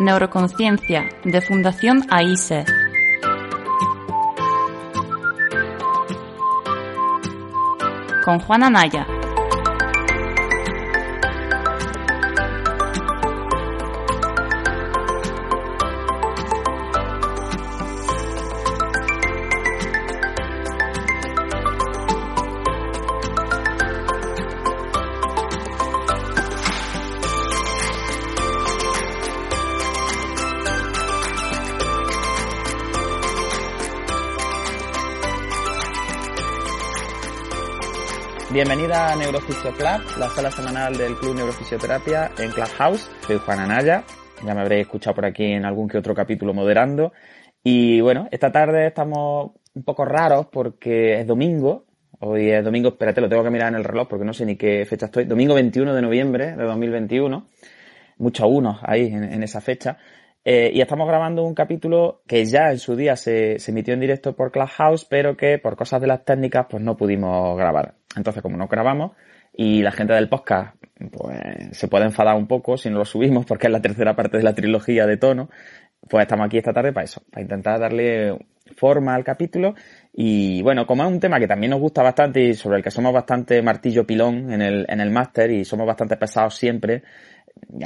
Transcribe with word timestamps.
Neuroconciencia 0.00 1.10
de 1.24 1.42
Fundación 1.42 2.06
AISE. 2.08 2.64
Con 8.24 8.40
Juana 8.40 8.70
Naya. 8.70 9.06
Bienvenida 38.62 39.10
a 39.10 39.16
Neurofisio 39.16 39.72
Club, 39.72 40.18
la 40.18 40.28
sala 40.28 40.50
semanal 40.50 40.94
del 40.94 41.14
Club 41.14 41.34
Neurofisioterapia 41.34 42.30
en 42.36 42.50
Clubhouse. 42.50 43.10
Soy 43.26 43.38
Juan 43.38 43.58
Anaya, 43.58 44.04
ya 44.44 44.54
me 44.54 44.60
habréis 44.60 44.82
escuchado 44.82 45.14
por 45.14 45.24
aquí 45.24 45.44
en 45.44 45.64
algún 45.64 45.88
que 45.88 45.96
otro 45.96 46.14
capítulo 46.14 46.52
moderando. 46.52 47.14
Y 47.64 48.02
bueno, 48.02 48.28
esta 48.30 48.52
tarde 48.52 48.88
estamos 48.88 49.52
un 49.72 49.82
poco 49.82 50.04
raros 50.04 50.48
porque 50.52 51.20
es 51.20 51.26
domingo. 51.26 51.86
Hoy 52.18 52.50
es 52.50 52.62
domingo, 52.62 52.90
espérate, 52.90 53.22
lo 53.22 53.30
tengo 53.30 53.42
que 53.42 53.48
mirar 53.48 53.68
en 53.68 53.76
el 53.76 53.84
reloj 53.84 54.08
porque 54.08 54.26
no 54.26 54.34
sé 54.34 54.44
ni 54.44 54.56
qué 54.56 54.84
fecha 54.84 55.06
estoy. 55.06 55.24
Domingo 55.24 55.54
21 55.54 55.94
de 55.94 56.02
noviembre 56.02 56.54
de 56.54 56.62
2021. 56.62 57.46
Muchos 58.18 58.46
unos 58.46 58.76
ahí 58.82 59.06
en, 59.06 59.42
esa 59.42 59.62
fecha. 59.62 59.96
Eh, 60.44 60.70
y 60.72 60.80
estamos 60.80 61.06
grabando 61.06 61.44
un 61.44 61.54
capítulo 61.54 62.22
que 62.26 62.44
ya 62.46 62.70
en 62.70 62.78
su 62.78 62.96
día 62.96 63.16
se, 63.16 63.58
se 63.58 63.70
emitió 63.70 63.92
en 63.92 64.00
directo 64.00 64.34
por 64.34 64.50
Clubhouse, 64.50 65.04
pero 65.04 65.36
que 65.36 65.58
por 65.58 65.76
cosas 65.76 66.00
de 66.00 66.06
las 66.06 66.24
técnicas 66.24 66.66
pues 66.68 66.82
no 66.82 66.96
pudimos 66.96 67.56
grabar. 67.56 67.94
Entonces, 68.16 68.42
como 68.42 68.56
no 68.56 68.66
grabamos 68.66 69.12
y 69.52 69.82
la 69.82 69.92
gente 69.92 70.14
del 70.14 70.28
podcast 70.28 70.76
pues 71.10 71.76
se 71.76 71.88
puede 71.88 72.04
enfadar 72.04 72.36
un 72.36 72.46
poco 72.46 72.76
si 72.76 72.90
no 72.90 72.98
lo 72.98 73.04
subimos 73.04 73.46
porque 73.46 73.66
es 73.66 73.72
la 73.72 73.80
tercera 73.80 74.14
parte 74.14 74.36
de 74.36 74.42
la 74.42 74.54
trilogía 74.54 75.06
de 75.06 75.16
tono, 75.16 75.50
pues 76.08 76.22
estamos 76.22 76.46
aquí 76.46 76.58
esta 76.58 76.72
tarde 76.72 76.92
para 76.92 77.04
eso, 77.04 77.22
para 77.30 77.42
intentar 77.42 77.80
darle 77.80 78.36
forma 78.76 79.14
al 79.14 79.24
capítulo 79.24 79.74
y 80.12 80.62
bueno, 80.62 80.86
como 80.86 81.02
es 81.02 81.10
un 81.10 81.20
tema 81.20 81.38
que 81.38 81.48
también 81.48 81.70
nos 81.70 81.80
gusta 81.80 82.02
bastante 82.02 82.40
y 82.40 82.54
sobre 82.54 82.78
el 82.78 82.84
que 82.84 82.90
somos 82.90 83.12
bastante 83.12 83.60
martillo 83.62 84.06
pilón 84.06 84.52
en 84.52 84.62
el, 84.62 84.86
en 84.88 85.00
el 85.00 85.10
máster 85.10 85.50
y 85.50 85.64
somos 85.64 85.86
bastante 85.86 86.16
pesados 86.16 86.54
siempre, 86.54 87.02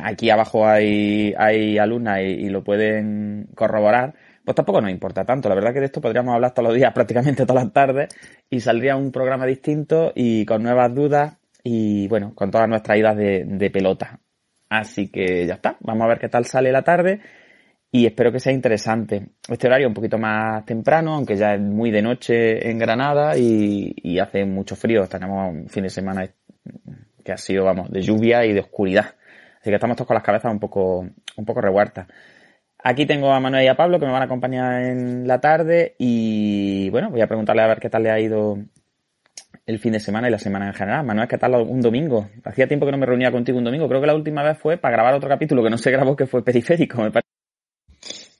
aquí 0.02 0.30
abajo 0.30 0.66
hay, 0.66 1.34
hay 1.36 1.78
alumnas 1.78 2.20
y 2.20 2.48
lo 2.48 2.64
pueden 2.64 3.48
corroborar, 3.54 4.14
pues 4.44 4.54
tampoco 4.54 4.80
nos 4.80 4.90
importa 4.90 5.24
tanto. 5.24 5.48
La 5.48 5.54
verdad 5.54 5.72
que 5.72 5.80
de 5.80 5.86
esto 5.86 6.00
podríamos 6.00 6.34
hablar 6.34 6.52
todos 6.52 6.68
los 6.68 6.76
días, 6.76 6.92
prácticamente 6.94 7.46
todas 7.46 7.64
las 7.64 7.72
tardes, 7.72 8.08
y 8.50 8.60
saldría 8.60 8.96
un 8.96 9.10
programa 9.10 9.46
distinto 9.46 10.12
y 10.14 10.44
con 10.44 10.62
nuevas 10.62 10.94
dudas 10.94 11.36
y 11.62 12.06
bueno, 12.08 12.34
con 12.34 12.50
todas 12.50 12.68
nuestras 12.68 12.98
idas 12.98 13.16
de, 13.16 13.70
pelota. 13.72 14.20
Así 14.68 15.08
que 15.08 15.46
ya 15.46 15.54
está, 15.54 15.76
vamos 15.80 16.04
a 16.04 16.08
ver 16.08 16.18
qué 16.18 16.28
tal 16.28 16.44
sale 16.44 16.70
la 16.70 16.82
tarde 16.82 17.20
y 17.90 18.06
espero 18.06 18.32
que 18.32 18.40
sea 18.40 18.52
interesante. 18.52 19.28
Este 19.48 19.66
horario 19.66 19.88
un 19.88 19.94
poquito 19.94 20.18
más 20.18 20.64
temprano, 20.66 21.14
aunque 21.14 21.36
ya 21.36 21.54
es 21.54 21.60
muy 21.60 21.90
de 21.90 22.02
noche 22.02 22.68
en 22.68 22.78
Granada 22.78 23.38
y, 23.38 24.18
hace 24.18 24.44
mucho 24.44 24.76
frío. 24.76 25.06
Tenemos 25.06 25.54
un 25.54 25.68
fin 25.68 25.84
de 25.84 25.90
semana 25.90 26.28
que 27.24 27.32
ha 27.32 27.36
sido, 27.36 27.64
vamos, 27.64 27.90
de 27.90 28.02
lluvia 28.02 28.44
y 28.44 28.52
de 28.52 28.60
oscuridad. 28.60 29.14
Así 29.64 29.70
que 29.70 29.76
estamos 29.76 29.96
todos 29.96 30.08
con 30.08 30.14
las 30.16 30.22
cabezas 30.22 30.52
un 30.52 30.60
poco, 30.60 30.98
un 30.98 31.44
poco 31.46 31.62
revueltas. 31.62 32.06
Aquí 32.80 33.06
tengo 33.06 33.32
a 33.32 33.40
Manuel 33.40 33.64
y 33.64 33.68
a 33.68 33.74
Pablo 33.74 33.98
que 33.98 34.04
me 34.04 34.12
van 34.12 34.20
a 34.20 34.26
acompañar 34.26 34.82
en 34.82 35.26
la 35.26 35.40
tarde 35.40 35.94
y 35.98 36.90
bueno, 36.90 37.08
voy 37.08 37.22
a 37.22 37.26
preguntarle 37.26 37.62
a 37.62 37.68
ver 37.68 37.80
qué 37.80 37.88
tal 37.88 38.02
le 38.02 38.10
ha 38.10 38.20
ido 38.20 38.58
el 39.64 39.78
fin 39.78 39.92
de 39.94 40.00
semana 40.00 40.28
y 40.28 40.30
la 40.30 40.38
semana 40.38 40.66
en 40.66 40.74
general. 40.74 41.06
Manuel, 41.06 41.26
¿qué 41.28 41.38
tal 41.38 41.54
un 41.54 41.80
domingo? 41.80 42.28
Hacía 42.44 42.68
tiempo 42.68 42.84
que 42.84 42.92
no 42.92 42.98
me 42.98 43.06
reunía 43.06 43.32
contigo 43.32 43.56
un 43.56 43.64
domingo. 43.64 43.88
Creo 43.88 44.02
que 44.02 44.06
la 44.06 44.14
última 44.14 44.42
vez 44.42 44.58
fue 44.58 44.76
para 44.76 44.96
grabar 44.96 45.14
otro 45.14 45.30
capítulo 45.30 45.62
que 45.62 45.70
no 45.70 45.78
se 45.78 45.90
grabó, 45.90 46.14
que 46.14 46.26
fue 46.26 46.44
periférico, 46.44 47.00
me 47.00 47.10
parece. 47.10 47.30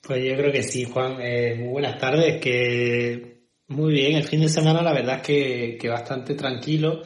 Pues 0.06 0.22
yo 0.22 0.37
creo 0.37 0.53
que 0.53 0.62
sí, 0.62 0.84
Juan. 0.84 1.16
Eh, 1.22 1.54
muy 1.59 1.69
buenas 1.69 1.99
tardes. 1.99 2.38
Que 2.38 3.47
muy 3.69 3.94
bien, 3.94 4.16
el 4.16 4.25
fin 4.25 4.43
de 4.43 4.49
semana 4.49 4.82
la 4.82 4.93
verdad 4.93 5.16
es 5.16 5.22
que, 5.22 5.78
que 5.81 5.88
bastante 5.88 6.34
tranquilo. 6.34 7.00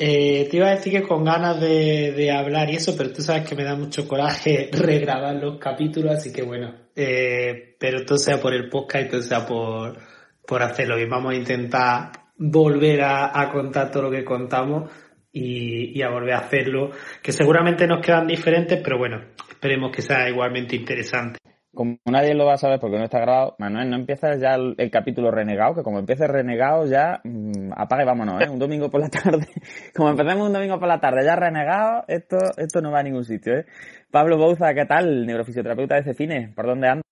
Eh, 0.00 0.46
te 0.48 0.56
iba 0.56 0.68
a 0.68 0.76
decir 0.76 0.92
que 0.92 1.02
con 1.02 1.24
ganas 1.24 1.60
de, 1.60 2.30
hablar 2.30 2.70
y 2.70 2.76
eso, 2.76 2.94
pero 2.96 3.12
tú 3.12 3.20
sabes 3.20 3.48
que 3.48 3.56
me 3.56 3.64
da 3.64 3.74
mucho 3.74 4.06
coraje 4.06 4.70
regrabar 4.72 5.34
los 5.34 5.58
capítulos, 5.58 6.12
así 6.12 6.32
que 6.32 6.42
bueno, 6.42 6.72
eh, 6.94 7.74
pero 7.80 8.04
todo 8.04 8.16
sea 8.16 8.40
por 8.40 8.54
el 8.54 8.68
podcast 8.68 9.06
y 9.06 9.08
todo 9.08 9.22
sea 9.22 9.44
por, 9.44 9.98
por 10.46 10.62
hacerlo. 10.62 10.98
Y 10.98 11.06
vamos 11.06 11.32
a 11.32 11.36
intentar 11.36 12.12
volver 12.36 13.02
a, 13.02 13.50
contar 13.52 13.90
todo 13.90 14.04
lo 14.04 14.10
que 14.12 14.24
contamos 14.24 14.88
y, 15.32 15.98
y, 15.98 16.02
a 16.02 16.10
volver 16.10 16.34
a 16.34 16.38
hacerlo, 16.38 16.92
que 17.20 17.32
seguramente 17.32 17.86
nos 17.88 18.00
quedan 18.00 18.28
diferentes, 18.28 18.80
pero 18.82 18.98
bueno, 18.98 19.20
esperemos 19.50 19.90
que 19.90 20.02
sea 20.02 20.28
igualmente 20.28 20.76
interesante 20.76 21.38
como 21.78 21.96
nadie 22.06 22.34
lo 22.34 22.44
va 22.44 22.54
a 22.54 22.58
saber 22.58 22.80
porque 22.80 22.98
no 22.98 23.04
está 23.04 23.20
grabado, 23.20 23.54
Manuel, 23.60 23.88
no 23.88 23.94
empiezas 23.94 24.40
ya 24.40 24.56
el, 24.56 24.90
capítulo 24.90 25.30
renegado, 25.30 25.76
que 25.76 25.84
como 25.84 26.00
empieces 26.00 26.26
renegado 26.26 26.84
ya, 26.86 27.20
mmm, 27.22 27.70
apague 27.72 28.04
vámonos, 28.04 28.42
¿eh? 28.42 28.48
Un 28.50 28.58
domingo 28.58 28.90
por 28.90 29.00
la 29.00 29.08
tarde, 29.08 29.46
como 29.94 30.10
empecemos 30.10 30.48
un 30.48 30.54
domingo 30.54 30.80
por 30.80 30.88
la 30.88 30.98
tarde 30.98 31.24
ya 31.24 31.36
renegado, 31.36 32.02
esto, 32.08 32.36
esto 32.56 32.80
no 32.80 32.90
va 32.90 32.98
a 32.98 33.02
ningún 33.04 33.24
sitio, 33.24 33.58
¿eh? 33.58 33.66
Pablo 34.10 34.36
Bouza, 34.36 34.74
¿qué 34.74 34.86
tal? 34.86 35.24
Neurofisioterapeuta 35.24 35.94
de 35.94 36.02
Cefines, 36.02 36.52
¿por 36.52 36.66
dónde 36.66 36.88
andas? 36.88 37.04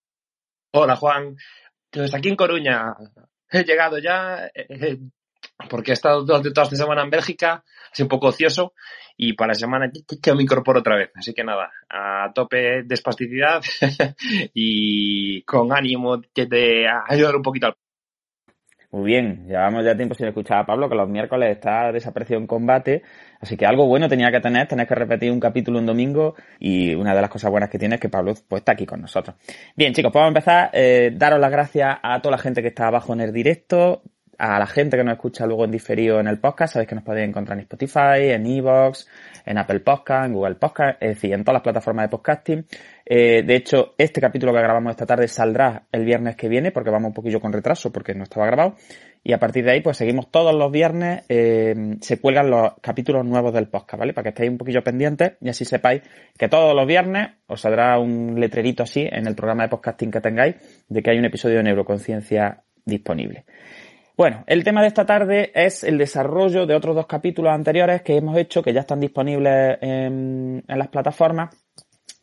Hola 0.72 0.96
Juan, 0.96 1.36
pues 1.88 2.12
aquí 2.12 2.28
en 2.28 2.34
Coruña, 2.34 2.96
he 3.48 3.62
llegado 3.62 3.98
ya, 3.98 4.46
eh, 4.46 4.66
eh, 4.68 4.98
porque 5.70 5.92
he 5.92 5.94
estado 5.94 6.26
toda 6.26 6.42
esta 6.44 6.64
semana 6.76 7.04
en 7.04 7.10
Bélgica, 7.10 7.62
así 7.92 8.02
un 8.02 8.08
poco 8.08 8.26
ocioso, 8.26 8.72
y 9.16 9.32
para 9.32 9.48
la 9.48 9.54
semana 9.54 9.90
que 9.90 10.34
me 10.34 10.42
incorporo 10.42 10.80
otra 10.80 10.96
vez. 10.96 11.10
Así 11.14 11.32
que 11.32 11.44
nada, 11.44 11.70
a 11.88 12.32
tope 12.34 12.82
de 12.82 12.94
espasticidad 12.94 13.62
y 14.54 15.42
con 15.42 15.72
ánimo 15.72 16.18
de 16.34 16.86
ayudar 17.08 17.36
un 17.36 17.42
poquito 17.42 17.66
al 17.66 17.76
muy 18.96 19.04
bien, 19.04 19.46
llevamos 19.46 19.84
ya 19.84 19.96
tiempo 19.96 20.14
sin 20.14 20.26
escuchar 20.26 20.60
a 20.60 20.64
Pablo, 20.64 20.88
que 20.88 20.94
los 20.94 21.06
miércoles 21.06 21.50
está 21.50 21.92
desaparecido 21.92 22.38
en 22.38 22.46
combate, 22.46 23.02
así 23.40 23.56
que 23.56 23.66
algo 23.66 23.86
bueno 23.86 24.08
tenía 24.08 24.30
que 24.30 24.40
tener, 24.40 24.68
tener 24.68 24.86
que 24.86 24.94
repetir 24.94 25.30
un 25.32 25.38
capítulo 25.40 25.78
un 25.78 25.84
domingo 25.84 26.34
y 26.58 26.94
una 26.94 27.14
de 27.14 27.20
las 27.20 27.28
cosas 27.28 27.50
buenas 27.50 27.68
que 27.68 27.78
tiene 27.78 27.96
es 27.96 28.00
que 28.00 28.08
Pablo 28.08 28.32
pues, 28.48 28.60
está 28.60 28.72
aquí 28.72 28.86
con 28.86 29.02
nosotros. 29.02 29.36
Bien 29.76 29.92
chicos, 29.92 30.12
pues 30.12 30.20
vamos 30.22 30.28
a 30.28 30.38
empezar. 30.38 30.70
Eh, 30.72 31.10
daros 31.14 31.40
las 31.40 31.50
gracias 31.50 31.98
a 32.02 32.22
toda 32.22 32.36
la 32.36 32.42
gente 32.42 32.62
que 32.62 32.68
está 32.68 32.86
abajo 32.86 33.12
en 33.12 33.20
el 33.20 33.32
directo, 33.32 34.02
a 34.38 34.58
la 34.58 34.66
gente 34.66 34.96
que 34.96 35.04
nos 35.04 35.14
escucha 35.14 35.46
luego 35.46 35.64
en 35.64 35.70
diferido 35.70 36.20
en 36.20 36.28
el 36.28 36.38
podcast, 36.38 36.74
sabéis 36.74 36.88
que 36.88 36.94
nos 36.94 37.04
podéis 37.04 37.28
encontrar 37.28 37.58
en 37.58 37.62
Spotify, 37.62 38.30
en 38.30 38.46
Evox, 38.46 39.08
en 39.44 39.58
Apple 39.58 39.80
Podcast, 39.80 40.26
en 40.26 40.32
Google 40.34 40.56
Podcast, 40.56 41.02
es 41.02 41.14
decir, 41.14 41.32
en 41.32 41.44
todas 41.44 41.54
las 41.54 41.62
plataformas 41.62 42.04
de 42.04 42.08
podcasting. 42.08 42.66
Eh, 43.04 43.42
de 43.42 43.54
hecho, 43.54 43.94
este 43.96 44.20
capítulo 44.20 44.52
que 44.52 44.58
grabamos 44.58 44.90
esta 44.90 45.06
tarde 45.06 45.28
saldrá 45.28 45.84
el 45.92 46.04
viernes 46.04 46.36
que 46.36 46.48
viene, 46.48 46.72
porque 46.72 46.90
vamos 46.90 47.08
un 47.08 47.14
poquillo 47.14 47.40
con 47.40 47.52
retraso, 47.52 47.92
porque 47.92 48.14
no 48.14 48.24
estaba 48.24 48.46
grabado. 48.46 48.74
Y 49.22 49.32
a 49.32 49.38
partir 49.38 49.64
de 49.64 49.72
ahí, 49.72 49.80
pues 49.80 49.96
seguimos 49.96 50.30
todos 50.30 50.54
los 50.54 50.70
viernes, 50.70 51.24
eh, 51.28 51.96
se 52.00 52.20
cuelgan 52.20 52.48
los 52.48 52.74
capítulos 52.80 53.24
nuevos 53.24 53.52
del 53.52 53.66
podcast, 53.66 53.98
¿vale? 53.98 54.12
Para 54.12 54.22
que 54.24 54.28
estéis 54.28 54.50
un 54.50 54.58
poquillo 54.58 54.84
pendientes 54.84 55.32
y 55.40 55.48
así 55.48 55.64
sepáis 55.64 56.02
que 56.38 56.48
todos 56.48 56.76
los 56.76 56.86
viernes 56.86 57.30
os 57.48 57.60
saldrá 57.60 57.98
un 57.98 58.38
letrerito 58.38 58.84
así 58.84 59.08
en 59.10 59.26
el 59.26 59.34
programa 59.34 59.64
de 59.64 59.68
podcasting 59.70 60.12
que 60.12 60.20
tengáis 60.20 60.54
de 60.88 61.02
que 61.02 61.10
hay 61.10 61.18
un 61.18 61.24
episodio 61.24 61.56
de 61.56 61.64
neuroconciencia 61.64 62.62
disponible. 62.84 63.44
Bueno, 64.16 64.44
el 64.46 64.64
tema 64.64 64.80
de 64.80 64.86
esta 64.86 65.04
tarde 65.04 65.52
es 65.54 65.84
el 65.84 65.98
desarrollo 65.98 66.64
de 66.64 66.74
otros 66.74 66.96
dos 66.96 67.06
capítulos 67.06 67.52
anteriores 67.52 68.00
que 68.00 68.16
hemos 68.16 68.38
hecho, 68.38 68.62
que 68.62 68.72
ya 68.72 68.80
están 68.80 68.98
disponibles 68.98 69.76
en, 69.82 70.64
las 70.66 70.88
plataformas, 70.88 71.54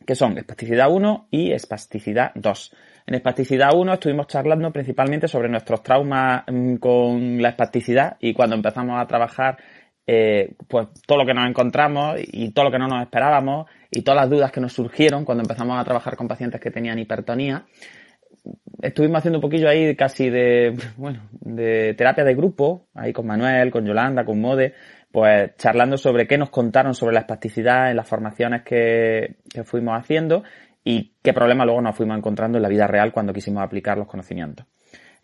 que 0.04 0.16
son 0.16 0.36
Espasticidad 0.36 0.90
1 0.90 1.28
y 1.30 1.52
Espasticidad 1.52 2.32
2. 2.34 2.76
En 3.06 3.14
Espasticidad 3.14 3.76
1 3.76 3.92
estuvimos 3.92 4.26
charlando 4.26 4.72
principalmente 4.72 5.28
sobre 5.28 5.48
nuestros 5.48 5.84
traumas 5.84 6.42
mm, 6.48 6.76
con 6.76 7.40
la 7.40 7.50
espasticidad 7.50 8.16
y 8.18 8.34
cuando 8.34 8.56
empezamos 8.56 9.00
a 9.00 9.06
trabajar 9.06 9.56
eh, 10.04 10.52
pues 10.66 10.88
todo 11.06 11.18
lo 11.18 11.24
que 11.26 11.32
nos 11.32 11.48
encontramos 11.48 12.16
y 12.18 12.50
todo 12.50 12.64
lo 12.64 12.70
que 12.72 12.78
no 12.80 12.88
nos 12.88 13.02
esperábamos 13.02 13.70
y 13.88 14.02
todas 14.02 14.22
las 14.22 14.30
dudas 14.30 14.50
que 14.50 14.60
nos 14.60 14.72
surgieron 14.72 15.24
cuando 15.24 15.42
empezamos 15.42 15.80
a 15.80 15.84
trabajar 15.84 16.16
con 16.16 16.26
pacientes 16.26 16.60
que 16.60 16.72
tenían 16.72 16.98
hipertonía 16.98 17.66
estuvimos 18.82 19.18
haciendo 19.18 19.38
un 19.38 19.42
poquillo 19.42 19.68
ahí 19.68 19.94
casi 19.96 20.30
de, 20.30 20.76
bueno, 20.96 21.20
de 21.40 21.94
terapia 21.94 22.24
de 22.24 22.34
grupo, 22.34 22.86
ahí 22.94 23.12
con 23.12 23.26
Manuel, 23.26 23.70
con 23.70 23.84
Yolanda, 23.84 24.24
con 24.24 24.40
Mode, 24.40 24.74
pues 25.10 25.56
charlando 25.56 25.96
sobre 25.96 26.26
qué 26.26 26.36
nos 26.38 26.50
contaron 26.50 26.94
sobre 26.94 27.14
la 27.14 27.20
espasticidad 27.20 27.90
en 27.90 27.96
las 27.96 28.08
formaciones 28.08 28.62
que, 28.62 29.36
que 29.52 29.64
fuimos 29.64 29.98
haciendo 29.98 30.42
y 30.82 31.14
qué 31.22 31.32
problemas 31.32 31.66
luego 31.66 31.80
nos 31.80 31.96
fuimos 31.96 32.18
encontrando 32.18 32.58
en 32.58 32.62
la 32.62 32.68
vida 32.68 32.86
real 32.86 33.12
cuando 33.12 33.32
quisimos 33.32 33.62
aplicar 33.62 33.96
los 33.96 34.08
conocimientos. 34.08 34.66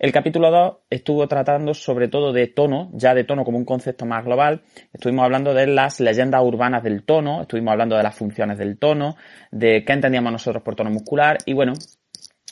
El 0.00 0.12
capítulo 0.12 0.50
2 0.50 0.76
estuvo 0.88 1.28
tratando 1.28 1.74
sobre 1.74 2.08
todo 2.08 2.32
de 2.32 2.46
tono, 2.46 2.88
ya 2.94 3.12
de 3.12 3.24
tono 3.24 3.44
como 3.44 3.58
un 3.58 3.66
concepto 3.66 4.06
más 4.06 4.24
global. 4.24 4.62
Estuvimos 4.94 5.26
hablando 5.26 5.52
de 5.52 5.66
las 5.66 6.00
leyendas 6.00 6.40
urbanas 6.42 6.82
del 6.82 7.04
tono, 7.04 7.42
estuvimos 7.42 7.72
hablando 7.72 7.98
de 7.98 8.02
las 8.02 8.16
funciones 8.16 8.56
del 8.56 8.78
tono, 8.78 9.16
de 9.50 9.84
qué 9.84 9.92
entendíamos 9.92 10.32
nosotros 10.32 10.62
por 10.62 10.74
tono 10.74 10.88
muscular 10.88 11.36
y 11.44 11.52
bueno, 11.52 11.74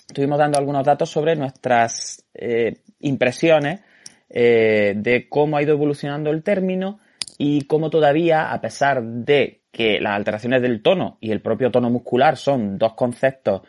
estuvimos 0.08 0.38
dando 0.38 0.58
algunos 0.58 0.84
datos 0.84 1.10
sobre 1.10 1.36
nuestras 1.36 2.24
eh, 2.34 2.80
impresiones 3.00 3.80
eh, 4.30 4.94
de 4.96 5.28
cómo 5.28 5.56
ha 5.56 5.62
ido 5.62 5.72
evolucionando 5.72 6.30
el 6.30 6.42
término 6.42 6.98
y 7.36 7.66
cómo 7.66 7.90
todavía, 7.90 8.50
a 8.50 8.60
pesar 8.60 9.02
de 9.02 9.62
que 9.70 10.00
las 10.00 10.16
alteraciones 10.16 10.62
del 10.62 10.82
tono 10.82 11.18
y 11.20 11.30
el 11.30 11.42
propio 11.42 11.70
tono 11.70 11.90
muscular 11.90 12.36
son 12.36 12.78
dos 12.78 12.94
conceptos, 12.94 13.62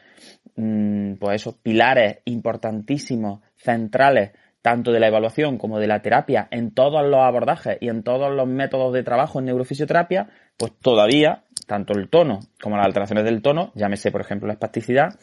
mmm, 0.55 1.15
pues 1.15 1.41
esos 1.41 1.55
pilares 1.55 2.19
importantísimos, 2.25 3.41
centrales, 3.57 4.31
tanto 4.61 4.91
de 4.91 4.99
la 4.99 5.07
evaluación 5.07 5.57
como 5.57 5.79
de 5.79 5.87
la 5.87 6.01
terapia 6.01 6.47
en 6.51 6.71
todos 6.71 7.05
los 7.05 7.19
abordajes 7.19 7.77
y 7.79 7.89
en 7.89 8.03
todos 8.03 8.33
los 8.33 8.47
métodos 8.47 8.93
de 8.93 9.03
trabajo 9.03 9.39
en 9.39 9.45
neurofisioterapia, 9.45 10.29
pues 10.57 10.73
todavía, 10.81 11.43
tanto 11.67 11.93
el 11.93 12.09
tono 12.09 12.39
como 12.61 12.75
las 12.77 12.85
alteraciones 12.85 13.25
del 13.25 13.41
tono, 13.41 13.71
llámese 13.75 14.11
por 14.11 14.21
ejemplo 14.21 14.47
la 14.47 14.53
espasticidad, 14.53 15.15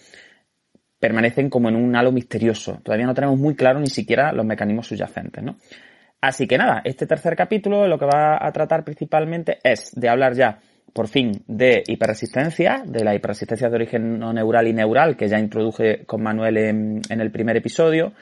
permanecen 0.98 1.50
como 1.50 1.68
en 1.68 1.76
un 1.76 1.94
halo 1.96 2.12
misterioso. 2.12 2.80
Todavía 2.82 3.06
no 3.06 3.14
tenemos 3.14 3.38
muy 3.38 3.54
claro 3.54 3.80
ni 3.80 3.88
siquiera 3.88 4.32
los 4.32 4.46
mecanismos 4.46 4.86
subyacentes, 4.86 5.42
¿no? 5.42 5.56
Así 6.20 6.46
que 6.46 6.58
nada, 6.58 6.80
este 6.84 7.06
tercer 7.06 7.36
capítulo 7.36 7.86
lo 7.86 7.98
que 7.98 8.06
va 8.06 8.38
a 8.40 8.50
tratar 8.52 8.84
principalmente 8.84 9.58
es 9.62 9.92
de 9.94 10.08
hablar 10.08 10.34
ya, 10.34 10.58
por 10.92 11.08
fin, 11.08 11.44
de 11.46 11.82
hiperresistencia, 11.86 12.82
de 12.86 13.04
la 13.04 13.14
hiperresistencia 13.14 13.68
de 13.68 13.76
origen 13.76 14.18
no 14.18 14.32
neural 14.32 14.66
y 14.66 14.72
neural 14.72 15.16
que 15.16 15.28
ya 15.28 15.38
introduje 15.38 16.06
con 16.06 16.22
Manuel 16.22 16.56
en, 16.56 17.02
el 17.08 17.30
primer 17.30 17.56
episodio. 17.56 18.12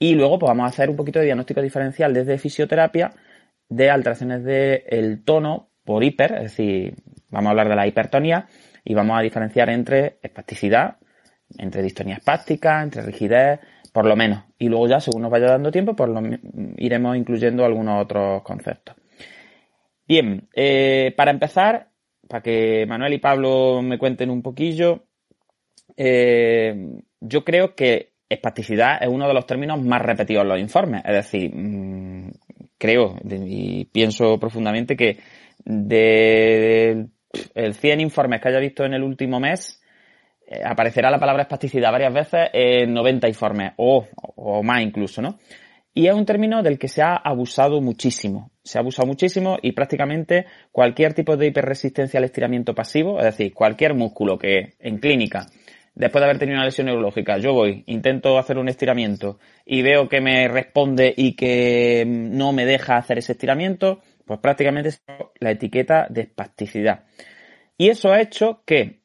Y 0.00 0.14
luego 0.14 0.38
pues 0.38 0.48
vamos 0.48 0.64
a 0.64 0.68
hacer 0.68 0.90
un 0.90 0.96
poquito 0.96 1.20
de 1.20 1.26
diagnóstico 1.26 1.62
diferencial 1.62 2.12
desde 2.12 2.38
fisioterapia 2.38 3.12
de 3.68 3.90
alteraciones 3.90 4.44
del 4.44 5.22
tono 5.24 5.70
por 5.84 6.02
hiper, 6.04 6.34
es 6.34 6.42
decir, 6.42 6.96
vamos 7.30 7.48
a 7.48 7.50
hablar 7.50 7.68
de 7.68 7.76
la 7.76 7.86
hipertonía 7.86 8.46
y 8.84 8.94
vamos 8.94 9.18
a 9.18 9.22
diferenciar 9.22 9.70
entre 9.70 10.18
espasticidad, 10.22 10.96
entre 11.56 11.82
distonía 11.82 12.16
espástica, 12.16 12.82
entre 12.82 13.02
rigidez, 13.02 13.60
por 13.92 14.06
lo 14.06 14.16
menos. 14.16 14.44
Y 14.58 14.68
luego 14.68 14.88
ya, 14.88 15.00
según 15.00 15.22
nos 15.22 15.30
vaya 15.30 15.46
dando 15.46 15.70
tiempo, 15.70 15.96
pues 15.96 16.10
lo, 16.10 16.20
iremos 16.76 17.16
incluyendo 17.16 17.64
algunos 17.64 18.02
otros 18.02 18.42
conceptos. 18.42 18.96
Bien, 20.06 20.48
eh, 20.54 21.12
para 21.16 21.30
empezar, 21.30 21.88
para 22.28 22.42
que 22.42 22.86
Manuel 22.86 23.14
y 23.14 23.18
Pablo 23.18 23.82
me 23.82 23.98
cuenten 23.98 24.30
un 24.30 24.42
poquillo, 24.42 25.04
eh, 25.96 27.00
yo 27.20 27.44
creo 27.44 27.74
que 27.74 28.12
espasticidad 28.28 29.02
es 29.02 29.08
uno 29.08 29.26
de 29.26 29.34
los 29.34 29.46
términos 29.46 29.82
más 29.82 30.02
repetidos 30.02 30.42
en 30.42 30.48
los 30.48 30.60
informes. 30.60 31.02
Es 31.04 31.12
decir, 31.12 31.50
mmm, 31.54 32.30
creo 32.78 33.16
y 33.24 33.86
pienso 33.86 34.38
profundamente 34.38 34.96
que 34.96 35.18
de, 35.64 37.06
de 37.06 37.06
el 37.54 37.74
100 37.74 38.00
informes 38.00 38.40
que 38.40 38.48
haya 38.48 38.60
visto 38.60 38.84
en 38.84 38.94
el 38.94 39.02
último 39.02 39.40
mes, 39.40 39.82
aparecerá 40.64 41.10
la 41.10 41.18
palabra 41.18 41.42
espasticidad 41.42 41.92
varias 41.92 42.12
veces 42.12 42.48
en 42.52 42.92
90 42.92 43.28
informes 43.28 43.72
o, 43.76 44.06
o 44.36 44.62
más 44.62 44.82
incluso, 44.82 45.20
¿no? 45.20 45.38
Y 45.98 46.06
es 46.06 46.14
un 46.14 46.26
término 46.26 46.62
del 46.62 46.78
que 46.78 46.86
se 46.86 47.02
ha 47.02 47.16
abusado 47.16 47.80
muchísimo. 47.80 48.52
Se 48.62 48.78
ha 48.78 48.82
abusado 48.82 49.08
muchísimo 49.08 49.58
y 49.60 49.72
prácticamente 49.72 50.46
cualquier 50.70 51.12
tipo 51.12 51.36
de 51.36 51.48
hiperresistencia 51.48 52.18
al 52.18 52.24
estiramiento 52.24 52.72
pasivo, 52.74 53.18
es 53.18 53.24
decir, 53.24 53.52
cualquier 53.52 53.94
músculo 53.94 54.38
que 54.38 54.74
en 54.78 54.98
clínica, 54.98 55.46
después 55.96 56.20
de 56.20 56.26
haber 56.26 56.38
tenido 56.38 56.56
una 56.56 56.66
lesión 56.66 56.86
neurológica, 56.86 57.38
yo 57.38 57.52
voy, 57.52 57.82
intento 57.86 58.38
hacer 58.38 58.58
un 58.58 58.68
estiramiento 58.68 59.40
y 59.66 59.82
veo 59.82 60.08
que 60.08 60.20
me 60.20 60.46
responde 60.46 61.12
y 61.16 61.34
que 61.34 62.04
no 62.06 62.52
me 62.52 62.64
deja 62.64 62.96
hacer 62.96 63.18
ese 63.18 63.32
estiramiento, 63.32 64.00
pues 64.24 64.38
prácticamente 64.38 64.90
es 64.90 65.02
la 65.40 65.50
etiqueta 65.50 66.06
de 66.08 66.20
espasticidad. 66.20 67.06
Y 67.76 67.88
eso 67.88 68.12
ha 68.12 68.20
hecho 68.20 68.62
que 68.64 68.97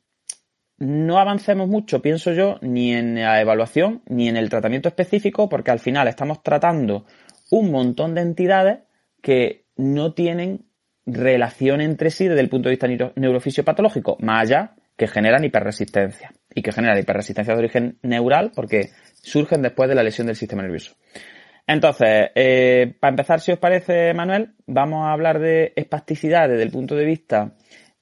no 0.78 1.20
avancemos 1.20 1.68
mucho, 1.68 2.02
pienso 2.02 2.34
yo, 2.34 2.58
ni 2.62 2.94
en 2.94 3.16
la 3.16 3.42
evaluación 3.42 4.02
ni 4.08 4.28
en 4.28 4.38
el 4.38 4.50
tratamiento 4.50 4.90
específico, 4.90 5.50
porque 5.50 5.72
al 5.72 5.80
final 5.80 6.08
estamos 6.08 6.44
tratando 6.44 7.06
un 7.52 7.72
montón 7.72 8.16
de 8.16 8.22
entidades 8.22 8.80
que 9.22 9.66
no 9.76 10.14
tienen 10.14 10.66
relación 11.06 11.82
entre 11.82 12.10
sí 12.10 12.28
desde 12.28 12.42
el 12.42 12.50
punto 12.50 12.70
de 12.70 12.76
vista 12.76 13.12
neurofisiopatológico, 13.16 14.18
más 14.20 14.44
allá 14.44 14.76
que 14.98 15.08
generan 15.08 15.44
hiperresistencia 15.44 16.32
y 16.54 16.62
que 16.62 16.72
generan 16.72 17.00
hiperresistencia 17.00 17.54
de 17.54 17.60
origen 17.60 17.98
neural 18.04 18.52
porque 18.56 18.90
surgen 19.14 19.62
después 19.62 19.90
de 19.90 19.96
la 19.96 20.04
lesión 20.04 20.28
del 20.28 20.36
sistema 20.36 20.62
nervioso. 20.62 20.96
Entonces, 21.66 22.30
eh, 22.36 22.94
para 23.00 23.12
empezar, 23.12 23.40
si 23.40 23.52
os 23.52 23.60
parece, 23.60 24.14
Manuel, 24.14 24.54
vamos 24.68 25.06
a 25.06 25.14
hablar 25.14 25.40
de 25.40 25.74
espasticidad 25.76 26.50
desde 26.50 26.64
el 26.64 26.72
punto 26.72 26.96
de 26.96 27.06
vista 27.06 27.54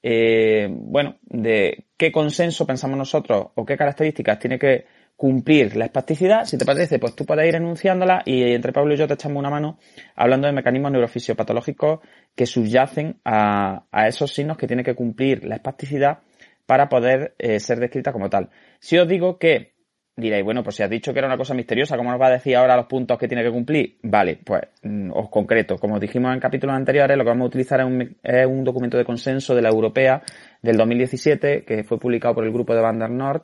eh, 0.02 0.68
bueno, 0.68 1.16
de 1.22 1.86
qué 2.02 2.10
consenso 2.10 2.66
pensamos 2.66 2.98
nosotros 2.98 3.52
o 3.54 3.64
qué 3.64 3.76
características 3.76 4.36
tiene 4.40 4.58
que 4.58 4.86
cumplir 5.14 5.76
la 5.76 5.84
espasticidad. 5.84 6.46
Si 6.46 6.58
te 6.58 6.64
parece, 6.64 6.98
pues 6.98 7.14
tú 7.14 7.24
puedes 7.24 7.46
ir 7.46 7.54
enunciándola 7.54 8.22
y 8.26 8.42
entre 8.54 8.72
Pablo 8.72 8.92
y 8.92 8.96
yo 8.96 9.06
te 9.06 9.14
echamos 9.14 9.38
una 9.38 9.50
mano 9.50 9.78
hablando 10.16 10.48
de 10.48 10.52
mecanismos 10.52 10.90
neurofisiopatológicos 10.90 12.00
que 12.34 12.44
subyacen 12.44 13.20
a, 13.24 13.84
esos 14.08 14.34
signos 14.34 14.56
que 14.56 14.66
tiene 14.66 14.82
que 14.82 14.96
cumplir 14.96 15.44
la 15.44 15.54
espasticidad 15.54 16.22
para 16.66 16.88
poder 16.88 17.36
eh, 17.38 17.60
ser 17.60 17.78
descrita 17.78 18.12
como 18.12 18.28
tal. 18.28 18.50
Si 18.80 18.98
os 18.98 19.06
digo 19.06 19.38
que 19.38 19.74
Diréis, 20.14 20.44
bueno, 20.44 20.62
pues 20.62 20.76
si 20.76 20.82
has 20.82 20.90
dicho 20.90 21.10
que 21.12 21.20
era 21.20 21.28
una 21.28 21.38
cosa 21.38 21.54
misteriosa, 21.54 21.96
¿cómo 21.96 22.10
nos 22.10 22.20
va 22.20 22.26
a 22.26 22.32
decir 22.32 22.54
ahora 22.54 22.76
los 22.76 22.84
puntos 22.84 23.18
que 23.18 23.26
tiene 23.26 23.42
que 23.42 23.50
cumplir? 23.50 23.96
Vale, 24.02 24.38
pues 24.44 24.60
mm, 24.82 25.10
os 25.10 25.30
concreto. 25.30 25.78
Como 25.78 25.98
dijimos 25.98 26.34
en 26.34 26.40
capítulos 26.40 26.76
anteriores, 26.76 27.16
lo 27.16 27.24
que 27.24 27.30
vamos 27.30 27.46
a 27.46 27.48
utilizar 27.48 27.80
es 27.80 28.46
un, 28.46 28.64
documento 28.64 28.98
de 28.98 29.06
consenso 29.06 29.54
de 29.54 29.62
la 29.62 29.70
Europea 29.70 30.22
del 30.60 30.76
2017 30.76 31.64
que 31.64 31.82
fue 31.84 31.98
publicado 31.98 32.34
por 32.34 32.44
el 32.44 32.52
grupo 32.52 32.74
de 32.74 32.82
Van 32.82 32.98
der 32.98 33.08
Nord. 33.08 33.42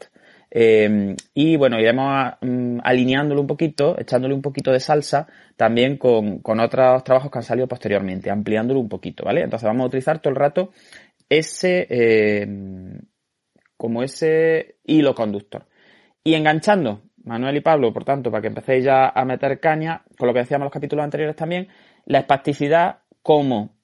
Eh, 0.50 1.16
y 1.32 1.56
bueno, 1.56 1.80
iremos 1.80 2.34
um, 2.42 2.78
alineándolo 2.84 3.40
un 3.40 3.46
poquito, 3.46 3.98
echándole 3.98 4.34
un 4.34 4.42
poquito 4.42 4.70
de 4.70 4.80
salsa 4.80 5.26
también 5.56 5.96
con, 5.96 6.42
otros 6.44 7.02
trabajos 7.02 7.30
que 7.30 7.38
han 7.38 7.44
salido 7.44 7.66
posteriormente, 7.66 8.30
ampliándolo 8.30 8.80
un 8.80 8.90
poquito, 8.90 9.24
¿vale? 9.24 9.40
Entonces 9.40 9.66
vamos 9.66 9.84
a 9.84 9.86
utilizar 9.86 10.20
todo 10.20 10.32
el 10.32 10.36
rato 10.36 10.70
ese, 11.30 11.86
eh, 11.88 12.46
como 13.78 14.02
ese 14.02 14.76
hilo 14.84 15.14
conductor. 15.14 15.64
Y 16.24 16.34
enganchando, 16.34 17.02
Manuel 17.24 17.56
y 17.56 17.60
Pablo, 17.60 17.92
por 17.92 18.04
tanto, 18.04 18.30
para 18.30 18.42
que 18.42 18.48
empecéis 18.48 18.84
ya 18.84 19.08
a 19.08 19.24
meter 19.24 19.60
caña, 19.60 20.02
con 20.16 20.28
lo 20.28 20.34
que 20.34 20.40
decíamos 20.40 20.62
en 20.62 20.66
los 20.66 20.72
capítulos 20.72 21.04
anteriores 21.04 21.36
también, 21.36 21.68
la 22.04 22.20
espasticidad 22.20 23.00
como 23.22 23.76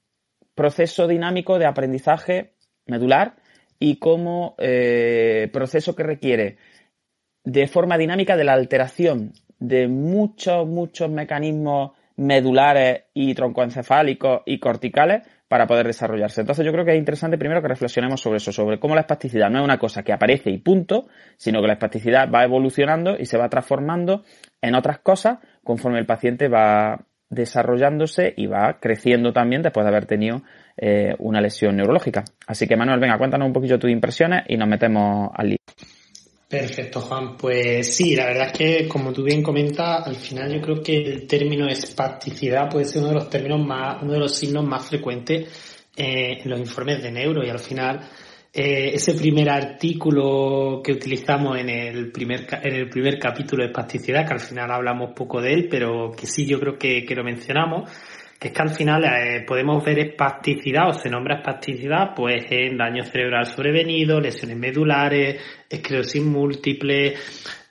proceso 0.55 1.07
dinámico 1.07 1.59
de 1.59 1.67
aprendizaje 1.67 2.55
medular 2.87 3.37
y 3.79 3.97
como 3.97 4.55
eh, 4.59 5.51
proceso 5.53 5.95
que 5.95 6.03
requiere 6.03 6.59
de 7.45 7.67
forma 7.67 7.99
dinámica 7.99 8.37
de 8.37 8.45
la 8.45 8.55
alteración 8.55 9.33
de 9.59 9.89
muchos, 9.89 10.67
muchos 10.67 11.11
mecanismos 11.11 11.93
medulares 12.17 13.05
y 13.13 13.35
troncoencefálicos 13.35 14.43
y 14.47 14.59
corticales 14.59 15.27
para 15.55 15.69
poder 15.69 15.87
desarrollarse. 15.87 16.41
Entonces 16.41 16.67
yo 16.67 16.73
creo 16.73 16.85
que 16.85 16.91
es 16.91 16.99
interesante 16.99 17.39
primero 17.39 17.63
que 17.63 17.69
reflexionemos 17.69 18.21
sobre 18.21 18.39
eso, 18.39 18.51
sobre 18.51 18.81
cómo 18.81 18.97
la 18.97 19.03
espasticidad 19.03 19.51
no 19.51 19.61
es 19.61 19.65
una 19.65 19.79
cosa 19.79 20.03
que 20.03 20.13
aparece 20.13 20.51
y 20.51 20.59
punto, 20.59 21.07
sino 21.37 21.61
que 21.61 21.69
la 21.69 21.75
espasticidad 21.75 22.29
va 22.29 22.43
evolucionando 22.43 23.17
y 23.17 23.27
se 23.27 23.39
va 23.39 23.49
transformando 23.49 24.25
en 24.61 24.75
otras 24.75 24.99
cosas 24.99 25.39
conforme 25.63 26.01
el 26.01 26.07
paciente 26.07 26.49
va 26.49 27.07
desarrollándose 27.31 28.35
y 28.37 28.47
va 28.47 28.81
creciendo 28.81 29.33
también 29.33 29.63
después 29.63 29.85
de 29.85 29.91
haber 29.91 30.07
tenido 30.07 30.43
eh, 30.77 31.15
una 31.21 31.41
lesión 31.41 31.77
neurológica. 31.77 32.25
Así 32.49 32.67
que 32.67 32.77
Manuel, 32.77 32.99
venga, 32.99 33.17
cuéntanos 33.17 33.47
un 33.47 33.53
poquito 33.53 33.79
tus 33.79 33.93
impresiones 33.93 34.43
y 34.49 34.57
nos 34.57 34.67
metemos 34.67 35.31
al 35.37 35.51
lío. 35.51 35.59
Perfecto, 36.49 37.01
Juan. 37.01 37.37
Pues 37.37 37.97
sí, 37.97 38.15
la 38.15 38.27
verdad 38.27 38.47
es 38.53 38.53
que, 38.53 38.89
como 38.89 39.13
tú 39.13 39.23
bien 39.23 39.43
comentas, 39.43 40.07
al 40.07 40.17
final 40.17 40.53
yo 40.53 40.61
creo 40.61 40.83
que 40.83 40.97
el 40.97 41.27
término 41.27 41.67
espasticidad 41.67 42.69
puede 42.71 42.85
ser 42.85 43.03
uno 43.03 43.09
de 43.09 43.15
los 43.15 43.31
términos 43.31 43.65
más, 43.67 44.03
uno 44.03 44.13
de 44.13 44.19
los 44.19 44.37
signos 44.37 44.65
más 44.65 44.87
frecuentes 44.87 45.49
eh, 45.97 46.41
en 46.43 46.51
los 46.51 46.61
informes 46.61 47.03
de 47.03 47.11
neuro 47.11 47.45
y 47.45 47.49
al 47.49 47.59
final 47.59 48.09
eh, 48.53 48.93
ese 48.95 49.15
primer 49.15 49.51
artículo 49.51 50.81
que 50.85 50.93
utilizamos 50.93 51.59
en 51.59 51.69
el 51.71 52.13
primer 52.13 52.47
en 52.63 52.75
el 52.75 52.89
primer 52.89 53.19
capítulo 53.19 53.65
de 53.65 53.71
espasticidad, 53.71 54.25
que 54.25 54.35
al 54.35 54.41
final 54.41 54.71
hablamos 54.71 55.11
poco 55.13 55.41
de 55.41 55.53
él, 55.55 55.69
pero 55.69 56.13
que 56.13 56.27
sí 56.27 56.47
yo 56.47 56.61
creo 56.61 56.79
que, 56.79 57.05
que 57.05 57.15
lo 57.17 57.25
mencionamos, 57.25 57.91
es 58.45 58.53
que 58.53 58.63
al 58.63 58.71
final 58.71 59.05
eh, 59.05 59.41
podemos 59.47 59.83
ver 59.83 59.99
espasticidad 59.99 60.89
o 60.89 60.93
se 60.93 61.09
nombra 61.09 61.37
espasticidad 61.37 62.15
pues 62.15 62.45
en 62.51 62.77
daño 62.77 63.03
cerebral 63.05 63.47
sobrevenido, 63.47 64.21
lesiones 64.21 64.57
medulares, 64.57 65.41
esclerosis 65.69 66.23
múltiple, 66.23 67.15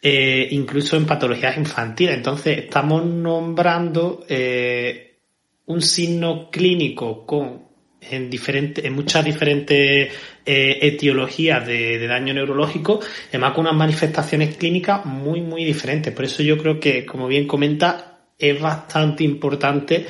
eh, 0.02 0.48
incluso 0.52 0.98
en 0.98 1.06
patologías 1.06 1.58
infantiles. 1.58 2.16
Entonces 2.16 2.58
estamos 2.58 3.06
nombrando 3.06 4.26
eh, 4.28 5.20
un 5.68 5.82
signo 5.82 6.50
clínico 6.50 7.26
con 7.26 7.64
en, 8.02 8.30
diferentes, 8.30 8.84
en 8.84 8.94
muchas 8.94 9.24
diferentes 9.24 10.12
eh, 10.46 10.80
etiologías 10.82 11.66
de, 11.66 12.00
de, 12.00 12.08
daño 12.08 12.34
neurológico, 12.34 13.00
además 13.30 13.54
con 13.54 13.62
unas 13.66 13.78
manifestaciones 13.78 14.58
clínicas 14.58 15.06
muy, 15.06 15.42
muy 15.42 15.64
diferentes. 15.64 16.14
Por 16.14 16.26
eso 16.26 16.44
yo 16.44 16.58
creo 16.58 16.80
que, 16.80 17.06
como 17.06 17.28
bien 17.28 17.48
comenta, 17.48 18.14
es 18.38 18.60
bastante 18.60 19.24
importante 19.24 20.06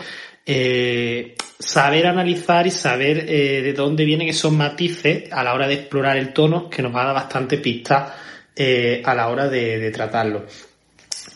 eh, 0.46 1.36
saber 1.60 2.08
analizar 2.08 2.68
y 2.68 2.72
saber 2.72 3.30
eh, 3.30 3.62
de 3.62 3.74
dónde 3.74 4.06
vienen 4.06 4.28
esos 4.28 4.52
matices 4.52 5.32
a 5.32 5.44
la 5.44 5.54
hora 5.54 5.68
de 5.68 5.76
explorar 5.76 6.18
el 6.18 6.34
tono, 6.34 6.70
que 6.70 6.82
nos 6.82 6.94
va 6.94 7.04
a 7.04 7.06
dar 7.06 7.16
bastante 7.16 7.58
pista 7.58 8.16
eh, 8.56 9.02
a 9.04 9.16
la 9.16 9.30
hora 9.30 9.48
de, 9.48 9.80
de 9.80 9.92
tratarlo. 9.92 10.46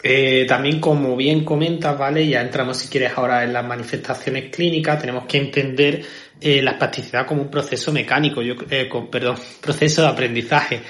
Eh, 0.03 0.45
también, 0.47 0.79
como 0.79 1.15
bien 1.15 1.43
comentas, 1.43 1.97
¿vale? 1.97 2.27
Ya 2.27 2.41
entramos, 2.41 2.77
si 2.77 2.87
quieres, 2.89 3.13
ahora 3.15 3.43
en 3.43 3.53
las 3.53 3.65
manifestaciones 3.65 4.53
clínicas. 4.53 4.99
Tenemos 4.99 5.25
que 5.25 5.37
entender 5.37 6.03
eh, 6.39 6.61
la 6.61 6.71
espasticidad 6.71 7.25
como 7.25 7.41
un 7.41 7.49
proceso 7.49 7.91
mecánico, 7.91 8.41
yo, 8.41 8.55
con, 8.89 9.09
perdón, 9.09 9.37
proceso 9.61 10.01
de 10.01 10.07
aprendizaje. 10.07 10.81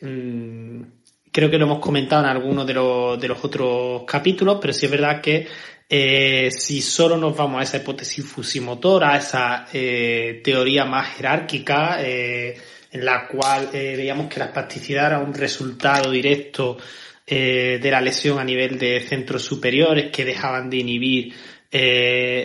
Mmm, 0.00 0.82
creo 1.30 1.50
que 1.50 1.58
lo 1.58 1.66
hemos 1.66 1.78
comentado 1.78 2.24
en 2.24 2.30
algunos 2.30 2.66
de 2.66 2.74
los, 2.74 3.20
de 3.20 3.28
los 3.28 3.44
otros 3.44 4.02
capítulos, 4.06 4.58
pero 4.60 4.72
sí 4.72 4.86
es 4.86 4.92
verdad 4.92 5.20
que 5.20 5.46
eh, 5.90 6.50
si 6.50 6.82
solo 6.82 7.16
nos 7.16 7.34
vamos 7.34 7.60
a 7.60 7.62
esa 7.62 7.78
hipótesis 7.78 8.22
fusimotora, 8.24 9.14
a 9.14 9.16
esa 9.16 9.66
eh, 9.72 10.42
teoría 10.44 10.84
más 10.84 11.14
jerárquica, 11.14 12.02
eh, 12.02 12.60
en 12.90 13.04
la 13.04 13.26
cual 13.26 13.70
veíamos 13.72 14.28
que 14.28 14.38
la 14.38 14.46
espasticidad 14.46 15.06
era 15.06 15.18
un 15.18 15.34
resultado 15.34 16.10
directo 16.10 16.78
de 17.26 17.88
la 17.90 18.00
lesión 18.00 18.38
a 18.38 18.44
nivel 18.44 18.78
de 18.78 19.00
centros 19.00 19.42
superiores 19.42 20.10
que 20.10 20.24
dejaban 20.24 20.70
de 20.70 20.78
inhibir 20.78 21.34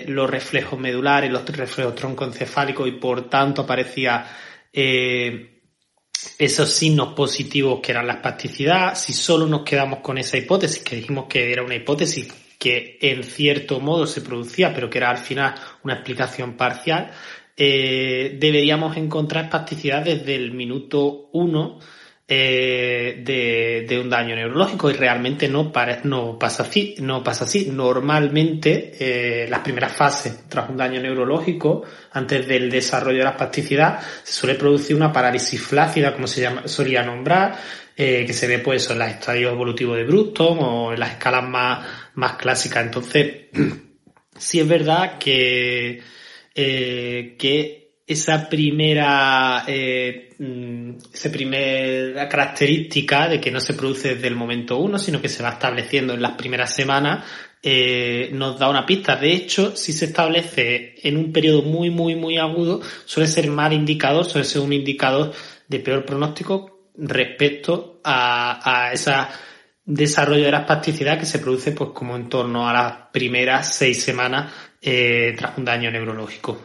los 0.08 0.30
reflejos 0.30 0.78
medulares, 0.78 1.32
los 1.32 1.46
reflejos 1.46 1.96
troncoencefálicos 1.96 2.90
y 2.90 2.92
por 2.92 3.30
tanto 3.30 3.62
aparecía 3.62 4.28
esos 6.38 6.70
signos 6.70 7.14
positivos 7.14 7.80
que 7.82 7.94
eran 7.94 8.08
la 8.08 8.16
espasticidad, 8.16 8.96
si 8.96 9.14
solo 9.14 9.48
nos 9.48 9.64
quedamos 9.64 10.00
con 10.00 10.18
esa 10.18 10.38
hipótesis, 10.38 10.84
que 10.84 10.98
dijimos 10.98 11.28
que 11.30 11.54
era 11.54 11.64
una 11.64 11.76
hipótesis 11.76 12.43
que 12.64 12.98
en 13.02 13.26
cierto 13.26 13.82
modo 13.82 14.08
se 14.08 14.22
producía, 14.22 14.74
pero 14.74 14.90
que 14.90 15.00
era 15.00 15.10
al 15.10 15.18
final 15.18 15.54
una 15.84 15.96
explicación 15.96 16.56
parcial, 16.56 17.12
eh, 17.58 18.38
deberíamos 18.40 18.96
encontrar 18.96 19.44
espasticidad 19.44 20.06
desde 20.06 20.36
el 20.36 20.54
minuto 20.54 21.30
uno 21.34 21.80
eh, 22.26 23.22
de, 23.22 23.86
de, 23.86 24.00
un 24.00 24.10
daño 24.10 24.34
neurológico 24.34 24.90
y 24.90 24.94
realmente 24.94 25.50
no, 25.50 25.74
para, 25.74 26.00
no, 26.06 26.40
pasa, 26.40 26.64
así, 26.64 26.96
no 27.00 27.22
pasa 27.22 27.44
así. 27.44 27.70
Normalmente 27.70 28.94
eh, 28.98 29.48
las 29.50 29.60
primeras 29.60 29.92
fases 29.92 30.48
tras 30.48 30.70
un 30.70 30.78
daño 30.78 31.02
neurológico, 31.02 31.84
antes 32.14 32.48
del 32.48 32.70
desarrollo 32.70 33.18
de 33.18 33.26
la 33.26 33.32
espasticidad, 33.32 34.00
se 34.24 34.32
suele 34.32 34.56
producir 34.56 34.96
una 34.96 35.12
parálisis 35.12 35.62
flácida, 35.62 36.14
como 36.14 36.28
se 36.28 36.40
llama, 36.40 36.66
solía 36.66 37.04
nombrar, 37.04 37.58
eh, 37.96 38.24
que 38.26 38.34
se 38.34 38.48
ve 38.48 38.60
pues 38.60 38.90
en 38.90 39.00
los 39.00 39.08
estadios 39.08 39.52
evolutivos 39.52 39.98
de 39.98 40.04
Bruston 40.04 40.58
o 40.62 40.94
en 40.94 41.00
las 41.00 41.12
escalas 41.12 41.48
más, 41.48 41.88
más 42.16 42.34
clásicas. 42.34 42.86
Entonces, 42.86 43.46
sí 44.38 44.60
es 44.60 44.68
verdad 44.68 45.18
que, 45.18 46.02
eh, 46.56 47.36
que 47.38 47.84
esa 48.06 48.50
primera, 48.50 49.64
eh, 49.68 50.32
mm, 50.38 50.92
esa 51.14 51.32
primera 51.32 52.28
característica 52.28 53.30
de 53.30 53.40
que 53.40 53.52
no 53.52 53.60
se 53.60 53.74
produce 53.74 54.16
desde 54.16 54.28
el 54.28 54.36
momento 54.36 54.78
uno, 54.78 55.00
sino 55.00 55.22
que 55.22 55.30
se 55.30 55.44
va 55.44 55.50
estableciendo 55.50 56.14
en 56.14 56.22
las 56.22 56.34
primeras 56.34 56.76
semanas, 56.76 57.26
eh, 57.62 58.30
nos 58.34 58.60
da 58.60 58.70
una 58.70 58.86
pista. 58.86 59.16
De 59.16 59.32
hecho, 59.32 59.76
si 59.76 59.94
se 59.94 60.06
establece 60.06 60.96
en 61.04 61.18
un 61.18 61.32
periodo 61.32 61.62
muy, 61.62 61.90
muy, 61.90 62.16
muy 62.16 62.38
agudo, 62.38 62.82
suele 63.06 63.28
ser 63.28 63.50
mal 63.50 63.72
indicador, 63.72 64.26
suele 64.26 64.46
ser 64.46 64.62
un 64.62 64.74
indicador 64.74 65.32
de 65.68 65.80
peor 65.80 66.06
pronóstico 66.06 66.73
respecto 66.96 68.00
a, 68.04 68.88
a 68.88 68.94
ese 68.94 69.12
desarrollo 69.86 70.46
de 70.46 70.52
la 70.52 70.60
espasticidad 70.60 71.20
que 71.20 71.26
se 71.26 71.40
produce 71.40 71.72
pues 71.72 71.92
como 71.92 72.16
en 72.16 72.30
torno 72.30 72.68
a 72.68 72.74
las 72.74 72.94
primeras 73.12 73.76
seis 73.76 74.02
semanas 74.02 74.54
eh, 74.82 75.34
tras 75.38 75.58
un 75.58 75.66
daño 75.66 75.92
neurológico. 75.92 76.58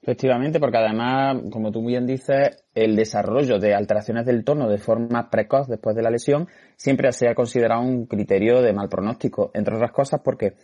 Efectivamente, 0.00 0.58
porque 0.58 0.78
además, 0.78 1.36
como 1.52 1.70
tú 1.70 1.84
bien 1.84 2.06
dices, 2.06 2.64
el 2.74 2.96
desarrollo 2.96 3.58
de 3.58 3.74
alteraciones 3.74 4.24
del 4.24 4.42
tono 4.42 4.66
de 4.68 4.78
forma 4.78 5.28
precoz 5.28 5.68
después 5.68 5.94
de 5.94 6.02
la 6.02 6.10
lesión 6.10 6.48
siempre 6.76 7.12
se 7.12 7.28
ha 7.28 7.34
considerado 7.34 7.82
un 7.82 8.06
criterio 8.06 8.62
de 8.62 8.72
mal 8.72 8.88
pronóstico, 8.88 9.50
entre 9.52 9.74
otras 9.74 9.92
cosas 9.92 10.20
porque 10.24 10.54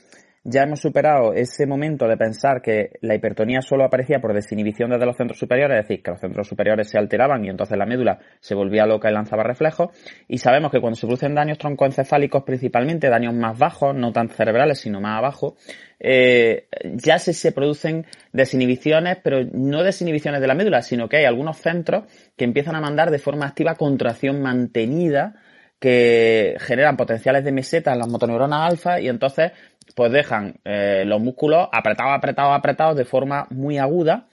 ya 0.47 0.63
hemos 0.63 0.81
superado 0.81 1.33
ese 1.33 1.67
momento 1.67 2.07
de 2.07 2.19
pensar 2.19 2.61
que 2.61 2.99
la 3.01 3.15
hipertonía 3.15 3.63
solo 3.63 3.85
aparecía 3.85 4.21
por 4.21 4.35
desinhibición 4.35 4.91
desde 4.91 5.07
los 5.07 5.17
centros 5.17 5.39
superiores, 5.39 5.79
es 5.79 5.89
decir, 5.89 6.03
que 6.03 6.11
los 6.11 6.21
centros 6.21 6.47
superiores 6.47 6.89
se 6.89 6.99
alteraban 6.99 7.43
y 7.45 7.49
entonces 7.49 7.79
la 7.79 7.87
médula 7.87 8.19
se 8.41 8.55
volvía 8.55 8.85
loca 8.85 9.11
y 9.11 9.15
lanzaba 9.15 9.43
reflejos. 9.43 9.89
Y 10.29 10.37
sabemos 10.37 10.71
que 10.71 10.81
cuando 10.81 10.97
se 10.97 11.07
producen 11.07 11.35
daños 11.35 11.57
troncoencefálicos, 11.57 12.43
principalmente 12.43 13.09
daños 13.09 13.33
más 13.33 13.59
bajos, 13.59 13.95
no 13.95 14.13
tan 14.13 14.29
cerebrales, 14.29 14.81
sino 14.81 15.01
más 15.01 15.17
abajo, 15.17 15.57
eh, 15.99 16.69
ya 16.93 17.19
se, 17.19 17.33
se 17.33 17.53
producen 17.53 18.05
desinhibiciones, 18.33 19.17
pero 19.25 19.47
no 19.51 19.83
desinhibiciones 19.83 20.43
de 20.43 20.47
la 20.47 20.55
médula, 20.55 20.83
sino 20.83 21.09
que 21.09 21.17
hay 21.17 21.25
algunos 21.25 21.57
centros 21.57 22.05
que 22.37 22.45
empiezan 22.45 22.77
a 22.77 22.83
mandar 22.83 23.11
de 23.11 23.19
forma 23.19 23.47
activa 23.47 23.77
contracción 23.77 24.43
mantenida 24.43 25.37
que 25.85 26.57
generan 26.61 26.97
potenciales 26.97 27.45
de 27.45 27.53
meseta 27.53 27.93
en 27.93 27.99
las 27.99 28.09
motoneuronas 28.09 28.73
alfa 28.73 29.01
y 29.01 29.09
entonces 29.09 29.53
pues 29.95 30.13
dejan 30.13 30.57
eh, 30.65 31.05
los 31.07 31.21
músculos 31.21 31.69
apretados, 31.73 32.15
apretados, 32.15 32.57
apretados 32.57 32.97
de 32.97 33.05
forma 33.05 33.47
muy 33.51 33.79
aguda 33.79 34.27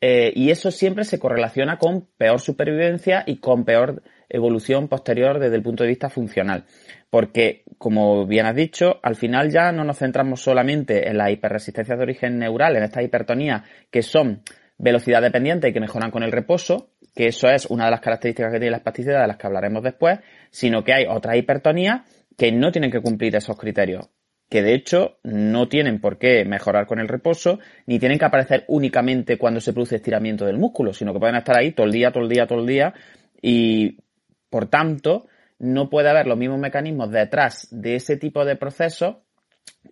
eh, 0.00 0.32
y 0.34 0.50
eso 0.50 0.70
siempre 0.70 1.04
se 1.04 1.18
correlaciona 1.18 1.78
con 1.78 2.06
peor 2.16 2.40
supervivencia 2.40 3.24
y 3.26 3.38
con 3.38 3.64
peor 3.64 4.02
evolución 4.28 4.88
posterior 4.88 5.40
desde 5.40 5.56
el 5.56 5.62
punto 5.62 5.82
de 5.82 5.88
vista 5.88 6.08
funcional. 6.08 6.64
Porque, 7.10 7.64
como 7.78 8.26
bien 8.26 8.46
has 8.46 8.54
dicho, 8.54 9.00
al 9.02 9.16
final 9.16 9.50
ya 9.50 9.72
no 9.72 9.84
nos 9.84 9.98
centramos 9.98 10.40
solamente 10.40 11.08
en 11.08 11.18
las 11.18 11.30
hiperresistencias 11.30 11.98
de 11.98 12.04
origen 12.04 12.38
neural, 12.38 12.76
en 12.76 12.84
estas 12.84 13.04
hipertonías 13.04 13.62
que 13.90 14.02
son 14.02 14.42
velocidad 14.76 15.22
dependiente 15.22 15.68
y 15.68 15.72
que 15.72 15.80
mejoran 15.80 16.10
con 16.10 16.22
el 16.22 16.30
reposo, 16.30 16.90
que 17.14 17.26
eso 17.26 17.48
es 17.48 17.66
una 17.66 17.86
de 17.86 17.90
las 17.90 18.00
características 18.00 18.52
que 18.52 18.58
tiene 18.58 18.70
la 18.72 18.76
espasticidad 18.76 19.22
de 19.22 19.26
las 19.26 19.36
que 19.36 19.46
hablaremos 19.46 19.82
después, 19.82 20.20
sino 20.50 20.84
que 20.84 20.92
hay 20.92 21.06
otras 21.08 21.36
hipertonías 21.36 22.02
que 22.36 22.52
no 22.52 22.70
tienen 22.70 22.92
que 22.92 23.00
cumplir 23.00 23.34
esos 23.34 23.56
criterios 23.56 24.08
que 24.48 24.62
de 24.62 24.74
hecho 24.74 25.18
no 25.22 25.68
tienen 25.68 26.00
por 26.00 26.18
qué 26.18 26.44
mejorar 26.44 26.86
con 26.86 27.00
el 27.00 27.08
reposo, 27.08 27.58
ni 27.86 27.98
tienen 27.98 28.18
que 28.18 28.24
aparecer 28.24 28.64
únicamente 28.68 29.36
cuando 29.36 29.60
se 29.60 29.72
produce 29.72 29.96
estiramiento 29.96 30.46
del 30.46 30.58
músculo, 30.58 30.92
sino 30.94 31.12
que 31.12 31.20
pueden 31.20 31.36
estar 31.36 31.58
ahí 31.58 31.72
todo 31.72 31.86
el 31.86 31.92
día, 31.92 32.10
todo 32.10 32.22
el 32.22 32.28
día, 32.28 32.46
todo 32.46 32.60
el 32.60 32.66
día, 32.66 32.94
y 33.42 33.98
por 34.50 34.66
tanto 34.66 35.26
no 35.58 35.90
puede 35.90 36.08
haber 36.08 36.26
los 36.26 36.38
mismos 36.38 36.58
mecanismos 36.58 37.10
detrás 37.10 37.68
de 37.70 37.96
ese 37.96 38.16
tipo 38.16 38.44
de 38.44 38.56
procesos 38.56 39.16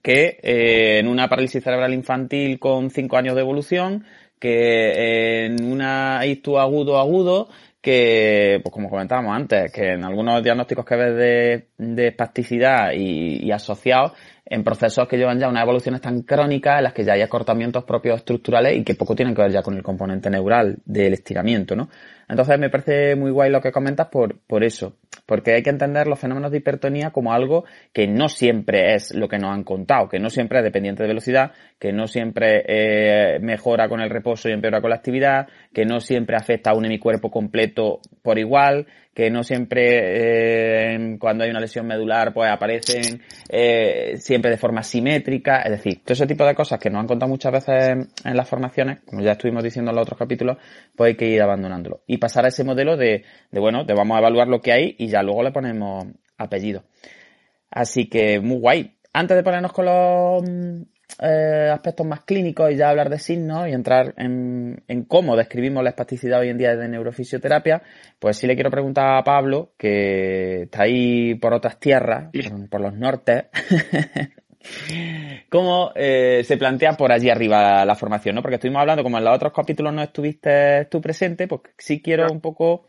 que 0.02 0.38
eh, 0.42 0.98
en 0.98 1.08
una 1.08 1.28
parálisis 1.28 1.62
cerebral 1.62 1.92
infantil 1.92 2.58
con 2.58 2.90
5 2.90 3.16
años 3.16 3.34
de 3.34 3.40
evolución, 3.40 4.04
que 4.38 5.46
en 5.46 5.64
una 5.64 6.24
ictus 6.24 6.58
agudo 6.58 6.98
agudo, 6.98 7.48
que, 7.80 8.60
pues 8.62 8.72
como 8.72 8.90
comentábamos 8.90 9.34
antes, 9.34 9.72
que 9.72 9.92
en 9.92 10.04
algunos 10.04 10.42
diagnósticos 10.42 10.84
que 10.84 10.96
ves 10.96 11.16
de, 11.16 11.68
de 11.78 12.08
espasticidad 12.08 12.92
y, 12.92 13.44
y 13.46 13.52
asociados, 13.52 14.12
en 14.48 14.62
procesos 14.62 15.08
que 15.08 15.16
llevan 15.16 15.40
ya 15.40 15.48
unas 15.48 15.64
evoluciones 15.64 16.00
tan 16.00 16.22
crónicas 16.22 16.78
en 16.78 16.84
las 16.84 16.92
que 16.92 17.04
ya 17.04 17.14
hay 17.14 17.22
acortamientos 17.22 17.84
propios 17.84 18.18
estructurales 18.18 18.76
y 18.76 18.84
que 18.84 18.94
poco 18.94 19.16
tienen 19.16 19.34
que 19.34 19.42
ver 19.42 19.50
ya 19.50 19.62
con 19.62 19.76
el 19.76 19.82
componente 19.82 20.30
neural 20.30 20.78
del 20.84 21.14
estiramiento, 21.14 21.74
¿no? 21.74 21.88
Entonces 22.28 22.58
me 22.58 22.70
parece 22.70 23.16
muy 23.16 23.30
guay 23.30 23.50
lo 23.50 23.60
que 23.60 23.72
comentas 23.72 24.08
por, 24.08 24.38
por 24.46 24.64
eso, 24.64 24.96
porque 25.26 25.54
hay 25.54 25.62
que 25.62 25.70
entender 25.70 26.06
los 26.06 26.18
fenómenos 26.18 26.50
de 26.50 26.58
hipertonía 26.58 27.10
como 27.10 27.32
algo 27.32 27.64
que 27.92 28.06
no 28.06 28.28
siempre 28.28 28.94
es 28.94 29.14
lo 29.14 29.28
que 29.28 29.38
nos 29.38 29.52
han 29.52 29.64
contado, 29.64 30.08
que 30.08 30.18
no 30.18 30.30
siempre 30.30 30.58
es 30.58 30.64
dependiente 30.64 31.02
de 31.02 31.08
velocidad, 31.08 31.52
que 31.78 31.92
no 31.92 32.06
siempre 32.06 32.64
eh, 32.66 33.38
mejora 33.40 33.88
con 33.88 34.00
el 34.00 34.10
reposo 34.10 34.48
y 34.48 34.52
empeora 34.52 34.80
con 34.80 34.90
la 34.90 34.96
actividad, 34.96 35.48
que 35.72 35.84
no 35.84 36.00
siempre 36.00 36.36
afecta 36.36 36.70
a 36.70 36.74
un 36.74 36.86
hemicuerpo 36.86 37.30
completo 37.30 38.00
por 38.26 38.40
igual, 38.40 38.88
que 39.14 39.30
no 39.30 39.44
siempre 39.44 40.94
eh, 40.96 41.16
cuando 41.20 41.44
hay 41.44 41.50
una 41.50 41.60
lesión 41.60 41.86
medular 41.86 42.34
pues 42.34 42.50
aparecen 42.50 43.22
eh, 43.48 44.16
siempre 44.18 44.50
de 44.50 44.56
forma 44.56 44.82
simétrica, 44.82 45.62
es 45.62 45.70
decir, 45.70 46.02
todo 46.02 46.14
ese 46.14 46.26
tipo 46.26 46.44
de 46.44 46.56
cosas 46.56 46.80
que 46.80 46.90
nos 46.90 47.02
han 47.02 47.06
contado 47.06 47.30
muchas 47.30 47.52
veces 47.52 48.08
en 48.24 48.36
las 48.36 48.48
formaciones, 48.48 48.98
como 49.06 49.22
ya 49.22 49.32
estuvimos 49.32 49.62
diciendo 49.62 49.92
en 49.92 49.94
los 49.94 50.02
otros 50.02 50.18
capítulos, 50.18 50.56
pues 50.96 51.10
hay 51.10 51.14
que 51.14 51.28
ir 51.28 51.40
abandonándolo 51.40 52.00
y 52.08 52.18
pasar 52.18 52.46
a 52.46 52.48
ese 52.48 52.64
modelo 52.64 52.96
de, 52.96 53.22
de 53.52 53.60
bueno, 53.60 53.84
de 53.84 53.94
vamos 53.94 54.16
a 54.16 54.18
evaluar 54.18 54.48
lo 54.48 54.60
que 54.60 54.72
hay 54.72 54.96
y 54.98 55.06
ya 55.06 55.22
luego 55.22 55.44
le 55.44 55.52
ponemos 55.52 56.06
apellido. 56.36 56.82
Así 57.70 58.08
que 58.08 58.40
muy 58.40 58.58
guay. 58.58 58.96
Antes 59.12 59.36
de 59.36 59.44
ponernos 59.44 59.72
con 59.72 59.84
los 59.84 60.42
eh, 61.20 61.70
aspectos 61.72 62.06
más 62.06 62.20
clínicos 62.22 62.70
y 62.70 62.76
ya 62.76 62.90
hablar 62.90 63.08
de 63.08 63.18
signos 63.18 63.68
y 63.68 63.72
entrar 63.72 64.14
en, 64.16 64.82
en, 64.88 65.04
cómo 65.04 65.36
describimos 65.36 65.82
la 65.82 65.90
espasticidad 65.90 66.40
hoy 66.40 66.50
en 66.50 66.58
día 66.58 66.76
de 66.76 66.88
neurofisioterapia, 66.88 67.82
pues 68.18 68.36
sí 68.36 68.46
le 68.46 68.54
quiero 68.54 68.70
preguntar 68.70 69.16
a 69.16 69.24
Pablo, 69.24 69.72
que 69.78 70.62
está 70.62 70.82
ahí 70.82 71.34
por 71.36 71.54
otras 71.54 71.78
tierras, 71.78 72.30
por, 72.32 72.68
por 72.68 72.80
los 72.80 72.94
nortes, 72.94 73.44
¿Cómo 75.48 75.92
eh, 75.94 76.42
se 76.44 76.56
plantea 76.56 76.92
por 76.92 77.12
allí 77.12 77.30
arriba 77.30 77.84
la 77.84 77.94
formación? 77.94 78.34
¿no? 78.34 78.42
Porque 78.42 78.56
estuvimos 78.56 78.80
hablando, 78.80 79.02
como 79.02 79.18
en 79.18 79.24
los 79.24 79.34
otros 79.34 79.52
capítulos 79.52 79.92
no 79.92 80.02
estuviste 80.02 80.86
tú 80.86 81.00
presente, 81.00 81.46
pues 81.46 81.62
sí 81.78 82.00
quiero 82.00 82.26
un 82.30 82.40
poco 82.40 82.86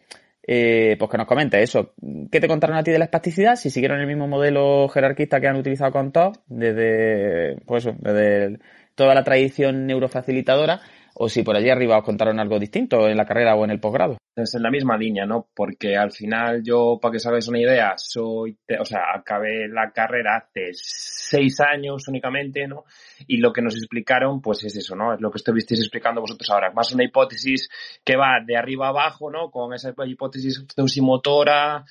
eh, 0.50 0.96
pues 0.98 1.12
que 1.12 1.18
nos 1.18 1.28
comentes 1.28 1.62
eso. 1.62 1.94
¿Qué 2.32 2.40
te 2.40 2.48
contaron 2.48 2.78
a 2.78 2.84
ti 2.84 2.92
de 2.92 3.00
la 3.00 3.06
espasticidad? 3.06 3.58
Si 3.58 3.70
siguieron 3.70 4.00
el 4.00 4.08
mismo 4.08 4.28
modelo 4.28 4.88
jerarquista 4.88 5.42
que 5.42 5.48
han 5.48 5.58
utilizado 5.58 5.92
con 5.92 6.14
todos, 6.14 6.40
desde, 6.48 7.58
pues 7.66 7.86
desde 8.00 8.60
toda 8.96 9.14
la 9.14 9.26
tradición 9.26 9.86
neurofacilitadora, 9.86 10.80
o 11.20 11.30
si 11.30 11.44
por 11.44 11.56
allí 11.56 11.70
arriba 11.70 11.98
os 11.98 12.04
contaron 12.04 12.40
algo 12.40 12.60
distinto 12.60 13.08
en 13.08 13.18
la 13.18 13.26
carrera 13.26 13.56
o 13.56 13.64
en 13.66 13.72
el 13.72 13.80
posgrado. 13.80 14.18
Es 14.36 14.54
en 14.54 14.62
la 14.62 14.70
misma 14.70 14.98
línea, 14.98 15.26
¿no? 15.26 15.48
Porque 15.56 15.98
al 15.98 16.12
final 16.12 16.62
yo, 16.64 17.00
para 17.02 17.14
que 17.14 17.20
sabes 17.20 17.48
una 17.48 17.60
idea, 17.60 17.94
soy, 17.98 18.56
o 18.80 18.86
sea, 18.86 19.00
acabé 19.16 19.68
la 19.68 19.92
carrera 19.92 20.38
hace 20.38 20.70
seis 20.74 21.60
años 21.60 22.08
únicamente, 22.08 22.68
¿no? 22.68 22.84
Y 23.26 23.38
lo 23.38 23.52
que 23.52 23.64
nos 23.64 23.76
explicaron, 23.76 24.42
pues 24.42 24.64
es 24.64 24.76
eso, 24.76 24.96
¿no? 24.96 25.16
Es 25.16 25.20
lo 25.20 25.32
que 25.32 25.38
estuvisteis 25.38 25.80
explicando 25.80 26.22
vosotros 26.22 26.50
ahora. 26.52 26.72
Más 26.72 26.94
una 26.94 27.04
hipótesis 27.04 27.68
que 28.06 28.16
va 28.16 28.40
de 28.46 28.56
arriba 28.56 28.90
abajo, 28.90 29.32
¿no? 29.32 29.50
Con 29.50 29.74
esa 29.74 29.94
hipótesis 30.06 30.68
motora 31.02 31.84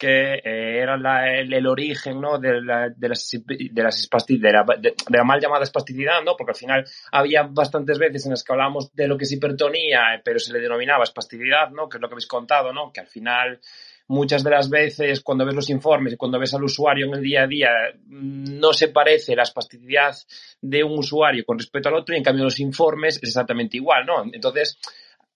que 0.00 0.36
eh, 0.36 0.80
era 0.80 0.94
el, 1.38 1.66
origen 1.66 2.22
¿no? 2.22 2.38
de, 2.38 2.62
la, 2.62 2.88
de, 2.88 3.08
las, 3.10 3.30
de, 3.30 3.82
la, 3.82 4.64
la, 5.10 5.24
mal 5.24 5.38
llamada 5.38 5.62
espasticidad, 5.62 6.22
¿no? 6.24 6.36
porque 6.38 6.52
al 6.52 6.56
final 6.56 6.84
había 7.12 7.42
bastantes 7.42 7.98
veces 7.98 8.24
en 8.24 8.30
las 8.30 8.42
que 8.42 8.50
hablábamos 8.50 8.94
de 8.94 9.06
lo 9.06 9.18
que 9.18 9.24
es 9.24 9.32
hipertonía, 9.32 10.22
pero 10.24 10.38
se 10.38 10.54
le 10.54 10.60
denominaba 10.60 11.04
espasticidad, 11.04 11.68
¿no? 11.68 11.86
que 11.86 11.98
es 11.98 12.00
lo 12.00 12.08
que 12.08 12.14
habéis 12.14 12.26
contado, 12.26 12.72
¿no? 12.72 12.90
que 12.90 13.00
al 13.00 13.08
final 13.08 13.60
muchas 14.08 14.42
de 14.42 14.50
las 14.50 14.70
veces 14.70 15.20
cuando 15.20 15.44
ves 15.44 15.54
los 15.54 15.68
informes 15.68 16.14
y 16.14 16.16
cuando 16.16 16.38
ves 16.38 16.54
al 16.54 16.64
usuario 16.64 17.04
en 17.04 17.14
el 17.16 17.22
día 17.22 17.42
a 17.42 17.46
día 17.46 17.68
no 18.08 18.72
se 18.72 18.88
parece 18.88 19.36
la 19.36 19.42
espasticidad 19.42 20.16
de 20.62 20.82
un 20.82 20.98
usuario 20.98 21.44
con 21.44 21.58
respecto 21.58 21.90
al 21.90 21.96
otro 21.96 22.14
y 22.14 22.18
en 22.18 22.24
cambio 22.24 22.44
los 22.44 22.58
informes 22.58 23.18
es 23.18 23.28
exactamente 23.28 23.76
igual, 23.76 24.06
¿no? 24.06 24.24
Entonces, 24.32 24.78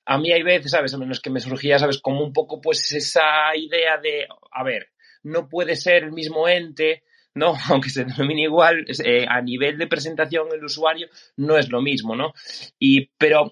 a 0.06 0.18
mí 0.18 0.32
hay 0.32 0.42
veces, 0.42 0.70
¿sabes? 0.70 0.94
A 0.94 0.98
menos 0.98 1.20
que 1.20 1.30
me 1.30 1.40
surgía, 1.40 1.78
¿sabes? 1.78 2.00
Como 2.00 2.22
un 2.22 2.32
poco, 2.32 2.60
pues, 2.60 2.92
esa 2.92 3.56
idea 3.56 3.98
de, 3.98 4.26
a 4.52 4.62
ver, 4.62 4.90
no 5.22 5.48
puede 5.48 5.76
ser 5.76 6.04
el 6.04 6.12
mismo 6.12 6.48
ente, 6.48 7.04
¿no? 7.34 7.54
Aunque 7.70 7.90
se 7.90 8.04
denomine 8.04 8.42
igual, 8.42 8.84
eh, 9.04 9.26
a 9.28 9.40
nivel 9.40 9.78
de 9.78 9.86
presentación 9.86 10.48
el 10.52 10.64
usuario 10.64 11.08
no 11.36 11.58
es 11.58 11.70
lo 11.70 11.80
mismo, 11.80 12.14
¿no? 12.14 12.32
Y, 12.78 13.06
pero, 13.18 13.50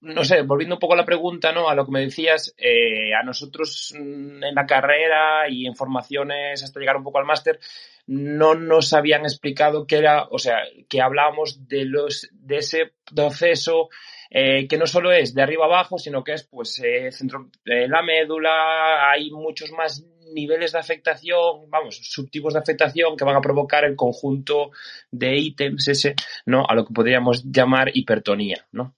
no 0.00 0.24
sé, 0.24 0.42
volviendo 0.42 0.76
un 0.76 0.80
poco 0.80 0.94
a 0.94 0.98
la 0.98 1.06
pregunta, 1.06 1.52
¿no? 1.52 1.68
A 1.68 1.74
lo 1.74 1.86
que 1.86 1.92
me 1.92 2.00
decías, 2.00 2.54
eh, 2.58 3.14
a 3.14 3.22
nosotros 3.22 3.94
mm, 3.96 4.44
en 4.44 4.54
la 4.54 4.66
carrera 4.66 5.48
y 5.48 5.66
en 5.66 5.74
formaciones 5.74 6.62
hasta 6.62 6.80
llegar 6.80 6.96
un 6.96 7.04
poco 7.04 7.18
al 7.18 7.24
máster, 7.24 7.58
no 8.06 8.54
nos 8.54 8.92
habían 8.92 9.22
explicado 9.22 9.86
que 9.86 9.96
era, 9.96 10.24
o 10.30 10.38
sea, 10.38 10.58
que 10.88 11.00
hablábamos 11.00 11.68
de 11.68 11.84
los, 11.86 12.28
de 12.32 12.58
ese 12.58 12.92
proceso 13.14 13.88
eh, 14.36 14.66
que 14.66 14.76
no 14.76 14.86
solo 14.88 15.12
es 15.12 15.32
de 15.32 15.42
arriba 15.42 15.66
abajo, 15.66 15.96
sino 15.96 16.24
que 16.24 16.32
es 16.32 16.42
pues 16.42 16.82
eh, 16.84 17.12
centro, 17.12 17.50
eh, 17.64 17.86
la 17.86 18.02
médula, 18.02 19.08
hay 19.08 19.30
muchos 19.30 19.70
más 19.70 20.04
niveles 20.34 20.72
de 20.72 20.78
afectación, 20.80 21.70
vamos, 21.70 22.00
subtipos 22.02 22.54
de 22.54 22.58
afectación 22.58 23.16
que 23.16 23.24
van 23.24 23.36
a 23.36 23.40
provocar 23.40 23.84
el 23.84 23.94
conjunto 23.94 24.72
de 25.12 25.36
ítems 25.36 25.86
ese, 25.86 26.16
¿no? 26.46 26.64
A 26.68 26.74
lo 26.74 26.84
que 26.84 26.92
podríamos 26.92 27.44
llamar 27.44 27.92
hipertonía, 27.94 28.66
¿no? 28.72 28.96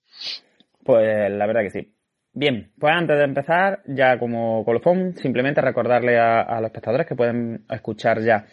Pues 0.83 1.31
la 1.31 1.47
verdad 1.47 1.65
que 1.65 1.71
sí. 1.71 1.93
Bien, 2.33 2.73
pues 2.79 2.95
antes 2.95 3.19
de 3.19 3.25
empezar, 3.25 3.83
ya 3.87 4.19
como 4.19 4.65
colofón, 4.65 5.17
simplemente 5.17 5.61
recordarle 5.61 6.19
a, 6.19 6.41
a 6.41 6.63
los 6.63 6.69
espectadores 6.69 7.07
que 7.07 7.15
pueden 7.15 7.67
escuchar 7.69 8.23
ya 8.23 8.47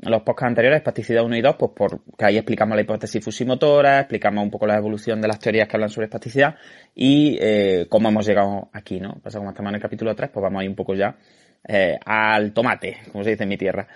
los 0.00 0.22
podcasts 0.22 0.48
anteriores, 0.48 0.78
espasticidad 0.78 1.24
1 1.24 1.36
y 1.36 1.40
2, 1.42 1.56
pues 1.56 1.72
porque 1.74 2.24
ahí 2.24 2.36
explicamos 2.36 2.76
la 2.76 2.82
hipótesis 2.82 3.24
fusimotora, 3.24 4.00
explicamos 4.00 4.44
un 4.44 4.50
poco 4.50 4.66
la 4.66 4.76
evolución 4.76 5.20
de 5.20 5.28
las 5.28 5.40
teorías 5.40 5.68
que 5.68 5.76
hablan 5.76 5.90
sobre 5.90 6.06
espasticidad 6.06 6.54
y 6.94 7.36
eh, 7.40 7.86
cómo 7.88 8.08
hemos 8.08 8.26
llegado 8.26 8.68
aquí, 8.72 9.00
¿no? 9.00 9.14
Pasa 9.22 9.38
como 9.38 9.50
estamos 9.50 9.70
en 9.70 9.76
el 9.76 9.82
capítulo 9.82 10.14
3, 10.14 10.30
pues 10.32 10.42
vamos 10.42 10.60
ahí 10.60 10.68
un 10.68 10.76
poco 10.76 10.94
ya 10.94 11.16
eh, 11.66 11.98
al 12.04 12.52
tomate, 12.52 12.98
como 13.10 13.24
se 13.24 13.30
dice 13.30 13.42
en 13.42 13.48
mi 13.48 13.56
tierra. 13.56 13.88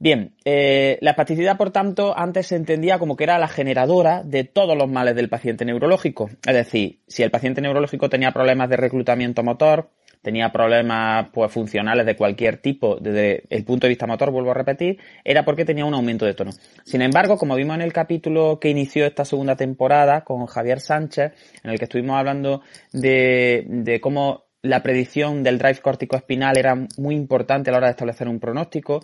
Bien, 0.00 0.36
eh, 0.44 0.96
la 1.00 1.10
espasticidad, 1.10 1.56
por 1.56 1.72
tanto, 1.72 2.16
antes 2.16 2.46
se 2.46 2.54
entendía 2.54 3.00
como 3.00 3.16
que 3.16 3.24
era 3.24 3.36
la 3.36 3.48
generadora 3.48 4.22
de 4.22 4.44
todos 4.44 4.78
los 4.78 4.88
males 4.88 5.16
del 5.16 5.28
paciente 5.28 5.64
neurológico. 5.64 6.30
Es 6.46 6.54
decir, 6.54 7.00
si 7.08 7.24
el 7.24 7.32
paciente 7.32 7.60
neurológico 7.60 8.08
tenía 8.08 8.30
problemas 8.30 8.68
de 8.70 8.76
reclutamiento 8.76 9.42
motor, 9.42 9.90
tenía 10.22 10.50
problemas 10.50 11.28
pues, 11.32 11.52
funcionales 11.52 12.06
de 12.06 12.16
cualquier 12.16 12.58
tipo 12.58 12.96
desde 13.00 13.44
el 13.50 13.64
punto 13.64 13.86
de 13.86 13.90
vista 13.90 14.06
motor, 14.06 14.30
vuelvo 14.30 14.50
a 14.50 14.54
repetir, 14.54 14.98
era 15.24 15.44
porque 15.44 15.64
tenía 15.64 15.84
un 15.84 15.94
aumento 15.94 16.24
de 16.24 16.34
tono. 16.34 16.50
Sin 16.84 17.02
embargo, 17.02 17.36
como 17.36 17.54
vimos 17.54 17.76
en 17.76 17.82
el 17.82 17.92
capítulo 17.92 18.58
que 18.60 18.70
inició 18.70 19.06
esta 19.06 19.24
segunda 19.24 19.56
temporada 19.56 20.22
con 20.22 20.46
Javier 20.46 20.80
Sánchez, 20.80 21.32
en 21.62 21.70
el 21.70 21.78
que 21.78 21.84
estuvimos 21.84 22.16
hablando 22.18 22.62
de, 22.92 23.64
de 23.68 24.00
cómo 24.00 24.44
la 24.62 24.82
predicción 24.82 25.42
del 25.42 25.58
drive 25.58 25.78
córtico 25.80 26.16
espinal 26.16 26.58
era 26.58 26.74
muy 26.96 27.14
importante 27.14 27.70
a 27.70 27.72
la 27.72 27.78
hora 27.78 27.86
de 27.86 27.92
establecer 27.92 28.28
un 28.28 28.40
pronóstico, 28.40 29.00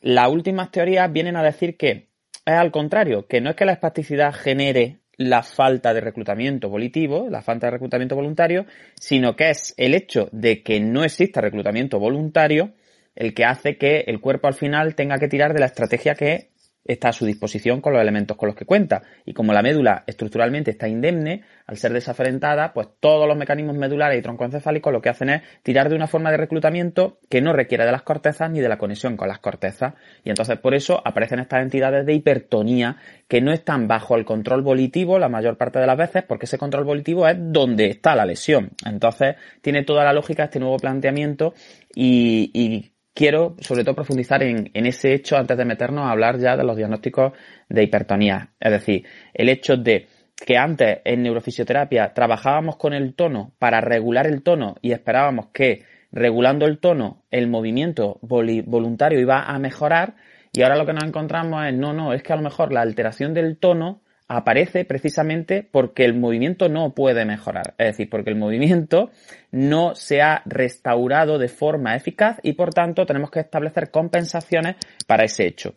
las 0.00 0.28
últimas 0.30 0.70
teorías 0.70 1.10
vienen 1.10 1.36
a 1.36 1.42
decir 1.42 1.76
que 1.76 2.08
es 2.44 2.54
al 2.54 2.70
contrario, 2.70 3.26
que 3.26 3.40
no 3.40 3.50
es 3.50 3.56
que 3.56 3.64
la 3.64 3.72
espasticidad 3.72 4.32
genere 4.32 5.00
la 5.18 5.42
falta 5.42 5.92
de 5.92 6.00
reclutamiento 6.00 6.70
volitivo, 6.70 7.28
la 7.28 7.42
falta 7.42 7.66
de 7.66 7.72
reclutamiento 7.72 8.14
voluntario, 8.14 8.64
sino 8.98 9.36
que 9.36 9.50
es 9.50 9.74
el 9.76 9.94
hecho 9.94 10.28
de 10.32 10.62
que 10.62 10.80
no 10.80 11.04
exista 11.04 11.40
reclutamiento 11.40 11.98
voluntario 11.98 12.72
el 13.16 13.34
que 13.34 13.44
hace 13.44 13.76
que 13.76 14.04
el 14.06 14.20
cuerpo 14.20 14.46
al 14.46 14.54
final 14.54 14.94
tenga 14.94 15.18
que 15.18 15.26
tirar 15.26 15.52
de 15.52 15.60
la 15.60 15.66
estrategia 15.66 16.14
que 16.14 16.50
está 16.88 17.10
a 17.10 17.12
su 17.12 17.26
disposición 17.26 17.80
con 17.80 17.92
los 17.92 18.02
elementos 18.02 18.36
con 18.36 18.48
los 18.48 18.56
que 18.56 18.64
cuenta. 18.64 19.02
Y 19.24 19.34
como 19.34 19.52
la 19.52 19.62
médula 19.62 20.02
estructuralmente 20.06 20.72
está 20.72 20.88
indemne, 20.88 21.42
al 21.66 21.76
ser 21.76 21.92
desaferentada, 21.92 22.72
pues 22.72 22.88
todos 22.98 23.28
los 23.28 23.36
mecanismos 23.36 23.76
medulares 23.76 24.18
y 24.18 24.22
troncoencefálicos 24.22 24.92
lo 24.92 25.02
que 25.02 25.10
hacen 25.10 25.28
es 25.28 25.42
tirar 25.62 25.90
de 25.90 25.94
una 25.94 26.06
forma 26.06 26.30
de 26.30 26.38
reclutamiento 26.38 27.18
que 27.28 27.42
no 27.42 27.52
requiere 27.52 27.84
de 27.84 27.92
las 27.92 28.02
cortezas 28.02 28.50
ni 28.50 28.60
de 28.60 28.68
la 28.68 28.78
conexión 28.78 29.16
con 29.16 29.28
las 29.28 29.38
cortezas. 29.38 29.94
Y 30.24 30.30
entonces 30.30 30.58
por 30.58 30.74
eso 30.74 31.00
aparecen 31.04 31.40
estas 31.40 31.62
entidades 31.62 32.06
de 32.06 32.14
hipertonía 32.14 32.96
que 33.28 33.42
no 33.42 33.52
están 33.52 33.86
bajo 33.86 34.16
el 34.16 34.24
control 34.24 34.62
volitivo 34.62 35.18
la 35.18 35.28
mayor 35.28 35.58
parte 35.58 35.78
de 35.78 35.86
las 35.86 35.98
veces, 35.98 36.22
porque 36.22 36.46
ese 36.46 36.56
control 36.56 36.84
volitivo 36.84 37.28
es 37.28 37.36
donde 37.38 37.90
está 37.90 38.16
la 38.16 38.24
lesión. 38.24 38.70
Entonces 38.86 39.36
tiene 39.60 39.84
toda 39.84 40.04
la 40.04 40.14
lógica 40.14 40.44
este 40.44 40.58
nuevo 40.58 40.78
planteamiento 40.78 41.52
y, 41.94 42.50
y 42.54 42.92
quiero 43.18 43.56
sobre 43.58 43.82
todo 43.82 43.96
profundizar 43.96 44.44
en, 44.44 44.70
ese 44.74 45.12
hecho 45.12 45.36
antes 45.36 45.58
de 45.58 45.64
meternos 45.64 46.06
a 46.06 46.12
hablar 46.12 46.38
ya 46.38 46.56
de 46.56 46.62
los 46.62 46.76
diagnósticos 46.76 47.32
de 47.68 47.82
hipertonía. 47.82 48.50
Es 48.60 48.70
decir, 48.70 49.06
el 49.34 49.48
hecho 49.48 49.76
de 49.76 50.06
que 50.36 50.56
antes 50.56 51.00
en 51.04 51.24
neurofisioterapia 51.24 52.14
trabajábamos 52.14 52.76
con 52.76 52.92
el 52.92 53.14
tono 53.14 53.50
para 53.58 53.80
regular 53.80 54.28
el 54.28 54.44
tono 54.44 54.76
y 54.82 54.92
esperábamos 54.92 55.48
que 55.52 55.82
regulando 56.12 56.64
el 56.64 56.78
tono 56.78 57.24
el 57.32 57.48
movimiento 57.48 58.20
voluntario 58.22 59.18
iba 59.18 59.42
a 59.42 59.58
mejorar 59.58 60.14
y 60.52 60.62
ahora 60.62 60.76
lo 60.76 60.86
que 60.86 60.92
nos 60.92 61.02
encontramos 61.02 61.66
es 61.66 61.74
no, 61.74 61.92
no, 61.92 62.12
es 62.12 62.22
que 62.22 62.32
a 62.32 62.36
lo 62.36 62.42
mejor 62.42 62.72
la 62.72 62.82
alteración 62.82 63.34
del 63.34 63.58
tono 63.58 64.00
aparece 64.28 64.84
precisamente 64.84 65.66
porque 65.68 66.04
el 66.04 66.14
movimiento 66.14 66.68
no 66.68 66.94
puede 66.94 67.24
mejorar, 67.24 67.74
es 67.78 67.88
decir, 67.88 68.10
porque 68.10 68.30
el 68.30 68.36
movimiento 68.36 69.10
no 69.50 69.94
se 69.94 70.20
ha 70.20 70.42
restaurado 70.44 71.38
de 71.38 71.48
forma 71.48 71.96
eficaz 71.96 72.38
y 72.42 72.52
por 72.52 72.74
tanto 72.74 73.06
tenemos 73.06 73.30
que 73.30 73.40
establecer 73.40 73.90
compensaciones 73.90 74.76
para 75.06 75.24
ese 75.24 75.46
hecho. 75.46 75.74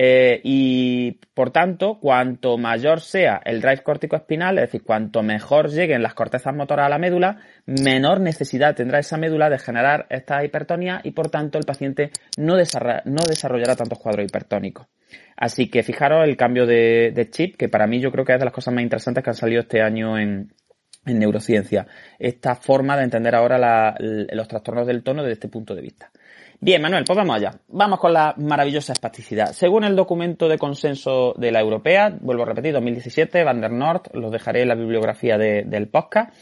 Eh, 0.00 0.40
y 0.44 1.18
por 1.34 1.50
tanto, 1.50 1.98
cuanto 1.98 2.56
mayor 2.56 3.00
sea 3.00 3.40
el 3.44 3.60
drive 3.60 3.82
córtico 3.82 4.14
espinal, 4.14 4.56
es 4.56 4.66
decir, 4.66 4.84
cuanto 4.84 5.24
mejor 5.24 5.70
lleguen 5.70 6.04
las 6.04 6.14
cortezas 6.14 6.54
motoras 6.54 6.86
a 6.86 6.88
la 6.88 6.98
médula, 6.98 7.38
menor 7.66 8.20
necesidad 8.20 8.76
tendrá 8.76 9.00
esa 9.00 9.16
médula 9.16 9.50
de 9.50 9.58
generar 9.58 10.06
esta 10.10 10.44
hipertonía 10.44 11.00
y 11.02 11.10
por 11.10 11.30
tanto 11.30 11.58
el 11.58 11.64
paciente 11.64 12.12
no, 12.36 12.54
no 12.54 13.22
desarrollará 13.28 13.74
tantos 13.74 13.98
cuadros 13.98 14.24
hipertónicos. 14.24 14.86
Así 15.36 15.68
que 15.68 15.82
fijaros 15.82 16.28
el 16.28 16.36
cambio 16.36 16.64
de, 16.64 17.28
chip, 17.32 17.56
que 17.56 17.68
para 17.68 17.88
mí 17.88 17.98
yo 17.98 18.12
creo 18.12 18.24
que 18.24 18.34
es 18.34 18.38
de 18.38 18.44
las 18.44 18.54
cosas 18.54 18.72
más 18.72 18.84
interesantes 18.84 19.24
que 19.24 19.30
han 19.30 19.34
salido 19.34 19.62
este 19.62 19.82
año 19.82 20.16
en, 20.16 20.54
neurociencia. 21.06 21.88
Esta 22.20 22.54
forma 22.54 22.96
de 22.96 23.02
entender 23.02 23.34
ahora 23.34 23.96
los 23.98 24.46
trastornos 24.46 24.86
del 24.86 25.02
tono 25.02 25.22
desde 25.22 25.32
este 25.32 25.48
punto 25.48 25.74
de 25.74 25.82
vista. 25.82 26.12
Bien, 26.60 26.82
Manuel, 26.82 27.04
pues 27.04 27.16
vamos 27.16 27.36
allá. 27.36 27.60
Vamos 27.68 28.00
con 28.00 28.12
la 28.12 28.34
maravillosa 28.36 28.92
espasticidad. 28.92 29.52
Según 29.52 29.84
el 29.84 29.94
documento 29.94 30.48
de 30.48 30.58
consenso 30.58 31.34
de 31.38 31.52
la 31.52 31.60
europea, 31.60 32.16
vuelvo 32.20 32.42
a 32.42 32.46
repetir, 32.46 32.72
2017, 32.72 33.44
Van 33.44 33.60
der 33.60 33.70
Noort, 33.70 34.14
los 34.14 34.32
dejaré 34.32 34.62
en 34.62 34.68
la 34.68 34.74
bibliografía 34.74 35.38
del 35.38 35.88
podcast, 35.88 36.34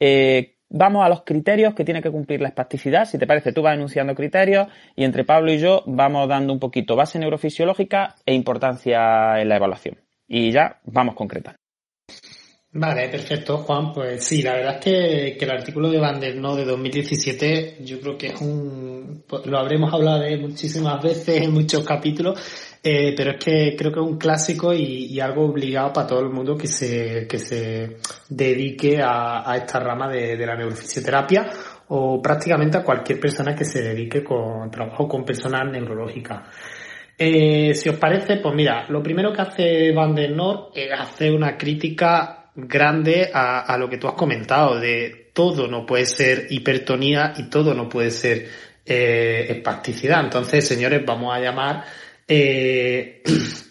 eh, 0.00 0.56
Vamos 0.74 1.04
a 1.04 1.08
los 1.10 1.22
criterios 1.22 1.74
que 1.74 1.84
tiene 1.84 2.00
que 2.00 2.10
cumplir 2.10 2.40
la 2.40 2.48
espasticidad. 2.48 3.04
Si 3.04 3.18
te 3.18 3.26
parece, 3.26 3.52
tú 3.52 3.60
vas 3.60 3.74
enunciando 3.74 4.14
criterios 4.14 4.68
y 4.96 5.04
entre 5.04 5.22
Pablo 5.22 5.52
y 5.52 5.58
yo 5.58 5.82
vamos 5.84 6.26
dando 6.26 6.50
un 6.50 6.58
poquito 6.58 6.96
base 6.96 7.18
neurofisiológica 7.18 8.14
e 8.24 8.32
importancia 8.32 9.38
en 9.38 9.50
la 9.50 9.56
evaluación. 9.56 9.98
Y 10.26 10.50
ya 10.50 10.80
vamos 10.84 11.14
concretando. 11.14 11.61
Vale, 12.74 13.08
perfecto, 13.10 13.58
Juan. 13.58 13.92
Pues 13.92 14.24
sí, 14.24 14.42
la 14.42 14.54
verdad 14.54 14.76
es 14.76 15.36
que, 15.36 15.44
el 15.44 15.50
artículo 15.50 15.90
de 15.90 15.98
Van 15.98 16.18
der 16.18 16.36
No 16.36 16.56
de 16.56 16.64
2017 16.64 17.78
yo 17.80 18.00
creo 18.00 18.16
que 18.16 18.28
es 18.28 18.40
un... 18.40 19.24
pues, 19.26 19.44
Lo 19.46 19.58
habremos 19.58 19.92
hablado 19.92 20.20
de 20.20 20.38
muchísimas 20.38 21.02
veces 21.02 21.42
en 21.42 21.52
muchos 21.52 21.84
capítulos, 21.84 22.40
eh, 22.82 23.12
pero 23.14 23.32
es 23.32 23.44
que 23.44 23.76
creo 23.76 23.92
que 23.92 24.00
es 24.00 24.06
un 24.06 24.16
clásico 24.16 24.72
y, 24.72 25.20
algo 25.20 25.44
obligado 25.44 25.92
para 25.92 26.06
todo 26.06 26.20
el 26.20 26.30
mundo 26.30 26.56
que 26.56 26.66
se, 26.66 27.26
que 27.28 27.38
se 27.38 27.98
dedique 28.30 29.00
a, 29.02 29.54
esta 29.54 29.78
rama 29.78 30.08
de, 30.08 30.36
de 30.36 30.46
la 30.46 30.56
neurofisioterapia 30.56 31.50
o 31.88 32.22
prácticamente 32.22 32.78
a 32.78 32.82
cualquier 32.82 33.20
persona 33.20 33.54
que 33.54 33.66
se 33.66 33.82
dedique 33.82 34.24
con 34.24 34.70
trabajo 34.70 35.06
con 35.06 35.26
personas 35.26 35.70
neurológicas. 35.70 36.48
Eh, 37.18 37.74
si 37.74 37.90
os 37.90 37.96
parece, 37.96 38.38
pues 38.38 38.54
mira, 38.54 38.86
lo 38.88 39.02
primero 39.02 39.30
que 39.32 39.42
hace 39.42 39.92
Van 39.92 40.14
der 40.14 40.30
Noor 40.32 40.70
es 40.74 40.90
hacer 40.90 41.34
una 41.34 41.56
crítica 41.58 42.41
grande 42.54 43.30
a, 43.32 43.76
lo 43.78 43.88
que 43.88 43.98
tú 43.98 44.08
has 44.08 44.14
comentado, 44.14 44.78
de 44.78 45.30
todo 45.32 45.68
no 45.68 45.86
puede 45.86 46.06
ser 46.06 46.46
hipertonía 46.50 47.32
y 47.36 47.44
todo 47.44 47.74
no 47.74 47.88
puede 47.88 48.10
ser 48.10 48.48
eh, 48.84 49.46
espasticidad. 49.48 50.24
Entonces, 50.24 50.66
señores, 50.66 51.02
vamos 51.06 51.34
a 51.34 51.40
llamar 51.40 51.84
eh, 52.28 53.22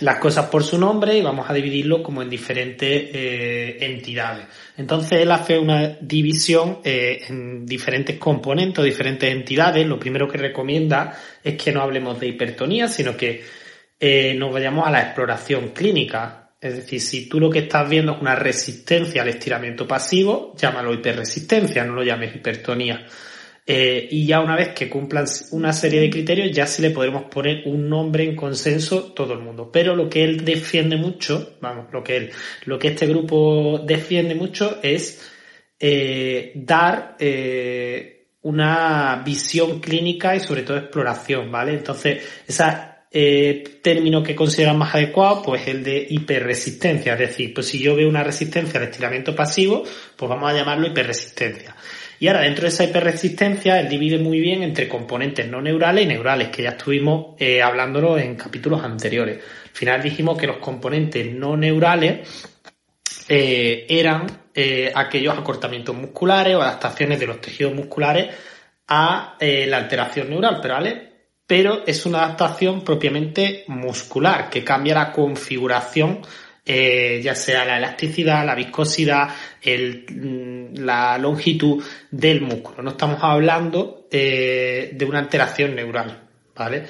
las 0.00 0.18
cosas 0.18 0.46
por 0.46 0.62
su 0.62 0.78
nombre 0.78 1.16
y 1.16 1.22
vamos 1.22 1.48
a 1.48 1.54
dividirlo 1.54 2.02
como 2.02 2.22
en 2.22 2.30
diferentes 2.30 3.10
eh, 3.12 3.78
entidades. 3.80 4.46
Entonces 4.76 5.20
él 5.20 5.30
hace 5.30 5.58
una 5.58 5.96
división 6.00 6.78
eh, 6.84 7.24
en 7.28 7.66
diferentes 7.66 8.18
componentes, 8.18 8.84
diferentes 8.84 9.30
entidades. 9.30 9.86
Lo 9.86 9.98
primero 9.98 10.28
que 10.28 10.38
recomienda 10.38 11.18
es 11.42 11.56
que 11.56 11.72
no 11.72 11.82
hablemos 11.82 12.20
de 12.20 12.28
hipertonía, 12.28 12.88
sino 12.88 13.16
que 13.16 13.42
eh, 13.98 14.34
nos 14.34 14.52
vayamos 14.52 14.86
a 14.86 14.90
la 14.90 15.02
exploración 15.02 15.70
clínica. 15.70 16.47
Es 16.60 16.74
decir, 16.74 17.00
si 17.00 17.28
tú 17.28 17.38
lo 17.38 17.50
que 17.50 17.60
estás 17.60 17.88
viendo 17.88 18.12
es 18.12 18.20
una 18.20 18.34
resistencia 18.34 19.22
al 19.22 19.28
estiramiento 19.28 19.86
pasivo, 19.86 20.54
llámalo 20.56 20.92
hiperresistencia, 20.92 21.84
no 21.84 21.94
lo 21.94 22.02
llames 22.02 22.34
hipertonía. 22.34 23.06
Eh, 23.70 24.08
y 24.10 24.26
ya 24.26 24.40
una 24.40 24.56
vez 24.56 24.70
que 24.70 24.88
cumplan 24.88 25.26
una 25.50 25.74
serie 25.74 26.00
de 26.00 26.08
criterios, 26.08 26.50
ya 26.50 26.66
sí 26.66 26.80
le 26.80 26.90
podremos 26.90 27.24
poner 27.24 27.64
un 27.66 27.86
nombre 27.88 28.24
en 28.24 28.34
consenso 28.34 29.12
todo 29.12 29.34
el 29.34 29.40
mundo. 29.40 29.70
Pero 29.70 29.94
lo 29.94 30.08
que 30.08 30.24
él 30.24 30.42
defiende 30.42 30.96
mucho, 30.96 31.58
vamos, 31.60 31.92
lo 31.92 32.02
que 32.02 32.16
él, 32.16 32.30
lo 32.64 32.78
que 32.78 32.88
este 32.88 33.06
grupo 33.06 33.78
defiende 33.84 34.34
mucho 34.34 34.78
es 34.82 35.30
eh, 35.78 36.52
dar 36.54 37.16
eh, 37.20 38.30
una 38.40 39.22
visión 39.22 39.80
clínica 39.80 40.34
y 40.34 40.40
sobre 40.40 40.62
todo 40.62 40.78
exploración, 40.78 41.52
¿vale? 41.52 41.74
Entonces, 41.74 42.22
esa 42.46 42.87
eh, 43.10 43.80
término 43.82 44.22
que 44.22 44.34
consideran 44.34 44.78
más 44.78 44.94
adecuado, 44.94 45.42
pues 45.42 45.66
el 45.68 45.82
de 45.82 46.06
hiperresistencia. 46.08 47.14
Es 47.14 47.18
decir, 47.18 47.54
pues 47.54 47.66
si 47.66 47.78
yo 47.78 47.96
veo 47.96 48.08
una 48.08 48.24
resistencia 48.24 48.78
al 48.78 48.86
estiramiento 48.86 49.34
pasivo, 49.34 49.84
pues 50.16 50.28
vamos 50.28 50.50
a 50.50 50.54
llamarlo 50.54 50.86
hiperresistencia. 50.86 51.74
Y 52.20 52.26
ahora, 52.26 52.40
dentro 52.40 52.62
de 52.62 52.68
esa 52.68 52.84
hiperresistencia, 52.84 53.78
él 53.80 53.88
divide 53.88 54.18
muy 54.18 54.40
bien 54.40 54.62
entre 54.62 54.88
componentes 54.88 55.48
no 55.48 55.62
neurales 55.62 56.04
y 56.04 56.08
neurales, 56.08 56.48
que 56.48 56.64
ya 56.64 56.70
estuvimos 56.70 57.36
eh, 57.38 57.62
hablándolo 57.62 58.18
en 58.18 58.34
capítulos 58.34 58.82
anteriores. 58.82 59.38
Al 59.38 59.70
final 59.72 60.02
dijimos 60.02 60.36
que 60.36 60.48
los 60.48 60.56
componentes 60.56 61.32
no 61.32 61.56
neurales 61.56 62.28
eh, 63.28 63.86
eran 63.88 64.26
eh, 64.54 64.90
aquellos 64.94 65.38
acortamientos 65.38 65.94
musculares 65.94 66.56
o 66.56 66.62
adaptaciones 66.62 67.20
de 67.20 67.26
los 67.26 67.40
tejidos 67.40 67.74
musculares 67.74 68.34
a 68.88 69.36
eh, 69.38 69.66
la 69.66 69.76
alteración 69.76 70.30
neural, 70.30 70.58
pero 70.62 70.74
¿vale? 70.74 71.07
Pero 71.48 71.84
es 71.84 72.06
una 72.06 72.18
adaptación 72.18 72.84
propiamente 72.84 73.64
muscular, 73.66 74.48
que 74.48 74.62
cambia 74.62 74.94
la 74.94 75.10
configuración 75.10 76.20
eh, 76.70 77.22
ya 77.22 77.34
sea 77.34 77.64
la 77.64 77.78
elasticidad, 77.78 78.44
la 78.44 78.54
viscosidad, 78.54 79.30
el, 79.62 80.04
mm, 80.06 80.84
la 80.84 81.16
longitud 81.16 81.82
del 82.10 82.42
músculo. 82.42 82.82
No 82.82 82.90
estamos 82.90 83.20
hablando 83.22 84.06
eh, 84.10 84.90
de 84.92 85.04
una 85.06 85.18
alteración 85.18 85.74
neural, 85.74 86.28
¿vale? 86.54 86.84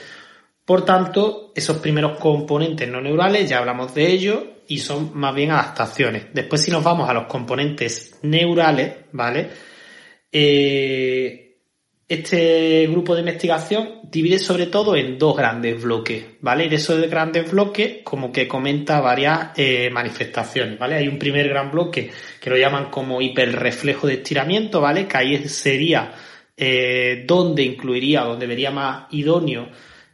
Por 0.65 0.85
tanto, 0.85 1.53
esos 1.55 1.77
primeros 1.77 2.19
componentes 2.19 2.89
no 2.89 3.01
neurales, 3.01 3.49
ya 3.49 3.59
hablamos 3.59 3.95
de 3.95 4.09
ellos, 4.09 4.43
y 4.67 4.79
son 4.79 5.13
más 5.15 5.33
bien 5.33 5.53
adaptaciones. 5.53 6.27
Después, 6.35 6.61
si 6.61 6.73
nos 6.73 6.83
vamos 6.83 7.09
a 7.09 7.15
los 7.15 7.27
componentes 7.27 8.19
neurales, 8.23 8.97
¿vale? 9.13 9.49
Eh, 10.33 11.48
este 12.09 12.87
grupo 12.87 13.15
de 13.15 13.21
investigación 13.21 14.01
divide 14.05 14.39
sobre 14.39 14.67
todo 14.67 14.97
en 14.97 15.19
dos 15.19 15.37
grandes 15.37 15.83
bloques, 15.83 16.25
¿vale? 16.41 16.65
Y 16.65 16.69
de 16.71 16.77
esos 16.77 17.07
grandes 17.11 17.51
bloques 17.51 17.99
como 18.03 18.33
que 18.33 18.49
comenta 18.49 19.01
varias 19.01 19.51
eh, 19.57 19.91
manifestaciones, 19.91 20.79
¿vale? 20.79 20.97
Hay 20.97 21.07
un 21.07 21.19
primer 21.19 21.47
gran 21.49 21.71
bloque 21.71 22.11
que 22.41 22.51
lo 22.51 22.57
llaman 22.57 22.91
como 22.91 23.21
hiperreflejo 23.21 24.07
de 24.07 24.15
estiramiento, 24.15 24.81
¿vale? 24.81 25.07
Que 25.07 25.17
ahí 25.19 25.49
sería 25.49 26.15
eh, 26.57 27.25
donde 27.27 27.63
incluiría, 27.63 28.23
donde 28.23 28.47
vería 28.47 28.71
más 28.71 29.05
idóneo 29.11 29.69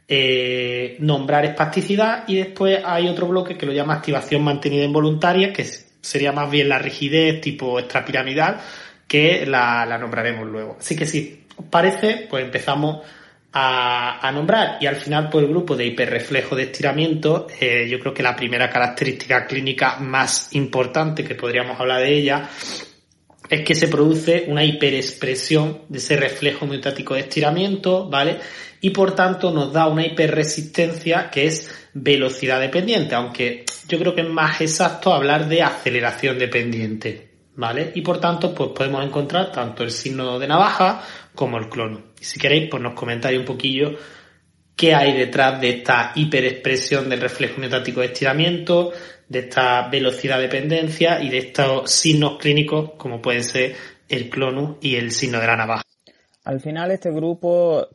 eh, 0.07 0.97
nombrar 0.99 1.45
espasticidad 1.45 2.25
y 2.27 2.35
después 2.35 2.79
hay 2.83 3.07
otro 3.07 3.27
bloque 3.27 3.57
que 3.57 3.65
lo 3.65 3.71
llama 3.71 3.95
activación 3.95 4.43
mantenida 4.43 4.83
involuntaria, 4.83 5.53
que 5.53 5.65
sería 6.01 6.33
más 6.33 6.51
bien 6.51 6.67
la 6.67 6.77
rigidez 6.77 7.39
tipo 7.39 7.79
extrapiramidal, 7.79 8.59
que 9.07 9.45
la, 9.45 9.85
la 9.85 9.97
nombraremos 9.97 10.45
luego. 10.45 10.75
Así 10.77 10.95
que 10.95 11.05
sí, 11.05 11.44
parece, 11.69 12.27
pues 12.29 12.45
empezamos 12.45 13.05
a, 13.51 14.27
a, 14.27 14.31
nombrar 14.31 14.77
y 14.81 14.85
al 14.85 14.97
final 14.97 15.29
por 15.29 15.43
el 15.43 15.49
grupo 15.49 15.75
de 15.75 15.85
hiperreflejo 15.85 16.55
de 16.55 16.63
estiramiento, 16.63 17.47
eh, 17.59 17.87
yo 17.89 17.99
creo 17.99 18.13
que 18.13 18.23
la 18.23 18.35
primera 18.35 18.69
característica 18.69 19.45
clínica 19.45 19.97
más 19.97 20.53
importante 20.55 21.23
que 21.23 21.35
podríamos 21.35 21.79
hablar 21.79 22.01
de 22.01 22.13
ella 22.13 22.49
es 23.49 23.61
que 23.61 23.75
se 23.75 23.87
produce 23.87 24.45
una 24.47 24.63
hiperexpresión 24.63 25.81
de 25.89 25.99
ese 25.99 26.17
reflejo 26.17 26.65
miotático 26.65 27.13
de 27.13 27.21
estiramiento, 27.21 28.09
¿vale? 28.09 28.39
Y 28.81 28.89
por 28.89 29.15
tanto 29.15 29.51
nos 29.51 29.71
da 29.71 29.87
una 29.87 30.05
hiperresistencia 30.05 31.29
que 31.29 31.47
es 31.47 31.73
velocidad 31.93 32.59
dependiente, 32.59 33.15
aunque 33.15 33.65
yo 33.87 33.99
creo 33.99 34.15
que 34.15 34.21
es 34.21 34.29
más 34.29 34.61
exacto 34.61 35.13
hablar 35.13 35.47
de 35.47 35.61
aceleración 35.61 36.37
dependiente, 36.39 37.34
¿vale? 37.55 37.91
Y 37.95 38.01
por 38.01 38.19
tanto, 38.19 38.53
pues 38.53 38.71
podemos 38.71 39.05
encontrar 39.05 39.51
tanto 39.51 39.83
el 39.83 39.91
signo 39.91 40.39
de 40.39 40.47
navaja 40.47 41.01
como 41.33 41.57
el 41.57 41.69
clono. 41.69 42.03
Y 42.19 42.23
si 42.23 42.39
queréis, 42.39 42.69
pues 42.69 42.81
nos 42.81 42.93
comentáis 42.93 43.37
un 43.37 43.45
poquillo 43.45 43.97
qué 44.75 44.93
hay 44.93 45.13
detrás 45.13 45.59
de 45.61 45.69
esta 45.69 46.11
hiperexpresión 46.15 47.09
del 47.09 47.21
reflejo 47.21 47.59
miotático 47.59 48.01
de 48.01 48.07
estiramiento, 48.07 48.91
de 49.27 49.39
esta 49.39 49.87
velocidad 49.89 50.39
dependencia 50.39 51.21
y 51.21 51.29
de 51.29 51.37
estos 51.39 51.89
signos 51.89 52.37
clínicos 52.37 52.91
como 52.97 53.21
pueden 53.21 53.43
ser 53.43 53.75
el 54.07 54.29
clonus 54.29 54.77
y 54.81 54.95
el 54.95 55.11
signo 55.11 55.39
de 55.39 55.47
la 55.47 55.55
navaja. 55.55 55.81
Al 56.43 56.59
final 56.59 56.91
este 56.91 57.09
grupo 57.09 57.87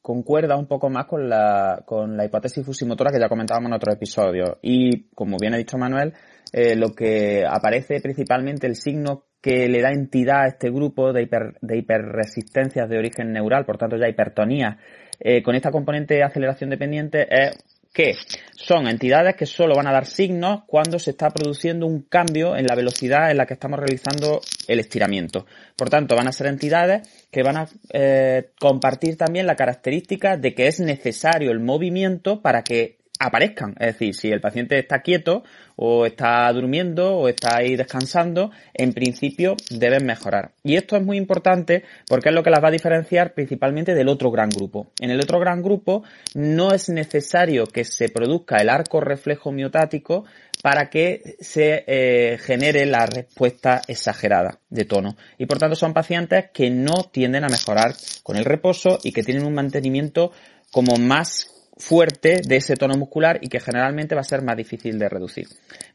concuerda 0.00 0.56
un 0.56 0.66
poco 0.66 0.88
más 0.88 1.06
con 1.06 1.28
la, 1.28 1.82
con 1.84 2.16
la 2.16 2.24
hipótesis 2.24 2.64
fusimotora 2.64 3.10
que 3.10 3.18
ya 3.18 3.28
comentábamos 3.28 3.70
en 3.70 3.74
otros 3.74 3.96
episodios. 3.96 4.50
Y 4.62 5.08
como 5.10 5.36
bien 5.36 5.54
ha 5.54 5.56
dicho 5.56 5.76
Manuel, 5.76 6.14
eh, 6.52 6.76
lo 6.76 6.94
que 6.94 7.44
aparece 7.48 8.00
principalmente 8.00 8.66
el 8.66 8.76
signo 8.76 9.24
que 9.40 9.68
le 9.68 9.80
da 9.80 9.90
entidad 9.90 10.42
a 10.42 10.48
este 10.48 10.70
grupo 10.70 11.12
de, 11.12 11.22
hiper, 11.22 11.58
de 11.60 11.78
hiperresistencias 11.78 12.88
de 12.88 12.98
origen 12.98 13.32
neural, 13.32 13.64
por 13.64 13.78
tanto 13.78 13.96
ya 13.96 14.08
hipertonía, 14.08 14.78
eh, 15.20 15.42
con 15.42 15.54
esta 15.54 15.70
componente 15.70 16.14
de 16.14 16.24
aceleración 16.24 16.70
dependiente 16.70 17.26
es 17.30 17.56
que 17.92 18.14
son 18.54 18.86
entidades 18.86 19.34
que 19.34 19.46
solo 19.46 19.74
van 19.74 19.86
a 19.88 19.92
dar 19.92 20.06
signos 20.06 20.62
cuando 20.66 20.98
se 20.98 21.10
está 21.10 21.30
produciendo 21.30 21.86
un 21.86 22.02
cambio 22.02 22.56
en 22.56 22.66
la 22.66 22.74
velocidad 22.74 23.30
en 23.30 23.38
la 23.38 23.46
que 23.46 23.54
estamos 23.54 23.78
realizando 23.78 24.40
el 24.68 24.78
estiramiento. 24.78 25.46
Por 25.74 25.90
tanto, 25.90 26.14
van 26.14 26.28
a 26.28 26.32
ser 26.32 26.46
entidades 26.48 27.26
que 27.30 27.42
van 27.42 27.56
a 27.56 27.68
eh, 27.92 28.50
compartir 28.60 29.16
también 29.16 29.46
la 29.46 29.56
característica 29.56 30.36
de 30.36 30.54
que 30.54 30.68
es 30.68 30.80
necesario 30.80 31.50
el 31.50 31.60
movimiento 31.60 32.40
para 32.42 32.62
que 32.62 32.98
aparezcan. 33.18 33.74
Es 33.80 33.94
decir, 33.94 34.14
si 34.14 34.30
el 34.30 34.40
paciente 34.40 34.78
está 34.78 35.00
quieto 35.00 35.42
o 35.80 36.06
está 36.06 36.52
durmiendo 36.52 37.14
o 37.14 37.28
está 37.28 37.58
ahí 37.58 37.76
descansando, 37.76 38.50
en 38.74 38.92
principio 38.92 39.56
deben 39.70 40.04
mejorar. 40.04 40.50
Y 40.64 40.74
esto 40.74 40.96
es 40.96 41.04
muy 41.04 41.16
importante 41.16 41.84
porque 42.08 42.30
es 42.30 42.34
lo 42.34 42.42
que 42.42 42.50
las 42.50 42.62
va 42.62 42.68
a 42.68 42.72
diferenciar 42.72 43.32
principalmente 43.32 43.94
del 43.94 44.08
otro 44.08 44.32
gran 44.32 44.48
grupo. 44.48 44.88
En 45.00 45.10
el 45.10 45.20
otro 45.20 45.38
gran 45.38 45.62
grupo 45.62 46.02
no 46.34 46.72
es 46.72 46.88
necesario 46.88 47.64
que 47.64 47.84
se 47.84 48.08
produzca 48.08 48.56
el 48.56 48.70
arco 48.70 49.00
reflejo 49.00 49.52
miotático 49.52 50.24
para 50.64 50.90
que 50.90 51.36
se 51.38 51.84
eh, 51.86 52.38
genere 52.38 52.84
la 52.84 53.06
respuesta 53.06 53.80
exagerada 53.86 54.58
de 54.70 54.84
tono. 54.84 55.16
Y 55.38 55.46
por 55.46 55.58
tanto 55.58 55.76
son 55.76 55.94
pacientes 55.94 56.46
que 56.52 56.70
no 56.70 57.04
tienden 57.12 57.44
a 57.44 57.48
mejorar 57.48 57.94
con 58.24 58.36
el 58.36 58.44
reposo 58.44 58.98
y 59.04 59.12
que 59.12 59.22
tienen 59.22 59.46
un 59.46 59.54
mantenimiento 59.54 60.32
como 60.72 60.96
más 60.96 61.57
fuerte 61.78 62.40
de 62.44 62.56
ese 62.56 62.76
tono 62.76 62.96
muscular 62.96 63.38
y 63.40 63.48
que 63.48 63.60
generalmente 63.60 64.14
va 64.14 64.22
a 64.22 64.24
ser 64.24 64.42
más 64.42 64.56
difícil 64.56 64.98
de 64.98 65.08
reducir. 65.08 65.46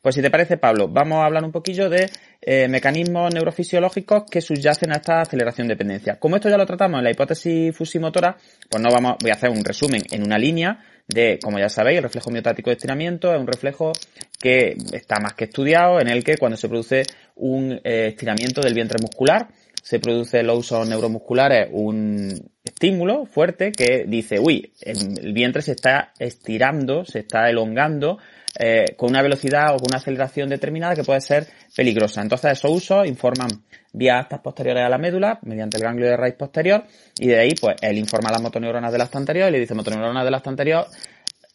Pues 0.02 0.16
si 0.16 0.22
te 0.22 0.32
parece, 0.32 0.58
Pablo, 0.58 0.88
vamos 0.88 1.20
a 1.20 1.26
hablar 1.26 1.44
un 1.44 1.52
poquillo 1.52 1.90
de 1.90 2.10
eh, 2.42 2.68
mecanismos 2.68 3.34
neurofisiológicos 3.34 4.24
que 4.30 4.42
subyacen 4.42 4.92
a 4.92 4.96
esta 4.96 5.22
aceleración 5.22 5.68
de 5.68 5.76
dependencia. 5.76 6.20
Como 6.20 6.38
esto 6.38 6.50
ya 6.50 6.58
lo 6.58 6.66
tratamos 6.66 7.00
en 7.00 7.04
la 7.04 7.12
hipótesis 7.12 7.76
fusimotora, 7.76 8.38
pues 8.70 8.82
no 8.82 8.90
vamos, 8.92 9.18
voy 9.22 9.32
a 9.32 9.34
hacer 9.34 9.50
un 9.50 9.64
resumen 9.64 10.02
en 10.12 10.24
una 10.24 10.38
línea 10.38 10.80
de, 11.08 11.38
como 11.44 11.60
ya 11.60 11.70
sabéis, 11.70 11.98
el 11.98 12.04
reflejo 12.04 12.32
miotático 12.32 12.70
de 12.70 12.76
estiramiento 12.76 13.34
es 13.34 13.40
un 13.40 13.48
reflejo 13.48 13.92
que 14.40 14.76
está 14.94 15.20
más 15.20 15.34
que 15.34 15.46
estudiado, 15.46 16.00
en 16.00 16.08
el 16.08 16.24
que 16.24 16.38
cuando 16.38 16.58
se 16.58 16.70
produce 16.70 17.04
un 17.36 17.74
eh, 17.84 18.08
estiramiento 18.08 18.62
del 18.62 18.74
vientre 18.74 19.00
muscular, 19.02 19.50
se 19.82 20.00
produce 20.00 20.40
en 20.40 20.48
los 20.48 20.60
usos 20.60 20.88
neuromusculares 20.88 21.68
un 21.72 22.50
estímulo 22.74 23.26
fuerte 23.26 23.72
que 23.72 24.06
dice, 24.08 24.40
uy, 24.40 24.74
el, 24.82 25.34
vientre 25.34 25.62
se 25.62 25.72
está 25.72 26.12
estirando, 26.20 27.06
se 27.06 27.20
está 27.20 27.50
elongando 27.50 28.18
eh, 28.60 28.96
con 28.98 29.12
una 29.12 29.22
velocidad 29.22 29.74
o 29.74 29.78
con 29.78 29.88
una 29.92 29.98
aceleración 29.98 30.50
determinada 30.50 30.96
que 30.96 31.04
puede 31.04 31.22
ser 31.22 31.48
peligrosa. 31.76 32.22
Entonces 32.22 32.52
esos 32.52 32.72
usos 32.72 33.08
informan 33.08 33.50
vía 33.94 34.20
actas 34.20 34.42
posteriores 34.42 34.84
a 34.84 34.90
la 34.90 34.98
médula 34.98 35.40
mediante 35.44 35.78
el 35.78 35.84
ganglio 35.84 36.08
de 36.08 36.18
raíz 36.18 36.36
posterior 36.36 36.84
y 37.20 37.28
de 37.28 37.40
ahí 37.40 37.54
pues 37.60 37.76
él 37.82 37.98
informa 37.98 38.30
a 38.30 38.34
las 38.34 38.42
motoneuronas 38.42 38.92
del 38.92 39.02
acto 39.02 39.20
anterior 39.20 39.50
y 39.50 39.52
le 39.52 39.60
dice 39.60 39.76
motoneuronas 39.76 40.26
del 40.26 40.34
acto 40.34 40.50
anterior 40.50 40.88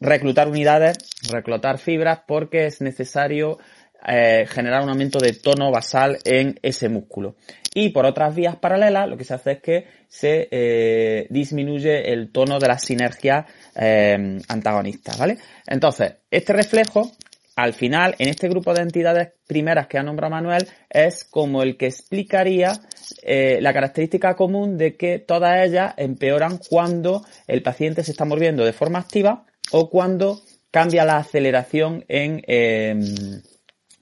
reclutar 0.01 0.49
unidades, 0.49 0.99
reclutar 1.31 1.79
fibras 1.79 2.21
porque 2.27 2.67
es 2.67 2.81
necesario 2.81 3.59
eh, 4.07 4.47
generar 4.49 4.83
un 4.83 4.91
aumento 4.91 5.19
de 5.19 5.33
tono 5.33 5.71
basal 5.71 6.19
en 6.25 6.59
ese 6.63 6.89
músculo. 6.89 7.37
Y 7.75 7.91
por 7.91 8.07
otras 8.07 8.35
vías 8.35 8.57
paralelas, 8.57 9.09
lo 9.09 9.17
que 9.17 9.25
se 9.25 9.35
hace 9.35 9.53
es 9.53 9.61
que 9.61 9.87
se 10.09 10.49
eh, 10.51 11.27
disminuye 11.31 12.13
el 12.13 12.33
tono 12.33 12.59
de 12.59 12.69
la 12.69 12.79
sinergia 12.79 13.47
eh, 13.77 14.39
antagonista, 14.49 15.15
¿vale? 15.17 15.39
Entonces, 15.67 16.15
este 16.31 16.53
reflejo, 16.53 17.13
al 17.57 17.75
final, 17.75 18.15
en 18.19 18.29
este 18.29 18.49
grupo 18.49 18.73
de 18.73 18.83
entidades 18.83 19.33
primeras 19.47 19.87
que 19.87 19.99
ha 19.99 20.03
nombrado 20.03 20.31
Manuel, 20.31 20.67
es 20.89 21.25
como 21.25 21.63
el 21.63 21.77
que 21.77 21.87
explicaría 21.87 22.81
eh, 23.23 23.59
la 23.61 23.73
característica 23.73 24.35
común 24.35 24.79
de 24.79 24.97
que 24.97 25.19
todas 25.19 25.67
ellas 25.67 25.95
empeoran 25.97 26.59
cuando 26.69 27.25
el 27.47 27.63
paciente 27.63 28.03
se 28.03 28.13
está 28.13 28.25
moviendo 28.25 28.65
de 28.65 28.73
forma 28.73 28.99
activa 28.99 29.45
o 29.73 29.91
cuando 29.91 30.41
cambia 30.71 31.05
la 31.05 31.19
aceleración 31.19 32.05
en 32.09 32.43
em, 32.47 33.43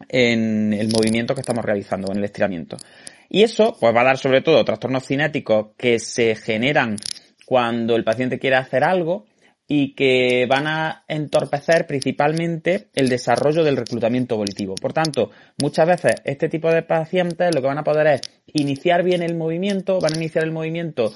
en 0.08 0.72
el 0.72 0.88
movimiento 0.88 1.34
que 1.34 1.40
estamos 1.40 1.64
realizando, 1.64 2.10
en 2.12 2.18
el 2.18 2.24
estiramiento. 2.24 2.76
Y 3.28 3.42
eso 3.42 3.76
pues 3.78 3.94
va 3.94 4.02
a 4.02 4.04
dar 4.04 4.18
sobre 4.18 4.40
todo 4.40 4.64
trastornos 4.64 5.06
cinéticos 5.06 5.68
que 5.76 5.98
se 5.98 6.36
generan 6.36 6.96
cuando 7.44 7.96
el 7.96 8.04
paciente 8.04 8.38
quiere 8.38 8.56
hacer 8.56 8.84
algo 8.84 9.26
y 9.68 9.94
que 9.94 10.46
van 10.48 10.66
a 10.68 11.04
entorpecer 11.08 11.86
principalmente 11.86 12.88
el 12.94 13.08
desarrollo 13.08 13.64
del 13.64 13.76
reclutamiento 13.76 14.36
volitivo. 14.36 14.76
Por 14.76 14.92
tanto, 14.92 15.30
muchas 15.60 15.88
veces 15.88 16.14
este 16.24 16.48
tipo 16.48 16.70
de 16.70 16.82
pacientes 16.82 17.54
lo 17.54 17.60
que 17.60 17.66
van 17.66 17.78
a 17.78 17.84
poder 17.84 18.06
es 18.06 18.20
iniciar 18.46 19.02
bien 19.02 19.22
el 19.22 19.36
movimiento, 19.36 20.00
van 20.00 20.14
a 20.14 20.18
iniciar 20.18 20.44
el 20.44 20.52
movimiento 20.52 21.12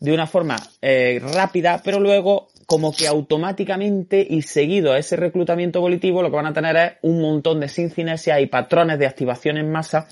de 0.00 0.12
una 0.12 0.26
forma 0.26 0.56
eh, 0.80 1.20
rápida, 1.34 1.80
pero 1.84 2.00
luego 2.00 2.48
como 2.66 2.94
que 2.94 3.06
automáticamente 3.06 4.26
y 4.28 4.42
seguido 4.42 4.92
a 4.92 4.98
ese 4.98 5.16
reclutamiento 5.16 5.80
volitivo 5.80 6.22
lo 6.22 6.30
que 6.30 6.36
van 6.36 6.46
a 6.46 6.52
tener 6.52 6.76
es 6.76 6.92
un 7.02 7.20
montón 7.20 7.60
de 7.60 7.68
sincinesia 7.68 8.40
y 8.40 8.46
patrones 8.46 8.98
de 8.98 9.06
activación 9.06 9.56
en 9.58 9.70
masa 9.70 10.08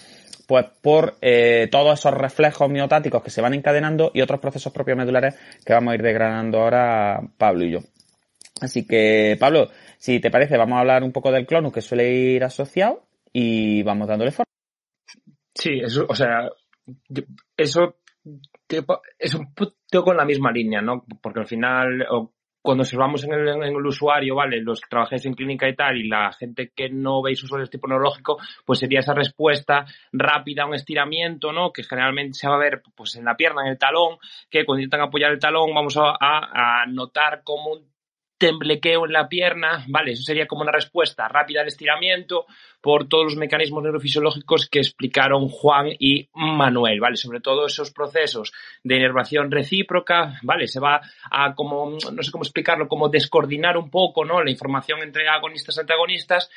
pues 0.47 0.67
por 0.83 1.17
eh, 1.23 1.69
todos 1.71 1.99
esos 1.99 2.13
reflejos 2.13 2.69
miotáticos 2.69 3.23
que 3.23 3.31
se 3.31 3.41
van 3.41 3.55
encadenando 3.55 4.11
y 4.13 4.21
otros 4.21 4.41
procesos 4.41 4.73
propios 4.73 4.99
medulares 4.99 5.35
que 5.65 5.73
vamos 5.73 5.93
a 5.93 5.95
ir 5.95 6.03
desgranando 6.03 6.61
ahora 6.61 7.21
Pablo 7.39 7.65
y 7.65 7.73
yo. 7.73 7.79
Así 8.61 8.87
que, 8.87 9.37
Pablo, 9.41 9.71
si 9.99 10.21
te 10.21 10.31
parece, 10.31 10.57
vamos 10.57 10.77
a 10.77 10.81
hablar 10.81 11.03
un 11.03 11.13
poco 11.13 11.33
del 11.33 11.47
clonus 11.47 11.73
que 11.73 11.81
suele 11.81 12.13
ir 12.13 12.45
asociado 12.45 13.03
y 13.33 13.83
vamos 13.83 14.09
dándole 14.09 14.31
forma. 14.31 14.51
Sí, 15.55 15.81
eso, 15.83 16.07
o 16.09 16.15
sea, 16.15 16.51
eso 17.57 17.97
es 19.19 19.35
un 19.35 19.53
poco 19.55 20.05
con 20.05 20.17
la 20.17 20.25
misma 20.25 20.53
línea, 20.53 20.81
¿no? 20.81 21.05
Porque 21.21 21.41
al 21.41 21.47
final, 21.47 22.07
cuando 22.63 22.83
observamos 22.83 23.25
en 23.25 23.33
el, 23.33 23.49
en 23.49 23.63
el, 23.63 23.87
usuario, 23.87 24.37
¿vale? 24.37 24.61
Los 24.63 24.81
que 24.81 24.89
trabajáis 24.89 25.27
en 25.27 25.35
clínica 25.35 25.69
y 25.69 25.75
tal, 25.75 25.97
y 25.97 26.09
la 26.09 26.33
gente 26.33 26.71
que 26.75 26.89
no 26.89 27.21
veis 27.21 27.43
usuarios 27.43 27.69
tipo 27.69 27.89
neurológico, 27.89 28.39
pues 28.65 28.79
sería 28.79 29.01
esa 29.01 29.15
respuesta 29.15 29.85
rápida 30.13 30.65
un 30.65 30.75
estiramiento, 30.75 31.53
¿no? 31.53 31.73
Que 31.73 31.83
generalmente 31.83 32.39
se 32.39 32.49
va 32.49 32.55
a 32.55 32.59
ver 32.59 32.83
pues 32.95 33.17
en 33.17 33.25
la 33.25 33.37
pierna, 33.37 33.63
en 33.63 33.73
el 33.73 33.79
talón, 33.79 34.17
que 34.49 34.65
cuando 34.65 34.83
intentan 34.83 35.09
apoyar 35.09 35.33
el 35.33 35.41
talón 35.41 35.75
vamos 35.75 35.97
a, 35.97 36.11
a, 36.19 36.83
a 36.83 36.87
notar 36.87 37.43
como 37.43 37.73
un 37.73 37.92
temblequeo 38.43 39.07
en 39.07 39.13
la 39.13 39.29
pierna, 39.29 39.85
¿vale? 39.87 40.11
Eso 40.11 40.25
sería 40.25 40.49
como 40.49 40.63
una 40.63 40.73
respuesta 40.73 41.29
rápida 41.29 41.61
al 41.61 41.69
estiramiento 41.69 42.47
por 42.81 43.09
todos 43.09 43.27
los 43.27 43.37
mecanismos 43.37 43.85
neurofisiológicos 43.85 44.69
que 44.69 44.81
explicaron 44.81 45.49
Juan 45.49 45.91
y 45.97 46.29
Manuel, 46.35 46.99
¿vale? 46.99 47.15
Sobre 47.15 47.39
todo 47.39 47.67
esos 47.67 47.93
procesos 47.93 48.53
de 48.83 48.97
inervación 48.97 49.49
recíproca, 49.49 50.41
¿vale? 50.43 50.67
Se 50.67 50.81
va 50.81 51.01
a 51.31 51.55
como, 51.55 51.89
no 51.89 52.23
sé 52.25 52.33
cómo 52.33 52.43
explicarlo, 52.43 52.89
como 52.89 53.09
descoordinar 53.09 53.77
un 53.77 53.91
poco, 53.91 54.25
¿no? 54.25 54.43
La 54.43 54.51
información 54.51 55.05
entre 55.05 55.29
agonistas 55.29 55.77
y 55.77 55.81
antagonistas 55.81 56.51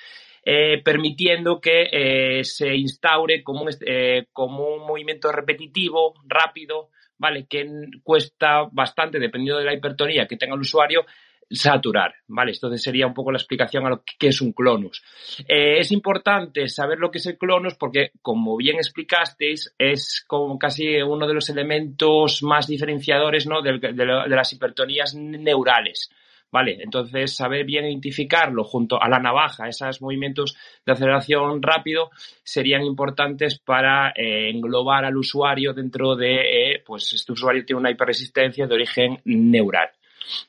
eh, 0.44 0.82
permitiendo 0.84 1.62
que 1.62 1.90
eh, 1.92 2.44
se 2.44 2.76
instaure 2.76 3.44
como 3.44 3.62
un, 3.62 3.70
eh, 3.86 4.26
como 4.34 4.70
un 4.70 4.88
movimiento 4.88 5.32
repetitivo, 5.32 6.16
rápido, 6.26 6.90
¿vale? 7.20 7.46
Que 7.48 7.70
cuesta 8.02 8.68
bastante, 8.72 9.20
dependiendo 9.20 9.60
de 9.60 9.66
la 9.66 9.74
hipertonía 9.76 10.26
que 10.26 10.38
tenga 10.38 10.56
el 10.56 10.62
usuario, 10.62 11.06
saturar, 11.50 12.16
¿vale? 12.28 12.52
Entonces 12.52 12.82
sería 12.82 13.08
un 13.08 13.14
poco 13.14 13.32
la 13.32 13.38
explicación 13.38 13.86
a 13.86 13.90
lo 13.90 14.04
que 14.04 14.28
es 14.28 14.42
un 14.42 14.52
clonus. 14.52 15.04
Eh, 15.48 15.80
es 15.80 15.92
importante 15.92 16.68
saber 16.68 16.98
lo 16.98 17.12
que 17.12 17.20
es 17.20 17.26
el 17.28 17.38
clonus 17.38 17.76
porque, 17.76 18.12
como 18.22 18.58
bien 18.58 18.78
explicasteis, 18.78 19.74
es 19.78 20.24
como 20.28 20.58
casi 20.58 21.02
uno 21.02 21.28
de 21.28 21.34
los 21.34 21.50
elementos 21.50 22.42
más 22.44 22.68
diferenciadores, 22.68 23.48
¿no? 23.48 23.62
de, 23.62 23.74
las 23.74 24.54
hipertonías 24.54 25.16
neurales. 25.16 26.10
¿Vale? 26.52 26.78
Entonces, 26.80 27.36
saber 27.36 27.66
bien 27.66 27.84
identificarlo 27.86 28.64
junto 28.64 29.02
a 29.02 29.10
la 29.10 29.20
navaja, 29.20 29.68
esos 29.68 30.02
movimientos 30.02 30.56
de 30.86 30.94
aceleración 30.94 31.62
rápido, 31.62 32.12
serían 32.44 32.84
importantes 32.84 33.60
para 33.60 34.12
eh, 34.12 34.52
englobar 34.52 35.04
al 35.04 35.18
usuario 35.18 35.74
dentro 35.74 36.16
de, 36.16 36.36
eh, 36.76 36.84
pues, 36.86 37.12
este 37.12 37.34
usuario 37.34 37.66
tiene 37.66 37.82
una 37.82 37.92
hiperresistencia 37.92 38.68
de 38.68 38.74
origen 38.74 39.20
neural, 39.26 39.90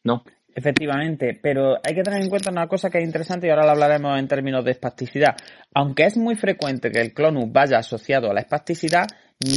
¿no? 0.05 0.23
Efectivamente, 0.59 1.38
pero 1.40 1.77
hay 1.87 1.95
que 1.95 2.03
tener 2.03 2.23
en 2.23 2.31
cuenta 2.31 2.51
una 2.51 2.66
cosa 2.66 2.88
que 2.88 2.97
es 2.97 3.05
interesante 3.05 3.47
y 3.47 3.51
ahora 3.51 3.66
lo 3.66 3.73
hablaremos 3.73 4.19
en 4.19 4.27
términos 4.27 4.64
de 4.64 4.71
espasticidad. 4.71 5.37
Aunque 5.75 6.07
es 6.07 6.16
muy 6.16 6.35
frecuente 6.35 6.90
que 6.90 7.03
el 7.03 7.12
clonus 7.12 7.53
vaya 7.53 7.77
asociado 7.77 8.31
a 8.31 8.33
la 8.33 8.40
espasticidad, 8.40 9.07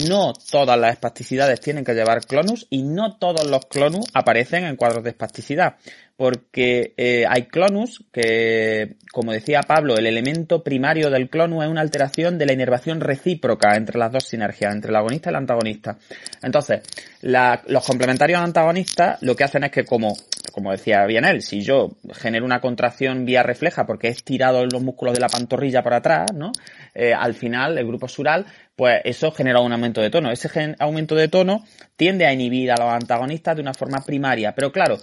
no 0.09 0.33
todas 0.33 0.77
las 0.77 0.91
espasticidades 0.91 1.61
tienen 1.61 1.85
que 1.85 1.93
llevar 1.93 2.19
clonus 2.25 2.67
y 2.69 2.83
no 2.83 3.17
todos 3.17 3.49
los 3.49 3.65
clonus 3.67 4.07
aparecen 4.13 4.65
en 4.65 4.75
cuadros 4.75 5.01
de 5.05 5.11
espasticidad. 5.11 5.77
Porque 6.19 6.93
eh, 6.97 7.23
hay 7.29 7.43
clonus 7.43 8.03
que, 8.11 8.97
como 9.13 9.31
decía 9.31 9.61
Pablo, 9.61 9.95
el 9.95 10.05
elemento 10.05 10.65
primario 10.65 11.09
del 11.09 11.29
clonus 11.29 11.63
es 11.63 11.69
una 11.69 11.79
alteración 11.79 12.37
de 12.37 12.45
la 12.45 12.51
inervación 12.51 12.99
recíproca 12.99 13.77
entre 13.77 13.97
las 13.97 14.11
dos 14.11 14.25
sinergias, 14.25 14.75
entre 14.75 14.89
el 14.89 14.97
agonista 14.97 15.29
y 15.29 15.31
el 15.31 15.37
antagonista. 15.37 15.97
Entonces, 16.43 16.81
los 17.21 17.85
complementarios 17.85 18.41
antagonistas 18.41 19.21
lo 19.21 19.33
que 19.33 19.45
hacen 19.45 19.63
es 19.63 19.71
que 19.71 19.85
como 19.85 20.13
como 20.51 20.71
decía 20.71 21.05
bien 21.05 21.23
él, 21.23 21.41
si 21.41 21.61
yo 21.61 21.91
genero 22.13 22.43
una 22.43 22.59
contracción 22.59 23.23
vía 23.23 23.43
refleja 23.43 23.85
porque 23.85 24.07
he 24.07 24.11
estirado 24.11 24.65
los 24.65 24.81
músculos 24.81 25.13
de 25.13 25.21
la 25.21 25.29
pantorrilla 25.29 25.83
por 25.83 25.93
atrás, 25.93 26.33
¿no? 26.33 26.51
Eh, 26.93 27.13
al 27.13 27.33
final, 27.33 27.77
el 27.77 27.87
grupo 27.87 28.09
sural, 28.09 28.45
pues 28.75 28.99
eso 29.05 29.31
genera 29.31 29.61
un 29.61 29.71
aumento 29.71 30.01
de 30.01 30.09
tono. 30.09 30.31
Ese 30.31 30.75
aumento 30.79 31.15
de 31.15 31.29
tono 31.29 31.63
tiende 31.95 32.25
a 32.25 32.33
inhibir 32.33 32.71
a 32.71 32.75
los 32.77 32.91
antagonistas 32.91 33.55
de 33.55 33.61
una 33.61 33.73
forma 33.73 34.01
primaria. 34.05 34.53
Pero 34.53 34.71
claro, 34.71 34.97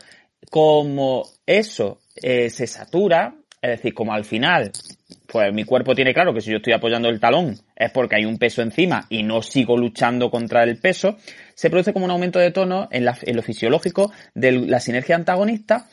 como 0.51 1.25
eso 1.47 2.01
eh, 2.17 2.51
se 2.51 2.67
satura, 2.67 3.35
es 3.61 3.71
decir, 3.71 3.95
como 3.95 4.13
al 4.13 4.25
final, 4.25 4.71
pues 5.27 5.53
mi 5.53 5.65
cuerpo 5.65 5.95
tiene 5.95 6.15
claro 6.15 6.33
que 6.33 6.41
si 6.41 6.51
yo 6.51 6.59
estoy 6.59 6.73
apoyando 6.73 7.09
el 7.09 7.21
talón 7.21 7.57
es 7.75 7.91
porque 7.91 8.17
hay 8.17 8.25
un 8.25 8.39
peso 8.39 8.63
encima 8.63 9.07
y 9.09 9.23
no 9.23 9.43
sigo 9.43 9.77
luchando 9.77 10.31
contra 10.31 10.63
el 10.63 10.79
peso, 10.79 11.17
se 11.55 11.71
produce 11.71 11.93
como 11.93 12.05
un 12.05 12.11
aumento 12.11 12.39
de 12.39 12.53
tono 12.53 12.89
en, 12.91 13.07
en 13.23 13.37
lo 13.37 13.43
fisiológico 13.43 14.13
de 14.35 14.53
la 14.53 14.81
sinergia 14.81 15.17
antagonista 15.17 15.89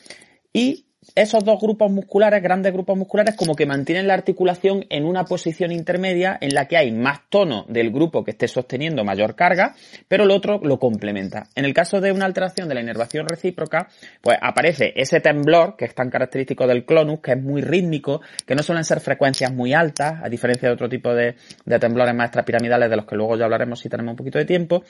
y 0.52 0.83
esos 1.14 1.44
dos 1.44 1.60
grupos 1.60 1.90
musculares, 1.90 2.42
grandes 2.42 2.72
grupos 2.72 2.96
musculares, 2.96 3.34
como 3.36 3.54
que 3.54 3.66
mantienen 3.66 4.06
la 4.06 4.14
articulación 4.14 4.86
en 4.90 5.04
una 5.04 5.24
posición 5.24 5.72
intermedia 5.72 6.38
en 6.40 6.54
la 6.54 6.66
que 6.66 6.76
hay 6.76 6.92
más 6.92 7.20
tono 7.28 7.64
del 7.68 7.90
grupo 7.90 8.24
que 8.24 8.32
esté 8.32 8.48
sosteniendo 8.48 9.04
mayor 9.04 9.34
carga, 9.34 9.74
pero 10.08 10.24
el 10.24 10.30
otro 10.30 10.60
lo 10.62 10.78
complementa. 10.78 11.48
En 11.54 11.64
el 11.64 11.74
caso 11.74 12.00
de 12.00 12.12
una 12.12 12.26
alteración 12.26 12.68
de 12.68 12.74
la 12.74 12.80
inervación 12.80 13.28
recíproca, 13.28 13.88
pues 14.20 14.38
aparece 14.40 14.92
ese 14.96 15.20
temblor, 15.20 15.76
que 15.76 15.84
es 15.84 15.94
tan 15.94 16.10
característico 16.10 16.66
del 16.66 16.84
clonus, 16.84 17.20
que 17.20 17.32
es 17.32 17.42
muy 17.42 17.62
rítmico, 17.62 18.20
que 18.46 18.54
no 18.54 18.62
suelen 18.62 18.84
ser 18.84 19.00
frecuencias 19.00 19.52
muy 19.52 19.72
altas, 19.74 20.14
a 20.22 20.28
diferencia 20.28 20.68
de 20.68 20.74
otro 20.74 20.88
tipo 20.88 21.14
de, 21.14 21.34
temblores 21.80 22.14
más 22.14 22.26
extrapiramidales 22.26 22.88
de 22.90 22.96
los 22.96 23.06
que 23.06 23.16
luego 23.16 23.36
ya 23.36 23.44
hablaremos 23.44 23.80
si 23.80 23.88
tenemos 23.88 24.12
un 24.12 24.16
poquito 24.16 24.38
de 24.38 24.44
tiempo, 24.44 24.84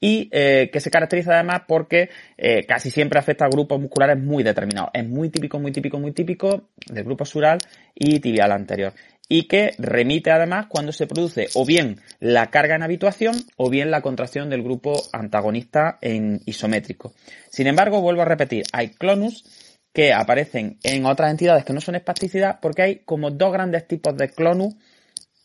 y 0.00 0.28
eh, 0.32 0.70
que 0.72 0.80
se 0.80 0.90
caracteriza 0.90 1.34
además 1.34 1.62
porque 1.68 2.08
eh, 2.38 2.64
casi 2.66 2.90
siempre 2.90 3.18
afecta 3.18 3.44
a 3.44 3.50
grupos 3.50 3.78
musculares 3.80 4.18
muy 4.18 4.42
determinados. 4.42 4.90
Es 4.94 5.06
muy 5.06 5.28
típico, 5.28 5.58
muy 5.58 5.72
típico, 5.72 5.98
muy 5.98 6.12
típico 6.12 6.70
del 6.86 7.04
grupo 7.04 7.24
sural 7.24 7.58
y 7.94 8.18
tibial 8.18 8.52
anterior. 8.52 8.94
Y 9.28 9.46
que 9.46 9.74
remite 9.78 10.32
además 10.32 10.66
cuando 10.68 10.90
se 10.90 11.06
produce 11.06 11.48
o 11.54 11.64
bien 11.64 12.00
la 12.18 12.50
carga 12.50 12.74
en 12.74 12.82
habituación 12.82 13.36
o 13.56 13.70
bien 13.70 13.90
la 13.90 14.00
contracción 14.00 14.50
del 14.50 14.62
grupo 14.64 14.94
antagonista 15.12 15.98
en 16.00 16.40
isométrico. 16.46 17.12
Sin 17.48 17.68
embargo, 17.68 18.00
vuelvo 18.00 18.22
a 18.22 18.24
repetir, 18.24 18.64
hay 18.72 18.88
clonus 18.88 19.44
que 19.92 20.12
aparecen 20.12 20.78
en 20.82 21.04
otras 21.04 21.30
entidades 21.30 21.64
que 21.64 21.72
no 21.72 21.80
son 21.80 21.94
espasticidad 21.94 22.58
porque 22.60 22.82
hay 22.82 22.96
como 23.04 23.30
dos 23.30 23.52
grandes 23.52 23.86
tipos 23.86 24.16
de 24.16 24.30
clonus 24.30 24.74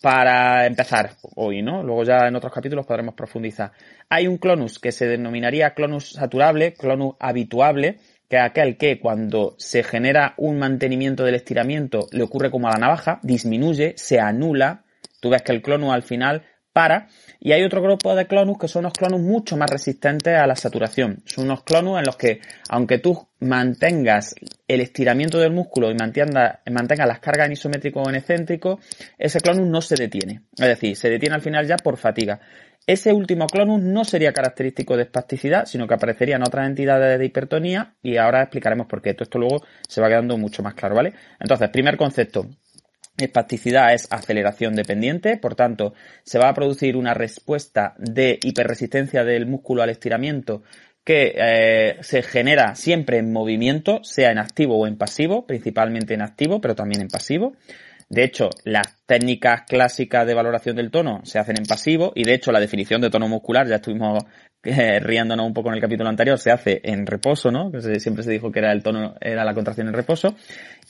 para 0.05 0.67
empezar 0.67 1.13
hoy, 1.33 1.63
¿no? 1.63 1.81
Luego 1.81 2.03
ya 2.03 2.27
en 2.27 2.35
otros 2.35 2.53
capítulos 2.53 2.85
podremos 2.85 3.15
profundizar. 3.15 3.71
Hay 4.07 4.27
un 4.27 4.37
clonus 4.37 4.77
que 4.77 4.91
se 4.91 5.07
denominaría 5.07 5.73
clonus 5.73 6.11
saturable, 6.11 6.75
clonus 6.75 7.15
habituable, 7.19 7.97
que 8.29 8.35
es 8.35 8.43
aquel 8.43 8.77
que 8.77 8.99
cuando 8.99 9.55
se 9.57 9.81
genera 9.81 10.35
un 10.37 10.59
mantenimiento 10.59 11.23
del 11.23 11.33
estiramiento 11.33 12.05
le 12.11 12.21
ocurre 12.21 12.51
como 12.51 12.67
a 12.67 12.73
la 12.73 12.77
navaja, 12.77 13.19
disminuye, 13.23 13.95
se 13.97 14.19
anula. 14.19 14.83
Tú 15.21 15.31
ves 15.31 15.41
que 15.41 15.53
el 15.53 15.63
clonus 15.63 15.91
al 15.91 16.03
final 16.03 16.43
para. 16.75 17.07
Y 17.39 17.53
hay 17.53 17.63
otro 17.63 17.81
grupo 17.81 18.13
de 18.15 18.27
clonus 18.27 18.57
que 18.59 18.67
son 18.67 18.81
unos 18.81 18.93
clonus 18.93 19.21
mucho 19.21 19.55
más 19.55 19.69
resistentes 19.69 20.35
a 20.35 20.45
la 20.45 20.57
saturación. 20.57 21.23
Son 21.25 21.45
unos 21.45 21.63
clonus 21.63 21.99
en 21.99 22.05
los 22.05 22.17
que, 22.17 22.41
aunque 22.67 22.99
tú 22.99 23.29
mantengas 23.39 24.35
el 24.67 24.81
estiramiento 24.81 25.39
del 25.39 25.53
músculo 25.53 25.89
y 25.89 25.95
mantengas, 25.95 27.07
las 27.07 27.19
cargas 27.19 27.45
en 27.45 27.53
isométrico 27.53 28.01
o 28.01 28.09
en 28.09 28.15
excéntrico, 28.15 28.79
ese 29.17 29.39
clonus 29.39 29.67
no 29.67 29.81
se 29.81 29.95
detiene. 29.95 30.41
Es 30.57 30.67
decir, 30.67 30.97
se 30.97 31.09
detiene 31.09 31.35
al 31.35 31.41
final 31.41 31.65
ya 31.65 31.77
por 31.77 31.95
fatiga. 31.95 32.41
Ese 32.85 33.13
último 33.13 33.47
clonus 33.47 33.81
no 33.81 34.03
sería 34.03 34.33
característico 34.33 34.97
de 34.97 35.03
espasticidad, 35.03 35.65
sino 35.65 35.87
que 35.87 35.93
aparecería 35.93 36.35
en 36.35 36.43
otras 36.43 36.67
entidades 36.67 37.17
de 37.17 37.25
hipertonía 37.25 37.95
y 38.03 38.17
ahora 38.17 38.41
explicaremos 38.41 38.87
por 38.87 39.01
qué. 39.01 39.13
Todo 39.13 39.23
esto 39.23 39.39
luego 39.39 39.63
se 39.87 40.01
va 40.01 40.09
quedando 40.09 40.37
mucho 40.37 40.61
más 40.61 40.73
claro, 40.73 40.95
¿vale? 40.95 41.13
Entonces, 41.39 41.69
primer 41.69 41.95
concepto, 41.95 42.47
Espasticidad 43.17 43.93
es 43.93 44.07
aceleración 44.11 44.75
dependiente, 44.75 45.37
por 45.37 45.55
tanto, 45.55 45.93
se 46.23 46.37
va 46.37 46.49
a 46.49 46.53
producir 46.53 46.97
una 46.97 47.13
respuesta 47.13 47.95
de 47.97 48.39
hiperresistencia 48.43 49.23
del 49.23 49.45
músculo 49.45 49.83
al 49.83 49.89
estiramiento 49.89 50.63
que 51.05 51.35
eh, 51.37 51.97
se 52.01 52.23
genera 52.23 52.75
siempre 52.75 53.19
en 53.19 53.31
movimiento, 53.31 54.03
sea 54.03 54.31
en 54.31 54.39
activo 54.39 54.77
o 54.77 54.87
en 54.87 54.97
pasivo, 54.97 55.45
principalmente 55.45 56.15
en 56.15 56.23
activo, 56.23 56.59
pero 56.59 56.75
también 56.75 57.01
en 57.01 57.07
pasivo. 57.07 57.53
De 58.09 58.23
hecho, 58.23 58.49
las 58.63 59.03
técnicas 59.05 59.63
clásicas 59.67 60.27
de 60.27 60.33
valoración 60.33 60.75
del 60.75 60.91
tono 60.91 61.21
se 61.23 61.39
hacen 61.39 61.57
en 61.57 61.65
pasivo 61.65 62.11
y 62.15 62.23
de 62.23 62.33
hecho 62.33 62.51
la 62.51 62.59
definición 62.59 63.01
de 63.01 63.09
tono 63.09 63.27
muscular, 63.27 63.67
ya 63.67 63.75
estuvimos 63.75 64.23
eh, 64.63 64.99
riéndonos 64.99 65.45
un 65.45 65.53
poco 65.53 65.69
en 65.69 65.75
el 65.75 65.81
capítulo 65.81 66.09
anterior, 66.09 66.39
se 66.39 66.51
hace 66.51 66.81
en 66.83 67.05
reposo, 67.05 67.51
¿no? 67.51 67.71
Siempre 67.99 68.23
se 68.23 68.31
dijo 68.31 68.51
que 68.51 68.59
era 68.59 68.71
el 68.71 68.83
tono, 68.83 69.15
era 69.21 69.45
la 69.45 69.53
contracción 69.53 69.87
en 69.87 69.93
reposo 69.93 70.35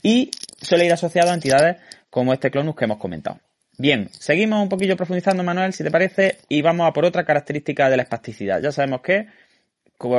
y 0.01 0.31
suele 0.61 0.85
ir 0.85 0.93
asociado 0.93 1.31
a 1.31 1.35
entidades 1.35 1.77
como 2.15 2.31
este 2.31 2.49
clonus 2.49 2.77
que 2.77 2.85
hemos 2.85 2.97
comentado. 2.97 3.41
Bien, 3.77 4.07
seguimos 4.09 4.63
un 4.63 4.69
poquillo 4.69 4.95
profundizando, 4.95 5.43
Manuel, 5.43 5.73
si 5.73 5.83
te 5.83 5.91
parece, 5.91 6.37
y 6.47 6.61
vamos 6.61 6.87
a 6.87 6.93
por 6.93 7.03
otra 7.03 7.25
característica 7.25 7.89
de 7.89 7.97
la 7.97 8.03
espasticidad. 8.03 8.61
Ya 8.61 8.71
sabemos 8.71 9.01
que 9.01 9.27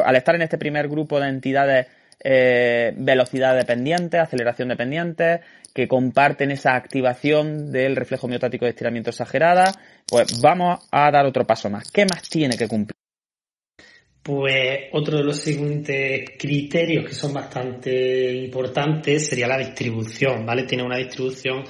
al 0.04 0.14
estar 0.14 0.34
en 0.34 0.42
este 0.42 0.58
primer 0.58 0.88
grupo 0.88 1.18
de 1.18 1.28
entidades 1.30 1.86
eh, 2.22 2.92
velocidad 2.98 3.56
dependiente, 3.56 4.18
aceleración 4.18 4.68
dependiente, 4.68 5.40
que 5.72 5.88
comparten 5.88 6.50
esa 6.50 6.74
activación 6.74 7.72
del 7.72 7.96
reflejo 7.96 8.28
miotático 8.28 8.66
de 8.66 8.72
estiramiento 8.72 9.08
exagerada, 9.08 9.72
pues 10.06 10.42
vamos 10.42 10.86
a 10.90 11.10
dar 11.10 11.24
otro 11.24 11.46
paso 11.46 11.70
más. 11.70 11.90
¿Qué 11.90 12.04
más 12.04 12.28
tiene 12.28 12.58
que 12.58 12.68
cumplir? 12.68 13.05
Pues 14.26 14.88
otro 14.90 15.18
de 15.18 15.22
los 15.22 15.38
siguientes 15.38 16.32
criterios 16.36 17.04
que 17.04 17.14
son 17.14 17.32
bastante 17.32 18.34
importantes 18.34 19.28
sería 19.28 19.46
la 19.46 19.56
distribución, 19.56 20.44
¿vale? 20.44 20.64
Tiene 20.64 20.82
una 20.82 20.96
distribución 20.96 21.62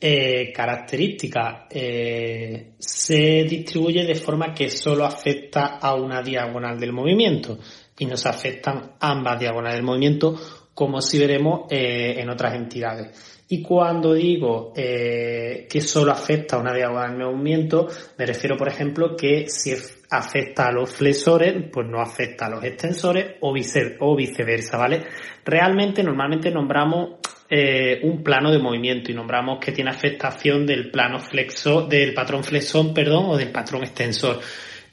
eh, 0.00 0.52
característica. 0.54 1.66
Eh, 1.68 2.74
se 2.78 3.42
distribuye 3.42 4.04
de 4.04 4.14
forma 4.14 4.54
que 4.54 4.70
solo 4.70 5.04
afecta 5.04 5.78
a 5.78 5.96
una 5.96 6.22
diagonal 6.22 6.78
del 6.78 6.92
movimiento 6.92 7.58
y 7.98 8.06
no 8.06 8.16
se 8.16 8.28
afectan 8.28 8.92
ambas 9.00 9.40
diagonales 9.40 9.78
del 9.78 9.84
movimiento 9.84 10.38
como 10.72 11.00
si 11.00 11.18
veremos 11.18 11.62
eh, 11.68 12.14
en 12.18 12.30
otras 12.30 12.54
entidades. 12.54 13.34
Y 13.48 13.60
cuando 13.60 14.14
digo 14.14 14.72
eh, 14.74 15.66
que 15.68 15.80
solo 15.80 16.12
afecta 16.12 16.56
a 16.56 16.60
una 16.60 16.74
diagonal 16.74 17.18
del 17.18 17.26
movimiento, 17.26 17.88
me 18.16 18.26
refiero, 18.26 18.56
por 18.56 18.68
ejemplo, 18.68 19.16
que 19.16 19.48
si 19.48 19.72
afecta 20.18 20.68
a 20.68 20.72
los 20.72 20.90
flexores, 20.90 21.54
pues 21.72 21.86
no 21.86 22.00
afecta 22.00 22.46
a 22.46 22.50
los 22.50 22.64
extensores 22.64 23.36
o, 23.40 23.52
viceversa, 23.52 24.76
¿vale? 24.76 25.02
Realmente, 25.44 26.02
normalmente 26.02 26.50
nombramos 26.50 27.20
eh, 27.48 28.00
un 28.02 28.22
plano 28.22 28.50
de 28.50 28.58
movimiento 28.58 29.10
y 29.10 29.14
nombramos 29.14 29.58
que 29.58 29.72
tiene 29.72 29.90
afectación 29.90 30.66
del 30.66 30.90
plano 30.90 31.18
flexor, 31.18 31.88
del 31.88 32.14
patrón 32.14 32.42
flexón, 32.42 32.94
perdón, 32.94 33.26
o 33.28 33.36
del 33.36 33.50
patrón 33.50 33.82
extensor. 33.82 34.40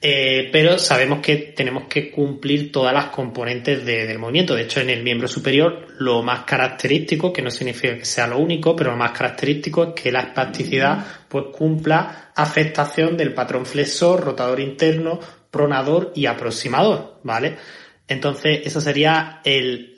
Eh, 0.03 0.49
pero 0.51 0.79
sabemos 0.79 1.19
que 1.19 1.35
tenemos 1.55 1.83
que 1.83 2.09
cumplir 2.09 2.71
todas 2.71 2.91
las 2.91 3.05
componentes 3.07 3.85
del 3.85 4.17
movimiento. 4.17 4.55
De 4.55 4.63
hecho, 4.63 4.81
en 4.81 4.89
el 4.89 5.03
miembro 5.03 5.27
superior, 5.27 5.85
lo 5.99 6.23
más 6.23 6.43
característico, 6.43 7.31
que 7.31 7.43
no 7.43 7.51
significa 7.51 7.95
que 7.95 8.05
sea 8.05 8.25
lo 8.25 8.39
único, 8.39 8.75
pero 8.75 8.91
lo 8.91 8.97
más 8.97 9.11
característico 9.11 9.83
es 9.83 10.01
que 10.01 10.11
la 10.11 10.21
espasticidad 10.21 11.05
pues 11.29 11.45
cumpla 11.51 12.31
afectación 12.35 13.15
del 13.15 13.35
patrón 13.35 13.67
flexor, 13.67 14.21
rotador 14.21 14.59
interno, 14.59 15.19
pronador 15.51 16.11
y 16.15 16.25
aproximador, 16.25 17.19
¿vale? 17.23 17.57
Entonces, 18.07 18.61
eso 18.65 18.81
sería 18.81 19.41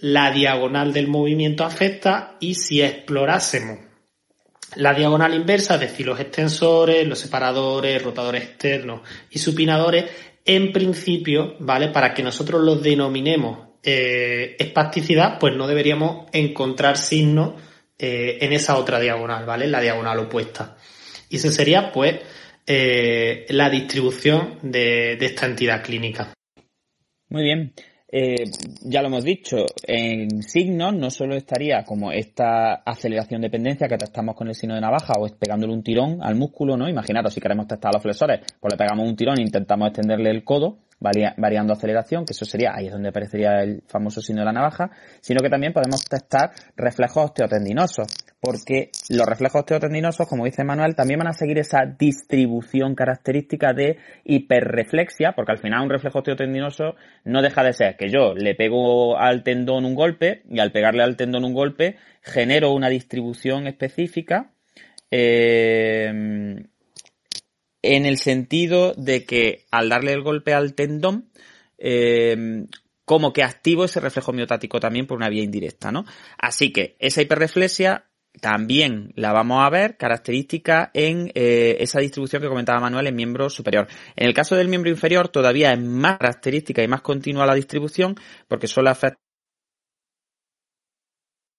la 0.01 0.31
diagonal 0.31 0.91
del 0.91 1.07
movimiento 1.07 1.63
afecta 1.63 2.35
y 2.41 2.55
si 2.55 2.81
explorásemos 2.81 3.92
la 4.75 4.93
diagonal 4.93 5.33
inversa, 5.33 5.75
es 5.75 5.81
decir, 5.81 6.05
los 6.05 6.19
extensores, 6.19 7.07
los 7.07 7.19
separadores, 7.19 8.01
rotadores 8.01 8.43
externos 8.43 9.01
y 9.29 9.39
supinadores, 9.39 10.05
en 10.45 10.71
principio, 10.71 11.55
¿vale? 11.59 11.89
Para 11.89 12.13
que 12.13 12.23
nosotros 12.23 12.61
los 12.61 12.81
denominemos 12.81 13.67
eh, 13.83 14.55
espasticidad, 14.59 15.39
pues 15.39 15.55
no 15.55 15.67
deberíamos 15.67 16.27
encontrar 16.31 16.97
signos 16.97 17.53
eh, 17.97 18.37
en 18.41 18.53
esa 18.53 18.77
otra 18.77 18.99
diagonal, 18.99 19.45
¿vale? 19.45 19.67
La 19.67 19.81
diagonal 19.81 20.19
opuesta. 20.19 20.77
Y 21.29 21.37
esa 21.37 21.51
sería, 21.51 21.91
pues, 21.91 22.19
eh, 22.65 23.45
la 23.49 23.69
distribución 23.69 24.59
de 24.61 25.17
esta 25.19 25.45
entidad 25.45 25.83
clínica. 25.83 26.33
Muy 27.29 27.43
bien. 27.43 27.73
Eh, 28.15 28.43
ya 28.83 29.01
lo 29.01 29.07
hemos 29.07 29.23
dicho, 29.23 29.65
en 29.87 30.43
signos 30.43 30.93
no 30.93 31.09
solo 31.09 31.35
estaría 31.35 31.83
como 31.83 32.11
esta 32.11 32.83
aceleración 32.85 33.41
dependencia 33.41 33.87
que 33.87 33.97
testamos 33.97 34.35
con 34.35 34.47
el 34.49 34.53
signo 34.53 34.75
de 34.75 34.81
navaja 34.81 35.13
o 35.17 35.27
pegándole 35.29 35.73
un 35.73 35.81
tirón 35.81 36.19
al 36.21 36.35
músculo, 36.35 36.77
¿no? 36.77 36.87
Imaginaros 36.87 37.33
si 37.33 37.41
queremos 37.41 37.65
testar 37.65 37.89
a 37.89 37.93
los 37.93 38.03
flexores, 38.03 38.41
pues 38.59 38.71
le 38.71 38.77
pegamos 38.77 39.09
un 39.09 39.15
tirón 39.15 39.39
e 39.39 39.41
intentamos 39.41 39.87
extenderle 39.87 40.29
el 40.29 40.43
codo, 40.43 40.77
variando 40.99 41.73
aceleración, 41.73 42.23
que 42.23 42.33
eso 42.33 42.45
sería, 42.45 42.73
ahí 42.75 42.85
es 42.85 42.93
donde 42.93 43.09
aparecería 43.09 43.63
el 43.63 43.81
famoso 43.87 44.21
signo 44.21 44.41
de 44.41 44.45
la 44.45 44.53
navaja, 44.53 44.91
sino 45.19 45.41
que 45.41 45.49
también 45.49 45.73
podemos 45.73 46.05
testar 46.05 46.51
reflejos 46.77 47.25
osteotendinosos, 47.25 48.07
porque 48.43 48.91
los 49.07 49.25
reflejos 49.25 49.61
osteotendinosos, 49.61 50.27
como 50.27 50.43
dice 50.43 50.65
Manuel, 50.65 50.95
también 50.95 51.19
van 51.19 51.29
a 51.29 51.33
seguir 51.33 51.59
esa 51.59 51.85
distribución 51.97 52.93
característica 52.93 53.71
de 53.71 53.99
hiperreflexia, 54.25 55.31
porque 55.31 55.53
al 55.53 55.59
final 55.59 55.83
un 55.83 55.89
reflejo 55.89 56.17
osteotendinoso 56.19 56.95
no 57.23 57.41
deja 57.41 57.63
de 57.63 57.71
ser 57.71 57.95
que 57.95 58.09
yo 58.09 58.35
le 58.35 58.53
pego 58.53 59.17
al 59.17 59.43
tendón 59.43 59.85
un 59.85 59.95
golpe 59.95 60.43
y 60.49 60.59
al 60.59 60.73
pegarle 60.73 61.03
al 61.03 61.15
tendón 61.15 61.45
un 61.45 61.53
golpe 61.53 61.95
genero 62.21 62.73
una 62.73 62.89
distribución 62.89 63.65
específica 63.65 64.51
eh, 65.09 66.09
en 67.81 68.05
el 68.05 68.17
sentido 68.17 68.93
de 68.97 69.23
que 69.23 69.63
al 69.71 69.87
darle 69.87 70.11
el 70.11 70.21
golpe 70.21 70.53
al 70.53 70.73
tendón, 70.73 71.29
eh, 71.77 72.65
como 73.05 73.31
que 73.31 73.43
activo 73.43 73.85
ese 73.85 74.01
reflejo 74.01 74.33
miotático 74.33 74.81
también 74.81 75.07
por 75.07 75.15
una 75.15 75.29
vía 75.29 75.43
indirecta, 75.43 75.93
¿no? 75.93 76.03
Así 76.37 76.73
que 76.73 76.97
esa 76.99 77.21
hiperreflexia 77.21 78.05
también 78.41 79.13
la 79.15 79.31
vamos 79.31 79.65
a 79.65 79.69
ver 79.69 79.97
característica 79.97 80.91
en 80.93 81.31
eh, 81.35 81.77
esa 81.79 81.99
distribución 81.99 82.41
que 82.41 82.47
comentaba 82.47 82.79
Manuel 82.79 83.07
en 83.07 83.15
miembro 83.15 83.49
superior. 83.49 83.87
En 84.15 84.27
el 84.27 84.33
caso 84.33 84.55
del 84.55 84.67
miembro 84.67 84.89
inferior 84.89 85.29
todavía 85.29 85.71
es 85.71 85.79
más 85.79 86.17
característica 86.17 86.83
y 86.83 86.87
más 86.87 87.01
continua 87.01 87.45
la 87.45 87.55
distribución 87.55 88.15
porque 88.47 88.67
solo 88.67 88.89
afecta 88.89 89.23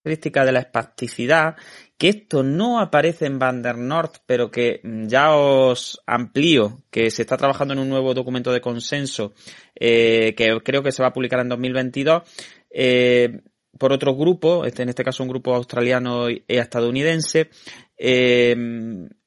característica 0.05 0.45
de 0.45 0.53
la 0.53 0.61
espasticidad, 0.61 1.57
que 1.97 2.11
esto 2.11 2.43
no 2.43 2.79
aparece 2.79 3.25
en 3.25 3.39
Van 3.39 3.63
der 3.63 3.79
North, 3.79 4.17
pero 4.27 4.51
que 4.51 4.81
ya 4.83 5.35
os 5.35 6.03
amplío, 6.07 6.83
que 6.91 7.11
se 7.11 7.23
está 7.23 7.39
trabajando 7.39 7.73
en 7.73 7.81
un 7.81 7.89
nuevo 7.89 8.13
documento 8.13 8.53
de 8.53 8.61
consenso, 8.61 9.33
eh, 9.75 10.35
que 10.37 10.61
creo 10.63 10.83
que 10.83 10.93
se 10.93 11.03
va 11.03 11.09
a 11.09 11.13
publicar 11.13 11.41
en 11.41 11.49
2022, 11.49 12.23
eh, 12.71 13.41
por 13.79 13.93
otro 13.93 14.15
grupo, 14.15 14.65
este, 14.65 14.83
en 14.83 14.89
este 14.89 15.05
caso 15.05 15.23
un 15.23 15.29
grupo 15.29 15.55
australiano 15.55 16.31
y 16.31 16.45
estadounidense, 16.49 17.51
eh, 17.97 18.57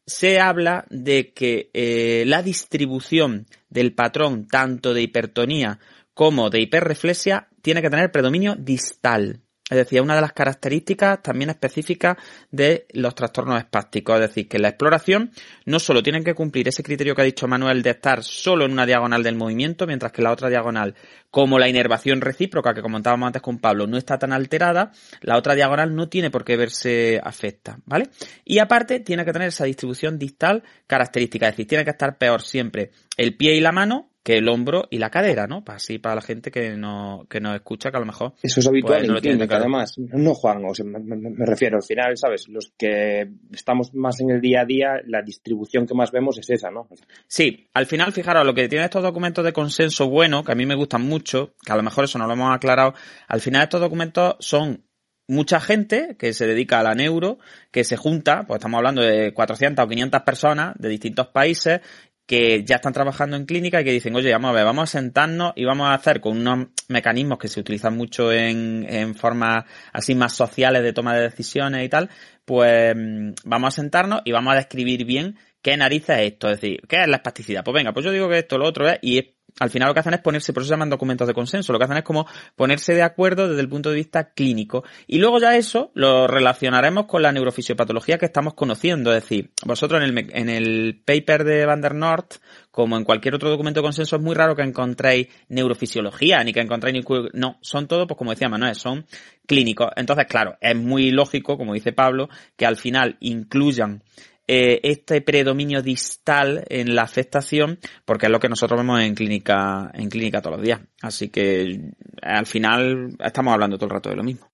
se 0.05 0.39
habla 0.39 0.85
de 0.89 1.33
que 1.33 1.69
eh, 1.73 2.23
la 2.25 2.41
distribución 2.41 3.45
del 3.69 3.93
patrón 3.93 4.47
tanto 4.47 4.93
de 4.93 5.01
hipertonía 5.01 5.79
como 6.13 6.49
de 6.49 6.61
hiperreflexia 6.61 7.49
tiene 7.61 7.81
que 7.81 7.89
tener 7.89 8.11
predominio 8.11 8.55
distal. 8.55 9.41
Es 9.69 9.77
decir, 9.77 9.99
una 10.01 10.15
de 10.15 10.21
las 10.21 10.31
características 10.31 11.21
también 11.21 11.49
específicas 11.49 12.15
de 12.51 12.85
los 12.93 13.13
trastornos 13.15 13.59
espásticos. 13.59 14.15
Es 14.15 14.29
decir, 14.29 14.47
que 14.47 14.59
la 14.59 14.69
exploración 14.69 15.31
no 15.65 15.79
solo 15.79 16.01
tiene 16.01 16.23
que 16.23 16.33
cumplir 16.33 16.69
ese 16.69 16.83
criterio 16.83 17.13
que 17.13 17.21
ha 17.21 17.25
dicho 17.25 17.49
Manuel 17.49 17.83
de 17.83 17.89
estar 17.89 18.23
solo 18.23 18.63
en 18.63 18.71
una 18.71 18.85
diagonal 18.85 19.23
del 19.23 19.35
movimiento, 19.35 19.85
mientras 19.85 20.13
que 20.13 20.21
la 20.21 20.31
otra 20.31 20.47
diagonal, 20.49 20.95
como 21.29 21.59
la 21.59 21.67
inervación 21.67 22.21
recíproca 22.21 22.73
que 22.73 22.81
comentábamos 22.81 23.27
antes 23.27 23.41
con 23.41 23.59
Pablo, 23.59 23.87
no 23.87 23.97
está 23.97 24.17
tan 24.17 24.31
alterada, 24.31 24.91
la 25.21 25.37
otra 25.37 25.53
diagonal 25.53 25.93
no 25.93 26.07
tiene 26.07 26.31
por 26.31 26.45
qué 26.45 26.55
verse 26.55 27.19
afecta, 27.21 27.79
¿vale? 27.85 28.09
Y 28.45 28.59
aparte 28.59 29.01
tiene 29.01 29.25
que 29.25 29.33
tener 29.33 29.49
esa 29.49 29.65
distribución 29.65 30.17
distal 30.17 30.63
característica, 30.87 31.47
es 31.47 31.53
decir, 31.53 31.67
tiene 31.67 31.83
que 31.83 31.91
estar 31.91 32.17
peor 32.17 32.41
siempre 32.41 32.91
el 33.17 33.35
pie 33.35 33.55
y 33.55 33.59
la 33.59 33.73
mano 33.73 34.11
que 34.27 34.39
el 34.39 34.49
hombro 34.49 34.89
y 34.89 34.97
la 34.97 35.09
cadera, 35.09 35.47
¿no? 35.47 35.63
Así 35.67 35.99
para 35.99 36.15
la 36.15 36.21
gente 36.21 36.51
que 36.51 36.75
no 36.75 37.25
que 37.29 37.39
nos 37.39 37.55
escucha, 37.55 37.91
que 37.91 37.95
a 37.95 38.01
lo 38.01 38.05
mejor... 38.05 38.33
Eso 38.43 38.59
es 38.59 38.67
habitual 38.67 38.99
pues, 38.99 39.07
no 39.07 39.15
en 39.15 39.21
clínica, 39.21 39.55
además. 39.55 39.95
No, 39.97 40.33
Juan, 40.33 40.65
o 40.65 40.75
sea, 40.75 40.85
me, 40.85 41.45
refiero, 41.45 41.77
al 41.77 41.83
final, 41.83 42.17
¿sabes? 42.17 42.49
Los 42.49 42.73
que 42.77 43.25
estamos 43.53 43.93
más 43.93 44.19
en 44.19 44.31
el 44.31 44.41
día 44.41 44.63
a 44.63 44.65
día, 44.65 44.87
la 45.05 45.21
distribución 45.21 45.87
que 45.87 45.93
más 45.93 46.11
vemos 46.11 46.37
es 46.39 46.49
esa, 46.49 46.69
¿no? 46.69 46.89
Sí, 47.25 47.69
al 47.73 47.85
final, 47.85 48.11
fijaros, 48.11 48.45
lo 48.45 48.53
que 48.53 48.67
tiene 48.67 48.83
estos 48.83 49.01
documentos 49.01 49.45
de 49.45 49.53
consenso 49.53 50.09
bueno, 50.09 50.43
que 50.43 50.51
a 50.51 50.55
mí 50.55 50.65
me 50.65 50.75
gustan 50.75 51.03
mucho, 51.03 51.53
que 51.65 51.71
a 51.71 51.77
lo 51.77 51.83
mejor 51.83 52.03
eso 52.03 52.19
no 52.19 52.27
lo 52.27 52.33
hemos 52.33 52.53
aclarado, 52.53 52.95
al 53.29 53.39
final 53.39 53.63
estos 53.63 53.79
documentos 53.79 54.35
son 54.39 54.83
mucha 55.27 55.59
gente 55.59 56.15
que 56.17 56.33
se 56.33 56.47
dedica 56.47 56.79
a 56.79 56.83
la 56.83 56.95
neuro, 56.95 57.37
que 57.71 57.83
se 57.83 57.97
junta, 57.97 58.45
pues 58.47 58.59
estamos 58.59 58.77
hablando 58.77 59.01
de 59.01 59.33
400 59.33 59.85
o 59.85 59.87
500 59.87 60.21
personas 60.21 60.75
de 60.77 60.89
distintos 60.89 61.27
países 61.27 61.81
que 62.27 62.63
ya 62.65 62.75
están 62.75 62.93
trabajando 62.93 63.37
en 63.37 63.45
clínica 63.45 63.79
y 63.79 63.85
que 63.85 63.91
dicen, 63.93 64.15
oye, 64.15 64.31
vamos 64.33 64.49
a 64.49 64.53
ver, 64.53 64.65
vamos 64.65 64.83
a 64.83 64.99
sentarnos 64.99 65.53
y 65.55 65.63
vamos 65.63 65.87
a 65.87 65.93
hacer 65.93 66.19
con 66.19 66.37
unos 66.37 66.67
mecanismos 66.89 67.39
que 67.39 67.47
se 67.47 67.61
utilizan 67.61 67.95
mucho 67.95 68.33
en, 68.33 68.85
en 68.87 69.15
formas 69.15 69.63
así 69.93 70.13
más 70.13 70.33
sociales 70.33 70.83
de 70.83 70.91
toma 70.91 71.15
de 71.15 71.23
decisiones 71.23 71.85
y 71.85 71.89
tal, 71.89 72.09
pues 72.43 72.93
mm, 72.95 73.31
vamos 73.45 73.69
a 73.69 73.71
sentarnos 73.81 74.21
y 74.25 74.33
vamos 74.33 74.53
a 74.53 74.57
describir 74.57 75.05
bien 75.05 75.37
qué 75.61 75.77
narices 75.77 76.19
es 76.19 76.33
esto, 76.33 76.49
es 76.49 76.59
decir, 76.59 76.81
qué 76.87 77.01
es 77.01 77.07
la 77.07 77.17
espasticidad. 77.17 77.63
Pues 77.63 77.73
venga, 77.73 77.93
pues 77.93 78.05
yo 78.05 78.11
digo 78.11 78.29
que 78.29 78.39
esto, 78.39 78.57
lo 78.57 78.67
otro 78.67 78.89
es, 78.89 78.99
y 79.01 79.19
es 79.19 79.25
al 79.59 79.69
final 79.69 79.87
lo 79.87 79.93
que 79.93 80.01
hacen 80.01 80.13
es 80.13 80.21
ponerse, 80.21 80.53
por 80.53 80.61
eso 80.61 80.69
se 80.69 80.73
llaman 80.73 80.89
documentos 80.89 81.27
de 81.27 81.33
consenso, 81.33 81.73
lo 81.73 81.79
que 81.79 81.85
hacen 81.85 81.97
es 81.97 82.03
como 82.03 82.27
ponerse 82.55 82.93
de 82.93 83.01
acuerdo 83.01 83.47
desde 83.47 83.61
el 83.61 83.69
punto 83.69 83.89
de 83.89 83.95
vista 83.95 84.31
clínico. 84.31 84.83
Y 85.07 85.19
luego 85.19 85.39
ya 85.39 85.55
eso 85.55 85.91
lo 85.93 86.27
relacionaremos 86.27 87.05
con 87.05 87.21
la 87.21 87.31
neurofisiopatología 87.31 88.17
que 88.17 88.25
estamos 88.25 88.53
conociendo. 88.53 89.13
Es 89.13 89.23
decir, 89.23 89.51
vosotros 89.65 90.03
en 90.03 90.17
el, 90.17 90.29
en 90.33 90.49
el 90.49 91.01
paper 91.03 91.43
de 91.43 91.65
Van 91.65 91.81
der 91.81 91.95
Noort, 91.95 92.35
como 92.71 92.97
en 92.97 93.03
cualquier 93.03 93.35
otro 93.35 93.49
documento 93.49 93.79
de 93.79 93.85
consenso, 93.85 94.17
es 94.17 94.21
muy 94.21 94.35
raro 94.35 94.55
que 94.55 94.61
encontréis 94.61 95.27
neurofisiología, 95.49 96.43
ni 96.43 96.53
que 96.53 96.61
encontréis 96.61 96.93
ni... 96.93 97.15
No, 97.33 97.57
son 97.61 97.87
todo, 97.87 98.05
pues 98.05 98.17
como 98.17 98.31
decía 98.31 98.49
Manuel, 98.49 98.75
son 98.75 99.05
clínicos. 99.47 99.89
Entonces, 99.95 100.27
claro, 100.27 100.57
es 100.61 100.75
muy 100.75 101.09
lógico, 101.09 101.57
como 101.57 101.73
dice 101.73 101.93
Pablo, 101.93 102.29
que 102.55 102.65
al 102.65 102.75
final 102.75 103.17
incluyan 103.19 104.03
eh, 104.47 104.79
este 104.83 105.21
predominio 105.21 105.81
distal 105.81 106.63
en 106.69 106.95
la 106.95 107.03
afectación, 107.03 107.79
porque 108.05 108.27
es 108.27 108.31
lo 108.31 108.39
que 108.39 108.47
nosotros 108.47 108.79
vemos 108.79 109.01
en 109.01 109.13
clínica, 109.13 109.91
en 109.93 110.09
clínica 110.09 110.41
todos 110.41 110.57
los 110.57 110.65
días. 110.65 110.79
Así 111.01 111.29
que 111.29 111.91
al 112.21 112.45
final 112.45 113.17
estamos 113.19 113.53
hablando 113.53 113.77
todo 113.77 113.87
el 113.87 113.95
rato 113.95 114.09
de 114.09 114.15
lo 114.15 114.23
mismo. 114.23 114.49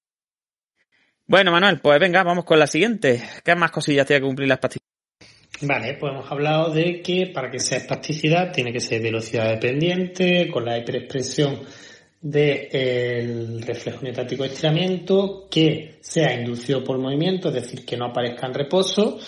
Bueno, 1.25 1.51
Manuel, 1.51 1.79
pues 1.79 1.99
venga, 1.99 2.23
vamos 2.23 2.43
con 2.43 2.59
la 2.59 2.67
siguiente. 2.67 3.23
¿Qué 3.43 3.55
más 3.55 3.71
cosillas 3.71 4.05
tiene 4.05 4.21
que 4.21 4.25
cumplir 4.25 4.47
la 4.47 4.55
espasticidad? 4.55 4.83
Vale, 5.61 5.93
pues 5.93 6.11
hemos 6.11 6.29
hablado 6.29 6.73
de 6.73 7.01
que 7.01 7.27
para 7.27 7.49
que 7.49 7.59
sea 7.59 7.77
espasticidad 7.77 8.51
tiene 8.51 8.73
que 8.73 8.81
ser 8.81 9.01
velocidad 9.01 9.49
dependiente, 9.49 10.49
con 10.51 10.65
la 10.65 10.77
hiperexpresión 10.77 11.61
del 12.19 13.61
reflejo 13.61 14.01
miotático 14.01 14.43
de 14.43 14.49
estiramiento, 14.49 15.47
que 15.49 15.99
sea 16.01 16.33
inducido 16.33 16.83
por 16.83 16.97
movimiento, 16.97 17.49
es 17.49 17.55
decir, 17.55 17.85
que 17.85 17.95
no 17.95 18.05
aparezca 18.05 18.47
en 18.47 18.53
reposo, 18.53 19.19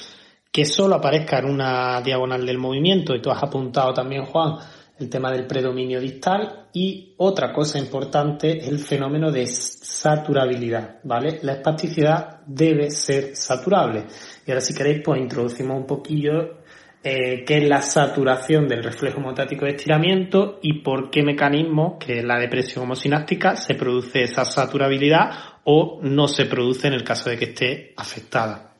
que 0.55 0.63
solo 0.63 0.95
aparezca 0.95 1.39
en 1.39 1.49
una 1.49 1.99
diagonal 1.99 2.45
del 2.45 2.57
movimiento, 2.57 3.13
y 3.13 3.21
tú 3.21 3.29
has 3.29 3.43
apuntado 3.43 3.93
también, 3.93 4.23
Juan, 4.23 4.55
el 4.97 5.09
tema 5.09 5.29
del 5.29 5.45
predominio 5.45 5.99
distal, 5.99 6.67
y 6.71 7.13
otra 7.17 7.51
cosa 7.51 7.77
importante 7.77 8.59
es 8.59 8.67
el 8.69 8.79
fenómeno 8.79 9.33
de 9.33 9.47
saturabilidad, 9.47 10.99
¿vale? 11.03 11.39
La 11.41 11.55
espasticidad 11.55 12.39
debe 12.45 12.89
ser 12.89 13.35
saturable. 13.35 14.05
Y 14.47 14.51
ahora 14.51 14.61
si 14.61 14.73
queréis, 14.73 15.01
pues 15.03 15.19
introducimos 15.19 15.75
un 15.75 15.85
poquillo 15.85 16.59
eh, 17.03 17.43
qué 17.45 17.57
es 17.57 17.67
la 17.67 17.81
saturación 17.81 18.69
del 18.69 18.81
reflejo 18.81 19.19
motático 19.19 19.65
de 19.65 19.71
estiramiento 19.71 20.59
y 20.61 20.81
por 20.81 21.09
qué 21.09 21.21
mecanismo, 21.21 21.99
que 21.99 22.19
es 22.19 22.23
la 22.23 22.39
depresión 22.39 22.85
homosináptica, 22.85 23.57
se 23.57 23.75
produce 23.75 24.23
esa 24.23 24.45
saturabilidad 24.45 25.31
o 25.65 25.99
no 26.01 26.29
se 26.29 26.45
produce 26.45 26.87
en 26.87 26.93
el 26.93 27.03
caso 27.03 27.29
de 27.29 27.37
que 27.37 27.45
esté 27.45 27.93
afectada. 27.97 28.74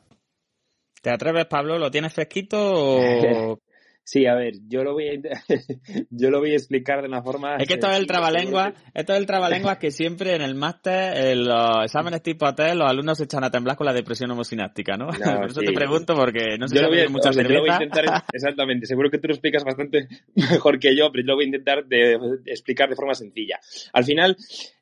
¿Te 1.06 1.12
atreves, 1.12 1.46
Pablo? 1.46 1.78
¿Lo 1.78 1.92
tienes 1.92 2.12
fresquito 2.14 2.58
o... 2.58 3.60
Sí, 4.08 4.28
a 4.28 4.36
ver, 4.36 4.54
yo 4.68 4.84
lo 4.84 4.94
voy 4.94 5.08
a 5.08 5.14
yo 6.12 6.30
lo 6.30 6.40
voy 6.40 6.52
a 6.52 6.58
explicar 6.58 7.02
de 7.02 7.08
una 7.08 7.24
forma. 7.24 7.56
Es 7.56 7.68
que 7.68 7.74
esto 7.74 7.90
es 7.90 7.98
el 7.98 8.06
trabalengua, 8.06 8.72
esto 8.94 9.14
es 9.14 9.20
el 9.20 9.26
trabalengua 9.26 9.80
que 9.80 9.90
siempre 9.90 10.36
en 10.36 10.44
el 10.44 10.54
máster, 10.54 11.18
en 11.18 11.46
los 11.46 11.86
exámenes 11.86 12.22
tipo 12.22 12.46
hotel, 12.46 12.78
los 12.78 12.88
alumnos 12.88 13.18
se 13.18 13.24
echan 13.24 13.44
a 13.44 13.50
temblar 13.50 13.76
con 13.76 13.86
la 13.86 13.94
depresión 13.94 14.30
homosináptica, 14.30 14.96
¿no? 14.96 15.08
Por 15.40 15.50
eso 15.50 15.62
te 15.62 15.74
pregunto 15.74 16.14
porque 16.14 16.56
no 16.60 16.68
sé 16.68 16.78
si 16.78 16.86
hay 16.86 17.08
mucha 17.08 17.34
cerveza. 17.34 17.50
Yo 17.50 17.56
lo 17.56 17.62
voy 17.62 17.72
a 17.72 17.84
intentar, 17.84 18.24
exactamente, 18.32 18.86
seguro 18.86 19.10
que 19.10 19.18
tú 19.18 19.28
lo 19.28 19.34
explicas 19.34 19.64
bastante 19.64 20.08
mejor 20.36 20.78
que 20.78 20.96
yo, 20.96 21.12
pero 21.12 21.24
yo 21.24 21.28
lo 21.30 21.36
voy 21.38 21.46
a 21.46 21.48
intentar 21.48 21.84
de, 21.86 22.20
explicar 22.46 22.88
de 22.88 22.96
forma 22.96 23.16
sencilla. 23.16 23.60
Al 23.92 24.04
final, 24.04 24.38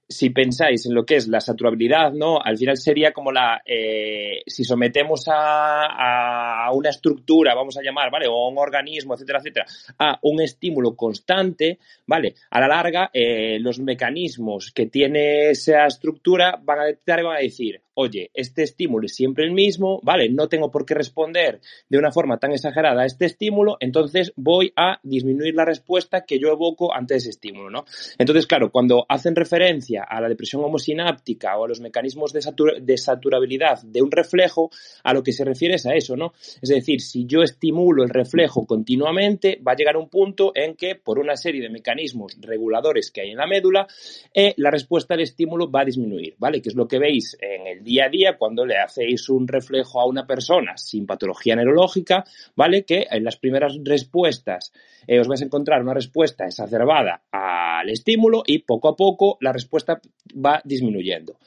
si 0.08 0.30
pensáis 0.30 0.86
en 0.86 0.94
lo 0.94 1.06
que 1.06 1.16
es 1.16 1.28
la 1.28 1.40
saturabilidad, 1.40 2.12
¿no? 2.12 2.40
Al 2.42 2.58
final 2.58 2.78
sería 2.78 3.12
como 3.12 3.32
la, 3.32 3.62
eh, 3.66 4.42
si 4.46 4.64
sometemos 4.64 5.26
a, 5.28 6.70
una 6.74 6.90
estructura, 6.90 7.56
vamos 7.56 7.78
a 7.78 7.82
llamar, 7.82 8.12
¿vale? 8.12 8.28
O 8.28 8.48
un 8.48 8.58
organismo, 8.58 9.14
etcétera, 9.14 9.40
etcétera, 9.40 9.66
a 10.00 10.20
un 10.24 10.42
estímulo 10.42 10.96
constante, 10.96 11.80
¿vale? 12.08 12.36
A 12.52 12.60
la 12.60 12.68
larga, 12.68 13.10
eh, 13.14 13.58
los 13.60 13.80
mecanismos 13.80 14.72
que 14.72 14.88
tiene 14.88 15.50
esa 15.52 15.86
estructura 15.86 16.60
van 16.62 16.80
a 16.80 16.86
detectar 16.86 17.24
van 17.24 17.38
a 17.38 17.40
decir, 17.40 17.83
oye, 17.96 18.32
este 18.34 18.64
estímulo 18.64 19.06
es 19.06 19.16
siempre 19.16 19.46
el 19.46 19.52
mismo, 19.52 20.00
¿vale? 20.04 20.30
No 20.30 20.48
tengo 20.48 20.72
por 20.72 20.86
qué 20.86 20.94
responder 20.94 21.62
de 21.90 21.98
una 21.98 22.12
forma 22.12 22.38
tan 22.38 22.52
exagerada 22.52 23.04
a 23.04 23.06
este 23.06 23.26
estímulo, 23.26 23.78
entonces 23.80 24.34
voy 24.36 24.74
a 24.76 25.00
disminuir 25.04 25.56
la 25.56 25.66
respuesta 25.66 26.26
que 26.26 26.40
yo 26.40 26.50
evoco 26.50 26.94
ante 26.94 27.16
ese 27.16 27.30
estímulo, 27.30 27.70
¿no? 27.70 27.86
Entonces, 28.18 28.48
claro, 28.48 28.72
cuando 28.72 29.06
hacen 29.10 29.36
referencia 29.36 30.04
a 30.04 30.22
la 30.22 30.30
depresión 30.30 30.64
homosináptica 30.64 31.58
o 31.58 31.66
a 31.66 31.68
los 31.68 31.82
mecanismos 31.82 32.34
de, 32.34 32.98
saturabilidad 32.98 33.82
de 33.84 34.02
un 34.02 34.12
reflejo, 34.12 34.70
a 35.04 35.14
lo 35.14 35.24
que 35.24 35.32
se 35.32 35.46
refiere 35.46 35.76
es 35.76 35.86
a 35.86 35.94
eso, 35.94 36.16
¿no? 36.16 36.34
Es 36.62 36.70
decir, 36.70 37.02
si 37.02 37.26
yo 37.26 37.42
estimulo 37.42 38.04
el 38.04 38.10
reflejo 38.10 38.66
continuamente, 38.66 39.60
va 39.66 39.74
a 39.74 39.76
llegar 39.76 39.98
un 39.98 40.10
punto 40.10 40.52
en 40.56 40.76
que, 40.76 40.96
por 40.96 41.20
una 41.20 41.36
serie 41.36 41.62
de 41.62 41.70
mecanismos 41.70 42.38
reguladores 42.40 43.12
que 43.12 43.22
hay 43.22 43.32
en 43.32 43.38
la 43.38 43.48
médula, 43.48 43.88
eh, 44.34 44.54
la 44.58 44.72
respuesta 44.72 45.14
al 45.14 45.22
estímulo 45.22 45.70
va 45.70 45.82
a 45.82 45.86
disminuir, 45.86 46.36
¿vale? 46.38 46.62
Que 46.62 46.70
es 46.70 46.76
lo 46.76 46.88
que 46.88 47.00
veis 47.00 47.38
en 47.40 47.68
el 47.68 47.83
día 47.84 48.06
a 48.06 48.10
día 48.10 48.38
cuando 48.38 48.66
le 48.66 48.78
hacéis 48.78 49.30
un 49.30 49.48
reflejo 49.48 50.00
a 50.00 50.06
una 50.06 50.26
persona 50.26 50.78
sin 50.78 51.06
patología 51.06 51.56
neurológica, 51.56 52.24
¿vale? 52.56 52.86
Que 52.86 53.08
en 53.10 53.24
las 53.24 53.38
primeras 53.38 53.78
respuestas 53.84 54.72
eh, 55.08 55.20
os 55.20 55.28
vais 55.28 55.42
a 55.42 55.46
encontrar 55.46 55.82
una 55.82 55.94
respuesta 55.94 56.46
exacerbada 56.46 57.24
al 57.32 57.90
estímulo 57.90 58.44
y 58.46 58.60
poco 58.60 58.90
a 58.90 58.96
poco 58.96 59.38
la 59.42 59.52
respuesta 59.52 60.00
va 60.34 60.62
disminuyendo. 60.64 61.38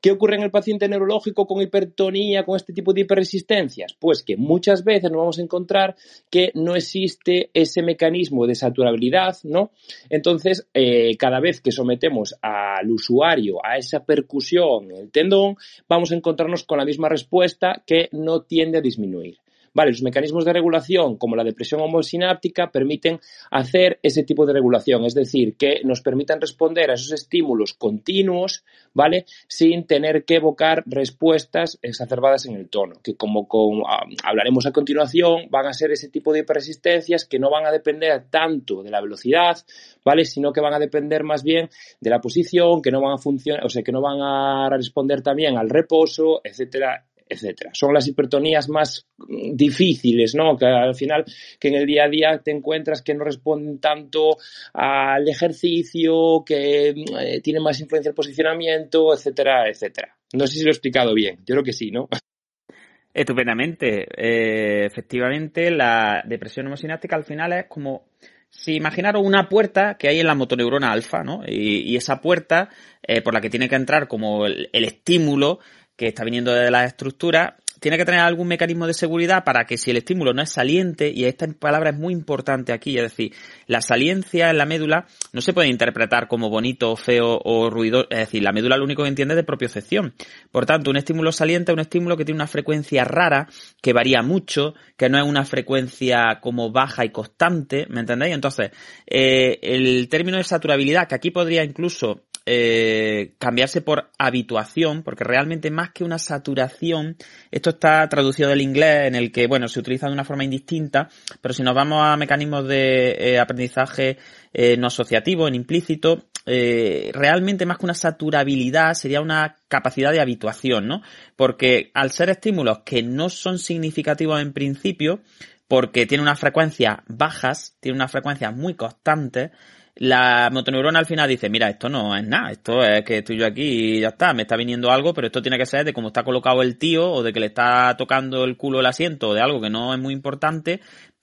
¿Qué 0.00 0.10
ocurre 0.10 0.36
en 0.36 0.42
el 0.42 0.50
paciente 0.50 0.88
neurológico 0.88 1.46
con 1.46 1.62
hipertonía, 1.62 2.44
con 2.44 2.56
este 2.56 2.72
tipo 2.72 2.92
de 2.92 3.02
hiperresistencias? 3.02 3.94
Pues 3.98 4.22
que 4.22 4.36
muchas 4.36 4.84
veces 4.84 5.10
nos 5.10 5.18
vamos 5.18 5.38
a 5.38 5.42
encontrar 5.42 5.96
que 6.30 6.50
no 6.54 6.76
existe 6.76 7.50
ese 7.54 7.82
mecanismo 7.82 8.46
de 8.46 8.54
saturabilidad, 8.54 9.36
¿no? 9.44 9.70
Entonces, 10.10 10.68
eh, 10.74 11.16
cada 11.16 11.40
vez 11.40 11.60
que 11.60 11.72
sometemos 11.72 12.34
al 12.42 12.90
usuario 12.90 13.64
a 13.64 13.76
esa 13.76 14.04
percusión 14.04 14.90
en 14.90 14.96
el 14.96 15.10
tendón, 15.10 15.56
vamos 15.88 16.12
a 16.12 16.16
encontrarnos 16.16 16.64
con 16.64 16.78
la 16.78 16.84
misma 16.84 17.08
respuesta 17.08 17.82
que 17.86 18.08
no 18.12 18.42
tiende 18.42 18.78
a 18.78 18.82
disminuir. 18.82 19.38
Los 19.84 20.02
mecanismos 20.02 20.44
de 20.44 20.52
regulación, 20.52 21.16
como 21.16 21.36
la 21.36 21.44
depresión 21.44 21.80
homosináptica, 21.80 22.70
permiten 22.70 23.20
hacer 23.50 23.98
ese 24.02 24.22
tipo 24.24 24.46
de 24.46 24.54
regulación, 24.54 25.04
es 25.04 25.14
decir, 25.14 25.56
que 25.56 25.80
nos 25.84 26.00
permitan 26.00 26.40
responder 26.40 26.90
a 26.90 26.94
esos 26.94 27.12
estímulos 27.12 27.74
continuos, 27.74 28.64
¿vale? 28.94 29.26
Sin 29.48 29.86
tener 29.86 30.24
que 30.24 30.36
evocar 30.36 30.82
respuestas 30.86 31.78
exacerbadas 31.82 32.46
en 32.46 32.56
el 32.56 32.68
tono, 32.68 33.00
que 33.02 33.16
como, 33.16 33.46
ah, 33.88 34.06
hablaremos 34.24 34.66
a 34.66 34.72
continuación, 34.72 35.48
van 35.50 35.66
a 35.66 35.72
ser 35.72 35.90
ese 35.92 36.08
tipo 36.08 36.32
de 36.32 36.40
hiperresistencias 36.40 37.26
que 37.26 37.38
no 37.38 37.50
van 37.50 37.66
a 37.66 37.72
depender 37.72 38.24
tanto 38.30 38.82
de 38.82 38.90
la 38.90 39.00
velocidad, 39.00 39.58
¿vale? 40.04 40.24
Sino 40.24 40.52
que 40.52 40.60
van 40.60 40.74
a 40.74 40.78
depender 40.78 41.22
más 41.22 41.42
bien 41.42 41.68
de 42.00 42.10
la 42.10 42.20
posición, 42.20 42.82
que 42.82 42.90
no 42.90 43.00
van 43.00 43.14
a 43.14 43.18
funcionar, 43.18 43.64
o 43.64 43.68
sea, 43.68 43.82
que 43.82 43.92
no 43.92 44.00
van 44.00 44.20
a 44.20 44.68
responder 44.70 45.22
también 45.22 45.56
al 45.56 45.68
reposo, 45.68 46.40
etcétera, 46.42 47.04
etcétera. 47.28 47.70
Son 47.74 47.92
las 47.92 48.06
hipertonías 48.06 48.68
más 48.68 49.06
difíciles, 49.28 50.34
¿no? 50.34 50.56
Que 50.56 50.66
al 50.66 50.94
final, 50.94 51.24
que 51.58 51.68
en 51.68 51.74
el 51.74 51.86
día 51.86 52.04
a 52.04 52.08
día 52.08 52.40
te 52.42 52.50
encuentras 52.50 53.02
que 53.02 53.14
no 53.14 53.24
responden 53.24 53.78
tanto 53.78 54.36
al 54.72 55.28
ejercicio, 55.28 56.42
que 56.44 56.90
eh, 56.90 57.40
tienen 57.42 57.62
más 57.62 57.80
influencia 57.80 58.10
el 58.10 58.14
posicionamiento, 58.14 59.14
etcétera, 59.14 59.68
etcétera. 59.68 60.16
No 60.32 60.46
sé 60.46 60.58
si 60.58 60.62
lo 60.62 60.70
he 60.70 60.72
explicado 60.72 61.14
bien. 61.14 61.38
Yo 61.46 61.54
creo 61.54 61.64
que 61.64 61.72
sí, 61.72 61.90
¿no? 61.90 62.08
Estupendamente. 63.14 64.06
Eh, 64.16 64.84
efectivamente, 64.84 65.70
la 65.70 66.22
depresión 66.26 66.66
hemosináptica 66.66 67.16
al 67.16 67.24
final 67.24 67.52
es 67.52 67.66
como 67.66 68.08
si 68.50 68.76
imaginaros 68.76 69.22
una 69.24 69.48
puerta 69.48 69.96
que 69.98 70.08
hay 70.08 70.20
en 70.20 70.26
la 70.26 70.34
motoneurona 70.34 70.92
alfa, 70.92 71.22
¿no? 71.22 71.42
Y, 71.46 71.96
esa 71.96 72.20
puerta 72.20 72.68
eh, 73.02 73.22
por 73.22 73.34
la 73.34 73.40
que 73.40 73.50
tiene 73.50 73.68
que 73.68 73.74
entrar 73.74 74.06
como 74.06 74.46
el, 74.46 74.68
el 74.72 74.84
estímulo 74.84 75.60
que 75.96 76.08
está 76.08 76.24
viniendo 76.24 76.52
de 76.52 76.70
la 76.70 76.84
estructura 76.84 77.56
tiene 77.80 77.96
que 77.96 78.04
tener 78.04 78.20
algún 78.20 78.48
mecanismo 78.48 78.86
de 78.86 78.94
seguridad 78.94 79.44
para 79.44 79.64
que 79.64 79.76
si 79.76 79.90
el 79.90 79.98
estímulo 79.98 80.32
no 80.32 80.42
es 80.42 80.50
saliente, 80.50 81.10
y 81.14 81.24
esta 81.24 81.46
palabra 81.48 81.90
es 81.90 81.96
muy 81.96 82.12
importante 82.12 82.72
aquí, 82.72 82.96
es 82.96 83.02
decir, 83.02 83.32
la 83.66 83.80
saliencia 83.80 84.50
en 84.50 84.58
la 84.58 84.66
médula 84.66 85.06
no 85.32 85.40
se 85.40 85.52
puede 85.52 85.68
interpretar 85.68 86.28
como 86.28 86.50
bonito, 86.50 86.96
feo 86.96 87.40
o 87.44 87.70
ruido, 87.70 88.06
es 88.10 88.18
decir, 88.18 88.42
la 88.42 88.52
médula 88.52 88.76
lo 88.76 88.84
único 88.84 89.02
que 89.02 89.08
entiende 89.08 89.34
es 89.34 89.36
de 89.36 89.44
propiocepción. 89.44 90.14
Por 90.50 90.66
tanto, 90.66 90.90
un 90.90 90.96
estímulo 90.96 91.32
saliente 91.32 91.72
es 91.72 91.74
un 91.74 91.80
estímulo 91.80 92.16
que 92.16 92.24
tiene 92.24 92.36
una 92.36 92.46
frecuencia 92.46 93.04
rara, 93.04 93.48
que 93.82 93.92
varía 93.92 94.22
mucho, 94.22 94.74
que 94.96 95.08
no 95.08 95.18
es 95.18 95.24
una 95.24 95.44
frecuencia 95.44 96.38
como 96.40 96.70
baja 96.70 97.04
y 97.04 97.10
constante, 97.10 97.86
¿me 97.88 98.00
entendéis? 98.00 98.34
Entonces, 98.34 98.70
eh, 99.06 99.58
el 99.62 100.08
término 100.08 100.38
de 100.38 100.44
saturabilidad, 100.44 101.08
que 101.08 101.14
aquí 101.14 101.30
podría 101.30 101.64
incluso 101.64 102.25
eh, 102.46 103.34
cambiarse 103.38 103.80
por 103.80 104.10
habituación, 104.18 105.02
porque 105.02 105.24
realmente 105.24 105.70
más 105.70 105.90
que 105.90 106.04
una 106.04 106.18
saturación, 106.18 107.16
esto 107.50 107.70
está 107.70 108.08
traducido 108.08 108.48
del 108.48 108.60
inglés 108.60 109.08
en 109.08 109.16
el 109.16 109.32
que, 109.32 109.48
bueno, 109.48 109.66
se 109.66 109.80
utiliza 109.80 110.06
de 110.06 110.12
una 110.12 110.24
forma 110.24 110.44
indistinta, 110.44 111.08
pero 111.40 111.52
si 111.52 111.64
nos 111.64 111.74
vamos 111.74 112.02
a 112.04 112.16
mecanismos 112.16 112.68
de 112.68 113.16
eh, 113.18 113.38
aprendizaje 113.40 114.18
eh, 114.52 114.76
no 114.76 114.86
asociativo, 114.86 115.48
en 115.48 115.56
implícito, 115.56 116.26
realmente 116.46 117.66
más 117.66 117.76
que 117.76 117.86
una 117.86 117.94
saturabilidad 117.94 118.94
sería 118.94 119.20
una 119.20 119.56
capacidad 119.66 120.12
de 120.12 120.20
habituación, 120.20 120.86
¿no? 120.86 121.02
Porque 121.34 121.90
al 121.92 122.12
ser 122.12 122.30
estímulos 122.30 122.82
que 122.84 123.02
no 123.02 123.28
son 123.28 123.58
significativos 123.58 124.40
en 124.40 124.52
principio, 124.52 125.22
porque 125.68 126.06
tiene 126.06 126.22
unas 126.22 126.38
frecuencias 126.38 126.98
bajas, 127.08 127.76
tiene 127.80 127.96
unas 127.96 128.12
frecuencias 128.12 128.54
muy 128.54 128.74
constantes, 128.74 129.50
la 129.98 130.50
motoneurona 130.52 130.98
al 130.98 131.06
final 131.06 131.28
dice, 131.28 131.48
mira, 131.48 131.70
esto 131.70 131.88
no 131.88 132.14
es 132.14 132.26
nada, 132.26 132.50
esto 132.50 132.82
es 132.82 133.02
que 133.02 133.18
estoy 133.18 133.38
yo 133.38 133.46
aquí 133.46 133.96
y 133.96 134.00
ya 134.00 134.08
está, 134.08 134.34
me 134.34 134.42
está 134.42 134.56
viniendo 134.56 134.90
algo, 134.90 135.14
pero 135.14 135.28
esto 135.28 135.40
tiene 135.40 135.56
que 135.56 135.64
ser 135.64 135.84
de 135.84 135.94
cómo 135.94 136.08
está 136.08 136.22
colocado 136.22 136.60
el 136.62 136.76
tío 136.76 137.10
o 137.10 137.22
de 137.22 137.32
que 137.32 137.40
le 137.40 137.46
está 137.46 137.96
tocando 137.96 138.44
el 138.44 138.56
culo 138.58 138.80
el 138.80 138.86
asiento 138.86 139.30
o 139.30 139.34
de 139.34 139.40
algo 139.40 139.60
que 139.60 139.70
no 139.70 139.94
es 139.94 140.00
muy 140.00 140.12
importante, 140.12 140.80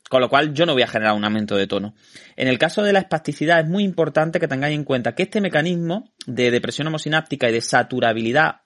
con 0.10 0.22
lo 0.22 0.30
cual 0.30 0.54
yo 0.54 0.66
no 0.66 0.74
voy 0.74 0.82
a 0.82 0.88
generar 0.88 1.14
un 1.14 1.24
aumento 1.24 1.56
de 1.56 1.68
tono. 1.68 1.94
En 2.36 2.48
el 2.48 2.58
caso 2.58 2.82
de 2.82 2.94
la 2.94 3.00
espasticidad 3.00 3.60
es 3.60 3.68
muy 3.68 3.84
importante 3.84 4.40
que 4.40 4.48
tengáis 4.48 4.76
en 4.76 4.86
cuenta 4.86 5.14
que 5.14 5.24
este 5.24 5.40
mecanismo 5.40 6.12
de 6.26 6.50
depresión 6.50 6.88
homosináptica 6.88 7.50
y 7.50 7.54
de 7.54 7.62
saturabilidad 7.62 8.62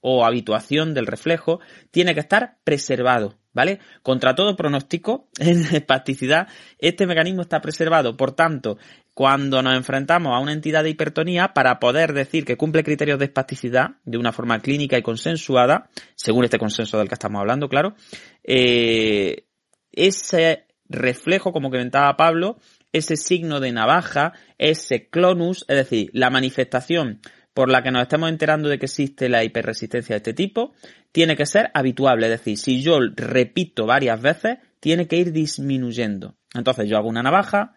o 0.00 0.24
habituación 0.24 0.94
del 0.94 1.06
reflejo 1.06 1.60
tiene 1.90 2.14
que 2.14 2.20
estar 2.20 2.58
preservado. 2.64 3.36
¿Vale? 3.52 3.80
Contra 4.04 4.36
todo 4.36 4.54
pronóstico, 4.54 5.28
en 5.40 5.62
espasticidad, 5.74 6.46
este 6.78 7.04
mecanismo 7.06 7.42
está 7.42 7.60
preservado. 7.60 8.16
Por 8.16 8.30
tanto, 8.30 8.78
cuando 9.20 9.62
nos 9.62 9.76
enfrentamos 9.76 10.34
a 10.34 10.38
una 10.38 10.54
entidad 10.54 10.82
de 10.82 10.88
hipertonía, 10.88 11.52
para 11.52 11.78
poder 11.78 12.14
decir 12.14 12.46
que 12.46 12.56
cumple 12.56 12.82
criterios 12.82 13.18
de 13.18 13.26
espasticidad 13.26 13.96
de 14.06 14.16
una 14.16 14.32
forma 14.32 14.60
clínica 14.60 14.96
y 14.96 15.02
consensuada, 15.02 15.90
según 16.14 16.44
este 16.44 16.58
consenso 16.58 16.96
del 16.96 17.06
que 17.06 17.16
estamos 17.16 17.38
hablando, 17.38 17.68
claro, 17.68 17.94
eh, 18.42 19.44
ese 19.92 20.64
reflejo, 20.88 21.52
como 21.52 21.68
comentaba 21.68 22.16
Pablo, 22.16 22.56
ese 22.94 23.18
signo 23.18 23.60
de 23.60 23.72
navaja, 23.72 24.32
ese 24.56 25.10
clonus, 25.10 25.66
es 25.68 25.76
decir, 25.76 26.08
la 26.14 26.30
manifestación 26.30 27.20
por 27.52 27.68
la 27.68 27.82
que 27.82 27.90
nos 27.90 28.00
estemos 28.00 28.30
enterando 28.30 28.70
de 28.70 28.78
que 28.78 28.86
existe 28.86 29.28
la 29.28 29.44
hiperresistencia 29.44 30.14
de 30.14 30.18
este 30.20 30.32
tipo, 30.32 30.72
tiene 31.12 31.36
que 31.36 31.44
ser 31.44 31.70
habituable. 31.74 32.24
Es 32.24 32.38
decir, 32.38 32.56
si 32.56 32.80
yo 32.80 32.98
repito 33.16 33.84
varias 33.84 34.18
veces, 34.22 34.56
tiene 34.80 35.06
que 35.06 35.16
ir 35.16 35.30
disminuyendo. 35.30 36.36
Entonces 36.54 36.88
yo 36.88 36.96
hago 36.96 37.10
una 37.10 37.22
navaja, 37.22 37.74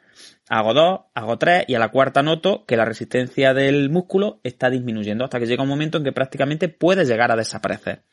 hago 0.50 0.74
dos, 0.74 1.00
hago 1.14 1.38
tres 1.38 1.64
y 1.68 1.76
a 1.76 1.80
la 1.80 1.90
cuarta 1.90 2.22
noto 2.22 2.66
que 2.66 2.78
la 2.78 2.86
resistencia 2.86 3.54
del 3.54 3.90
músculo 3.90 4.40
está 4.44 4.70
disminuyendo 4.70 5.24
hasta 5.24 5.40
que 5.40 5.46
llega 5.46 5.64
un 5.64 5.70
momento 5.70 5.98
en 5.98 6.04
que 6.04 6.12
prácticamente 6.12 6.70
puede 6.70 7.06
llegar 7.06 7.32
a 7.32 7.36
desaparecer. 7.36 8.04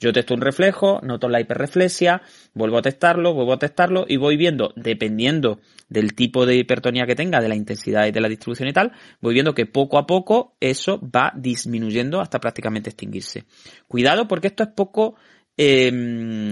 Yo 0.00 0.12
testo 0.12 0.34
un 0.34 0.40
reflejo, 0.40 1.00
noto 1.02 1.28
la 1.28 1.40
hiperreflexia, 1.40 2.22
vuelvo 2.54 2.78
a 2.78 2.82
testarlo, 2.82 3.34
vuelvo 3.34 3.54
a 3.54 3.58
testarlo 3.58 4.04
y 4.06 4.16
voy 4.16 4.36
viendo, 4.36 4.72
dependiendo 4.76 5.60
del 5.88 6.14
tipo 6.14 6.46
de 6.46 6.54
hipertonía 6.54 7.04
que 7.04 7.16
tenga, 7.16 7.40
de 7.40 7.48
la 7.48 7.56
intensidad 7.56 8.06
y 8.06 8.12
de 8.12 8.20
la 8.20 8.28
distribución 8.28 8.68
y 8.68 8.72
tal, 8.72 8.92
voy 9.20 9.34
viendo 9.34 9.54
que 9.54 9.66
poco 9.66 9.98
a 9.98 10.06
poco 10.06 10.56
eso 10.60 11.00
va 11.00 11.32
disminuyendo 11.34 12.20
hasta 12.20 12.38
prácticamente 12.38 12.90
extinguirse. 12.90 13.44
Cuidado 13.88 14.28
porque 14.28 14.46
esto 14.46 14.62
es 14.62 14.68
poco 14.68 15.16
eh, 15.60 16.50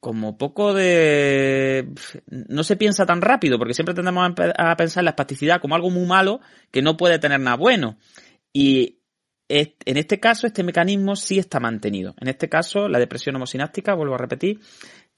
como 0.00 0.38
poco 0.38 0.72
de... 0.72 1.88
No 2.26 2.64
se 2.64 2.76
piensa 2.76 3.04
tan 3.04 3.20
rápido, 3.20 3.58
porque 3.58 3.74
siempre 3.74 3.94
tendemos 3.94 4.32
a 4.56 4.76
pensar 4.76 5.02
en 5.02 5.04
la 5.04 5.10
espasticidad 5.10 5.60
como 5.60 5.74
algo 5.74 5.90
muy 5.90 6.06
malo 6.06 6.40
que 6.70 6.82
no 6.82 6.96
puede 6.96 7.18
tener 7.18 7.38
nada 7.38 7.56
bueno. 7.56 7.98
Y 8.52 9.00
en 9.48 9.96
este 9.96 10.18
caso, 10.18 10.46
este 10.46 10.64
mecanismo 10.64 11.14
sí 11.16 11.38
está 11.38 11.60
mantenido. 11.60 12.14
En 12.20 12.28
este 12.28 12.48
caso, 12.48 12.88
la 12.88 12.98
depresión 12.98 13.36
homosináptica, 13.36 13.94
vuelvo 13.94 14.14
a 14.14 14.18
repetir, 14.18 14.60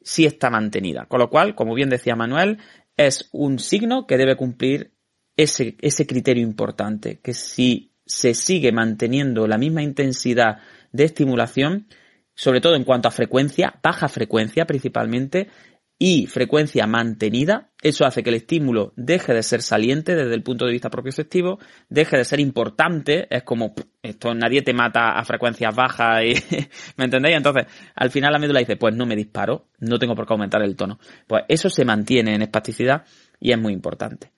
sí 0.03 0.27
está 0.27 0.51
mantenida. 0.51 1.07
Con 1.07 1.21
lo 1.21 1.31
cual, 1.31 1.55
como 1.55 1.75
bien 1.75 1.89
decía 1.89 2.17
Manuel, 2.17 2.59
es 2.97 3.29
un 3.33 3.61
signo 3.61 4.07
que 4.07 4.19
debe 4.19 4.37
cumplir 4.37 4.93
ese, 5.37 5.77
ese 5.81 6.07
criterio 6.07 6.43
importante, 6.43 7.21
que 7.21 7.33
si 7.33 7.93
se 8.05 8.35
sigue 8.35 8.73
manteniendo 8.73 9.47
la 9.47 9.59
misma 9.59 9.83
intensidad 9.83 10.59
de 10.91 11.05
estimulación, 11.05 11.87
sobre 12.39 12.61
todo 12.61 12.77
en 12.77 12.85
cuanto 12.85 13.09
a 13.09 13.11
frecuencia, 13.11 13.81
baja 13.83 14.09
frecuencia 14.09 14.65
principalmente, 14.65 15.49
y 16.01 16.29
frecuencia 16.29 16.87
mantenida, 16.87 17.71
eso 17.83 18.07
hace 18.07 18.23
que 18.23 18.31
el 18.31 18.37
estímulo 18.37 18.93
deje 18.95 19.35
de 19.35 19.43
ser 19.43 19.63
saliente 19.63 20.15
desde 20.15 20.35
el 20.35 20.45
punto 20.45 20.65
de 20.65 20.71
vista 20.71 20.91
propioceptivo, 20.91 21.59
deje 21.89 22.17
de 22.17 22.25
ser 22.25 22.39
importante, 22.39 23.27
es 23.29 23.43
como, 23.43 23.75
esto 24.01 24.33
nadie 24.33 24.63
te 24.63 24.73
mata 24.73 25.19
a 25.19 25.25
frecuencias 25.25 25.75
bajas 25.75 26.23
y, 26.23 26.35
¿me 26.97 27.07
entendéis? 27.07 27.37
Entonces, 27.37 27.65
al 27.97 28.11
final 28.13 28.33
la 28.33 28.39
médula 28.39 28.61
dice, 28.61 28.77
pues 28.77 28.95
no 28.95 29.07
me 29.07 29.17
disparo, 29.17 29.67
no 29.81 29.99
tengo 29.99 30.15
por 30.15 30.25
qué 30.25 30.35
aumentar 30.35 30.63
el 30.63 30.77
tono. 30.77 31.01
Pues 31.27 31.43
eso 31.49 31.69
se 31.69 31.85
mantiene 31.85 32.37
en 32.37 32.43
espasticidad 32.43 33.05
y 33.41 33.51
es 33.51 33.59
muy 33.59 33.73
importante. 33.73 34.31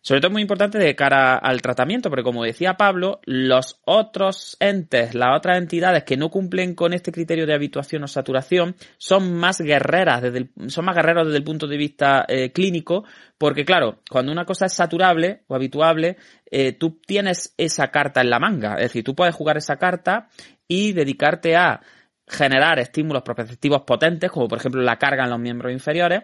Sobre 0.00 0.20
todo 0.20 0.28
es 0.28 0.32
muy 0.32 0.42
importante 0.42 0.78
de 0.78 0.94
cara 0.94 1.36
al 1.36 1.60
tratamiento, 1.60 2.08
porque 2.08 2.22
como 2.22 2.44
decía 2.44 2.76
Pablo, 2.76 3.20
los 3.24 3.80
otros 3.84 4.56
entes, 4.60 5.14
las 5.14 5.36
otras 5.36 5.58
entidades 5.58 6.04
que 6.04 6.16
no 6.16 6.30
cumplen 6.30 6.74
con 6.74 6.92
este 6.92 7.12
criterio 7.12 7.46
de 7.46 7.54
habituación 7.54 8.04
o 8.04 8.08
saturación, 8.08 8.76
son 8.96 9.34
más 9.34 9.60
guerreras, 9.60 10.22
desde 10.22 10.50
son 10.68 10.84
más 10.84 10.94
guerreros 10.94 11.26
desde 11.26 11.38
el 11.38 11.44
punto 11.44 11.66
de 11.66 11.76
vista 11.76 12.24
eh, 12.28 12.52
clínico, 12.52 13.04
porque 13.36 13.64
claro, 13.64 14.00
cuando 14.08 14.32
una 14.32 14.44
cosa 14.44 14.66
es 14.66 14.72
saturable 14.72 15.42
o 15.48 15.54
habituable, 15.54 16.16
eh, 16.50 16.72
tú 16.72 17.00
tienes 17.04 17.54
esa 17.58 17.88
carta 17.88 18.20
en 18.20 18.30
la 18.30 18.38
manga, 18.38 18.76
es 18.76 18.82
decir, 18.82 19.04
tú 19.04 19.14
puedes 19.14 19.34
jugar 19.34 19.56
esa 19.56 19.76
carta 19.76 20.28
y 20.68 20.92
dedicarte 20.92 21.56
a 21.56 21.80
generar 22.28 22.78
estímulos 22.78 23.22
proprioceptivos 23.22 23.82
potentes, 23.82 24.30
como 24.30 24.48
por 24.48 24.58
ejemplo 24.58 24.80
la 24.82 24.98
carga 24.98 25.24
en 25.24 25.30
los 25.30 25.40
miembros 25.40 25.72
inferiores, 25.72 26.22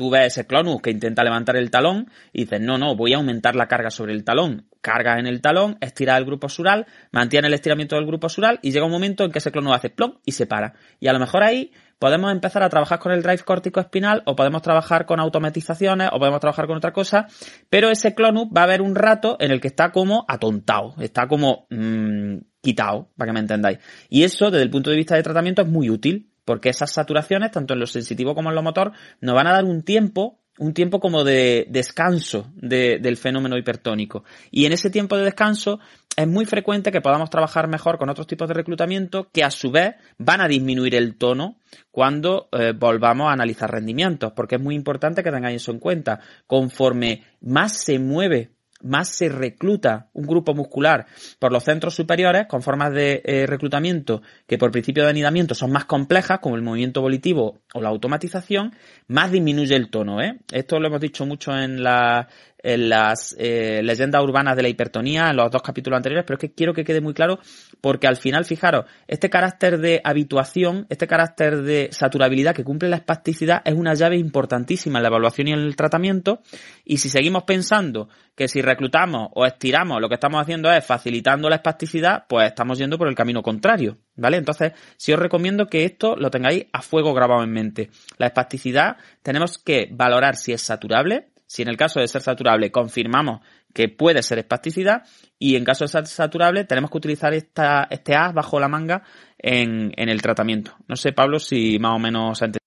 tú 0.00 0.08
ves 0.08 0.28
ese 0.28 0.46
clonus 0.46 0.80
que 0.80 0.90
intenta 0.90 1.22
levantar 1.22 1.58
el 1.58 1.70
talón 1.70 2.10
y 2.32 2.44
dices, 2.44 2.58
no, 2.58 2.78
no, 2.78 2.96
voy 2.96 3.12
a 3.12 3.18
aumentar 3.18 3.54
la 3.54 3.68
carga 3.68 3.90
sobre 3.90 4.14
el 4.14 4.24
talón. 4.24 4.66
Carga 4.80 5.18
en 5.18 5.26
el 5.26 5.42
talón, 5.42 5.76
estira 5.82 6.16
el 6.16 6.24
grupo 6.24 6.48
sural, 6.48 6.86
mantiene 7.12 7.48
el 7.48 7.52
estiramiento 7.52 7.96
del 7.96 8.06
grupo 8.06 8.30
sural 8.30 8.58
y 8.62 8.72
llega 8.72 8.86
un 8.86 8.92
momento 8.92 9.24
en 9.24 9.30
que 9.30 9.40
ese 9.40 9.52
clonus 9.52 9.74
hace 9.74 9.90
plom 9.90 10.14
y 10.24 10.32
se 10.32 10.46
para. 10.46 10.72
Y 11.00 11.08
a 11.08 11.12
lo 11.12 11.18
mejor 11.18 11.42
ahí 11.42 11.72
podemos 11.98 12.32
empezar 12.32 12.62
a 12.62 12.70
trabajar 12.70 12.98
con 12.98 13.12
el 13.12 13.22
drive 13.22 13.40
córtico 13.40 13.78
espinal 13.78 14.22
o 14.24 14.34
podemos 14.34 14.62
trabajar 14.62 15.04
con 15.04 15.20
automatizaciones 15.20 16.08
o 16.14 16.18
podemos 16.18 16.40
trabajar 16.40 16.66
con 16.66 16.78
otra 16.78 16.94
cosa, 16.94 17.26
pero 17.68 17.90
ese 17.90 18.14
clonus 18.14 18.46
va 18.46 18.62
a 18.62 18.64
haber 18.64 18.80
un 18.80 18.94
rato 18.94 19.36
en 19.38 19.50
el 19.50 19.60
que 19.60 19.68
está 19.68 19.92
como 19.92 20.24
atontado, 20.28 20.94
está 20.98 21.28
como 21.28 21.66
mmm, 21.68 22.38
quitado, 22.62 23.10
para 23.18 23.28
que 23.28 23.34
me 23.34 23.40
entendáis. 23.40 23.80
Y 24.08 24.22
eso, 24.22 24.50
desde 24.50 24.62
el 24.62 24.70
punto 24.70 24.88
de 24.88 24.96
vista 24.96 25.14
de 25.14 25.22
tratamiento, 25.22 25.60
es 25.60 25.68
muy 25.68 25.90
útil 25.90 26.30
porque 26.50 26.70
esas 26.70 26.90
saturaciones, 26.90 27.52
tanto 27.52 27.74
en 27.74 27.78
lo 27.78 27.86
sensitivo 27.86 28.34
como 28.34 28.48
en 28.48 28.56
lo 28.56 28.62
motor, 28.64 28.90
nos 29.20 29.36
van 29.36 29.46
a 29.46 29.52
dar 29.52 29.64
un 29.64 29.84
tiempo, 29.84 30.40
un 30.58 30.74
tiempo 30.74 30.98
como 30.98 31.22
de 31.22 31.64
descanso 31.70 32.50
del 32.56 33.16
fenómeno 33.16 33.56
hipertónico. 33.56 34.24
Y 34.50 34.64
en 34.64 34.72
ese 34.72 34.90
tiempo 34.90 35.16
de 35.16 35.22
descanso 35.22 35.78
es 36.16 36.26
muy 36.26 36.46
frecuente 36.46 36.90
que 36.90 37.00
podamos 37.00 37.30
trabajar 37.30 37.68
mejor 37.68 37.98
con 37.98 38.08
otros 38.08 38.26
tipos 38.26 38.48
de 38.48 38.54
reclutamiento 38.54 39.28
que 39.32 39.44
a 39.44 39.52
su 39.52 39.70
vez 39.70 39.94
van 40.18 40.40
a 40.40 40.48
disminuir 40.48 40.96
el 40.96 41.16
tono 41.16 41.60
cuando 41.92 42.48
eh, 42.50 42.72
volvamos 42.76 43.28
a 43.28 43.32
analizar 43.32 43.70
rendimientos, 43.70 44.32
porque 44.32 44.56
es 44.56 44.60
muy 44.60 44.74
importante 44.74 45.22
que 45.22 45.30
tengáis 45.30 45.62
eso 45.62 45.70
en 45.70 45.78
cuenta. 45.78 46.18
Conforme 46.48 47.22
más 47.42 47.76
se 47.76 48.00
mueve 48.00 48.50
más 48.82 49.08
se 49.08 49.28
recluta 49.28 50.08
un 50.12 50.26
grupo 50.26 50.54
muscular 50.54 51.06
por 51.38 51.52
los 51.52 51.64
centros 51.64 51.94
superiores 51.94 52.46
con 52.46 52.62
formas 52.62 52.92
de 52.92 53.22
eh, 53.24 53.46
reclutamiento 53.46 54.22
que 54.46 54.58
por 54.58 54.70
principio 54.70 55.04
de 55.04 55.10
anidamiento 55.10 55.54
son 55.54 55.72
más 55.72 55.84
complejas, 55.84 56.40
como 56.40 56.56
el 56.56 56.62
movimiento 56.62 57.00
volitivo 57.00 57.58
o 57.74 57.80
la 57.80 57.88
automatización, 57.88 58.74
más 59.08 59.32
disminuye 59.32 59.76
el 59.76 59.90
tono. 59.90 60.20
¿eh? 60.20 60.38
Esto 60.52 60.78
lo 60.80 60.88
hemos 60.88 61.00
dicho 61.00 61.26
mucho 61.26 61.56
en, 61.56 61.82
la, 61.82 62.28
en 62.62 62.88
las 62.88 63.34
eh, 63.38 63.80
leyendas 63.82 64.22
urbanas 64.22 64.56
de 64.56 64.62
la 64.62 64.68
hipertonía, 64.68 65.30
en 65.30 65.36
los 65.36 65.50
dos 65.50 65.62
capítulos 65.62 65.96
anteriores, 65.96 66.24
pero 66.26 66.36
es 66.36 66.40
que 66.40 66.54
quiero 66.54 66.74
que 66.74 66.84
quede 66.84 67.00
muy 67.00 67.14
claro 67.14 67.38
porque 67.80 68.06
al 68.06 68.16
final, 68.16 68.44
fijaros, 68.44 68.86
este 69.08 69.30
carácter 69.30 69.78
de 69.78 70.00
habituación, 70.04 70.86
este 70.88 71.06
carácter 71.06 71.62
de 71.62 71.88
saturabilidad 71.92 72.54
que 72.54 72.64
cumple 72.64 72.88
la 72.88 72.96
espasticidad 72.96 73.62
es 73.64 73.74
una 73.74 73.94
llave 73.94 74.16
importantísima 74.16 74.98
en 74.98 75.02
la 75.02 75.08
evaluación 75.08 75.48
y 75.48 75.52
en 75.52 75.60
el 75.60 75.76
tratamiento 75.76 76.42
y 76.84 76.98
si 76.98 77.08
seguimos 77.08 77.44
pensando 77.44 78.08
que 78.34 78.48
si 78.48 78.62
reclutamos 78.62 79.28
o 79.34 79.44
estiramos 79.44 80.00
lo 80.00 80.08
que 80.08 80.14
estamos 80.14 80.40
haciendo 80.40 80.72
es 80.72 80.84
facilitando 80.84 81.48
la 81.48 81.56
espasticidad, 81.56 82.24
pues 82.28 82.48
estamos 82.48 82.78
yendo 82.78 82.96
por 82.96 83.08
el 83.08 83.14
camino 83.14 83.42
contrario, 83.42 83.98
¿vale? 84.16 84.38
Entonces, 84.38 84.72
si 84.96 85.12
os 85.12 85.18
recomiendo 85.18 85.66
que 85.66 85.84
esto 85.84 86.16
lo 86.16 86.30
tengáis 86.30 86.66
a 86.72 86.82
fuego 86.82 87.12
grabado 87.12 87.42
en 87.42 87.50
mente. 87.50 87.90
La 88.18 88.26
espasticidad 88.26 88.96
tenemos 89.22 89.58
que 89.58 89.88
valorar 89.90 90.36
si 90.36 90.52
es 90.52 90.62
saturable, 90.62 91.29
si 91.50 91.62
en 91.62 91.68
el 91.68 91.76
caso 91.76 91.98
de 91.98 92.06
ser 92.06 92.22
saturable 92.22 92.70
confirmamos 92.70 93.40
que 93.74 93.88
puede 93.88 94.22
ser 94.22 94.38
espasticidad 94.38 95.02
y 95.36 95.56
en 95.56 95.64
caso 95.64 95.82
de 95.82 95.88
ser 95.88 96.06
saturable 96.06 96.62
tenemos 96.62 96.92
que 96.92 96.98
utilizar 96.98 97.34
esta, 97.34 97.88
este 97.90 98.14
as 98.14 98.32
bajo 98.32 98.60
la 98.60 98.68
manga 98.68 99.02
en, 99.36 99.92
en 99.96 100.08
el 100.08 100.22
tratamiento. 100.22 100.76
No 100.86 100.94
sé, 100.94 101.12
Pablo, 101.12 101.40
si 101.40 101.80
más 101.80 101.96
o 101.96 101.98
menos 101.98 102.38
se 102.38 102.44
ha 102.44 102.46
entendido. 102.46 102.60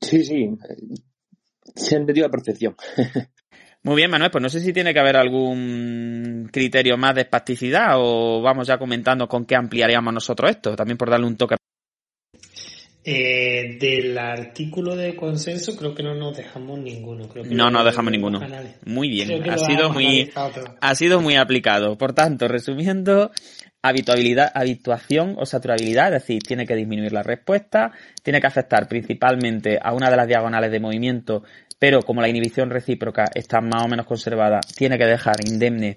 Sí, 0.00 0.24
sí. 0.24 0.56
Se 1.74 1.96
ha 1.96 1.98
entendido 1.98 2.28
a 2.28 2.30
perfección. 2.30 2.76
Muy 3.82 3.96
bien, 3.96 4.08
Manuel, 4.08 4.30
pues 4.30 4.42
no 4.42 4.48
sé 4.48 4.60
si 4.60 4.72
tiene 4.72 4.94
que 4.94 5.00
haber 5.00 5.16
algún 5.16 6.48
criterio 6.52 6.96
más 6.96 7.16
de 7.16 7.22
espasticidad 7.22 7.94
o 7.96 8.40
vamos 8.40 8.68
ya 8.68 8.78
comentando 8.78 9.26
con 9.26 9.44
qué 9.44 9.56
ampliaríamos 9.56 10.14
nosotros 10.14 10.48
esto, 10.48 10.76
también 10.76 10.96
por 10.96 11.10
darle 11.10 11.26
un 11.26 11.36
toque 11.36 11.57
eh, 13.04 13.78
del 13.80 14.18
artículo 14.18 14.96
de 14.96 15.16
consenso 15.16 15.76
creo 15.76 15.94
que 15.94 16.02
no 16.02 16.14
nos 16.14 16.36
dejamos 16.36 16.78
ninguno. 16.78 17.28
Creo 17.28 17.44
que 17.44 17.54
no 17.54 17.70
nos 17.70 17.84
dejamos 17.84 18.12
ninguno. 18.12 18.40
Muy 18.84 19.08
bien, 19.08 19.48
ha 19.48 19.56
sido 19.56 19.90
muy, 19.90 20.30
ha 20.80 20.94
sido 20.94 21.20
muy 21.20 21.36
aplicado. 21.36 21.96
Por 21.96 22.12
tanto, 22.12 22.48
resumiendo, 22.48 23.30
habituabilidad, 23.82 24.50
habituación 24.54 25.36
o 25.38 25.46
saturabilidad, 25.46 26.14
es 26.14 26.22
decir, 26.22 26.42
tiene 26.42 26.66
que 26.66 26.74
disminuir 26.74 27.12
la 27.12 27.22
respuesta, 27.22 27.92
tiene 28.22 28.40
que 28.40 28.46
afectar 28.46 28.88
principalmente 28.88 29.78
a 29.80 29.94
una 29.94 30.10
de 30.10 30.16
las 30.16 30.28
diagonales 30.28 30.70
de 30.70 30.80
movimiento, 30.80 31.44
pero 31.78 32.02
como 32.02 32.20
la 32.20 32.28
inhibición 32.28 32.70
recíproca 32.70 33.24
está 33.34 33.60
más 33.60 33.84
o 33.84 33.88
menos 33.88 34.06
conservada, 34.06 34.60
tiene 34.76 34.98
que 34.98 35.06
dejar 35.06 35.36
indemne, 35.46 35.94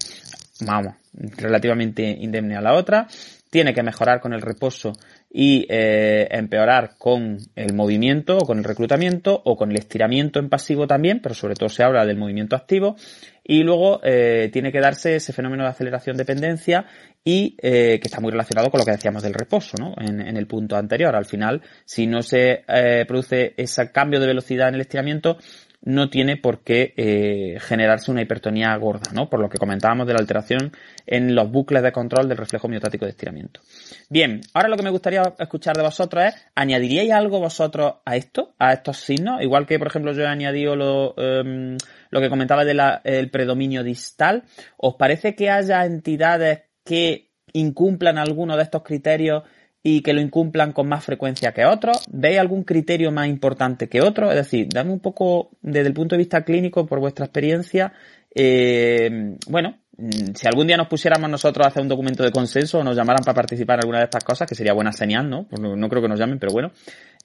vamos, 0.61 0.95
relativamente 1.13 2.03
indemne 2.03 2.55
a 2.55 2.61
la 2.61 2.75
otra, 2.75 3.07
tiene 3.49 3.73
que 3.73 3.83
mejorar 3.83 4.21
con 4.21 4.33
el 4.33 4.41
reposo 4.41 4.93
y 5.33 5.65
eh, 5.69 6.27
empeorar 6.31 6.95
con 6.97 7.37
el 7.55 7.73
movimiento 7.73 8.37
o 8.37 8.45
con 8.45 8.57
el 8.57 8.63
reclutamiento 8.65 9.41
o 9.45 9.55
con 9.55 9.71
el 9.71 9.77
estiramiento 9.77 10.39
en 10.39 10.49
pasivo 10.49 10.87
también, 10.87 11.21
pero 11.21 11.33
sobre 11.35 11.55
todo 11.55 11.69
se 11.69 11.83
habla 11.83 12.05
del 12.05 12.17
movimiento 12.17 12.57
activo 12.57 12.97
y 13.43 13.63
luego 13.63 14.01
eh, 14.03 14.49
tiene 14.51 14.71
que 14.73 14.81
darse 14.81 15.15
ese 15.15 15.31
fenómeno 15.31 15.63
de 15.63 15.69
aceleración 15.69 16.17
dependencia 16.17 16.85
y 17.23 17.55
eh, 17.61 17.99
que 18.01 18.07
está 18.07 18.19
muy 18.19 18.31
relacionado 18.31 18.69
con 18.69 18.79
lo 18.79 18.85
que 18.85 18.91
decíamos 18.91 19.23
del 19.23 19.33
reposo, 19.33 19.77
¿no? 19.79 19.95
En, 19.97 20.35
el 20.35 20.47
punto 20.47 20.75
anterior. 20.75 21.15
Al 21.15 21.25
final, 21.25 21.61
si 21.85 22.07
no 22.07 22.23
se 22.23 22.63
produce 23.07 23.53
ese 23.57 23.91
cambio 23.91 24.19
de 24.19 24.27
velocidad 24.27 24.69
en 24.69 24.75
el 24.75 24.81
estiramiento, 24.81 25.37
no 25.83 26.09
tiene 26.09 26.37
por 26.37 26.63
qué 26.63 26.93
eh, 26.95 27.57
generarse 27.59 28.11
una 28.11 28.21
hipertonía 28.21 28.75
gorda, 28.75 29.11
¿no? 29.13 29.29
Por 29.29 29.39
lo 29.39 29.49
que 29.49 29.57
comentábamos 29.57 30.05
de 30.05 30.13
la 30.13 30.19
alteración 30.19 30.71
en 31.07 31.33
los 31.33 31.49
bucles 31.49 31.81
de 31.81 31.91
control 31.91 32.29
del 32.29 32.37
reflejo 32.37 32.67
miotático 32.67 33.05
de 33.05 33.11
estiramiento. 33.11 33.61
Bien, 34.09 34.41
ahora 34.53 34.69
lo 34.69 34.77
que 34.77 34.83
me 34.83 34.91
gustaría 34.91 35.23
escuchar 35.39 35.75
de 35.75 35.83
vosotros 35.83 36.25
es, 36.25 36.35
¿añadiríais 36.53 37.11
algo 37.11 37.39
vosotros 37.39 37.95
a 38.05 38.15
esto, 38.15 38.53
a 38.59 38.73
estos 38.73 38.97
signos? 38.97 39.41
Igual 39.41 39.65
que, 39.65 39.79
por 39.79 39.87
ejemplo, 39.87 40.13
yo 40.13 40.21
he 40.21 40.27
añadido 40.27 40.75
lo, 40.75 41.15
em, 41.17 41.77
lo 42.09 42.21
que 42.21 42.29
comentaba 42.29 42.63
del 42.63 43.29
predominio 43.31 43.83
distal. 43.83 44.43
¿Os 44.77 44.95
parece 44.95 45.35
que 45.35 45.49
haya 45.49 45.83
entidades 45.85 46.61
que 46.85 47.31
incumplan 47.53 48.17
alguno 48.17 48.55
de 48.55 48.63
estos 48.63 48.83
criterios 48.83 49.43
y 49.83 50.01
que 50.01 50.13
lo 50.13 50.21
incumplan 50.21 50.73
con 50.73 50.87
más 50.87 51.03
frecuencia 51.03 51.53
que 51.53 51.65
otros? 51.65 52.05
¿Veis 52.11 52.39
algún 52.39 52.63
criterio 52.63 53.11
más 53.11 53.27
importante 53.27 53.89
que 53.89 54.01
otro? 54.01 54.29
Es 54.29 54.37
decir, 54.37 54.67
dame 54.69 54.91
un 54.91 54.99
poco 54.99 55.51
desde 55.61 55.87
el 55.87 55.93
punto 55.93 56.15
de 56.15 56.19
vista 56.19 56.43
clínico, 56.43 56.85
por 56.85 56.99
vuestra 56.99 57.25
experiencia, 57.25 57.93
eh, 58.33 59.35
bueno, 59.47 59.77
mm, 59.97 60.33
si 60.35 60.47
algún 60.47 60.67
día 60.67 60.77
nos 60.77 60.87
pusiéramos 60.87 61.29
nosotros 61.29 61.65
a 61.65 61.69
hacer 61.69 61.81
un 61.81 61.89
documento 61.89 62.23
de 62.23 62.31
consenso 62.31 62.79
o 62.79 62.83
nos 62.83 62.95
llamaran 62.95 63.23
para 63.23 63.35
participar 63.35 63.75
en 63.75 63.81
alguna 63.81 63.99
de 63.99 64.05
estas 64.05 64.23
cosas, 64.23 64.47
que 64.47 64.55
sería 64.55 64.73
buena 64.73 64.93
señal, 64.93 65.29
¿no? 65.29 65.47
Pues 65.47 65.61
no, 65.61 65.89
creo 65.89 66.01
que 66.01 66.07
nos 66.07 66.19
llamen, 66.19 66.39
pero 66.39 66.53
bueno. 66.53 66.71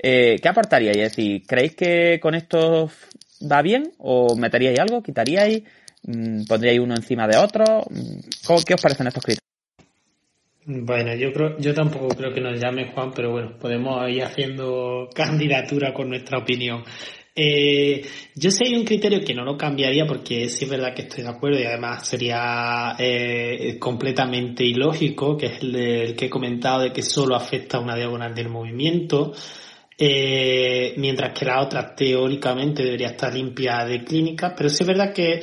Eh, 0.03 0.37
¿Qué 0.43 0.49
aportaríais? 0.49 0.97
Es 0.97 1.11
decir, 1.11 1.43
¿creéis 1.47 1.75
que 1.75 2.19
con 2.21 2.35
esto 2.35 2.91
va 3.51 3.63
bien? 3.63 3.93
¿O 3.99 4.37
meteríais 4.37 4.79
algo? 4.79 5.03
¿Quitaríais? 5.03 5.63
Mm, 6.03 6.45
¿Pondríais 6.45 6.81
uno 6.81 6.95
encima 6.95 7.27
de 7.29 7.37
otro? 7.37 7.65
Mm, 7.89 8.21
¿Qué 8.67 8.75
os 8.75 8.83
parecen 8.83 9.07
estos 9.07 9.23
criterios? 9.23 9.46
Bueno, 10.69 11.15
yo 11.15 11.33
creo, 11.33 11.57
yo 11.59 11.73
tampoco 11.73 12.09
creo 12.09 12.35
que 12.35 12.41
nos 12.41 12.59
llame 12.61 12.91
Juan, 12.93 13.13
pero 13.15 13.31
bueno, 13.31 13.57
podemos 13.57 14.11
ir 14.11 14.25
haciendo 14.25 15.09
candidatura 15.15 15.95
con 15.95 16.09
nuestra 16.09 16.39
opinión. 16.39 16.83
Eh, 17.37 18.05
yo 18.35 18.51
sé 18.51 18.65
hay 18.67 18.75
un 18.75 18.85
criterio 18.85 19.21
que 19.25 19.33
no 19.33 19.45
lo 19.45 19.57
cambiaría 19.57 20.07
porque 20.07 20.49
sí 20.49 20.65
es 20.65 20.71
verdad 20.71 20.93
que 20.93 21.03
estoy 21.03 21.23
de 21.23 21.31
acuerdo 21.31 21.61
y 21.61 21.65
además 21.65 22.09
sería 22.09 22.97
eh, 22.99 23.79
completamente 23.79 24.65
ilógico, 24.65 25.37
que 25.37 25.47
es 25.47 25.63
el, 25.63 26.17
que 26.17 26.27
he 26.27 26.31
comentado 26.31 26.81
de 26.81 26.93
que 26.93 27.03
solo 27.03 27.37
afecta 27.37 27.77
a 27.77 27.81
una 27.81 27.95
diagonal 27.95 28.35
del 28.35 28.49
movimiento, 28.49 29.35
eh, 29.97 30.95
mientras 30.97 31.39
que 31.39 31.45
la 31.45 31.61
otra 31.63 31.95
teóricamente 31.95 32.83
debería 32.83 33.09
estar 33.09 33.33
limpia 33.33 33.85
de 33.85 34.03
clínica, 34.03 34.53
pero 34.57 34.69
sí 34.69 34.83
es 34.83 34.87
verdad 34.89 35.13
que 35.13 35.41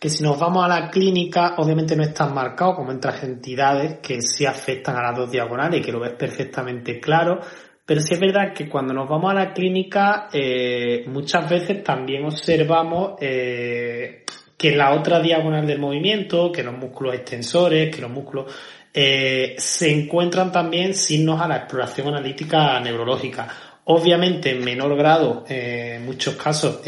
que 0.00 0.08
si 0.08 0.24
nos 0.24 0.40
vamos 0.40 0.64
a 0.64 0.68
la 0.68 0.88
clínica, 0.88 1.56
obviamente 1.58 1.94
no 1.94 2.02
están 2.02 2.32
marcados 2.32 2.76
como 2.76 2.90
otras 2.90 3.22
entidades 3.22 3.98
que 3.98 4.22
sí 4.22 4.46
afectan 4.46 4.96
a 4.96 5.02
las 5.02 5.14
dos 5.14 5.30
diagonales 5.30 5.78
y 5.78 5.82
que 5.82 5.92
lo 5.92 6.00
ves 6.00 6.14
perfectamente 6.14 6.98
claro. 6.98 7.38
Pero 7.84 8.00
sí 8.00 8.14
es 8.14 8.20
verdad 8.20 8.54
que 8.54 8.66
cuando 8.66 8.94
nos 8.94 9.06
vamos 9.06 9.30
a 9.30 9.34
la 9.34 9.52
clínica, 9.52 10.30
eh, 10.32 11.04
muchas 11.06 11.50
veces 11.50 11.84
también 11.84 12.24
observamos 12.24 13.16
eh, 13.20 14.24
que 14.56 14.74
la 14.74 14.94
otra 14.94 15.20
diagonal 15.20 15.66
del 15.66 15.78
movimiento, 15.78 16.50
que 16.50 16.62
los 16.62 16.78
músculos 16.78 17.16
extensores, 17.16 17.94
que 17.94 18.00
los 18.00 18.10
músculos 18.10 18.50
eh, 18.94 19.54
se 19.58 19.92
encuentran 19.92 20.50
también 20.50 20.94
signos 20.94 21.42
a 21.42 21.46
la 21.46 21.58
exploración 21.58 22.08
analítica 22.08 22.80
neurológica. 22.80 23.48
Obviamente 23.84 24.52
en 24.52 24.64
menor 24.64 24.96
grado, 24.96 25.44
en 25.46 26.06
muchos 26.06 26.36
casos, 26.36 26.80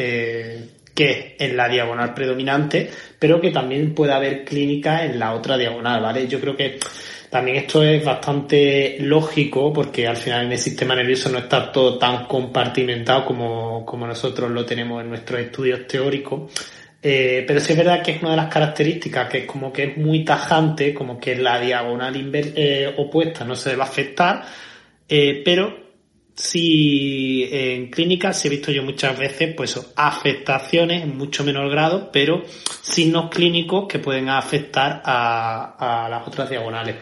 que 0.94 1.36
en 1.38 1.56
la 1.56 1.68
diagonal 1.68 2.14
predominante, 2.14 2.90
pero 3.18 3.40
que 3.40 3.50
también 3.50 3.94
puede 3.94 4.12
haber 4.12 4.44
clínica 4.44 5.04
en 5.04 5.18
la 5.18 5.34
otra 5.34 5.56
diagonal, 5.56 6.02
¿vale? 6.02 6.26
Yo 6.28 6.40
creo 6.40 6.56
que 6.56 6.78
también 7.30 7.56
esto 7.56 7.82
es 7.82 8.04
bastante 8.04 8.98
lógico 9.00 9.72
porque 9.72 10.06
al 10.06 10.18
final 10.18 10.46
en 10.46 10.52
el 10.52 10.58
sistema 10.58 10.94
nervioso 10.94 11.30
no 11.30 11.38
está 11.38 11.72
todo 11.72 11.96
tan 11.98 12.26
compartimentado 12.26 13.24
como, 13.24 13.86
como 13.86 14.06
nosotros 14.06 14.50
lo 14.50 14.66
tenemos 14.66 15.02
en 15.02 15.08
nuestros 15.08 15.40
estudios 15.40 15.86
teóricos. 15.86 16.52
Eh, 17.04 17.44
pero 17.48 17.58
sí 17.58 17.72
es 17.72 17.78
verdad 17.78 18.00
que 18.02 18.12
es 18.12 18.22
una 18.22 18.32
de 18.32 18.36
las 18.36 18.52
características 18.52 19.28
que 19.28 19.38
es 19.38 19.46
como 19.46 19.72
que 19.72 19.84
es 19.84 19.96
muy 19.96 20.24
tajante, 20.24 20.94
como 20.94 21.18
que 21.18 21.34
la 21.34 21.58
diagonal 21.58 22.30
eh, 22.34 22.94
opuesta 22.98 23.44
no 23.44 23.56
se 23.56 23.70
debe 23.70 23.82
afectar, 23.82 24.44
eh, 25.08 25.42
pero 25.44 25.81
si 26.34 27.48
en 27.50 27.90
clínica 27.90 28.32
se 28.32 28.48
he 28.48 28.50
visto 28.50 28.72
yo 28.72 28.82
muchas 28.82 29.18
veces, 29.18 29.54
pues 29.54 29.92
afectaciones 29.96 31.02
en 31.02 31.16
mucho 31.16 31.44
menor 31.44 31.70
grado, 31.70 32.10
pero 32.12 32.42
signos 32.46 33.30
clínicos 33.30 33.86
que 33.88 33.98
pueden 33.98 34.28
afectar 34.28 35.02
a, 35.04 36.08
las 36.10 36.26
otras 36.26 36.48
diagonales. 36.48 36.96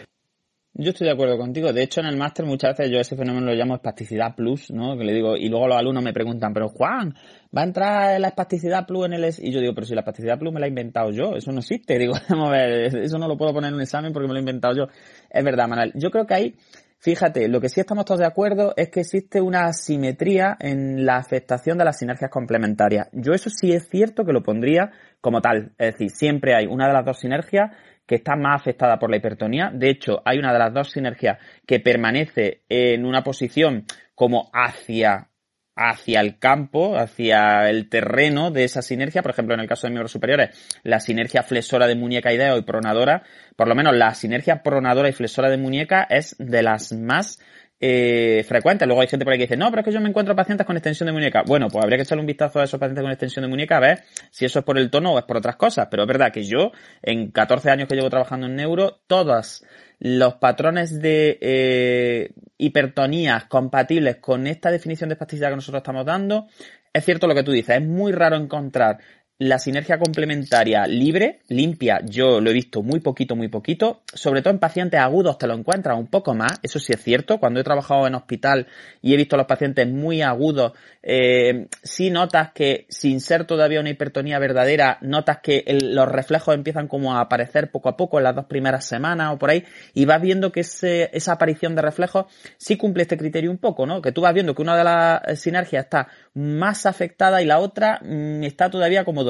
Yo 0.73 0.91
estoy 0.91 1.07
de 1.07 1.13
acuerdo 1.13 1.37
contigo. 1.37 1.73
De 1.73 1.83
hecho, 1.83 1.99
en 1.99 2.07
el 2.07 2.15
máster 2.15 2.45
muchas 2.45 2.77
veces 2.77 2.91
yo 2.91 2.99
ese 2.99 3.17
fenómeno 3.17 3.47
lo 3.47 3.53
llamo 3.53 3.75
espasticidad 3.75 4.35
plus, 4.35 4.71
¿no? 4.71 4.97
Que 4.97 5.03
le 5.03 5.13
digo, 5.13 5.35
y 5.35 5.49
luego 5.49 5.67
los 5.67 5.77
alumnos 5.77 6.01
me 6.01 6.13
preguntan, 6.13 6.53
pero 6.53 6.69
Juan, 6.69 7.13
¿va 7.55 7.61
a 7.61 7.65
entrar 7.65 8.19
la 8.21 8.29
espasticidad 8.29 8.87
plus 8.87 9.07
en 9.07 9.13
el... 9.13 9.33
Y 9.39 9.51
yo 9.51 9.59
digo, 9.59 9.73
pero 9.75 9.85
si 9.85 9.93
la 9.93 10.01
espasticidad 10.01 10.39
plus 10.39 10.53
me 10.53 10.61
la 10.61 10.67
he 10.67 10.69
inventado 10.69 11.11
yo, 11.11 11.35
eso 11.35 11.51
no 11.51 11.59
existe. 11.59 11.97
Digo, 11.99 12.13
vamos 12.29 12.47
a 12.47 12.51
ver, 12.51 12.95
eso 12.97 13.17
no 13.17 13.27
lo 13.27 13.37
puedo 13.37 13.53
poner 13.53 13.67
en 13.67 13.75
un 13.75 13.81
examen 13.81 14.13
porque 14.13 14.27
me 14.27 14.33
lo 14.33 14.39
he 14.39 14.43
inventado 14.43 14.73
yo. 14.73 14.83
Es 15.29 15.43
verdad, 15.43 15.67
Manuel. 15.67 15.91
Yo 15.95 16.09
creo 16.09 16.25
que 16.25 16.33
hay 16.33 16.55
Fíjate, 17.03 17.47
lo 17.47 17.59
que 17.59 17.67
sí 17.67 17.79
estamos 17.79 18.05
todos 18.05 18.19
de 18.19 18.27
acuerdo 18.27 18.75
es 18.77 18.89
que 18.89 18.99
existe 18.99 19.41
una 19.41 19.65
asimetría 19.65 20.55
en 20.59 21.03
la 21.03 21.17
afectación 21.17 21.79
de 21.79 21.83
las 21.83 21.97
sinergias 21.97 22.29
complementarias. 22.29 23.09
Yo 23.11 23.33
eso 23.33 23.49
sí 23.49 23.71
es 23.71 23.89
cierto 23.89 24.23
que 24.23 24.33
lo 24.33 24.43
pondría 24.43 24.91
como 25.19 25.41
tal. 25.41 25.73
Es 25.79 25.93
decir, 25.93 26.11
siempre 26.11 26.53
hay 26.53 26.67
una 26.67 26.85
de 26.85 26.93
las 26.93 27.03
dos 27.03 27.17
sinergias 27.17 27.71
que 28.05 28.13
está 28.13 28.35
más 28.35 28.61
afectada 28.61 28.99
por 28.99 29.09
la 29.09 29.17
hipertonía. 29.17 29.71
De 29.73 29.89
hecho, 29.89 30.21
hay 30.25 30.37
una 30.37 30.53
de 30.53 30.59
las 30.59 30.75
dos 30.75 30.91
sinergias 30.91 31.39
que 31.65 31.79
permanece 31.79 32.61
en 32.69 33.03
una 33.03 33.23
posición 33.23 33.85
como 34.13 34.51
hacia 34.53 35.30
hacia 35.75 36.19
el 36.19 36.37
campo, 36.37 36.97
hacia 36.97 37.69
el 37.69 37.89
terreno 37.89 38.51
de 38.51 38.63
esa 38.63 38.81
sinergia. 38.81 39.21
Por 39.21 39.31
ejemplo, 39.31 39.53
en 39.53 39.61
el 39.61 39.67
caso 39.67 39.87
de 39.87 39.91
miembros 39.91 40.11
superiores, 40.11 40.49
la 40.83 40.99
sinergia 40.99 41.43
flexora 41.43 41.87
de 41.87 41.95
muñeca 41.95 42.33
y 42.33 42.37
dedo 42.37 42.57
y 42.57 42.63
pronadora, 42.63 43.23
por 43.55 43.67
lo 43.67 43.75
menos 43.75 43.95
la 43.95 44.13
sinergia 44.13 44.63
pronadora 44.63 45.09
y 45.09 45.13
flexora 45.13 45.49
de 45.49 45.57
muñeca 45.57 46.05
es 46.09 46.35
de 46.37 46.63
las 46.63 46.91
más 46.93 47.39
eh, 47.83 48.45
frecuentes. 48.47 48.87
Luego 48.87 49.01
hay 49.01 49.07
gente 49.07 49.25
por 49.25 49.33
ahí 49.33 49.39
que 49.39 49.45
dice, 49.45 49.57
no, 49.57 49.69
pero 49.71 49.81
es 49.81 49.85
que 49.85 49.91
yo 49.91 49.99
me 49.99 50.07
encuentro 50.07 50.35
pacientes 50.35 50.67
con 50.67 50.77
extensión 50.77 51.07
de 51.07 51.13
muñeca. 51.13 51.41
Bueno, 51.45 51.67
pues 51.67 51.83
habría 51.83 51.97
que 51.97 52.03
echarle 52.03 52.21
un 52.21 52.27
vistazo 52.27 52.59
a 52.59 52.65
esos 52.65 52.79
pacientes 52.79 53.01
con 53.01 53.11
extensión 53.11 53.43
de 53.43 53.49
muñeca 53.49 53.77
a 53.77 53.79
ver 53.79 54.03
si 54.29 54.45
eso 54.45 54.59
es 54.59 54.65
por 54.65 54.77
el 54.77 54.91
tono 54.91 55.13
o 55.13 55.19
es 55.19 55.25
por 55.25 55.37
otras 55.37 55.55
cosas. 55.55 55.87
Pero 55.89 56.03
es 56.03 56.07
verdad 56.07 56.31
que 56.31 56.43
yo, 56.43 56.71
en 57.01 57.31
14 57.31 57.71
años 57.71 57.87
que 57.89 57.95
llevo 57.95 58.09
trabajando 58.11 58.45
en 58.45 58.55
neuro, 58.55 59.01
todas 59.07 59.65
los 59.97 60.35
patrones 60.35 61.01
de 61.01 61.39
eh, 61.41 62.33
hipertonías 62.57 63.45
compatibles 63.45 64.17
con 64.17 64.45
esta 64.45 64.69
definición 64.71 65.09
de 65.09 65.13
espasticidad 65.13 65.49
que 65.49 65.55
nosotros 65.55 65.79
estamos 65.79 66.05
dando, 66.05 66.47
es 66.93 67.05
cierto 67.05 67.27
lo 67.27 67.35
que 67.35 67.43
tú 67.43 67.51
dices, 67.51 67.77
es 67.77 67.87
muy 67.87 68.11
raro 68.11 68.35
encontrar 68.35 68.99
la 69.41 69.57
sinergia 69.57 69.97
complementaria 69.97 70.85
libre, 70.85 71.39
limpia, 71.47 72.01
yo 72.05 72.39
lo 72.39 72.51
he 72.51 72.53
visto 72.53 72.83
muy 72.83 72.99
poquito, 72.99 73.35
muy 73.35 73.47
poquito. 73.47 74.03
Sobre 74.13 74.43
todo 74.43 74.53
en 74.53 74.59
pacientes 74.59 74.99
agudos 74.99 75.39
te 75.39 75.47
lo 75.47 75.55
encuentras 75.55 75.97
un 75.97 76.05
poco 76.05 76.35
más, 76.35 76.59
eso 76.61 76.77
sí 76.77 76.93
es 76.93 77.01
cierto. 77.01 77.39
Cuando 77.39 77.59
he 77.59 77.63
trabajado 77.63 78.05
en 78.05 78.13
hospital 78.13 78.67
y 79.01 79.15
he 79.15 79.17
visto 79.17 79.35
a 79.35 79.37
los 79.37 79.47
pacientes 79.47 79.87
muy 79.87 80.21
agudos, 80.21 80.73
eh, 81.01 81.65
sí 81.81 82.11
notas 82.11 82.51
que 82.53 82.85
sin 82.89 83.19
ser 83.19 83.45
todavía 83.45 83.79
una 83.79 83.89
hipertonía 83.89 84.37
verdadera, 84.37 84.99
notas 85.01 85.39
que 85.41 85.65
los 85.81 86.07
reflejos 86.07 86.53
empiezan 86.53 86.87
como 86.87 87.15
a 87.15 87.21
aparecer 87.21 87.71
poco 87.71 87.89
a 87.89 87.97
poco 87.97 88.19
en 88.19 88.25
las 88.25 88.35
dos 88.35 88.45
primeras 88.45 88.85
semanas 88.85 89.33
o 89.33 89.39
por 89.39 89.49
ahí, 89.49 89.63
y 89.95 90.05
vas 90.05 90.21
viendo 90.21 90.51
que 90.51 90.59
esa 90.59 91.31
aparición 91.31 91.73
de 91.73 91.81
reflejos 91.81 92.25
sí 92.57 92.77
cumple 92.77 93.01
este 93.01 93.17
criterio 93.17 93.49
un 93.49 93.57
poco, 93.57 93.87
¿no? 93.87 94.03
Que 94.03 94.11
tú 94.11 94.21
vas 94.21 94.35
viendo 94.35 94.53
que 94.53 94.61
una 94.61 94.77
de 94.77 94.83
las 94.83 95.39
sinergias 95.39 95.85
está 95.85 96.09
más 96.35 96.85
afectada 96.85 97.41
y 97.41 97.45
la 97.45 97.57
otra 97.57 97.99
mm, 98.03 98.43
está 98.43 98.69
todavía 98.69 99.03
como 99.03 99.23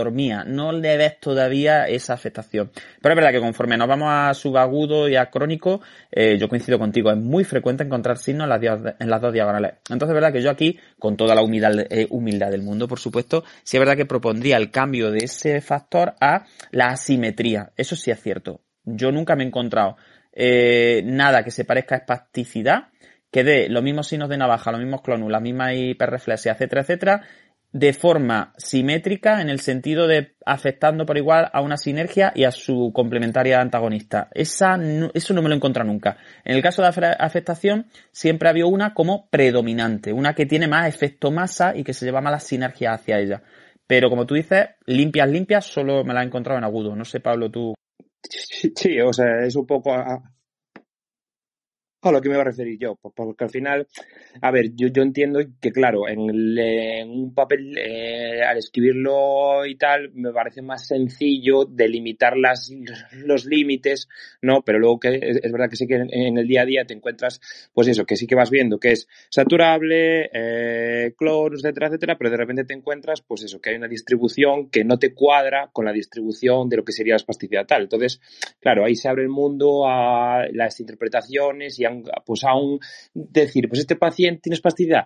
No 0.45 0.71
le 0.71 0.97
ves 0.97 1.19
todavía 1.19 1.87
esa 1.87 2.13
afectación. 2.13 2.71
Pero 3.01 3.13
es 3.13 3.15
verdad 3.15 3.31
que 3.31 3.39
conforme 3.39 3.77
nos 3.77 3.87
vamos 3.87 4.09
a 4.09 4.33
subagudo 4.33 5.07
y 5.07 5.15
a 5.15 5.29
crónico, 5.29 5.81
eh, 6.11 6.37
yo 6.39 6.49
coincido 6.49 6.79
contigo, 6.79 7.11
es 7.11 7.17
muy 7.17 7.43
frecuente 7.43 7.83
encontrar 7.83 8.17
signos 8.17 8.45
en 8.45 8.49
las, 8.49 8.95
las 8.99 9.21
dos 9.21 9.33
diagonales. 9.33 9.73
Entonces 9.89 10.09
es 10.09 10.13
verdad 10.15 10.33
que 10.33 10.41
yo 10.41 10.49
aquí, 10.49 10.79
con 10.99 11.17
toda 11.17 11.35
la 11.35 11.41
humildad, 11.41 11.73
eh, 11.89 12.07
humildad 12.09 12.51
del 12.51 12.63
mundo, 12.63 12.87
por 12.87 12.99
supuesto, 12.99 13.43
sí 13.63 13.77
es 13.77 13.79
verdad 13.79 13.97
que 13.97 14.05
propondría 14.05 14.57
el 14.57 14.71
cambio 14.71 15.11
de 15.11 15.25
ese 15.25 15.61
factor 15.61 16.15
a 16.19 16.45
la 16.71 16.87
asimetría. 16.87 17.71
Eso 17.77 17.95
sí 17.95 18.11
es 18.11 18.21
cierto. 18.21 18.61
Yo 18.83 19.11
nunca 19.11 19.35
me 19.35 19.43
he 19.43 19.47
encontrado 19.47 19.97
eh, 20.33 21.01
nada 21.05 21.43
que 21.43 21.51
se 21.51 21.65
parezca 21.65 21.95
a 21.95 21.97
espasticidad 21.99 22.87
que 23.31 23.43
dé 23.45 23.69
los 23.69 23.81
mismos 23.81 24.07
signos 24.07 24.29
de 24.29 24.37
navaja, 24.37 24.71
los 24.71 24.81
mismos 24.81 25.01
clonus, 25.01 25.31
la 25.31 25.39
misma 25.39 25.73
hiperreflexia, 25.73 26.51
etcétera, 26.51 26.81
etcétera, 26.81 27.21
de 27.73 27.93
forma 27.93 28.53
simétrica 28.57 29.41
en 29.41 29.49
el 29.49 29.59
sentido 29.59 30.07
de 30.07 30.35
afectando 30.45 31.05
por 31.05 31.17
igual 31.17 31.49
a 31.53 31.61
una 31.61 31.77
sinergia 31.77 32.33
y 32.35 32.43
a 32.43 32.51
su 32.51 32.91
complementaria 32.93 33.61
antagonista. 33.61 34.27
Esa, 34.33 34.77
eso 35.13 35.33
no 35.33 35.41
me 35.41 35.47
lo 35.47 35.55
he 35.55 35.57
encontrado 35.57 35.89
nunca. 35.89 36.17
En 36.43 36.55
el 36.55 36.61
caso 36.61 36.81
de 36.81 36.89
afectación 37.17 37.87
siempre 38.11 38.49
había 38.49 38.65
una 38.65 38.93
como 38.93 39.27
predominante, 39.29 40.11
una 40.11 40.33
que 40.33 40.45
tiene 40.45 40.67
más 40.67 40.87
efecto 40.87 41.31
masa 41.31 41.73
y 41.75 41.83
que 41.83 41.93
se 41.93 42.05
lleva 42.05 42.21
más 42.21 42.33
la 42.33 42.39
sinergia 42.39 42.93
hacia 42.93 43.19
ella. 43.19 43.41
Pero 43.87 44.09
como 44.09 44.25
tú 44.25 44.35
dices, 44.35 44.69
limpias, 44.85 45.29
limpias, 45.29 45.65
solo 45.65 46.03
me 46.03 46.13
la 46.13 46.21
he 46.21 46.25
encontrado 46.25 46.57
en 46.57 46.63
agudo. 46.63 46.95
No 46.95 47.05
sé, 47.05 47.19
Pablo, 47.19 47.49
tú. 47.49 47.73
Sí, 48.23 48.99
o 48.99 49.11
sea, 49.11 49.45
es 49.45 49.55
un 49.55 49.65
poco 49.65 49.93
lo 52.09 52.21
que 52.21 52.29
me 52.29 52.35
voy 52.35 52.41
a 52.41 52.45
referir 52.45 52.79
yo, 52.79 52.95
porque 52.95 53.43
al 53.43 53.51
final, 53.51 53.87
a 54.41 54.49
ver, 54.49 54.71
yo, 54.75 54.87
yo 54.87 55.03
entiendo 55.03 55.39
que 55.59 55.71
claro, 55.71 56.07
en, 56.07 56.19
un 56.21 57.33
papel, 57.35 57.77
eh, 57.77 58.41
al 58.41 58.57
escribirlo 58.57 59.65
y 59.67 59.75
tal, 59.75 60.11
me 60.13 60.31
parece 60.33 60.63
más 60.63 60.87
sencillo 60.87 61.65
delimitar 61.65 62.35
las, 62.37 62.71
los 63.13 63.45
límites, 63.45 64.09
¿no? 64.41 64.63
Pero 64.63 64.79
luego 64.79 64.99
que 64.99 65.19
es, 65.21 65.51
verdad 65.51 65.69
que 65.69 65.75
sí 65.75 65.85
que 65.85 65.95
en, 65.95 66.37
el 66.37 66.47
día 66.47 66.63
a 66.63 66.65
día 66.65 66.85
te 66.85 66.95
encuentras, 66.95 67.39
pues 67.73 67.87
eso, 67.87 68.05
que 68.05 68.15
sí 68.15 68.25
que 68.25 68.35
vas 68.35 68.49
viendo 68.49 68.79
que 68.79 68.93
es 68.93 69.07
saturable, 69.29 70.29
eh, 70.33 71.13
cloro, 71.15 71.55
etcétera, 71.55 71.87
etcétera, 71.87 72.17
pero 72.17 72.31
de 72.31 72.37
repente 72.37 72.63
te 72.63 72.73
encuentras, 72.73 73.21
pues 73.21 73.43
eso, 73.43 73.61
que 73.61 73.69
hay 73.69 73.75
una 73.75 73.87
distribución 73.87 74.69
que 74.69 74.83
no 74.83 74.97
te 74.97 75.13
cuadra 75.13 75.69
con 75.71 75.85
la 75.85 75.93
distribución 75.93 76.67
de 76.67 76.77
lo 76.77 76.83
que 76.83 76.93
sería 76.93 77.13
la 77.13 77.17
espasticidad 77.17 77.67
tal. 77.67 77.83
Entonces, 77.83 78.19
claro, 78.59 78.85
ahí 78.85 78.95
se 78.95 79.07
abre 79.07 79.23
el 79.23 79.29
mundo 79.29 79.87
a 79.87 80.47
las 80.51 80.79
interpretaciones 80.79 81.79
y 81.79 81.85
a 81.85 81.90
pues 82.25 82.43
aún 82.43 82.79
decir, 83.13 83.67
pues 83.67 83.81
este 83.81 83.95
paciente 83.95 84.41
tiene 84.43 84.55
espasticidad. 84.55 85.05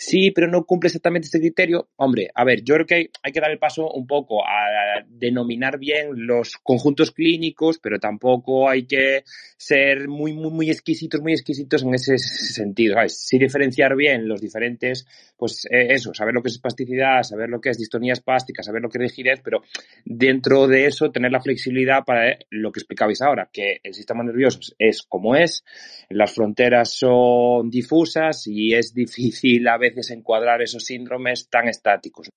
Sí, 0.00 0.30
pero 0.30 0.46
no 0.46 0.64
cumple 0.64 0.88
exactamente 0.88 1.26
este 1.26 1.40
criterio. 1.40 1.88
Hombre, 1.96 2.30
a 2.32 2.44
ver, 2.44 2.62
yo 2.62 2.74
creo 2.74 2.86
que 2.86 3.10
hay, 3.22 3.32
que 3.32 3.40
dar 3.40 3.50
el 3.50 3.58
paso 3.58 3.90
un 3.90 4.06
poco 4.06 4.44
a 4.44 5.04
denominar 5.08 5.78
bien 5.78 6.26
los 6.26 6.56
conjuntos 6.62 7.10
clínicos, 7.10 7.78
pero 7.78 7.98
tampoco 7.98 8.68
hay 8.68 8.86
que 8.86 9.24
ser 9.56 10.08
muy, 10.08 10.32
muy, 10.32 10.50
muy 10.50 10.70
exquisitos, 10.70 11.20
muy 11.20 11.32
exquisitos 11.32 11.82
en 11.82 11.94
ese 11.94 12.16
sentido. 12.18 12.94
¿sabes? 12.94 13.18
Sí 13.18 13.38
diferenciar 13.38 13.96
bien 13.96 14.28
los 14.28 14.40
diferentes, 14.40 15.06
pues 15.36 15.66
eh, 15.70 15.88
eso, 15.90 16.14
saber 16.14 16.34
lo 16.34 16.42
que 16.42 16.48
es 16.48 16.54
espasticidad, 16.54 17.22
saber 17.22 17.48
lo 17.48 17.60
que 17.60 17.70
es 17.70 17.78
distonía 17.78 18.12
espástica, 18.12 18.62
saber 18.62 18.82
lo 18.82 18.88
que 18.88 18.98
es 18.98 19.10
rigidez, 19.10 19.40
pero 19.42 19.62
dentro 20.04 20.66
de 20.66 20.86
eso 20.86 21.10
tener 21.10 21.32
la 21.32 21.40
flexibilidad 21.40 22.04
para 22.04 22.38
lo 22.50 22.72
que 22.72 22.80
explicabais 22.80 23.20
ahora, 23.22 23.50
que 23.52 23.80
el 23.82 23.94
sistema 23.94 24.22
nervioso 24.22 24.60
es 24.78 25.02
como 25.02 25.36
es, 25.36 25.64
las 26.08 26.34
fronteras 26.34 26.92
son 26.92 27.70
difusas 27.70 28.46
y 28.46 28.74
es 28.74 28.94
difícil 28.94 29.68
a 29.68 29.76
veces 29.76 30.10
encuadrar 30.10 30.62
esos 30.62 30.84
síndromes 30.84 31.48
tan 31.50 31.68
estáticos. 31.68 32.30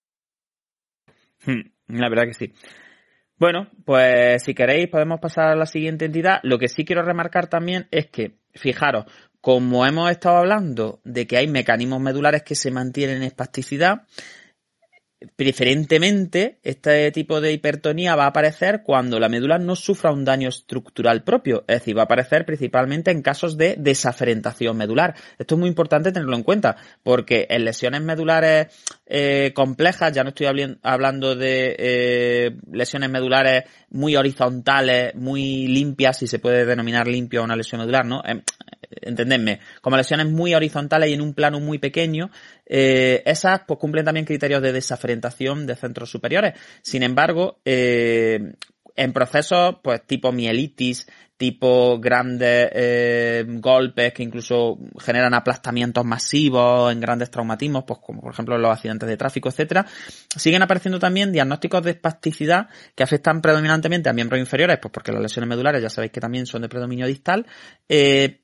Hmm, 1.45 1.61
la 1.88 2.09
verdad 2.09 2.26
que 2.26 2.34
sí. 2.34 2.53
Bueno, 3.38 3.69
pues 3.86 4.43
si 4.43 4.53
queréis 4.53 4.88
podemos 4.89 5.19
pasar 5.19 5.47
a 5.47 5.55
la 5.55 5.65
siguiente 5.65 6.05
entidad. 6.05 6.39
Lo 6.43 6.59
que 6.59 6.67
sí 6.67 6.86
quiero 6.86 7.01
remarcar 7.01 7.47
también 7.47 7.88
es 7.89 8.07
que, 8.07 8.38
fijaros, 8.53 9.05
como 9.41 9.86
hemos 9.86 10.11
estado 10.11 10.38
hablando 10.38 11.01
de 11.03 11.26
que 11.26 11.38
hay 11.38 11.47
mecanismos 11.47 11.99
medulares 11.99 12.43
que 12.43 12.53
se 12.53 12.69
mantienen 12.69 13.17
en 13.17 13.24
espasticidad, 13.24 14.03
Preferentemente, 15.36 16.57
este 16.63 17.11
tipo 17.11 17.41
de 17.41 17.53
hipertonía 17.53 18.15
va 18.15 18.24
a 18.24 18.30
aparecer 18.30 18.82
cuando 18.84 19.19
la 19.19 19.30
médula 19.30 19.59
no 19.59 19.76
sufra 19.76 20.11
un 20.11 20.26
daño 20.26 20.49
estructural 20.49 21.24
propio, 21.24 21.63
es 21.67 21.80
decir, 21.80 21.95
va 21.95 22.01
a 22.01 22.05
aparecer 22.05 22.43
principalmente 22.43 23.11
en 23.11 23.22
casos 23.22 23.55
de 23.55 23.76
desaferentación 23.78 24.76
medular. 24.76 25.13
Esto 25.38 25.53
es 25.53 25.59
muy 25.59 25.69
importante 25.69 26.11
tenerlo 26.11 26.36
en 26.36 26.41
cuenta, 26.41 26.76
porque 27.03 27.45
en 27.51 27.65
lesiones 27.65 28.01
medulares 28.01 28.67
eh, 29.05 29.51
complejas, 29.53 30.11
ya 30.11 30.24
no 30.24 30.30
estoy 30.30 30.47
hablando 30.82 31.36
de 31.36 31.76
eh, 31.78 32.57
lesiones 32.72 33.11
medulares 33.11 33.65
muy 33.91 34.15
horizontales, 34.15 35.13
muy 35.13 35.67
limpias, 35.67 36.17
si 36.17 36.26
se 36.26 36.39
puede 36.39 36.65
denominar 36.65 37.07
limpio 37.07 37.43
una 37.43 37.55
lesión 37.55 37.82
medular, 37.82 38.07
¿no? 38.07 38.24
Em, 38.26 38.41
entendedme, 39.01 39.59
como 39.81 39.97
lesiones 39.97 40.27
muy 40.27 40.53
horizontales 40.53 41.09
y 41.09 41.13
en 41.13 41.21
un 41.21 41.33
plano 41.33 41.59
muy 41.59 41.77
pequeño, 41.77 42.31
eh, 42.65 43.23
esas 43.25 43.61
pues 43.67 43.79
cumplen 43.79 44.05
también 44.05 44.25
criterios 44.25 44.61
de 44.61 44.73
desaferentación 44.73 45.67
de 45.67 45.75
centros 45.75 46.09
superiores. 46.09 46.53
Sin 46.81 47.03
embargo, 47.03 47.59
eh, 47.65 48.53
en 48.95 49.13
procesos 49.13 49.77
pues 49.81 50.05
tipo 50.05 50.31
mielitis, 50.31 51.07
tipo 51.41 51.99
grandes 51.99 52.69
eh, 52.71 53.43
golpes 53.47 54.13
que 54.13 54.21
incluso 54.21 54.77
generan 54.99 55.33
aplastamientos 55.33 56.05
masivos 56.05 56.91
en 56.91 56.99
grandes 56.99 57.31
traumatismos, 57.31 57.83
pues 57.83 57.99
como 57.99 58.21
por 58.21 58.31
ejemplo 58.31 58.59
los 58.59 58.71
accidentes 58.71 59.09
de 59.09 59.17
tráfico, 59.17 59.49
etcétera, 59.49 59.87
siguen 60.37 60.61
apareciendo 60.61 60.99
también 60.99 61.31
diagnósticos 61.31 61.81
de 61.81 61.91
espasticidad 61.91 62.69
que 62.93 63.01
afectan 63.01 63.41
predominantemente 63.41 64.07
a 64.07 64.13
miembros 64.13 64.39
inferiores, 64.39 64.77
pues 64.79 64.91
porque 64.91 65.11
las 65.11 65.19
lesiones 65.19 65.49
medulares 65.49 65.81
ya 65.81 65.89
sabéis 65.89 66.11
que 66.11 66.21
también 66.21 66.45
son 66.45 66.61
de 66.61 66.69
predominio 66.69 67.07
distal, 67.07 67.47
eh, 67.89 68.40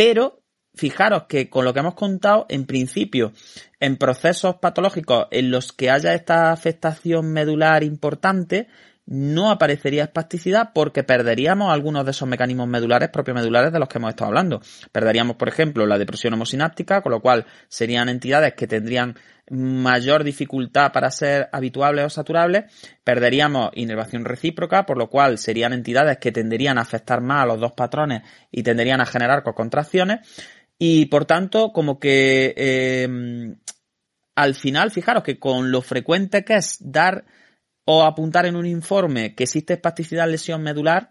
pero 0.00 0.40
fijaros 0.72 1.24
que 1.24 1.50
con 1.50 1.66
lo 1.66 1.74
que 1.74 1.80
hemos 1.80 1.92
contado, 1.94 2.46
en 2.48 2.64
principio, 2.64 3.34
en 3.80 3.98
procesos 3.98 4.54
patológicos 4.56 5.26
en 5.30 5.50
los 5.50 5.74
que 5.74 5.90
haya 5.90 6.14
esta 6.14 6.52
afectación 6.52 7.30
medular 7.34 7.84
importante, 7.84 8.66
no 9.06 9.50
aparecería 9.50 10.04
espasticidad 10.04 10.70
porque 10.72 11.02
perderíamos 11.02 11.72
algunos 11.72 12.04
de 12.04 12.12
esos 12.12 12.28
mecanismos 12.28 12.68
medulares, 12.68 13.08
propios 13.08 13.34
medulares 13.34 13.72
de 13.72 13.78
los 13.78 13.88
que 13.88 13.98
hemos 13.98 14.10
estado 14.10 14.28
hablando. 14.28 14.60
Perderíamos, 14.92 15.36
por 15.36 15.48
ejemplo, 15.48 15.86
la 15.86 15.98
depresión 15.98 16.34
homosináptica, 16.34 17.02
con 17.02 17.12
lo 17.12 17.20
cual 17.20 17.46
serían 17.68 18.08
entidades 18.08 18.54
que 18.54 18.66
tendrían 18.66 19.16
mayor 19.50 20.22
dificultad 20.22 20.92
para 20.92 21.10
ser 21.10 21.48
habituables 21.52 22.04
o 22.04 22.10
saturables, 22.10 22.72
perderíamos 23.02 23.70
inervación 23.74 24.24
recíproca, 24.24 24.86
por 24.86 24.96
lo 24.96 25.10
cual 25.10 25.38
serían 25.38 25.72
entidades 25.72 26.18
que 26.18 26.30
tenderían 26.30 26.78
a 26.78 26.82
afectar 26.82 27.20
más 27.20 27.42
a 27.42 27.46
los 27.46 27.58
dos 27.60 27.72
patrones 27.72 28.22
y 28.52 28.62
tenderían 28.62 29.00
a 29.00 29.06
generar 29.06 29.42
contracciones 29.42 30.20
y 30.78 31.06
por 31.06 31.24
tanto 31.24 31.72
como 31.72 31.98
que 31.98 32.54
eh, 32.56 33.56
al 34.40 34.54
final, 34.54 34.90
fijaros 34.90 35.22
que 35.22 35.38
con 35.38 35.70
lo 35.70 35.82
frecuente 35.82 36.44
que 36.44 36.54
es 36.54 36.78
dar 36.80 37.24
o 37.92 38.04
apuntar 38.04 38.46
en 38.46 38.54
un 38.54 38.66
informe 38.66 39.34
que 39.34 39.42
existe 39.42 39.72
espasticidad 39.72 40.28
lesión 40.30 40.62
medular, 40.62 41.10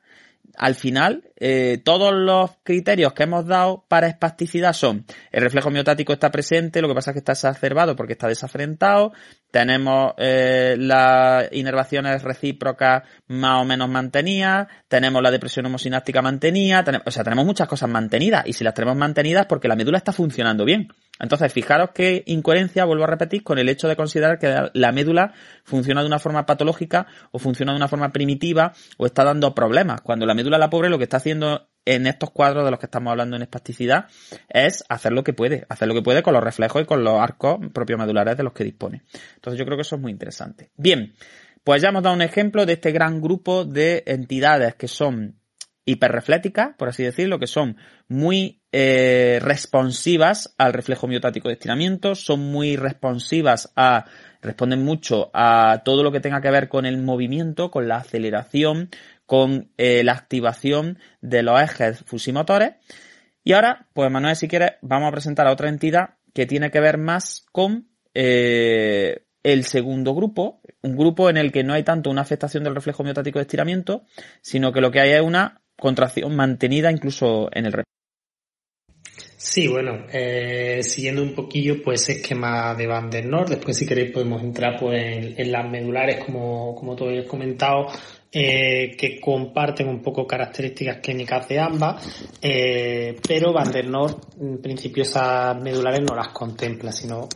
al 0.56 0.76
final, 0.76 1.30
eh, 1.36 1.82
todos 1.84 2.14
los 2.14 2.52
criterios 2.64 3.12
que 3.12 3.24
hemos 3.24 3.46
dado 3.46 3.84
para 3.90 4.08
espasticidad 4.08 4.72
son 4.72 5.06
el 5.34 5.42
reflejo 5.42 5.72
miotático 5.72 6.14
está 6.14 6.32
presente, 6.32 6.82
lo 6.82 6.88
que 6.88 6.96
pasa 6.96 7.12
es 7.12 7.16
que 7.16 7.20
está 7.20 7.34
exacerbado 7.34 7.98
porque 7.98 8.14
está 8.14 8.30
desafrentado, 8.30 9.12
tenemos 9.52 10.14
eh, 10.18 10.76
las 10.78 11.52
inervaciones 11.52 12.24
recíprocas 12.24 13.04
más 13.28 13.62
o 13.62 13.66
menos 13.66 13.90
mantenidas, 13.90 14.68
tenemos 14.88 15.22
la 15.22 15.32
depresión 15.32 15.66
homosináptica 15.66 16.22
mantenida, 16.22 16.84
o 17.06 17.12
sea, 17.12 17.24
tenemos 17.24 17.46
muchas 17.46 17.68
cosas 17.68 17.90
mantenidas 17.90 18.46
y 18.46 18.54
si 18.54 18.64
las 18.64 18.74
tenemos 18.74 18.98
mantenidas 18.98 19.46
porque 19.48 19.68
la 19.68 19.76
médula 19.76 19.98
está 19.98 20.12
funcionando 20.12 20.66
bien. 20.66 20.90
Entonces, 21.20 21.52
fijaros 21.52 21.90
qué 21.94 22.24
incoherencia, 22.28 22.86
vuelvo 22.86 23.04
a 23.04 23.08
repetir, 23.08 23.44
con 23.44 23.60
el 23.60 23.68
hecho 23.68 23.90
de 23.90 23.98
considerar 23.98 24.40
que 24.40 24.70
la 24.74 24.92
médula 24.94 25.34
funciona 25.66 26.02
de 26.02 26.08
una 26.08 26.20
forma 26.20 26.46
patológica 26.46 27.08
o 27.32 27.40
funciona 27.40 27.74
de 27.74 27.78
una 27.78 27.90
forma 27.90 28.12
primitiva 28.14 28.72
o 28.98 29.06
está 29.06 29.26
dando 29.26 29.54
problemas. 29.54 30.00
Cuando 30.02 30.26
la 30.26 30.34
médula 30.34 30.58
la 30.58 30.70
pobre 30.70 30.90
lo 30.90 30.98
que 30.98 31.04
está 31.04 31.18
haciendo 31.18 31.68
en 31.90 32.06
estos 32.06 32.30
cuadros 32.30 32.66
de 32.66 32.72
los 32.72 32.80
que 32.80 32.86
estamos 32.86 33.10
hablando 33.10 33.36
en 33.36 33.42
espasticidad 33.42 34.06
es 34.48 34.84
hacer 34.90 35.12
lo 35.12 35.24
que 35.24 35.34
puede, 35.34 35.66
hacer 35.70 35.88
lo 35.88 35.96
que 35.96 36.04
puede 36.04 36.22
con 36.22 36.36
los 36.36 36.44
reflejos 36.44 36.84
y 36.84 36.86
con 36.86 37.04
los 37.04 37.20
arcos 37.20 37.58
propios 37.74 37.98
medulares 37.98 38.38
de 38.38 38.44
los 38.44 38.54
que 38.54 38.64
dispone. 38.64 39.02
Entonces 39.36 39.58
yo 39.58 39.66
creo 39.66 39.76
que 39.76 39.82
eso 39.82 39.96
es 39.96 40.02
muy 40.02 40.12
interesante. 40.12 40.70
Bien, 40.78 41.16
pues 41.64 41.82
ya 41.82 41.90
hemos 41.90 42.04
dado 42.04 42.16
un 42.16 42.22
ejemplo 42.22 42.68
de 42.68 42.74
este 42.74 42.92
gran 42.92 43.20
grupo 43.20 43.66
de 43.66 44.04
entidades 44.06 44.76
que 44.76 44.88
son 44.88 45.40
hiperrefléticas, 45.84 46.76
por 46.78 46.90
así 46.90 47.02
decirlo, 47.02 47.40
que 47.40 47.48
son 47.48 47.78
muy 48.08 48.62
eh, 48.72 49.40
responsivas 49.42 50.54
al 50.60 50.74
reflejo 50.74 51.08
miotático 51.08 51.48
de 51.48 51.56
estiramiento, 51.56 52.14
son 52.14 52.52
muy 52.52 52.76
responsivas 52.76 53.74
a, 53.76 54.06
responden 54.44 54.84
mucho 54.84 55.32
a 55.34 55.82
todo 55.84 56.04
lo 56.04 56.12
que 56.12 56.20
tenga 56.20 56.42
que 56.42 56.52
ver 56.52 56.70
con 56.70 56.86
el 56.86 57.02
movimiento, 57.02 57.72
con 57.72 57.88
la 57.88 57.98
aceleración, 57.98 58.92
con 59.30 59.70
eh, 59.78 60.04
la 60.04 60.14
activación 60.14 60.98
de 61.22 61.44
los 61.44 61.62
ejes 61.62 62.00
fusimotores. 62.04 62.72
Y 63.44 63.54
ahora, 63.54 63.88
pues 63.94 64.10
Manuel, 64.10 64.36
si 64.36 64.48
quieres, 64.48 64.72
vamos 64.82 65.08
a 65.08 65.12
presentar 65.12 65.46
a 65.46 65.52
otra 65.52 65.70
entidad 65.70 66.16
que 66.34 66.48
tiene 66.48 66.72
que 66.72 66.80
ver 66.80 66.98
más 66.98 67.46
con 67.52 67.90
eh, 68.16 69.28
el 69.44 69.66
segundo 69.66 70.16
grupo, 70.16 70.62
un 70.82 70.98
grupo 70.98 71.30
en 71.30 71.38
el 71.38 71.52
que 71.52 71.64
no 71.64 71.76
hay 71.76 71.84
tanto 71.84 72.10
una 72.10 72.22
afectación 72.22 72.64
del 72.64 72.74
reflejo 72.74 73.04
miotático 73.04 73.38
de 73.38 73.44
estiramiento, 73.44 74.04
sino 74.42 74.74
que 74.74 74.82
lo 74.82 74.90
que 74.90 75.00
hay 75.00 75.12
es 75.12 75.22
una 75.22 75.62
contracción 75.78 76.36
mantenida 76.36 76.92
incluso 76.92 77.52
en 77.54 77.68
el 77.68 77.74
reflejo. 77.74 77.90
Sí, 79.42 79.68
bueno, 79.68 80.06
eh, 80.12 80.82
siguiendo 80.84 81.24
un 81.24 81.34
poquillo 81.34 81.82
pues 81.82 82.10
esquema 82.10 82.76
de 82.76 82.88
Van 82.88 83.10
der 83.10 83.26
Noord, 83.26 83.50
después 83.50 83.78
si 83.78 83.88
queréis 83.88 84.12
podemos 84.12 84.44
entrar 84.44 84.78
pues 84.78 85.02
en, 85.38 85.52
las 85.52 85.70
medulares 85.70 86.26
como, 86.26 86.76
como 86.76 86.96
tú 86.96 87.06
habéis 87.06 87.26
comentado, 87.26 87.88
eh, 88.32 88.96
que 88.98 89.20
comparten 89.20 89.88
un 89.88 90.02
poco 90.02 90.28
características 90.28 90.98
clínicas 90.98 91.48
de 91.48 91.60
ambas, 91.60 92.28
eh, 92.42 93.18
pero 93.28 93.52
Van 93.52 93.72
der 93.72 93.86
en 93.86 94.62
principio 94.62 95.04
esas 95.04 95.60
medulares 95.62 96.02
no 96.02 96.16
las 96.16 96.30
contempla, 96.30 96.92
sino 96.92 97.28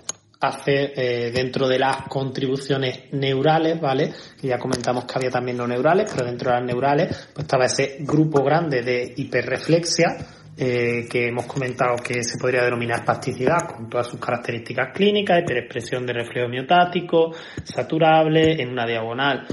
hace 0.44 0.92
eh, 0.96 1.32
dentro 1.32 1.68
de 1.68 1.80
las 1.80 2.04
contribuciones 2.08 3.12
neurales, 3.14 3.80
¿vale? 3.80 4.12
Que 4.40 4.48
ya 4.48 4.60
comentamos 4.60 5.06
que 5.06 5.14
había 5.16 5.30
también 5.30 5.58
no 5.58 5.68
neurales, 5.68 6.12
pero 6.12 6.26
dentro 6.26 6.52
de 6.52 6.58
las 6.58 6.66
neurales, 6.66 7.30
pues 7.34 7.46
estaba 7.46 7.66
ese 7.66 7.98
grupo 8.02 8.44
grande 8.44 8.82
de 8.82 9.14
hiperreflexia, 9.16 10.18
eh, 10.56 11.08
que 11.10 11.30
hemos 11.30 11.46
comentado 11.46 11.96
que 11.96 12.24
se 12.24 12.38
podría 12.38 12.64
denominar 12.64 13.04
plasticidad 13.04 13.58
con 13.66 13.90
todas 13.90 14.06
sus 14.06 14.20
características 14.20 14.90
clínicas, 14.94 15.40
hiperexpresión 15.42 16.06
de 16.06 16.14
reflejo 16.14 16.48
miotático, 16.48 17.34
saturable, 17.64 18.62
en 18.62 18.70
una 18.70 18.86
diagonal 18.86 19.48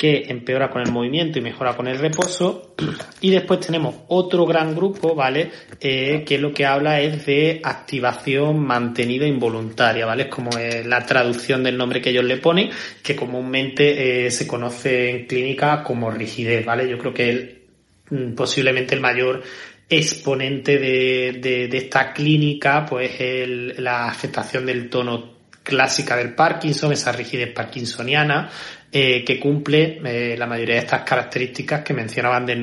que 0.00 0.24
empeora 0.28 0.70
con 0.70 0.80
el 0.80 0.90
movimiento 0.90 1.38
y 1.38 1.42
mejora 1.42 1.76
con 1.76 1.86
el 1.86 1.98
reposo. 1.98 2.74
Y 3.20 3.28
después 3.28 3.60
tenemos 3.60 3.94
otro 4.08 4.46
gran 4.46 4.74
grupo, 4.74 5.14
¿vale? 5.14 5.50
Eh, 5.78 6.24
que 6.26 6.38
lo 6.38 6.54
que 6.54 6.64
habla 6.64 7.02
es 7.02 7.26
de 7.26 7.60
activación 7.62 8.60
mantenida 8.60 9.26
involuntaria, 9.26 10.06
¿vale? 10.06 10.22
Es 10.22 10.28
como 10.30 10.48
la 10.86 11.04
traducción 11.04 11.62
del 11.62 11.76
nombre 11.76 12.00
que 12.00 12.08
ellos 12.08 12.24
le 12.24 12.38
ponen, 12.38 12.70
que 13.02 13.14
comúnmente 13.14 14.24
eh, 14.24 14.30
se 14.30 14.46
conoce 14.46 15.10
en 15.10 15.26
clínica 15.26 15.82
como 15.82 16.10
rigidez, 16.10 16.64
¿vale? 16.64 16.88
Yo 16.88 16.96
creo 16.96 17.12
que 17.12 17.66
mm, 18.08 18.32
posiblemente 18.32 18.94
el 18.94 19.02
mayor 19.02 19.42
exponente 19.86 20.78
de, 20.78 21.40
de, 21.42 21.76
esta 21.76 22.14
clínica, 22.14 22.86
pues 22.86 23.20
el, 23.20 23.74
la 23.84 24.08
afectación 24.08 24.64
del 24.64 24.88
tono 24.88 25.40
clásica 25.62 26.16
del 26.16 26.34
Parkinson, 26.34 26.92
esa 26.92 27.12
rigidez 27.12 27.52
parkinsoniana, 27.52 28.50
eh, 28.92 29.24
que 29.24 29.38
cumple 29.38 30.00
eh, 30.04 30.36
la 30.36 30.46
mayoría 30.46 30.74
de 30.74 30.80
estas 30.80 31.02
características 31.02 31.82
que 31.82 31.94
menciona 31.94 32.28
Van 32.28 32.44
der 32.44 32.58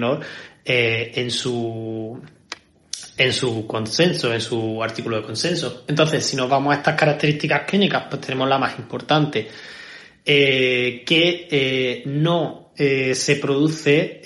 eh, 0.66 1.12
en 1.16 1.32
su 1.32 2.22
en 3.20 3.34
su 3.34 3.66
consenso, 3.66 4.34
en 4.34 4.42
su 4.42 4.84
artículo 4.84 5.18
de 5.18 5.24
consenso. 5.24 5.86
Entonces, 5.88 6.26
si 6.26 6.36
nos 6.36 6.50
vamos 6.50 6.74
a 6.74 6.80
estas 6.80 6.96
características 6.96 7.62
clínicas, 7.66 8.04
pues 8.10 8.22
tenemos 8.22 8.48
la 8.48 8.60
más 8.60 8.78
importante, 8.78 9.48
que 10.24 12.04
no 12.06 12.72
se 12.76 13.36
produce 13.38 14.22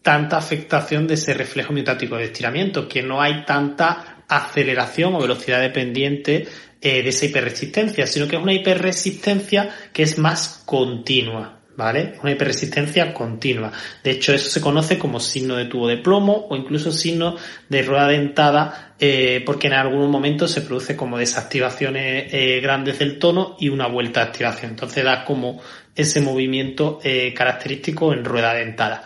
tanta 0.00 0.38
afectación 0.38 1.06
de 1.06 1.14
ese 1.14 1.34
reflejo 1.34 1.74
miotático 1.74 2.16
de 2.16 2.24
estiramiento, 2.24 2.88
que 2.88 3.02
no 3.02 3.20
hay 3.20 3.44
tanta 3.44 4.22
aceleración 4.28 5.14
o 5.14 5.20
velocidad 5.20 5.60
dependiente 5.60 6.46
eh, 6.78 7.02
de 7.02 7.08
esa 7.08 7.24
hiperresistencia, 7.24 8.06
sino 8.06 8.28
que 8.28 8.36
es 8.36 8.42
una 8.42 8.52
hiperresistencia 8.52 9.70
que 9.94 10.02
es 10.02 10.18
más 10.18 10.62
continua, 10.66 11.60
¿vale? 11.74 12.16
Una 12.22 12.32
hiperresistencia 12.32 13.14
continua. 13.14 13.72
De 14.04 14.10
hecho, 14.10 14.34
eso 14.34 14.50
se 14.50 14.60
conoce 14.60 14.98
como 14.98 15.18
signo 15.18 15.56
de 15.56 15.64
tubo 15.64 15.88
de 15.88 15.96
plomo 15.96 16.46
o 16.50 16.54
incluso 16.54 16.92
signo 16.92 17.34
de 17.70 17.80
rueda 17.80 18.08
dentada, 18.08 18.94
eh, 19.00 19.42
porque 19.46 19.68
en 19.68 19.72
algún 19.72 20.10
momento 20.10 20.46
se 20.46 20.60
produce 20.60 20.94
como 20.96 21.16
desactivaciones 21.16 22.32
eh, 22.34 22.60
grandes 22.60 22.98
del 22.98 23.18
tono 23.18 23.56
y 23.58 23.70
una 23.70 23.88
vuelta 23.88 24.20
de 24.20 24.26
activación. 24.26 24.72
Entonces 24.72 25.02
da 25.02 25.24
como 25.24 25.62
ese 25.94 26.20
movimiento 26.20 27.00
característico 27.34 28.12
en 28.12 28.22
rueda 28.22 28.52
dentada. 28.52 29.02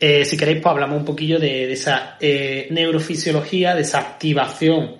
si 0.00 0.36
queréis, 0.36 0.58
pues 0.60 0.72
hablamos 0.72 0.98
un 0.98 1.04
poquillo 1.04 1.38
de, 1.38 1.72
esa 1.72 2.18
neurofisiología, 2.20 3.76
de 3.76 3.82
esa 3.82 4.00
activación 4.00 4.96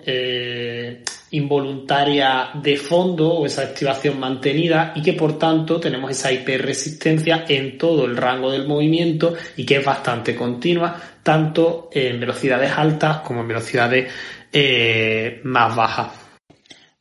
involuntaria 1.31 2.49
de 2.53 2.77
fondo 2.77 3.29
o 3.29 3.45
esa 3.45 3.63
activación 3.63 4.19
mantenida 4.19 4.93
y 4.95 5.01
que 5.01 5.13
por 5.13 5.37
tanto 5.37 5.79
tenemos 5.79 6.11
esa 6.11 6.31
hiperresistencia 6.31 7.45
en 7.47 7.77
todo 7.77 8.05
el 8.05 8.15
rango 8.15 8.51
del 8.51 8.67
movimiento 8.67 9.33
y 9.55 9.65
que 9.65 9.77
es 9.77 9.85
bastante 9.85 10.35
continua 10.35 10.95
tanto 11.23 11.89
en 11.91 12.19
velocidades 12.19 12.71
altas 12.71 13.17
como 13.17 13.41
en 13.41 13.47
velocidades 13.49 14.11
eh, 14.51 15.41
más 15.43 15.75
bajas. 15.75 16.26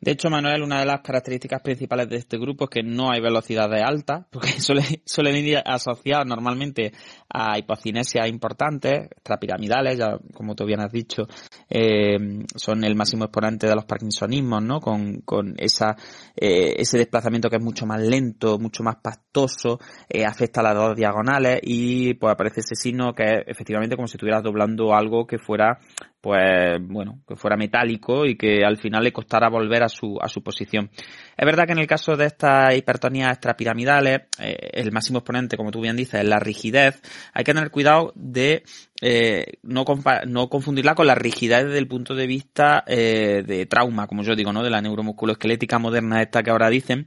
De 0.07 0.13
hecho, 0.13 0.31
Manuel, 0.31 0.63
una 0.63 0.79
de 0.79 0.87
las 0.87 1.01
características 1.01 1.61
principales 1.63 2.09
de 2.09 2.19
este 2.19 2.39
grupo 2.39 2.67
es 2.67 2.71
que 2.71 2.83
no 2.85 3.11
hay 3.11 3.21
velocidades 3.21 3.83
altas, 3.83 4.25
porque 4.31 4.51
suele, 4.61 5.03
suelen 5.05 5.35
ir 5.45 5.59
asociadas 5.65 6.25
normalmente 6.25 6.93
a 7.29 7.59
hipocinesia 7.59 8.25
importantes, 8.29 9.11
extrapiramidales, 9.11 9.99
ya 9.99 10.17
como 10.33 10.55
tú 10.55 10.65
bien 10.65 10.79
has 10.79 10.93
dicho, 10.93 11.27
eh, 11.69 12.19
son 12.55 12.85
el 12.85 12.95
máximo 12.95 13.25
exponente 13.25 13.67
de 13.67 13.75
los 13.75 13.85
parkinsonismos, 13.85 14.63
¿no? 14.63 14.79
Con, 14.79 15.23
con 15.23 15.57
esa, 15.59 15.97
eh, 16.37 16.75
ese 16.77 16.99
desplazamiento 16.99 17.51
que 17.51 17.57
es 17.57 17.65
mucho 17.65 17.85
más 17.85 18.01
lento, 18.01 18.61
mucho 18.61 18.85
más 18.85 18.99
pastoso, 19.03 19.81
eh, 20.09 20.25
afecta 20.25 20.61
a 20.61 20.63
las 20.63 20.75
dos 20.77 20.95
diagonales 20.95 21.59
y 21.65 22.15
pues 22.15 22.33
aparece 22.33 22.61
ese 22.61 22.77
signo 22.77 23.13
que 23.13 23.25
es 23.25 23.43
efectivamente 23.49 23.97
como 23.97 24.07
si 24.07 24.19
estuvieras 24.19 24.45
doblando 24.45 24.95
algo 24.95 25.27
que 25.27 25.39
fuera 25.39 25.81
pues 26.27 26.81
bueno, 26.81 27.21
que 27.25 27.37
fuera 27.37 27.57
metálico 27.57 28.27
y 28.27 28.37
que 28.37 28.65
al 28.65 28.79
final 28.79 29.05
le 29.05 29.13
costara 29.13 29.49
volver 29.49 29.85
a 29.85 29.89
su, 29.89 30.19
a 30.21 30.29
su 30.29 30.43
posición. 30.43 30.91
Es 31.37 31.47
verdad 31.47 31.67
que 31.67 31.73
en 31.73 31.79
el 31.79 31.87
caso 31.87 32.17
de 32.17 32.27
estas 32.27 32.77
hipertonías 32.77 33.31
extrapiramidales, 33.31 34.23
eh, 34.41 34.57
el 34.73 34.91
máximo 34.91 35.21
exponente, 35.21 35.57
como 35.57 35.71
tú 35.71 35.81
bien 35.81 35.95
dices, 35.95 36.23
es 36.23 36.29
la 36.29 36.41
rigidez. 36.41 37.01
Hay 37.33 37.45
que 37.45 37.55
tener 37.55 37.71
cuidado 37.71 38.13
de 38.17 38.65
eh, 39.01 39.59
no, 39.63 39.85
no 40.27 40.49
confundirla 40.49 40.97
con 40.97 41.07
la 41.07 41.15
rigidez 41.15 41.67
desde 41.67 41.79
el 41.79 41.87
punto 41.87 42.17
de 42.17 42.27
vista 42.27 42.83
eh, 42.89 43.45
de 43.47 43.67
trauma, 43.67 44.09
como 44.09 44.25
yo 44.25 44.35
digo, 44.35 44.53
¿no? 44.53 44.65
De 44.65 44.71
la 44.71 44.81
neuromusculoesquelética 44.81 45.79
moderna 45.79 46.23
esta 46.23 46.43
que 46.43 46.51
ahora 46.51 46.69
dicen, 46.69 47.07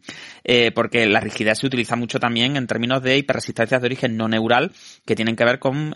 porque 0.73 1.07
la 1.07 1.19
rigidez 1.19 1.59
se 1.59 1.67
utiliza 1.67 1.97
mucho 1.97 2.19
también 2.19 2.55
en 2.55 2.67
términos 2.67 3.03
de 3.03 3.17
hiperresistencias 3.17 3.81
de 3.81 3.85
origen 3.85 4.15
no 4.15 4.29
neural 4.29 4.71
que 5.05 5.17
tienen 5.17 5.35
que 5.35 5.43
ver 5.43 5.59
con 5.59 5.93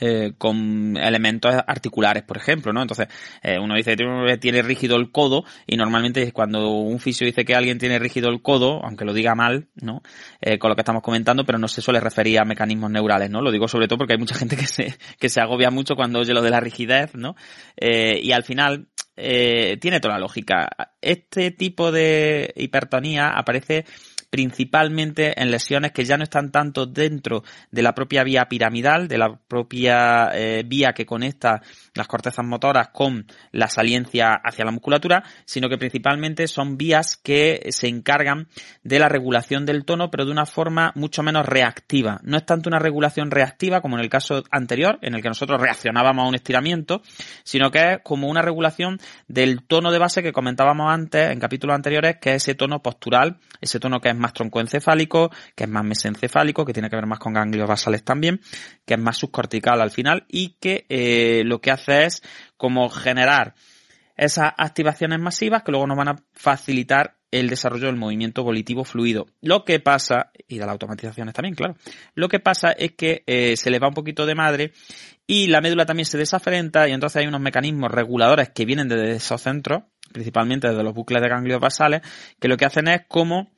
eh, 0.00 0.34
con 0.38 0.96
elementos 0.96 1.52
articulares, 1.66 2.22
por 2.22 2.36
ejemplo, 2.36 2.72
¿no? 2.72 2.82
Entonces, 2.82 3.08
eh, 3.42 3.58
uno 3.58 3.74
dice 3.74 3.96
que 3.96 4.38
tiene 4.38 4.62
rígido 4.62 4.96
el 4.96 5.10
codo 5.10 5.44
y 5.66 5.76
normalmente 5.76 6.30
cuando 6.30 6.70
un 6.70 7.00
fisio 7.00 7.26
dice 7.26 7.44
que 7.44 7.56
alguien 7.56 7.78
tiene 7.78 7.98
rígido 7.98 8.28
el 8.28 8.42
codo, 8.42 8.80
aunque 8.84 9.04
lo 9.04 9.12
diga 9.12 9.34
mal, 9.34 9.66
¿no? 9.74 10.02
Eh, 10.40 10.58
con 10.58 10.70
lo 10.70 10.76
que 10.76 10.82
estamos 10.82 11.02
comentando, 11.02 11.44
pero 11.44 11.58
no 11.58 11.66
se 11.66 11.82
suele 11.82 11.98
referir 11.98 12.38
a 12.38 12.44
mecanismos 12.44 12.92
neurales, 12.92 13.28
¿no? 13.28 13.42
Lo 13.42 13.50
digo 13.50 13.66
sobre 13.66 13.88
todo 13.88 13.98
porque 13.98 14.12
hay 14.12 14.20
mucha 14.20 14.36
gente 14.36 14.56
que 14.56 14.66
se, 14.66 14.96
que 15.18 15.28
se 15.28 15.40
agobia 15.40 15.70
mucho 15.70 15.96
cuando 15.96 16.20
oye 16.20 16.32
lo 16.32 16.42
de 16.42 16.50
la 16.50 16.60
rigidez, 16.60 17.14
¿no? 17.14 17.34
y 17.76 18.30
al 18.32 18.44
final, 18.44 18.88
tiene 19.16 20.00
toda 20.00 20.14
la 20.14 20.20
lógica. 20.20 20.68
Este 21.00 21.50
tipo 21.50 21.90
de 21.90 22.52
hipertonía 22.56 23.30
aparece 23.30 23.84
principalmente 24.32 25.38
en 25.38 25.50
lesiones 25.50 25.92
que 25.92 26.06
ya 26.06 26.16
no 26.16 26.24
están 26.24 26.50
tanto 26.50 26.86
dentro 26.86 27.44
de 27.70 27.82
la 27.82 27.92
propia 27.92 28.24
vía 28.24 28.46
piramidal, 28.48 29.06
de 29.06 29.18
la 29.18 29.38
propia 29.46 30.30
eh, 30.32 30.64
vía 30.66 30.94
que 30.94 31.04
conecta 31.04 31.60
las 31.92 32.08
cortezas 32.08 32.42
motoras 32.42 32.88
con 32.94 33.26
la 33.50 33.68
saliencia 33.68 34.40
hacia 34.42 34.64
la 34.64 34.70
musculatura, 34.70 35.22
sino 35.44 35.68
que 35.68 35.76
principalmente 35.76 36.46
son 36.46 36.78
vías 36.78 37.18
que 37.18 37.66
se 37.72 37.88
encargan 37.88 38.48
de 38.82 38.98
la 38.98 39.10
regulación 39.10 39.66
del 39.66 39.84
tono, 39.84 40.10
pero 40.10 40.24
de 40.24 40.32
una 40.32 40.46
forma 40.46 40.92
mucho 40.94 41.22
menos 41.22 41.44
reactiva. 41.44 42.18
No 42.22 42.38
es 42.38 42.46
tanto 42.46 42.70
una 42.70 42.78
regulación 42.78 43.30
reactiva 43.30 43.82
como 43.82 43.98
en 43.98 44.02
el 44.02 44.08
caso 44.08 44.44
anterior, 44.50 44.98
en 45.02 45.14
el 45.14 45.20
que 45.20 45.28
nosotros 45.28 45.60
reaccionábamos 45.60 46.24
a 46.24 46.28
un 46.28 46.36
estiramiento, 46.36 47.02
sino 47.44 47.70
que 47.70 47.80
es 47.80 47.98
como 48.02 48.28
una 48.28 48.40
regulación 48.40 48.98
del 49.28 49.62
tono 49.62 49.92
de 49.92 49.98
base 49.98 50.22
que 50.22 50.32
comentábamos 50.32 50.90
antes 50.90 51.30
en 51.30 51.38
capítulos 51.38 51.76
anteriores, 51.76 52.16
que 52.16 52.30
es 52.30 52.36
ese 52.36 52.54
tono 52.54 52.80
postural, 52.80 53.36
ese 53.60 53.78
tono 53.78 54.00
que 54.00 54.08
es 54.08 54.21
más 54.22 54.32
troncoencefálico, 54.32 55.30
que 55.54 55.64
es 55.64 55.70
más 55.70 55.84
mesencefálico, 55.84 56.64
que 56.64 56.72
tiene 56.72 56.88
que 56.88 56.96
ver 56.96 57.06
más 57.06 57.18
con 57.18 57.34
ganglios 57.34 57.68
basales 57.68 58.02
también, 58.04 58.40
que 58.86 58.94
es 58.94 59.00
más 59.00 59.18
subcortical 59.18 59.80
al 59.80 59.90
final 59.90 60.24
y 60.28 60.56
que 60.60 60.86
eh, 60.88 61.42
lo 61.44 61.60
que 61.60 61.70
hace 61.70 62.04
es 62.04 62.22
como 62.56 62.88
generar 62.88 63.54
esas 64.16 64.52
activaciones 64.56 65.18
masivas 65.20 65.62
que 65.62 65.72
luego 65.72 65.86
nos 65.86 65.96
van 65.96 66.08
a 66.08 66.16
facilitar 66.32 67.16
el 67.32 67.48
desarrollo 67.48 67.86
del 67.86 67.96
movimiento 67.96 68.44
volitivo 68.44 68.84
fluido. 68.84 69.26
Lo 69.40 69.64
que 69.64 69.80
pasa, 69.80 70.30
y 70.46 70.58
de 70.58 70.66
las 70.66 70.72
automatizaciones 70.72 71.34
también, 71.34 71.54
claro, 71.54 71.76
lo 72.14 72.28
que 72.28 72.40
pasa 72.40 72.72
es 72.72 72.92
que 72.92 73.24
eh, 73.26 73.56
se 73.56 73.70
le 73.70 73.78
va 73.78 73.88
un 73.88 73.94
poquito 73.94 74.26
de 74.26 74.34
madre 74.34 74.72
y 75.26 75.46
la 75.46 75.62
médula 75.62 75.86
también 75.86 76.04
se 76.04 76.18
desafrenta 76.18 76.88
y 76.88 76.92
entonces 76.92 77.16
hay 77.16 77.26
unos 77.26 77.40
mecanismos 77.40 77.90
reguladores 77.90 78.50
que 78.50 78.66
vienen 78.66 78.88
desde 78.88 79.12
esos 79.12 79.40
centros, 79.40 79.84
principalmente 80.12 80.68
desde 80.68 80.84
los 80.84 80.94
bucles 80.94 81.22
de 81.22 81.28
ganglios 81.28 81.58
basales, 81.58 82.02
que 82.38 82.48
lo 82.48 82.58
que 82.58 82.66
hacen 82.66 82.86
es 82.88 83.06
como 83.08 83.50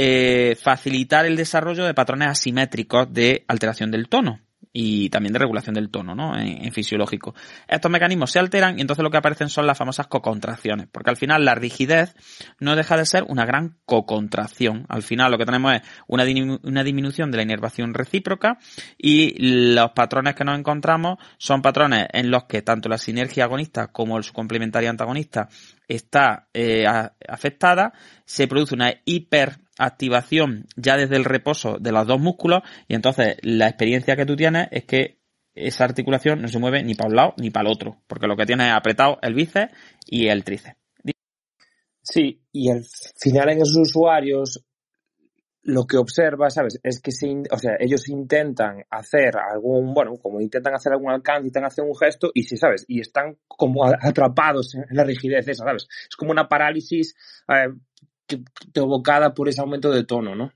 eh, 0.00 0.56
facilitar 0.62 1.26
el 1.26 1.36
desarrollo 1.36 1.84
de 1.84 1.92
patrones 1.92 2.28
asimétricos 2.28 3.12
de 3.12 3.44
alteración 3.48 3.90
del 3.90 4.08
tono 4.08 4.40
y 4.72 5.10
también 5.10 5.32
de 5.32 5.40
regulación 5.40 5.74
del 5.74 5.90
tono, 5.90 6.14
¿no? 6.14 6.38
En, 6.38 6.70
fisiológico. 6.72 7.34
Estos 7.66 7.90
mecanismos 7.90 8.30
se 8.30 8.38
alteran 8.38 8.78
y 8.78 8.82
entonces 8.82 9.02
lo 9.02 9.10
que 9.10 9.16
aparecen 9.16 9.48
son 9.48 9.66
las 9.66 9.76
famosas 9.76 10.06
cocontracciones, 10.06 10.86
porque 10.86 11.10
al 11.10 11.16
final 11.16 11.44
la 11.44 11.56
rigidez 11.56 12.14
no 12.60 12.76
deja 12.76 12.96
de 12.96 13.06
ser 13.06 13.24
una 13.24 13.44
gran 13.44 13.78
cocontracción. 13.86 14.86
Al 14.88 15.02
final 15.02 15.32
lo 15.32 15.38
que 15.38 15.46
tenemos 15.46 15.74
es 15.74 15.82
una, 16.06 16.24
una 16.62 16.84
disminución 16.84 17.32
de 17.32 17.38
la 17.38 17.42
inervación 17.42 17.92
recíproca 17.92 18.58
y 18.96 19.34
los 19.74 19.90
patrones 19.90 20.36
que 20.36 20.44
nos 20.44 20.56
encontramos 20.56 21.18
son 21.38 21.60
patrones 21.60 22.06
en 22.12 22.30
los 22.30 22.44
que 22.44 22.62
tanto 22.62 22.88
la 22.88 22.98
sinergia 22.98 23.44
agonista 23.44 23.88
como 23.88 24.22
su 24.22 24.32
complementaria 24.32 24.90
antagonista 24.90 25.48
está 25.88 26.48
eh, 26.52 26.86
afectada, 27.26 27.92
se 28.24 28.46
produce 28.46 28.74
una 28.74 28.92
hiperactivación 29.78 30.66
ya 30.76 30.96
desde 30.96 31.16
el 31.16 31.24
reposo 31.24 31.78
de 31.78 31.92
los 31.92 32.06
dos 32.06 32.20
músculos 32.20 32.62
y 32.88 32.94
entonces 32.94 33.36
la 33.42 33.68
experiencia 33.68 34.16
que 34.16 34.26
tú 34.26 34.36
tienes 34.36 34.68
es 34.70 34.84
que 34.84 35.18
esa 35.54 35.84
articulación 35.84 36.40
no 36.42 36.48
se 36.48 36.58
mueve 36.58 36.82
ni 36.82 36.94
para 36.94 37.08
un 37.08 37.16
lado 37.16 37.34
ni 37.36 37.50
para 37.50 37.68
el 37.68 37.74
otro, 37.74 38.02
porque 38.06 38.26
lo 38.26 38.36
que 38.36 38.46
tiene 38.46 38.68
es 38.68 38.74
apretado 38.74 39.18
el 39.22 39.34
bíceps 39.34 39.72
y 40.06 40.28
el 40.28 40.44
tríceps. 40.44 40.76
Sí, 42.02 42.42
y 42.52 42.70
al 42.70 42.84
final 43.20 43.50
en 43.50 43.58
esos 43.58 43.76
usuarios 43.76 44.64
lo 45.62 45.86
que 45.86 45.98
observa, 45.98 46.48
¿sabes? 46.48 46.80
Es 46.82 47.00
que 47.00 47.10
o 47.50 47.58
sea, 47.58 47.72
ellos 47.78 48.08
intentan 48.08 48.84
hacer 48.88 49.36
algún, 49.36 49.92
bueno, 49.92 50.14
como 50.16 50.40
intentan 50.40 50.74
hacer 50.74 50.92
algún 50.92 51.10
alcance, 51.10 51.48
intentan 51.48 51.66
hacer 51.66 51.84
un 51.84 51.94
gesto 51.94 52.30
y 52.32 52.44
sí, 52.44 52.56
¿sabes? 52.56 52.86
Y 52.88 53.00
están 53.00 53.36
como 53.46 53.84
atrapados 53.84 54.74
en 54.74 54.96
la 54.96 55.04
rigidez 55.04 55.46
esa, 55.46 55.64
¿sabes? 55.64 55.86
Es 56.08 56.16
como 56.16 56.30
una 56.30 56.48
parálisis 56.48 57.14
eh, 57.48 57.68
provocada 58.72 59.34
por 59.34 59.48
ese 59.48 59.60
aumento 59.60 59.90
de 59.90 60.04
tono, 60.04 60.34
¿no? 60.34 60.52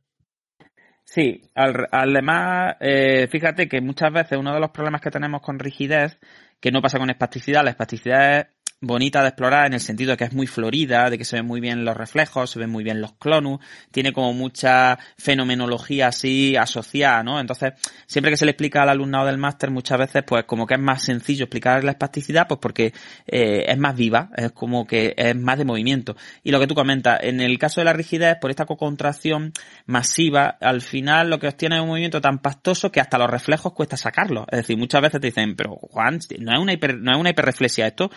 Sí, 1.05 1.43
además, 1.55 2.77
eh, 2.81 3.27
fíjate 3.29 3.69
que 3.69 3.81
muchas 3.81 4.13
veces 4.13 4.39
uno 4.39 4.55
de 4.55 4.61
los 4.61 4.71
problemas 4.71 5.01
que 5.01 5.11
tenemos 5.11 5.43
con 5.43 5.59
rigidez, 5.59 6.19
que 6.61 6.71
no 6.71 6.81
pasa 6.81 6.99
con 6.99 7.11
espasticidad, 7.11 7.65
la 7.65 7.71
espasticidad 7.71 8.39
es 8.39 8.47
bonita 8.83 9.23
de 9.23 9.29
explorar 9.29 9.67
en 9.67 9.75
el 9.75 9.81
sentido 9.81 10.11
de 10.11 10.17
que 10.17 10.25
es 10.25 10.35
muy 10.35 10.47
florida, 10.47 11.09
de 11.09 11.17
que 11.17 11.25
se 11.25 11.37
ven 11.37 11.47
muy 11.47 11.61
bien 11.61 11.85
los 11.85 11.97
reflejos, 11.97 12.51
se 12.51 12.59
ven 12.59 12.69
muy 12.69 12.83
bien 12.83 13.01
los 13.01 13.13
clonus, 13.13 13.61
tiene 13.93 14.13
como 14.13 14.35
mucha 14.35 14.99
fenomenología 15.17 16.09
así 16.09 16.57
asociada, 16.57 17.23
¿no? 17.23 17.41
Entonces, 17.41 17.75
siempre 18.07 18.33
que 18.33 18.37
se 18.37 18.45
le 18.45 18.51
explica 18.51 18.83
al 18.83 18.89
alumnado 18.89 19.27
del 19.27 19.39
máster, 19.39 19.71
muchas 19.71 19.99
veces, 19.99 20.25
pues 20.27 20.45
como 20.45 20.67
que 20.67 20.75
es 20.75 20.81
más 20.81 21.05
sencillo 21.05 21.45
explicar 21.45 21.85
la 21.85 21.93
espasticidad, 21.93 22.49
pues 22.49 22.59
porque 22.61 22.93
eh, 23.27 23.65
es 23.69 23.79
más 23.79 23.97
viva, 23.97 24.31
es 24.37 24.51
como 24.51 24.85
que 24.85 25.15
es 25.17 25.37
más 25.37 25.59
de 25.59 25.65
movimiento. 25.65 26.17
Y 26.43 26.51
lo 26.51 26.59
que 26.59 26.67
tú 26.67 26.75
comentas, 26.75 27.21
en 27.23 27.41
el 27.41 27.59
caso 27.59 27.81
de 27.81 27.85
la 27.85 27.93
rigidez, 27.93 28.37
por 28.41 28.51
esta 28.51 28.67
cocontracción 28.67 29.53
masiva, 29.87 30.59
al 30.61 30.81
final 30.81 31.31
lo 31.31 31.39
que 31.39 31.47
obtiene 31.47 31.77
es 31.77 31.83
un 31.83 31.89
movimiento 31.89 32.21
tan 32.21 32.41
pastoso 32.41 32.91
que 32.91 33.01
hasta 33.01 33.17
los 33.17 33.31
reflejos 33.31 33.75
cuesta 33.75 33.97
sacarlos. 33.97 34.47
Es 34.51 34.59
decir, 34.59 34.77
muchas 34.77 35.03
veces 35.03 35.21
te 35.21 35.29
dicen, 35.29 35.55
pero 35.55 35.77
Juan, 35.77 36.19
no 36.41 36.53
es 36.53 36.59
una 36.59 36.73
hiper, 36.73 36.99
no 36.99 37.13
es 37.13 37.19
una 37.19 37.31
hiperreflexia 37.31 37.87
esto, 37.87 38.11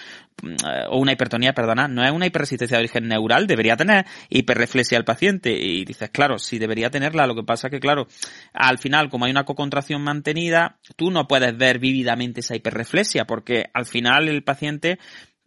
o 0.89 0.99
una 0.99 1.13
hipertonía, 1.13 1.53
perdona, 1.53 1.87
no 1.87 2.03
es 2.03 2.11
una 2.11 2.25
hiperresistencia 2.25 2.77
de 2.77 2.83
origen 2.83 3.07
neural, 3.07 3.47
debería 3.47 3.75
tener 3.75 4.05
hiperreflexia 4.29 4.97
el 4.97 5.05
paciente. 5.05 5.51
Y 5.51 5.85
dices, 5.85 6.09
claro, 6.09 6.37
sí 6.39 6.59
debería 6.59 6.89
tenerla, 6.89 7.27
lo 7.27 7.35
que 7.35 7.43
pasa 7.43 7.67
es 7.67 7.71
que, 7.71 7.79
claro, 7.79 8.07
al 8.53 8.77
final, 8.77 9.09
como 9.09 9.25
hay 9.25 9.31
una 9.31 9.45
cocontracción 9.45 10.01
mantenida, 10.01 10.77
tú 10.95 11.11
no 11.11 11.27
puedes 11.27 11.57
ver 11.57 11.79
vívidamente 11.79 12.41
esa 12.41 12.55
hiperreflexia, 12.55 13.25
porque 13.25 13.65
al 13.73 13.85
final 13.85 14.27
el 14.27 14.43
paciente 14.43 14.99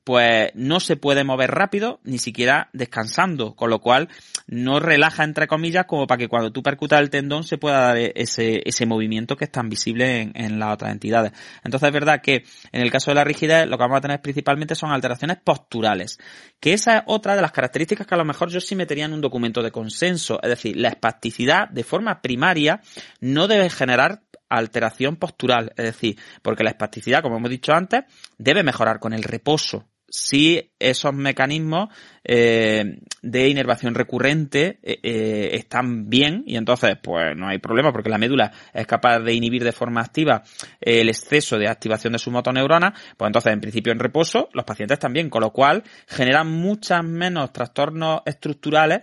pues 0.09 0.53
no 0.55 0.81
se 0.81 0.97
puede 0.97 1.23
mover 1.23 1.51
rápido, 1.51 2.01
ni 2.03 2.17
siquiera 2.17 2.71
descansando, 2.73 3.55
con 3.55 3.69
lo 3.69 3.79
cual 3.79 4.09
no 4.47 4.81
relaja 4.81 5.23
entre 5.23 5.47
comillas 5.47 5.85
como 5.85 6.07
para 6.07 6.17
que 6.17 6.29
cuando 6.29 6.51
tú 6.51 6.63
percutas 6.63 7.01
el 7.01 7.11
tendón 7.11 7.45
se 7.45 7.59
pueda 7.59 7.79
dar 7.79 7.99
ese, 7.99 8.63
ese 8.65 8.87
movimiento 8.87 9.37
que 9.37 9.45
es 9.45 9.53
tan 9.53 9.69
visible 9.69 10.31
en, 10.33 10.59
las 10.59 10.73
otras 10.73 10.93
entidades. 10.93 11.33
Entonces 11.63 11.89
es 11.89 11.93
verdad 11.93 12.23
que 12.23 12.45
en 12.73 12.81
el 12.81 12.91
caso 12.91 13.11
de 13.11 13.17
la 13.17 13.25
rigidez 13.25 13.67
lo 13.67 13.77
que 13.77 13.83
vamos 13.83 13.99
a 13.99 14.01
tener 14.01 14.23
principalmente 14.23 14.75
son 14.75 14.93
alteraciones 14.93 15.37
posturales, 15.45 16.19
que 16.59 16.73
esa 16.73 16.97
es 16.97 17.03
otra 17.05 17.37
de 17.37 17.43
las 17.43 17.53
características 17.53 18.07
que 18.07 18.15
a 18.15 18.19
lo 18.19 18.25
mejor 18.25 18.49
yo 18.49 18.63
sí 18.63 18.75
metería 18.75 19.05
en 19.05 19.13
un 19.13 19.21
documento 19.21 19.63
de 19.63 19.71
consenso, 19.71 20.41
es 20.43 20.49
decir, 20.49 20.75
la 20.79 20.89
espasticidad 20.89 21.69
de 21.69 21.85
forma 21.85 22.23
primaria 22.23 22.81
no 23.21 23.47
debe 23.47 23.69
generar 23.69 24.23
alteración 24.49 25.17
postural, 25.17 25.75
es 25.77 25.85
decir, 25.85 26.19
porque 26.41 26.65
la 26.65 26.71
espasticidad, 26.71 27.21
como 27.21 27.37
hemos 27.37 27.51
dicho 27.51 27.75
antes, 27.75 28.05
debe 28.39 28.63
mejorar 28.63 29.01
con 29.01 29.13
el 29.13 29.23
reposo 29.23 29.85
si 30.09 30.71
esos 30.79 31.13
mecanismos 31.13 31.91
eh, 32.25 32.99
de 33.23 33.49
inervación 33.49 33.95
recurrente 33.95 34.79
eh, 34.83 34.99
eh, 35.03 35.51
están 35.53 36.09
bien 36.09 36.45
y 36.47 36.57
entonces 36.57 36.97
pues 37.03 37.37
no 37.37 37.49
hay 37.49 37.59
problema 37.59 37.93
porque 37.93 38.09
la 38.09 38.19
médula 38.19 38.51
es 38.73 38.87
capaz 38.87 39.21
de 39.21 39.35
inhibir 39.35 39.65
de 39.65 39.73
forma 39.73 40.01
activa 40.01 40.43
el 40.81 41.09
exceso 41.09 41.59
de 41.59 41.69
activación 41.69 42.15
de 42.15 42.19
su 42.19 42.31
motoneurona, 42.31 42.95
pues 43.17 43.29
entonces 43.29 43.53
en 43.53 43.61
principio 43.61 43.93
en 43.93 43.99
reposo 43.99 44.49
los 44.53 44.65
pacientes 44.65 44.99
también, 44.99 45.29
con 45.29 45.43
lo 45.43 45.53
cual 45.53 45.85
generan 46.07 46.51
muchas 46.51 47.05
menos 47.05 47.53
trastornos 47.53 48.23
estructurales 48.25 49.03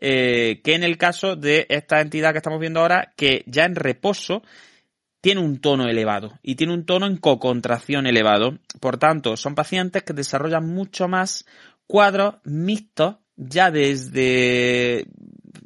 que 0.00 0.60
en 0.64 0.82
el 0.82 0.98
caso 0.98 1.36
de 1.36 1.64
esta 1.68 2.00
entidad 2.00 2.32
que 2.32 2.38
estamos 2.38 2.58
viendo 2.58 2.80
ahora 2.80 3.12
que 3.14 3.44
ya 3.46 3.64
en 3.64 3.76
reposo 3.76 4.42
tiene 5.22 5.40
un 5.40 5.60
tono 5.60 5.88
elevado 5.88 6.38
y 6.42 6.56
tiene 6.56 6.74
un 6.74 6.84
tono 6.84 7.06
en 7.06 7.16
cocontracción 7.16 8.06
elevado. 8.06 8.58
Por 8.80 8.98
tanto, 8.98 9.36
son 9.36 9.54
pacientes 9.54 10.02
que 10.02 10.12
desarrollan 10.12 10.68
mucho 10.68 11.08
más 11.08 11.46
cuadros 11.86 12.34
mixtos 12.44 13.16
ya 13.36 13.70
desde, 13.70 15.06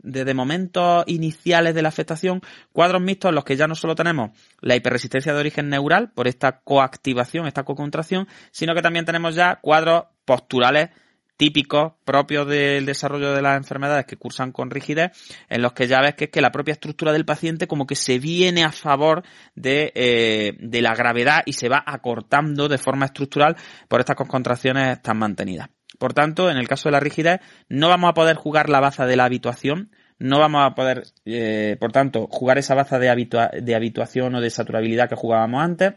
desde 0.02 0.34
momentos 0.34 1.04
iniciales 1.06 1.74
de 1.74 1.82
la 1.82 1.88
afectación, 1.88 2.42
cuadros 2.72 3.00
mixtos 3.00 3.30
en 3.30 3.34
los 3.34 3.44
que 3.44 3.56
ya 3.56 3.66
no 3.66 3.74
solo 3.74 3.94
tenemos 3.94 4.30
la 4.60 4.76
hiperresistencia 4.76 5.32
de 5.32 5.40
origen 5.40 5.70
neural 5.70 6.12
por 6.12 6.28
esta 6.28 6.60
coactivación, 6.60 7.46
esta 7.46 7.64
cocontracción, 7.64 8.28
sino 8.52 8.74
que 8.74 8.82
también 8.82 9.06
tenemos 9.06 9.34
ya 9.34 9.56
cuadros 9.62 10.04
posturales 10.26 10.90
típicos 11.36 11.92
propios 12.04 12.46
del 12.48 12.86
desarrollo 12.86 13.32
de 13.32 13.42
las 13.42 13.56
enfermedades 13.56 14.06
que 14.06 14.16
cursan 14.16 14.52
con 14.52 14.70
rigidez, 14.70 15.12
en 15.48 15.62
los 15.62 15.72
que 15.72 15.86
ya 15.86 16.00
ves 16.00 16.14
que 16.14 16.24
es 16.24 16.30
que 16.30 16.40
la 16.40 16.52
propia 16.52 16.72
estructura 16.72 17.12
del 17.12 17.24
paciente 17.24 17.66
como 17.66 17.86
que 17.86 17.94
se 17.94 18.18
viene 18.18 18.64
a 18.64 18.72
favor 18.72 19.22
de, 19.54 19.92
eh, 19.94 20.56
de 20.58 20.82
la 20.82 20.94
gravedad 20.94 21.42
y 21.46 21.52
se 21.52 21.68
va 21.68 21.82
acortando 21.86 22.68
de 22.68 22.78
forma 22.78 23.06
estructural 23.06 23.56
por 23.88 24.00
estas 24.00 24.16
contracciones 24.16 25.00
tan 25.02 25.18
mantenidas. 25.18 25.68
Por 25.98 26.12
tanto, 26.12 26.50
en 26.50 26.58
el 26.58 26.68
caso 26.68 26.88
de 26.88 26.92
la 26.92 27.00
rigidez, 27.00 27.40
no 27.68 27.88
vamos 27.88 28.10
a 28.10 28.14
poder 28.14 28.36
jugar 28.36 28.68
la 28.68 28.80
baza 28.80 29.06
de 29.06 29.16
la 29.16 29.24
habituación, 29.24 29.90
no 30.18 30.38
vamos 30.38 30.62
a 30.64 30.74
poder, 30.74 31.04
eh, 31.24 31.76
por 31.78 31.92
tanto, 31.92 32.26
jugar 32.30 32.58
esa 32.58 32.74
baza 32.74 32.98
de, 32.98 33.50
de 33.62 33.74
habituación 33.74 34.34
o 34.34 34.40
de 34.40 34.50
saturabilidad 34.50 35.08
que 35.08 35.16
jugábamos 35.16 35.62
antes, 35.62 35.94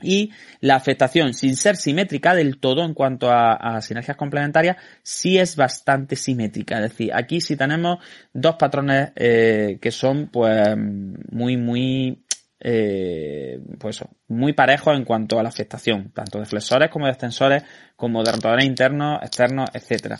y 0.00 0.30
la 0.60 0.76
afectación, 0.76 1.34
sin 1.34 1.56
ser 1.56 1.76
simétrica 1.76 2.34
del 2.34 2.58
todo 2.58 2.84
en 2.84 2.94
cuanto 2.94 3.30
a, 3.30 3.80
sinergias 3.80 4.16
complementarias, 4.16 4.76
sí 5.02 5.38
es 5.38 5.56
bastante 5.56 6.14
simétrica. 6.14 6.76
Es 6.76 6.90
decir, 6.90 7.10
aquí 7.12 7.40
sí 7.40 7.56
tenemos 7.56 7.98
dos 8.32 8.56
patrones 8.56 9.10
eh, 9.16 9.78
que 9.80 9.90
son 9.90 10.28
pues 10.28 10.76
muy, 11.32 11.56
muy 11.56 12.22
eh, 12.60 13.60
pues 13.78 14.04
muy 14.26 14.52
parejos 14.52 14.96
en 14.96 15.04
cuanto 15.04 15.38
a 15.38 15.42
la 15.42 15.48
afectación, 15.48 16.10
tanto 16.12 16.40
de 16.40 16.44
flexores 16.44 16.90
como 16.90 17.06
de 17.06 17.12
extensores, 17.12 17.62
como 17.94 18.22
de 18.22 18.32
rotadores 18.32 18.64
internos, 18.64 19.20
externos, 19.22 19.70
etcétera. 19.72 20.16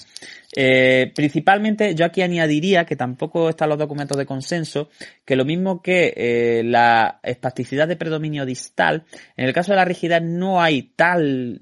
Eh, 0.56 1.12
principalmente 1.14 1.94
yo 1.94 2.04
aquí 2.04 2.22
añadiría 2.22 2.84
que 2.84 2.96
tampoco 2.96 3.48
están 3.48 3.68
los 3.68 3.78
documentos 3.78 4.16
de 4.16 4.24
consenso, 4.24 4.88
que 5.24 5.36
lo 5.36 5.44
mismo 5.44 5.82
que 5.82 6.14
eh, 6.16 6.62
la 6.64 7.20
espasticidad 7.22 7.88
de 7.88 7.96
predominio 7.96 8.46
distal, 8.46 9.04
en 9.36 9.46
el 9.46 9.52
caso 9.52 9.72
de 9.72 9.76
la 9.76 9.84
rigidez 9.84 10.22
no 10.22 10.60
hay 10.60 10.92
tal, 10.94 11.60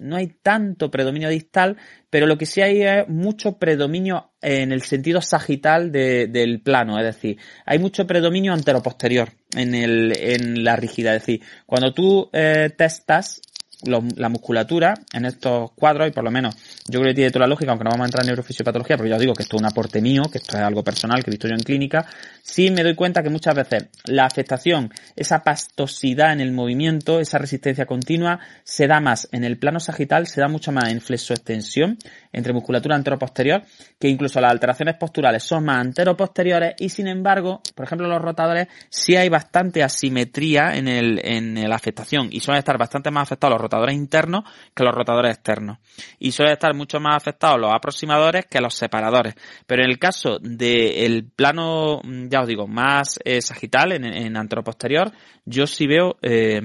no 0.00 0.16
hay 0.16 0.34
tanto 0.42 0.90
predominio 0.90 1.28
distal, 1.28 1.76
pero 2.10 2.26
lo 2.26 2.36
que 2.36 2.46
sí 2.46 2.60
hay 2.60 2.82
es 2.82 3.08
mucho 3.08 3.58
predominio 3.58 4.32
en 4.42 4.72
el 4.72 4.82
sentido 4.82 5.20
sagital 5.20 5.90
del 5.90 6.60
plano, 6.62 6.98
es 6.98 7.04
decir, 7.04 7.38
hay 7.64 7.78
mucho 7.78 8.06
predominio 8.06 8.52
antero-posterior 8.52 9.30
en, 9.56 9.74
el, 9.74 10.12
en 10.16 10.64
la 10.64 10.76
rigidez, 10.76 11.16
es 11.16 11.22
decir, 11.22 11.42
cuando 11.66 11.92
tú 11.92 12.28
eh, 12.32 12.70
testas 12.76 13.40
la 13.84 14.28
musculatura 14.28 14.94
en 15.12 15.26
estos 15.26 15.72
cuadros, 15.72 16.08
y 16.08 16.10
por 16.10 16.24
lo 16.24 16.30
menos 16.30 16.56
yo 16.88 17.00
creo 17.00 17.10
que 17.10 17.14
tiene 17.14 17.30
toda 17.30 17.46
la 17.46 17.50
lógica, 17.50 17.72
aunque 17.72 17.84
no 17.84 17.90
vamos 17.90 18.04
a 18.04 18.06
entrar 18.06 18.24
en 18.24 18.28
neurofisiopatología, 18.28 18.96
pero 18.96 19.08
yo 19.08 19.14
os 19.16 19.20
digo 19.20 19.34
que 19.34 19.42
esto 19.42 19.56
es 19.56 19.62
un 19.62 19.66
aporte 19.66 20.00
mío, 20.00 20.22
que 20.30 20.38
esto 20.38 20.56
es 20.56 20.62
algo 20.62 20.84
personal 20.84 21.22
que 21.22 21.30
he 21.30 21.32
visto 21.32 21.48
yo 21.48 21.54
en 21.54 21.62
clínica, 21.62 22.06
sí 22.42 22.70
me 22.70 22.82
doy 22.82 22.94
cuenta 22.94 23.22
que 23.22 23.30
muchas 23.30 23.54
veces 23.54 23.88
la 24.04 24.24
afectación, 24.24 24.92
esa 25.16 25.42
pastosidad 25.42 26.32
en 26.32 26.40
el 26.40 26.52
movimiento, 26.52 27.18
esa 27.18 27.38
resistencia 27.38 27.86
continua, 27.86 28.38
se 28.62 28.86
da 28.86 29.00
más 29.00 29.28
en 29.32 29.44
el 29.44 29.58
plano 29.58 29.80
sagital, 29.80 30.26
se 30.26 30.40
da 30.40 30.48
mucho 30.48 30.70
más 30.72 30.90
en 30.90 31.00
flexoextensión, 31.00 31.98
entre 32.32 32.52
musculatura 32.52 32.94
antero-posterior, 32.94 33.62
que 33.98 34.08
incluso 34.08 34.40
las 34.40 34.52
alteraciones 34.52 34.96
posturales 34.96 35.42
son 35.42 35.64
más 35.64 35.78
antero-posteriores 35.78 36.74
y 36.78 36.88
sin 36.90 37.08
embargo, 37.08 37.62
por 37.74 37.86
ejemplo, 37.86 38.06
los 38.06 38.20
rotadores 38.20 38.68
sí 38.90 39.16
hay 39.16 39.28
bastante 39.28 39.82
asimetría 39.82 40.76
en, 40.76 40.86
el, 40.86 41.20
en 41.24 41.68
la 41.68 41.74
afectación 41.74 42.28
y 42.30 42.40
suelen 42.40 42.58
estar 42.58 42.78
bastante 42.78 43.10
más 43.10 43.24
afectados 43.24 43.54
los 43.54 43.62
rotadores 43.62 43.94
internos 43.94 44.44
que 44.74 44.84
los 44.84 44.94
rotadores 44.94 45.34
externos. 45.34 45.78
Y 46.18 46.32
suelen 46.32 46.52
estar 46.52 46.74
mucho 46.76 47.00
más 47.00 47.16
afectados 47.16 47.60
los 47.60 47.72
aproximadores 47.74 48.46
que 48.46 48.60
los 48.60 48.74
separadores. 48.74 49.34
Pero 49.66 49.82
en 49.82 49.90
el 49.90 49.98
caso 49.98 50.38
del 50.40 51.30
plano, 51.34 52.00
ya 52.28 52.42
os 52.42 52.48
digo, 52.48 52.66
más 52.66 53.18
eh, 53.24 53.40
sagital, 53.40 53.92
en, 53.92 54.04
en 54.04 54.36
antero-posterior, 54.36 55.10
yo 55.44 55.66
sí 55.66 55.86
veo 55.86 56.16
eh, 56.22 56.60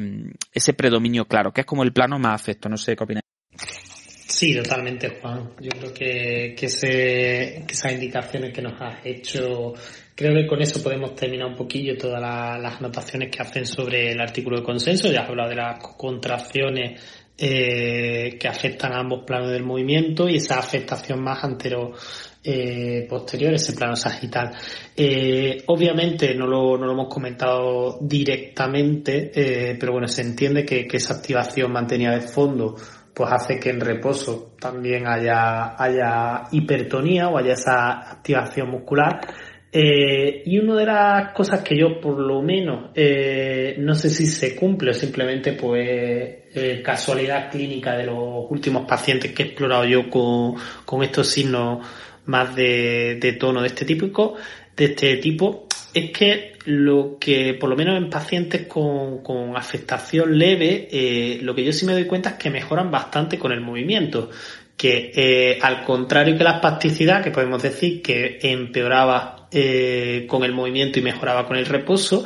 ese 0.53 0.73
predominio 0.73 1.25
claro, 1.25 1.51
que 1.51 1.61
es 1.61 1.67
como 1.67 1.83
el 1.83 1.93
plano 1.93 2.19
más 2.19 2.41
afecto. 2.41 2.69
No 2.69 2.77
sé 2.77 2.95
qué 2.95 3.03
opináis. 3.03 3.21
Sí, 4.41 4.55
totalmente, 4.55 5.19
Juan. 5.21 5.51
Yo 5.59 5.69
creo 5.69 5.93
que, 5.93 6.55
que, 6.57 6.65
ese, 6.65 7.63
que 7.67 7.73
esas 7.73 7.91
indicaciones 7.91 8.53
que 8.53 8.61
nos 8.61 8.81
has 8.81 9.05
hecho, 9.05 9.73
creo 10.15 10.33
que 10.33 10.47
con 10.47 10.61
eso 10.61 10.81
podemos 10.81 11.13
terminar 11.13 11.47
un 11.47 11.55
poquillo 11.55 11.97
todas 11.97 12.19
las 12.19 12.77
anotaciones 12.77 13.29
que 13.29 13.41
hacen 13.41 13.65
sobre 13.65 14.13
el 14.13 14.21
artículo 14.21 14.57
de 14.57 14.63
consenso. 14.63 15.11
Ya 15.11 15.21
has 15.21 15.29
hablado 15.29 15.49
de 15.49 15.57
las 15.57 15.79
contracciones 15.95 17.20
eh, 17.43 18.37
que 18.39 18.47
afectan 18.47 18.93
a 18.93 18.99
ambos 18.99 19.23
planos 19.25 19.49
del 19.49 19.63
movimiento 19.63 20.29
y 20.29 20.35
esa 20.35 20.59
afectación 20.59 21.23
más 21.23 21.43
antero 21.43 21.93
eh, 22.43 23.07
posterior, 23.09 23.53
ese 23.53 23.73
plano 23.73 23.95
sagital. 23.95 24.51
Eh, 24.95 25.63
obviamente 25.65 26.35
no 26.35 26.45
lo, 26.45 26.77
no 26.77 26.85
lo 26.85 26.91
hemos 26.93 27.07
comentado 27.07 27.97
directamente, 28.01 29.31
eh, 29.33 29.75
pero 29.79 29.93
bueno, 29.93 30.07
se 30.07 30.21
entiende 30.21 30.63
que, 30.63 30.87
que 30.87 30.97
esa 30.97 31.15
activación 31.15 31.71
mantenida 31.71 32.11
de 32.11 32.21
fondo 32.21 32.75
pues 33.13 33.31
hace 33.31 33.59
que 33.59 33.71
en 33.71 33.81
reposo 33.81 34.53
también 34.59 35.07
haya, 35.07 35.75
haya 35.81 36.43
hipertonía 36.51 37.27
o 37.27 37.37
haya 37.37 37.53
esa 37.53 38.11
activación 38.11 38.69
muscular. 38.69 39.19
Eh, 39.73 40.43
y 40.47 40.59
una 40.59 40.75
de 40.75 40.85
las 40.85 41.31
cosas 41.31 41.61
que 41.61 41.77
yo 41.77 42.01
por 42.01 42.19
lo 42.19 42.41
menos 42.41 42.89
eh, 42.93 43.75
no 43.77 43.95
sé 43.95 44.09
si 44.09 44.25
se 44.25 44.53
cumple 44.53 44.91
o 44.91 44.93
simplemente 44.93 45.53
pues 45.53 45.87
eh, 46.53 46.81
casualidad 46.83 47.49
clínica 47.49 47.95
de 47.95 48.07
los 48.07 48.47
últimos 48.49 48.85
pacientes 48.85 49.31
que 49.31 49.43
he 49.43 49.45
explorado 49.45 49.85
yo 49.85 50.09
con, 50.09 50.55
con 50.83 51.03
estos 51.03 51.29
signos 51.29 51.87
más 52.25 52.53
de, 52.53 53.15
de 53.15 53.31
tono 53.33 53.61
de 53.61 53.67
este 53.67 53.85
tipo, 53.85 54.35
de 54.75 54.85
este 54.85 55.15
tipo, 55.17 55.67
es 55.93 56.11
que 56.11 56.51
lo 56.65 57.17
que, 57.17 57.53
por 57.53 57.69
lo 57.69 57.77
menos 57.77 57.95
en 57.97 58.09
pacientes 58.09 58.67
con, 58.67 59.23
con 59.23 59.55
afectación 59.55 60.37
leve, 60.37 61.39
lo 61.41 61.55
que 61.55 61.63
yo 61.63 61.71
sí 61.71 61.85
me 61.85 61.93
doy 61.93 62.05
cuenta 62.05 62.31
es 62.31 62.35
que 62.35 62.49
mejoran 62.49 62.91
bastante 62.91 63.39
con 63.39 63.51
el 63.51 63.61
movimiento. 63.61 64.29
Que 64.77 65.59
al 65.61 65.83
contrario 65.83 66.37
que 66.37 66.43
la 66.43 66.55
espasticidad, 66.55 67.23
que 67.23 67.31
podemos 67.31 67.61
decir 67.63 68.01
que 68.01 68.37
empeoraba 68.41 69.40
eh, 69.51 70.25
con 70.27 70.43
el 70.43 70.53
movimiento 70.53 70.99
y 70.99 71.01
mejoraba 71.01 71.47
con 71.47 71.57
el 71.57 71.65
reposo, 71.65 72.23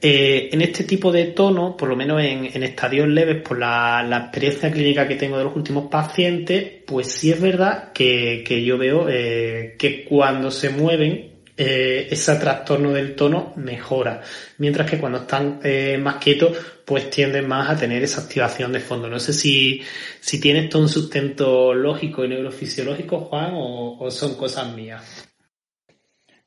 eh, 0.00 0.50
en 0.52 0.62
este 0.62 0.84
tipo 0.84 1.10
de 1.10 1.26
tono, 1.26 1.76
por 1.76 1.88
lo 1.88 1.96
menos 1.96 2.22
en, 2.22 2.44
en 2.44 2.62
estadios 2.62 3.08
leves, 3.08 3.42
por 3.42 3.58
la, 3.58 4.06
experiencia 4.22 4.70
clínica 4.70 5.08
que 5.08 5.16
tengo 5.16 5.38
de 5.38 5.44
los 5.44 5.56
últimos 5.56 5.90
pacientes, 5.90 6.82
pues 6.86 7.10
sí 7.10 7.32
es 7.32 7.40
verdad 7.40 7.92
que, 7.92 8.44
que 8.46 8.62
yo 8.64 8.78
veo 8.78 9.08
eh, 9.08 9.74
que 9.76 10.04
cuando 10.04 10.52
se 10.52 10.70
mueven 10.70 11.32
eh, 11.56 12.06
ese 12.12 12.36
trastorno 12.36 12.92
del 12.92 13.16
tono 13.16 13.52
mejora. 13.56 14.22
Mientras 14.58 14.88
que 14.88 14.98
cuando 14.98 15.18
están 15.18 15.60
más 16.00 16.16
quietos, 16.16 16.56
pues 16.84 17.10
tienden 17.10 17.48
más 17.48 17.68
a 17.68 17.76
tener 17.76 18.00
esa 18.04 18.20
activación 18.20 18.70
de 18.72 18.78
fondo. 18.78 19.08
No 19.08 19.18
sé 19.18 19.32
si, 19.32 19.82
si 20.20 20.40
tienes 20.40 20.70
todo 20.70 20.82
un 20.82 20.88
sustento 20.88 21.74
lógico 21.74 22.24
y 22.24 22.28
neurofisiológico, 22.28 23.18
Juan, 23.20 23.50
o 23.54 24.08
son 24.12 24.36
cosas 24.36 24.72
mías. 24.76 25.27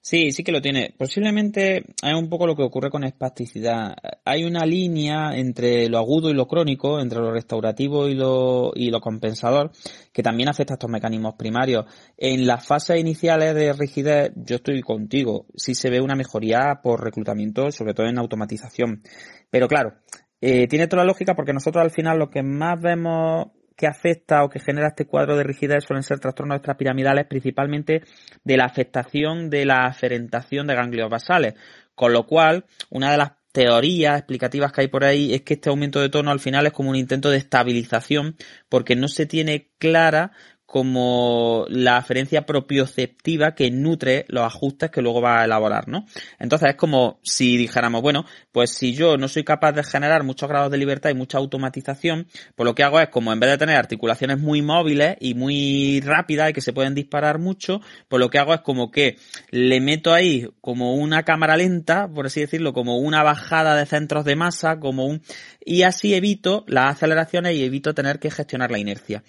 Sí, 0.04 0.32
sí 0.32 0.43
que 0.43 0.52
lo 0.52 0.62
tiene. 0.62 0.95
Posiblemente 0.97 1.78
es 1.78 2.14
un 2.16 2.28
poco 2.28 2.47
lo 2.47 2.56
que 2.56 2.64
ocurre 2.64 2.89
con 2.89 3.04
espasticidad. 3.04 3.93
Hay 4.26 4.43
una 4.43 4.66
línea 4.66 5.38
entre 5.38 5.88
lo 5.89 5.99
agudo 5.99 6.32
y 6.32 6.34
lo 6.34 6.47
crónico, 6.47 6.99
entre 6.99 7.20
lo 7.20 7.32
restaurativo 7.32 8.08
y 8.08 8.16
lo, 8.16 8.72
y 8.74 8.89
lo 8.89 8.99
compensador, 8.99 9.72
que 10.12 10.24
también 10.24 10.49
afecta 10.49 10.74
a 10.74 10.76
estos 10.76 10.89
mecanismos 10.89 11.36
primarios. 11.36 11.86
En 12.18 12.47
las 12.47 12.66
fases 12.66 12.99
iniciales 12.99 13.54
de 13.54 13.74
rigidez, 13.74 14.32
yo 14.38 14.56
estoy 14.56 14.82
contigo. 14.82 15.45
Sí 15.56 15.76
se 15.76 15.91
ve 15.91 16.02
una 16.02 16.16
mejoría 16.16 16.80
por 16.82 17.04
reclutamiento, 17.04 17.72
sobre 17.72 17.93
todo 17.93 18.08
en 18.08 18.18
automatización. 18.18 19.04
Pero 19.52 19.68
claro, 19.68 19.93
eh, 20.41 20.68
tiene 20.68 20.88
toda 20.88 21.04
la 21.04 21.08
lógica 21.10 21.36
porque 21.36 21.54
nosotros 21.54 21.84
al 21.84 21.91
final 21.91 22.18
lo 22.18 22.32
que 22.32 22.41
más 22.41 22.82
vemos 22.82 23.52
que 23.82 23.88
afecta 23.88 24.44
o 24.44 24.50
que 24.50 24.60
genera 24.60 24.90
este 24.90 25.08
cuadro 25.08 25.36
de 25.36 25.44
rigidez 25.44 25.84
suelen 25.84 26.04
ser 26.04 26.20
trastornos 26.20 26.58
extrapiramidales, 26.58 27.26
principalmente 27.26 28.04
de 28.44 28.56
la 28.56 28.66
afectación 28.66 29.50
de 29.50 29.66
la 29.66 29.88
aferentación 29.88 30.68
de 30.68 30.76
ganglios 30.76 31.10
basales. 31.10 31.56
Con 31.96 32.14
lo 32.14 32.28
cual, 32.28 32.66
una 32.92 33.10
de 33.10 33.18
las 33.18 33.32
teorías 33.52 34.20
explicativas 34.20 34.72
que 34.72 34.82
hay 34.82 34.88
por 34.88 35.04
ahí 35.04 35.34
es 35.34 35.42
que 35.42 35.56
este 35.56 35.72
aumento 35.72 36.00
de 36.00 36.10
tono 36.10 36.30
al 36.30 36.40
final 36.40 36.68
es 36.68 36.74
como 36.74 36.92
un 36.92 36.96
intento 36.96 37.32
de 37.32 37.38
estabilización 37.38 38.36
porque 38.70 38.96
no 38.96 39.08
se 39.08 39.26
tiene 39.26 39.72
clara 39.80 40.32
como 40.72 41.66
la 41.68 41.98
aferencia 41.98 42.46
propioceptiva 42.46 43.56
que 43.56 43.70
nutre 43.70 44.24
los 44.30 44.46
ajustes 44.46 44.90
que 44.90 45.02
luego 45.02 45.20
va 45.20 45.42
a 45.42 45.44
elaborar, 45.44 45.90
¿no? 45.90 46.06
Entonces 46.40 46.70
es 46.70 46.76
como 46.78 47.20
si 47.24 47.58
dijéramos, 47.58 48.02
bueno, 48.02 48.26
pues 48.54 48.72
si 48.72 48.94
yo 48.94 49.18
no 49.18 49.28
soy 49.28 49.44
capaz 49.44 49.74
de 49.74 49.84
generar 49.84 50.24
muchos 50.24 50.48
grados 50.48 50.72
de 50.72 50.78
libertad 50.78 51.10
y 51.10 51.14
mucha 51.14 51.40
automatización, 51.40 52.26
pues 52.56 52.66
lo 52.66 52.74
que 52.74 52.84
hago 52.84 53.02
es 53.02 53.10
como 53.10 53.34
en 53.34 53.42
vez 53.42 53.50
de 53.50 53.58
tener 53.58 53.76
articulaciones 53.76 54.40
muy 54.40 54.62
móviles 54.62 55.18
y 55.20 55.34
muy 55.34 56.00
rápidas 56.06 56.52
y 56.52 56.54
que 56.54 56.62
se 56.62 56.72
pueden 56.72 56.96
disparar 56.96 57.38
mucho, 57.38 57.82
pues 58.08 58.22
lo 58.22 58.30
que 58.30 58.40
hago 58.40 58.54
es 58.54 58.62
como 58.62 58.92
que 58.92 59.18
le 59.50 59.82
meto 59.82 60.14
ahí 60.14 60.48
como 60.62 60.96
una 60.96 61.24
cámara 61.24 61.58
lenta, 61.58 62.08
por 62.08 62.28
así 62.28 62.40
decirlo, 62.40 62.72
como 62.72 62.98
una 62.98 63.24
bajada 63.24 63.76
de 63.76 63.86
centros 63.86 64.24
de 64.24 64.38
masa, 64.38 64.80
como 64.80 65.06
un, 65.06 65.22
y 65.66 65.82
así 65.82 66.14
evito 66.14 66.64
las 66.70 66.96
aceleraciones 66.96 67.56
y 67.56 67.66
evito 67.66 67.94
tener 67.94 68.20
que 68.20 68.32
gestionar 68.32 68.72
la 68.72 68.80
inercia 68.80 69.22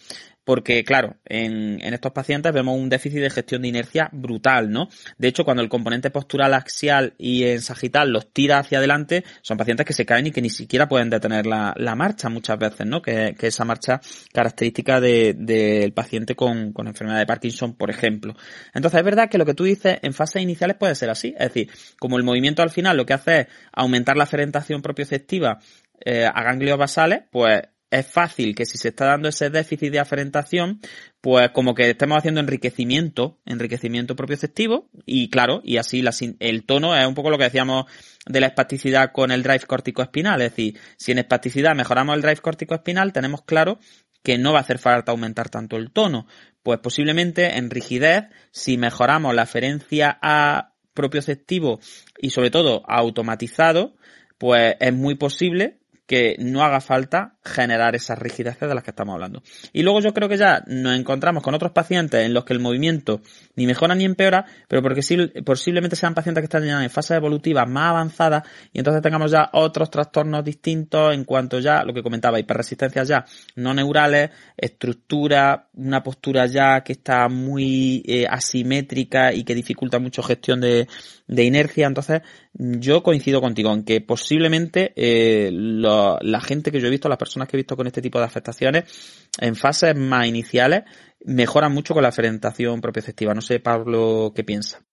porque 0.45 0.85
claro, 0.85 1.17
en, 1.25 1.79
en, 1.83 1.95
estos 1.95 2.13
pacientes 2.13 2.53
vemos 2.53 2.79
un 2.79 2.89
déficit 2.89 3.21
de 3.21 3.31
gestión 3.31 3.63
de 3.63 3.69
inercia 3.69 4.09
brutal, 4.13 4.71
¿no? 4.71 4.89
De 5.19 5.29
hecho, 5.29 5.45
cuando 5.45 5.63
el 5.63 5.69
componente 5.69 6.11
postural 6.11 6.55
axial 6.55 7.15
y 7.19 7.45
en 7.45 7.63
sagital 7.63 8.11
los 8.11 8.33
tira 8.33 8.59
hacia 8.59 8.79
adelante, 8.79 9.25
son 9.43 9.57
pacientes 9.57 9.87
que 9.87 9.93
se 9.93 10.05
caen 10.05 10.27
y 10.27 10.33
que 10.33 10.43
ni 10.43 10.51
siquiera 10.51 10.89
pueden 10.89 11.11
detener 11.11 11.47
la, 11.47 11.75
marcha 11.95 12.29
muchas 12.29 12.59
veces, 12.59 12.87
¿no? 12.87 13.03
Que, 13.03 13.37
esa 13.43 13.65
marcha 13.65 14.01
característica 14.33 15.01
del 15.01 15.45
de, 15.45 15.93
paciente 15.95 16.35
con, 16.35 16.73
enfermedad 16.77 17.19
de 17.19 17.27
Parkinson, 17.27 17.75
por 17.75 17.91
ejemplo. 17.91 18.35
Entonces, 18.75 18.99
es 18.99 19.05
verdad 19.05 19.29
que 19.29 19.39
lo 19.39 19.45
que 19.45 19.55
tú 19.55 19.65
dices 19.65 19.99
en 20.03 20.13
fases 20.13 20.43
iniciales 20.43 20.77
puede 20.77 20.95
ser 20.95 21.11
así, 21.11 21.35
es 21.39 21.53
decir, 21.53 21.71
como 21.99 22.17
el 22.17 22.25
movimiento 22.25 22.63
al 22.63 22.71
final 22.71 22.97
lo 22.97 23.07
que 23.07 23.13
hace 23.13 23.41
es 23.41 23.47
aumentar 23.73 24.17
la 24.17 24.27
ferentación 24.27 24.83
propioceptiva 24.83 25.59
eh, 26.05 26.27
a 26.27 26.43
ganglios 26.43 26.79
basales, 26.79 27.23
pues 27.31 27.63
es 27.93 28.07
fácil 28.07 28.55
que 28.55 28.65
si 28.65 28.79
se 28.79 28.89
está 28.89 29.05
dando 29.05 29.29
ese 29.29 29.51
déficit 29.51 29.93
de 29.93 30.01
aferentación, 30.01 30.81
pues 31.21 31.51
como 31.51 31.75
que 31.75 31.91
estemos 31.91 32.17
haciendo 32.17 32.41
enriquecimiento, 32.41 33.39
enriquecimiento 33.45 34.17
propioceptivo, 34.17 34.89
y 35.05 35.29
claro, 35.29 35.61
y 35.63 35.77
así 35.77 36.03
el 36.41 36.65
tono 36.65 36.97
es 36.97 37.07
un 37.07 37.15
poco 37.15 37.31
lo 37.31 37.37
que 37.37 37.45
decíamos 37.45 37.85
de 38.27 38.41
la 38.41 38.47
espasticidad 38.47 39.13
con 39.13 39.31
el 39.31 39.43
drive 39.43 39.67
córtico-espinal, 39.67 40.41
es 40.41 40.51
decir, 40.51 40.79
si 40.97 41.13
en 41.13 41.19
espasticidad 41.19 41.77
mejoramos 41.77 42.17
el 42.17 42.23
drive 42.23 42.41
córtico-espinal, 42.41 43.13
tenemos 43.13 43.43
claro 43.43 43.79
que 44.23 44.39
no 44.39 44.53
va 44.53 44.61
a 44.61 44.63
hacer 44.63 44.79
falta 44.79 45.13
aumentar 45.13 45.51
tanto 45.51 45.77
el 45.77 45.91
tono, 45.91 46.27
pues 46.63 46.79
posiblemente 46.79 47.59
en 47.59 47.69
rigidez, 47.69 48.25
si 48.53 48.79
mejoramos 48.79 49.35
la 49.35 49.43
aferencia 49.43 50.19
a 50.23 50.73
propioceptivo 50.95 51.79
y 52.19 52.31
sobre 52.31 52.51
todo 52.51 52.85
a 52.89 52.97
automatizado, 52.97 53.97
pues 54.39 54.77
es 54.81 54.95
muy 54.95 55.15
posible 55.17 55.82
que 56.13 56.37
no 56.39 56.63
haga 56.63 56.83
falta 56.83 57.37
generar 57.43 57.97
esas 57.97 58.19
rigideces 58.19 58.69
de 58.69 58.75
las 58.75 58.85
que 58.85 58.91
estamos 58.91 59.15
hablando. 59.15 59.43
Y 59.73 59.83
luego 59.83 60.01
yo 60.01 60.13
creo 60.13 60.29
que 60.29 60.37
ya 60.37 60.63
nos 60.67 60.95
encontramos 60.95 61.43
con 61.43 61.55
otros 61.55 61.73
pacientes 61.73 62.27
en 62.27 62.35
los 62.35 62.45
que 62.45 62.53
el 62.53 62.61
movimiento 62.61 63.23
ni 63.57 63.67
mejora 63.67 63.95
ni 63.95 64.05
empeora, 64.05 64.45
pero 64.69 64.83
porque 64.83 65.01
posiblemente 65.43 65.97
sean 65.97 66.13
pacientes 66.13 66.43
que 66.43 66.45
están 66.45 66.67
ya 66.67 66.85
en 66.85 66.91
fases 66.91 67.17
evolutivas 67.17 67.67
más 67.67 67.93
avanzadas 67.93 68.43
y 68.75 68.79
entonces 68.81 69.01
tengamos 69.01 69.31
ya 69.31 69.49
otros 69.55 69.89
trastornos 69.89 70.45
distintos 70.45 71.15
en 71.15 71.25
cuanto 71.25 71.61
ya, 71.61 71.83
lo 71.83 71.95
que 71.95 72.03
comentaba, 72.03 72.39
hiperresistencias 72.39 73.09
ya 73.09 73.25
no 73.57 73.73
neurales, 73.73 74.33
estructura, 74.55 75.69
una 75.73 76.03
postura 76.03 76.45
ya 76.45 76.83
que 76.83 76.93
está 76.93 77.31
muy 77.31 78.03
eh, 78.07 78.27
asimétrica 78.29 79.33
y 79.33 79.45
que 79.45 79.55
dificulta 79.55 79.99
mucho 79.99 80.23
gestión 80.23 80.61
de, 80.61 80.87
de 81.27 81.45
inercia. 81.45 81.87
Entonces, 81.87 82.21
yo 82.55 83.03
coincido 83.03 83.41
contigo 83.41 83.73
en 83.73 83.85
que 83.85 84.01
posiblemente 84.01 84.93
eh, 84.97 85.51
la 85.53 86.41
gente 86.41 86.71
que 86.71 86.81
yo 86.81 86.89
he 86.89 86.91
visto, 86.91 87.09
las 87.09 87.19
personas 87.19 87.49
que 87.49 87.57
he 87.57 87.63
visto 87.63 87.77
con 87.77 87.87
este 87.87 88.03
tipo 88.03 88.19
de 88.19 88.27
afectaciones, 88.27 89.31
en 89.41 89.57
fases 89.57 89.97
más 89.97 90.27
iniciales, 90.27 90.83
mejoran 91.25 91.73
mucho 91.73 91.95
con 91.95 92.03
la 92.03 92.13
fermentación 92.13 92.81
propioceptiva. 92.81 93.35
No 93.35 93.41
sé, 93.41 93.61
Pablo, 93.61 94.33
¿qué 94.35 94.45
piensa? 94.45 94.85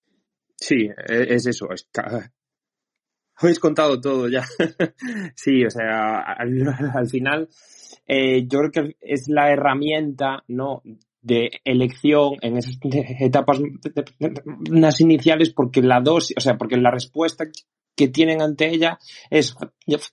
Sí, 0.56 0.90
e, 1.08 1.36
es 1.36 1.46
eso. 1.48 1.68
Habéis 3.36 3.60
contado 3.60 4.00
todo 4.02 4.28
ya. 4.28 4.44
sí, 5.36 5.66
o 5.66 5.70
sea, 5.70 6.20
al, 6.38 7.08
final, 7.10 7.50
eh, 8.08 8.46
yo 8.48 8.60
creo 8.60 8.72
que 8.72 8.98
es 9.02 9.28
la 9.28 9.52
herramienta, 9.52 10.44
¿no? 10.48 10.82
De 11.22 11.50
elección 11.64 12.36
en 12.42 12.58
esas 12.58 12.78
etapas 13.20 13.60
más 14.70 15.02
iniciales 15.02 15.52
porque 15.52 15.82
la 15.82 16.02
dosis, 16.02 16.38
o 16.38 16.42
sea, 16.42 16.58
porque 16.58 16.78
la 16.78 16.92
respuesta 16.92 17.46
que 18.00 18.08
tienen 18.08 18.42
ante 18.42 18.70
ella 18.70 18.98
es 19.30 19.54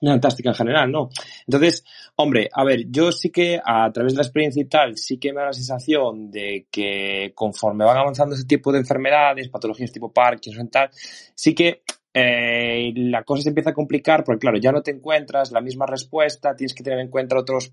fantástica 0.01 0.49
en 0.49 0.57
general, 0.57 0.91
¿no? 0.91 1.09
Entonces, 1.47 1.85
hombre, 2.17 2.49
a 2.53 2.65
ver, 2.65 2.87
yo 2.91 3.13
sí 3.13 3.31
que 3.31 3.61
a 3.65 3.93
través 3.93 4.13
de 4.13 4.17
la 4.17 4.25
experiencia 4.25 4.61
y 4.61 4.65
tal, 4.65 4.97
sí 4.97 5.19
que 5.19 5.33
me 5.33 5.39
da 5.39 5.47
la 5.47 5.53
sensación 5.53 6.29
de 6.29 6.67
que 6.69 7.31
conforme 7.33 7.85
van 7.85 7.99
avanzando 7.99 8.35
ese 8.35 8.45
tipo 8.45 8.73
de 8.73 8.81
enfermedades, 8.81 9.49
patologías 9.51 9.93
tipo 9.93 10.13
Parkinson 10.13 10.67
y 10.67 10.71
tal, 10.71 10.91
sí 10.93 11.55
que 11.55 11.83
eh, 12.13 12.93
la 12.97 13.23
cosa 13.23 13.43
se 13.43 13.51
empieza 13.51 13.71
a 13.71 13.75
complicar 13.75 14.25
porque, 14.25 14.41
claro, 14.41 14.59
ya 14.59 14.73
no 14.73 14.83
te 14.83 14.91
encuentras 14.91 15.53
la 15.53 15.61
misma 15.61 15.87
respuesta, 15.87 16.57
tienes 16.57 16.75
que 16.75 16.83
tener 16.83 16.99
en 16.99 17.09
cuenta 17.09 17.39
otros 17.39 17.73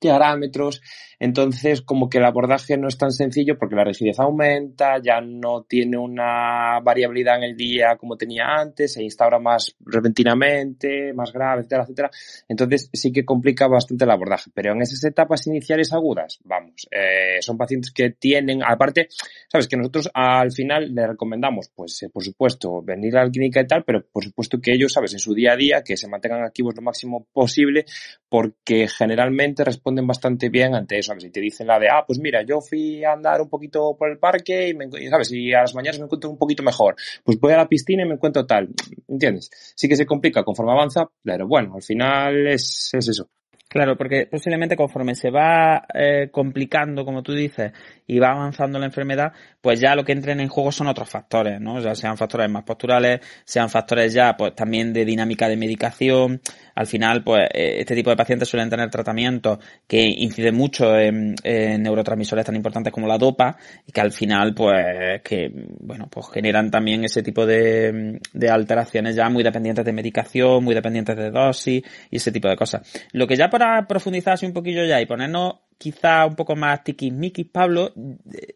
parámetros, 0.00 0.80
entonces 1.18 1.82
como 1.82 2.08
que 2.08 2.18
el 2.18 2.24
abordaje 2.24 2.76
no 2.76 2.88
es 2.88 2.98
tan 2.98 3.10
sencillo 3.10 3.58
porque 3.58 3.74
la 3.74 3.84
rigidez 3.84 4.18
aumenta, 4.18 5.00
ya 5.02 5.20
no 5.20 5.62
tiene 5.62 5.96
una 5.96 6.80
variabilidad 6.80 7.38
en 7.38 7.44
el 7.44 7.56
día 7.56 7.96
como 7.96 8.16
tenía 8.16 8.44
antes, 8.46 8.92
se 8.94 9.02
instaura 9.02 9.38
más 9.38 9.74
repentinamente, 9.80 11.12
más 11.14 11.32
grave, 11.32 11.60
etcétera, 11.60 11.82
etcétera. 11.84 12.10
Entonces 12.48 12.90
sí 12.92 13.12
que 13.12 13.24
complica 13.24 13.66
bastante 13.66 14.04
el 14.04 14.10
abordaje, 14.10 14.50
pero 14.54 14.72
en 14.72 14.82
esas 14.82 15.02
etapas 15.04 15.46
iniciales 15.46 15.92
agudas, 15.92 16.38
vamos, 16.44 16.86
eh, 16.90 17.40
son 17.40 17.56
pacientes 17.56 17.92
que 17.92 18.10
tienen, 18.10 18.62
aparte, 18.62 19.08
sabes 19.48 19.68
que 19.68 19.76
nosotros 19.76 20.10
al 20.14 20.52
final 20.52 20.94
le 20.94 21.06
recomendamos, 21.06 21.70
pues 21.74 22.02
eh, 22.02 22.10
por 22.10 22.22
supuesto, 22.22 22.82
venir 22.82 23.16
a 23.16 23.24
la 23.24 23.30
clínica 23.30 23.60
y 23.60 23.66
tal, 23.66 23.84
pero 23.84 24.04
por 24.12 24.24
supuesto 24.24 24.60
que 24.60 24.72
ellos, 24.72 24.92
sabes, 24.92 25.12
en 25.12 25.18
su 25.18 25.34
día 25.34 25.52
a 25.52 25.56
día, 25.56 25.82
que 25.82 25.96
se 25.96 26.08
mantengan 26.08 26.44
activos 26.44 26.74
lo 26.76 26.82
máximo 26.82 27.26
posible, 27.32 27.84
porque 28.28 28.88
generalmente 28.88 29.55
responden 29.64 30.06
bastante 30.06 30.48
bien 30.48 30.74
ante 30.74 30.98
eso, 30.98 31.08
¿sabes? 31.08 31.24
Y 31.24 31.30
te 31.30 31.40
dicen 31.40 31.66
la 31.66 31.78
de, 31.78 31.88
ah, 31.88 32.04
pues 32.06 32.18
mira, 32.18 32.42
yo 32.42 32.60
fui 32.60 33.04
a 33.04 33.12
andar 33.12 33.40
un 33.40 33.48
poquito 33.48 33.96
por 33.98 34.10
el 34.10 34.18
parque 34.18 34.68
y, 34.68 34.74
me, 34.74 34.88
¿sabes? 35.08 35.32
Y 35.32 35.52
a 35.52 35.62
las 35.62 35.74
mañanas 35.74 35.98
me 35.98 36.04
encuentro 36.04 36.30
un 36.30 36.38
poquito 36.38 36.62
mejor. 36.62 36.96
Pues 37.24 37.38
voy 37.38 37.52
a 37.52 37.56
la 37.56 37.68
piscina 37.68 38.02
y 38.02 38.06
me 38.06 38.14
encuentro 38.14 38.46
tal. 38.46 38.68
¿Entiendes? 39.08 39.50
Sí 39.74 39.88
que 39.88 39.96
se 39.96 40.06
complica 40.06 40.44
conforme 40.44 40.72
avanza, 40.72 41.08
pero 41.22 41.46
bueno, 41.46 41.74
al 41.74 41.82
final 41.82 42.46
es, 42.46 42.90
es 42.92 43.08
eso. 43.08 43.28
Claro, 43.68 43.96
porque 43.96 44.28
posiblemente 44.30 44.76
conforme 44.76 45.16
se 45.16 45.28
va 45.28 45.84
eh, 45.92 46.28
complicando, 46.30 47.04
como 47.04 47.22
tú 47.24 47.32
dices, 47.32 47.72
y 48.06 48.20
va 48.20 48.30
avanzando 48.30 48.78
la 48.78 48.86
enfermedad, 48.86 49.32
pues 49.60 49.80
ya 49.80 49.96
lo 49.96 50.04
que 50.04 50.12
entren 50.12 50.38
en 50.38 50.48
juego 50.48 50.70
son 50.70 50.86
otros 50.86 51.08
factores, 51.10 51.60
¿no? 51.60 51.80
Ya 51.80 51.96
sean 51.96 52.16
factores 52.16 52.48
más 52.48 52.62
posturales, 52.62 53.20
sean 53.44 53.68
factores 53.68 54.12
ya, 54.12 54.36
pues 54.36 54.54
también 54.54 54.92
de 54.92 55.04
dinámica 55.04 55.48
de 55.48 55.56
medicación. 55.56 56.40
Al 56.76 56.86
final, 56.86 57.24
pues 57.24 57.48
eh, 57.52 57.78
este 57.80 57.96
tipo 57.96 58.10
de 58.10 58.16
pacientes 58.16 58.48
suelen 58.48 58.70
tener 58.70 58.88
tratamientos 58.88 59.58
que 59.88 60.00
inciden 60.00 60.54
mucho 60.54 60.96
en, 60.96 61.34
neurotransmisores 61.42 62.44
tan 62.44 62.54
importantes 62.54 62.92
como 62.92 63.08
la 63.08 63.18
dopa 63.18 63.56
y 63.84 63.90
que 63.90 64.00
al 64.00 64.12
final, 64.12 64.54
pues, 64.54 65.22
que, 65.24 65.50
bueno, 65.80 66.06
pues 66.08 66.26
generan 66.32 66.70
también 66.70 67.04
ese 67.04 67.24
tipo 67.24 67.44
de, 67.44 68.20
de 68.32 68.48
alteraciones 68.48 69.16
ya 69.16 69.28
muy 69.28 69.42
dependientes 69.42 69.84
de 69.84 69.92
medicación, 69.92 70.62
muy 70.62 70.74
dependientes 70.74 71.16
de 71.16 71.30
dosis 71.32 71.82
y 72.10 72.16
ese 72.16 72.30
tipo 72.30 72.48
de 72.48 72.56
cosas. 72.56 72.82
Lo 73.12 73.26
que 73.26 73.34
ya 73.34 73.50
para 73.58 73.86
profundizar 73.86 74.34
así 74.34 74.44
un 74.44 74.52
poquillo 74.52 74.84
ya 74.84 75.00
y 75.00 75.06
ponernos 75.06 75.54
quizá 75.78 76.26
un 76.26 76.36
poco 76.36 76.56
más 76.56 76.84
tiquismiquis, 76.84 77.46
Pablo, 77.50 77.94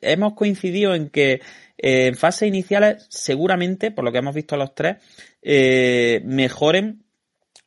hemos 0.02 0.34
coincidido 0.34 0.94
en 0.94 1.08
que 1.08 1.40
eh, 1.78 2.08
en 2.08 2.16
fases 2.16 2.48
iniciales 2.48 3.06
seguramente, 3.08 3.90
por 3.90 4.04
lo 4.04 4.12
que 4.12 4.18
hemos 4.18 4.34
visto 4.34 4.58
los 4.58 4.74
tres, 4.74 4.98
eh, 5.40 6.20
mejoren 6.24 7.02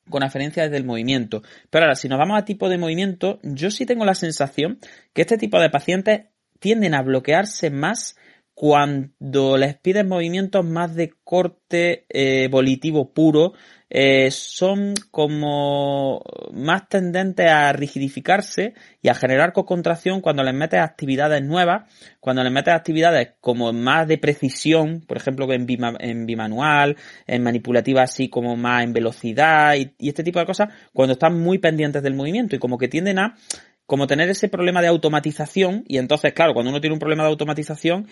con 0.09 0.21
aferencias 0.21 0.69
del 0.69 0.85
movimiento. 0.85 1.41
Pero 1.71 1.85
ahora, 1.85 1.95
si 1.95 2.07
nos 2.07 2.19
vamos 2.19 2.37
a 2.37 2.45
tipo 2.45 2.69
de 2.69 2.77
movimiento, 2.77 3.39
yo 3.41 3.71
sí 3.71 3.87
tengo 3.87 4.05
la 4.05 4.13
sensación 4.13 4.77
que 5.13 5.21
este 5.23 5.39
tipo 5.39 5.59
de 5.59 5.71
pacientes 5.71 6.25
tienden 6.59 6.93
a 6.93 7.01
bloquearse 7.01 7.71
más 7.71 8.15
cuando 8.53 9.57
les 9.57 9.75
pides 9.77 10.05
movimientos 10.05 10.63
más 10.63 10.95
de 10.95 11.13
corte 11.23 12.05
eh, 12.09 12.47
volitivo 12.49 13.11
puro, 13.11 13.53
eh, 13.89 14.31
son 14.31 14.95
como 15.11 16.21
más 16.51 16.87
tendentes 16.89 17.47
a 17.47 17.73
rigidificarse 17.73 18.73
y 19.01 19.09
a 19.09 19.15
generar 19.15 19.53
co-contracción 19.53 20.21
cuando 20.21 20.43
les 20.43 20.53
metes 20.53 20.79
actividades 20.79 21.43
nuevas, 21.43 21.91
cuando 22.19 22.43
les 22.43 22.51
metes 22.51 22.73
actividades 22.73 23.33
como 23.39 23.71
más 23.71 24.07
de 24.07 24.17
precisión, 24.17 25.01
por 25.07 25.17
ejemplo 25.17 25.47
en, 25.51 26.25
bimanual, 26.25 26.97
en 27.27 27.43
manipulativa 27.43 28.01
así 28.01 28.29
como 28.29 28.55
más 28.55 28.83
en 28.83 28.93
velocidad 28.93 29.75
y 29.75 30.09
este 30.09 30.23
tipo 30.23 30.39
de 30.39 30.45
cosas, 30.45 30.69
cuando 30.91 31.13
están 31.13 31.39
muy 31.39 31.59
pendientes 31.59 32.01
del 32.01 32.15
movimiento 32.15 32.55
y 32.55 32.59
como 32.59 32.77
que 32.77 32.87
tienden 32.87 33.19
a 33.19 33.35
como 33.85 34.07
tener 34.07 34.29
ese 34.29 34.47
problema 34.47 34.81
de 34.81 34.87
automatización 34.87 35.83
y 35.87 35.97
entonces, 35.97 36.33
claro, 36.33 36.53
cuando 36.53 36.71
uno 36.71 36.81
tiene 36.81 36.93
un 36.93 36.99
problema 36.99 37.23
de 37.23 37.29
automatización, 37.29 38.07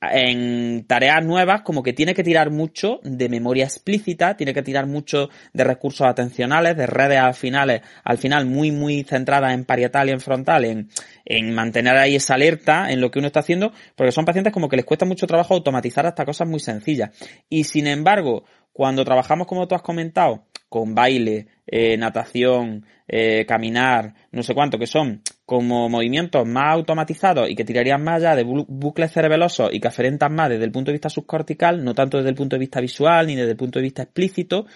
en 0.00 0.86
tareas 0.86 1.24
nuevas 1.24 1.62
como 1.62 1.82
que 1.82 1.92
tiene 1.92 2.14
que 2.14 2.22
tirar 2.22 2.50
mucho 2.50 3.00
de 3.02 3.28
memoria 3.28 3.64
explícita, 3.64 4.36
tiene 4.36 4.52
que 4.52 4.62
tirar 4.62 4.86
mucho 4.86 5.30
de 5.52 5.64
recursos 5.64 6.06
atencionales, 6.06 6.76
de 6.76 6.86
redes 6.86 7.18
al 7.18 7.34
final, 7.34 7.82
al 8.04 8.18
final 8.18 8.46
muy 8.46 8.70
muy 8.70 9.04
centradas 9.04 9.54
en 9.54 9.64
parietal 9.64 10.08
y 10.08 10.12
en 10.12 10.20
frontal, 10.20 10.64
en, 10.64 10.88
en 11.24 11.54
mantener 11.54 11.96
ahí 11.96 12.16
esa 12.16 12.34
alerta 12.34 12.90
en 12.90 13.00
lo 13.00 13.10
que 13.10 13.18
uno 13.18 13.28
está 13.28 13.40
haciendo, 13.40 13.72
porque 13.94 14.12
son 14.12 14.24
pacientes 14.24 14.52
como 14.52 14.68
que 14.68 14.76
les 14.76 14.84
cuesta 14.84 15.06
mucho 15.06 15.26
trabajo 15.26 15.54
automatizar 15.54 16.06
hasta 16.06 16.24
cosas 16.24 16.48
muy 16.48 16.60
sencillas. 16.60 17.10
Y 17.48 17.64
sin 17.64 17.86
embargo, 17.86 18.44
cuando 18.72 19.04
trabajamos 19.04 19.46
como 19.46 19.66
tú 19.66 19.74
has 19.74 19.82
comentado, 19.82 20.44
con 20.68 20.94
baile, 20.94 21.46
eh, 21.66 21.96
natación, 21.96 22.84
eh, 23.08 23.46
caminar, 23.46 24.14
no 24.32 24.42
sé 24.42 24.54
cuánto, 24.54 24.78
que 24.78 24.86
son 24.86 25.22
como 25.46 25.88
movimientos 25.88 26.46
más 26.46 26.74
automatizados 26.74 27.48
y 27.48 27.54
que 27.54 27.64
tirarían 27.64 28.02
más 28.02 28.16
allá 28.16 28.34
de 28.34 28.42
bucles 28.42 29.12
cerebelosos 29.12 29.72
y 29.72 29.78
que 29.78 29.86
aferentan 29.86 30.34
más 30.34 30.50
desde 30.50 30.64
el 30.64 30.72
punto 30.72 30.90
de 30.90 30.94
vista 30.94 31.08
subcortical, 31.08 31.84
no 31.84 31.94
tanto 31.94 32.16
desde 32.16 32.30
el 32.30 32.34
punto 32.34 32.56
de 32.56 32.60
vista 32.60 32.80
visual 32.80 33.28
ni 33.28 33.36
desde 33.36 33.52
el 33.52 33.56
punto 33.56 33.78
de 33.78 33.84
vista 33.84 34.02
explícito, 34.02 34.66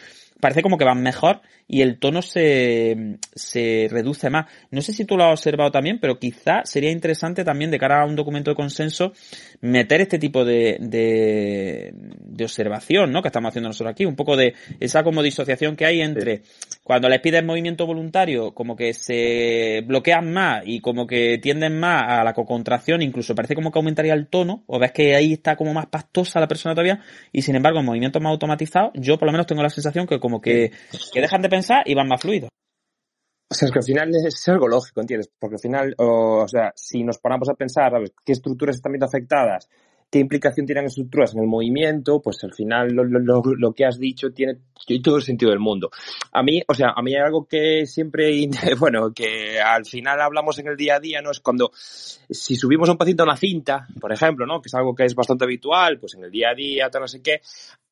parece 0.40 0.62
como 0.62 0.78
que 0.78 0.84
van 0.84 1.02
mejor 1.02 1.40
y 1.66 1.82
el 1.82 1.98
tono 1.98 2.22
se, 2.22 3.18
se 3.34 3.88
reduce 3.90 4.30
más. 4.30 4.46
No 4.70 4.80
sé 4.80 4.92
si 4.92 5.04
tú 5.04 5.16
lo 5.16 5.24
has 5.24 5.38
observado 5.40 5.70
también, 5.70 5.98
pero 6.00 6.18
quizá 6.18 6.62
sería 6.64 6.90
interesante 6.90 7.44
también 7.44 7.70
de 7.70 7.78
cara 7.78 8.02
a 8.02 8.06
un 8.06 8.16
documento 8.16 8.50
de 8.50 8.56
consenso 8.56 9.12
meter 9.60 10.00
este 10.00 10.18
tipo 10.18 10.44
de, 10.44 10.78
de, 10.80 11.92
de 11.94 12.44
observación, 12.44 13.12
¿no? 13.12 13.22
Que 13.22 13.28
estamos 13.28 13.50
haciendo 13.50 13.68
nosotros 13.68 13.92
aquí, 13.92 14.04
un 14.04 14.16
poco 14.16 14.36
de 14.36 14.54
esa 14.80 15.02
como 15.02 15.22
disociación 15.22 15.76
que 15.76 15.86
hay 15.86 16.00
entre 16.00 16.42
cuando 16.82 17.08
les 17.08 17.20
pides 17.20 17.44
movimiento 17.44 17.86
voluntario, 17.86 18.52
como 18.52 18.74
que 18.74 18.94
se 18.94 19.82
bloquean 19.86 20.32
más 20.32 20.62
y 20.64 20.80
como 20.80 21.06
que 21.06 21.38
tienden 21.38 21.78
más 21.78 22.02
a 22.06 22.24
la 22.24 22.32
cocontracción, 22.32 23.02
incluso 23.02 23.34
parece 23.34 23.54
como 23.54 23.70
que 23.70 23.78
aumentaría 23.78 24.14
el 24.14 24.28
tono, 24.28 24.64
o 24.66 24.78
ves 24.78 24.92
que 24.92 25.14
ahí 25.14 25.34
está 25.34 25.56
como 25.56 25.74
más 25.74 25.86
pastosa 25.86 26.40
la 26.40 26.48
persona 26.48 26.74
todavía, 26.74 27.00
y 27.32 27.42
sin 27.42 27.56
embargo 27.56 27.80
en 27.80 27.86
movimientos 27.86 28.22
más 28.22 28.30
automatizados, 28.30 28.92
yo 28.94 29.18
por 29.18 29.26
lo 29.26 29.32
menos 29.32 29.46
tengo 29.46 29.62
la 29.62 29.70
sensación 29.70 30.06
que 30.06 30.18
como 30.18 30.40
que, 30.40 30.72
que 31.12 31.20
dejan 31.20 31.42
de 31.42 31.48
pensar 31.48 31.82
y 31.86 31.94
van 31.94 32.08
más 32.08 32.20
fluidos. 32.20 32.50
O 33.50 33.54
sea, 33.54 33.66
es 33.66 33.72
que 33.72 33.80
al 33.80 33.84
final 33.84 34.10
es 34.14 34.48
algo 34.48 34.68
lógico, 34.68 35.00
¿entiendes? 35.00 35.28
Porque 35.36 35.56
al 35.56 35.60
final, 35.60 35.94
o, 35.98 36.46
sea, 36.46 36.72
si 36.76 37.02
nos 37.02 37.18
paramos 37.18 37.48
a 37.48 37.54
pensar, 37.54 37.90
¿sabes? 37.90 38.12
¿Qué 38.24 38.32
estructuras 38.32 38.76
están 38.76 38.92
viendo 38.92 39.06
afectadas? 39.06 39.68
Qué 40.10 40.18
implicación 40.18 40.66
tienen 40.66 40.86
estructuras 40.86 41.34
en 41.34 41.42
el 41.42 41.46
movimiento, 41.46 42.20
pues 42.20 42.42
al 42.42 42.52
final 42.52 42.88
lo, 42.92 43.72
que 43.72 43.84
has 43.84 43.98
dicho 43.98 44.32
tiene 44.32 44.58
todo 45.02 45.16
el 45.16 45.22
sentido 45.22 45.50
del 45.50 45.60
mundo. 45.60 45.90
A 46.32 46.42
mí, 46.42 46.60
o 46.66 46.74
sea, 46.74 46.94
a 46.96 47.02
mí 47.02 47.14
hay 47.14 47.22
algo 47.22 47.46
que 47.46 47.86
siempre, 47.86 48.48
bueno, 48.78 49.12
que 49.14 49.60
al 49.60 49.84
final 49.86 50.20
hablamos 50.20 50.58
en 50.58 50.66
el 50.66 50.76
día 50.76 50.96
a 50.96 51.00
día, 51.00 51.22
¿no? 51.22 51.30
Es 51.30 51.38
cuando, 51.40 51.70
si 51.74 52.56
subimos 52.56 52.88
a 52.88 52.92
un 52.92 52.98
paciente 52.98 53.22
a 53.22 53.24
una 53.24 53.36
cinta, 53.36 53.86
por 54.00 54.12
ejemplo, 54.12 54.46
¿no? 54.46 54.60
Que 54.60 54.66
es 54.66 54.74
algo 54.74 54.94
que 54.94 55.04
es 55.04 55.14
bastante 55.14 55.44
habitual, 55.44 55.98
pues 56.00 56.14
en 56.14 56.24
el 56.24 56.30
día 56.30 56.50
a 56.50 56.54
día, 56.54 56.90
tal, 56.90 57.02
no 57.02 57.08
sé 57.08 57.22
qué. 57.22 57.40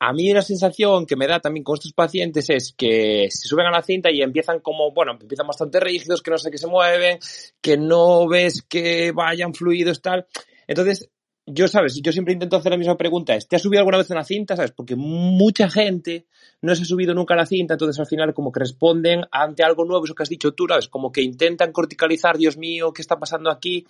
A 0.01 0.13
mí 0.13 0.31
una 0.31 0.43
sensación 0.43 1.07
que 1.07 1.17
me 1.17 1.29
da 1.29 1.39
también 1.39 1.63
con 1.63 1.75
estos 1.75 1.93
pacientes 1.93 2.51
es 2.51 2.75
que 2.77 3.29
se 3.31 3.47
suben 3.49 3.67
a 3.67 3.71
la 3.71 3.83
cinta 3.83 4.11
y 4.11 4.23
empiezan 4.23 4.59
como, 4.59 4.93
bueno, 4.93 5.13
empiezan 5.21 5.47
bastante 5.47 5.79
rígidos, 5.79 6.21
que 6.21 6.33
no 6.33 6.39
sé 6.39 6.51
qué 6.51 6.59
se 6.59 6.67
mueven, 6.67 7.19
que 7.61 7.77
no 7.77 8.27
ves 8.27 8.63
que 8.63 9.13
vayan 9.13 9.55
fluidos, 9.55 10.03
tal. 10.03 10.27
Entonces, 10.67 11.11
yo, 11.53 11.69
¿sabes? 11.69 12.01
Yo 12.03 12.13
siempre 12.13 12.35
intento 12.35 12.57
hacer 12.57 12.71
la 12.71 12.79
misma 12.79 12.97
pregunta. 12.97 13.37
¿Te 13.39 13.57
has 13.57 13.63
subido 13.63 13.81
alguna 13.81 13.99
vez 13.99 14.11
a 14.11 14.15
una 14.15 14.25
cinta? 14.25 14.57
¿Sabes? 14.57 14.73
Porque 14.73 14.97
mucha 14.97 15.69
gente 15.69 16.27
no 16.61 16.75
se 16.75 16.83
ha 16.83 16.85
subido 16.85 17.15
nunca 17.15 17.35
a 17.35 17.37
la 17.37 17.47
cinta, 17.47 17.75
entonces 17.75 17.99
al 18.01 18.07
final 18.07 18.35
como 18.35 18.51
que 18.51 18.61
responden 18.61 19.23
ante 19.31 19.63
algo 19.63 19.85
nuevo, 19.85 20.05
eso 20.05 20.15
que 20.15 20.25
has 20.25 20.29
dicho 20.29 20.53
tú, 20.53 20.67
¿sabes? 20.69 20.89
Como 20.89 21.13
que 21.13 21.23
intentan 21.23 21.73
corticalizar, 21.73 22.37
Dios 22.37 22.57
mío, 22.57 22.93
¿qué 22.93 23.03
está 23.03 23.19
pasando 23.19 23.51
aquí? 23.51 23.87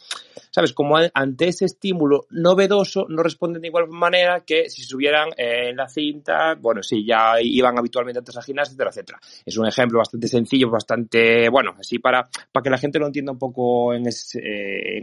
¿Sabes? 0.51 0.73
Como 0.73 0.97
ante 1.15 1.49
ese 1.49 1.65
estímulo 1.65 2.27
novedoso 2.31 3.07
no 3.09 3.23
responden 3.23 3.63
de 3.63 3.69
igual 3.69 3.89
manera 3.89 4.45
que 4.47 4.69
si 4.69 4.83
subieran 4.83 5.31
en 5.37 5.77
la 5.77 5.89
cinta, 5.89 6.55
bueno, 6.61 6.83
sí, 6.83 7.07
ya 7.07 7.35
iban 7.41 7.79
habitualmente 7.79 8.19
antes 8.19 8.37
a 8.37 8.43
gimnasia, 8.43 8.73
etcétera, 8.73 8.91
etcétera. 8.91 9.19
Es 9.47 9.57
un 9.57 9.67
ejemplo 9.67 9.99
bastante 9.99 10.29
sencillo, 10.29 10.71
bastante, 10.71 11.49
bueno, 11.49 11.75
así 11.79 11.99
para, 11.99 12.29
para 12.53 12.63
que 12.63 12.71
la 12.71 12.79
gente 12.79 12.99
lo 12.99 13.07
entienda 13.07 13.33
un 13.33 13.39
poco 13.39 13.95
en 13.95 14.07
ese, 14.07 14.41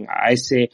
a 0.07 0.31
ese 0.31 0.69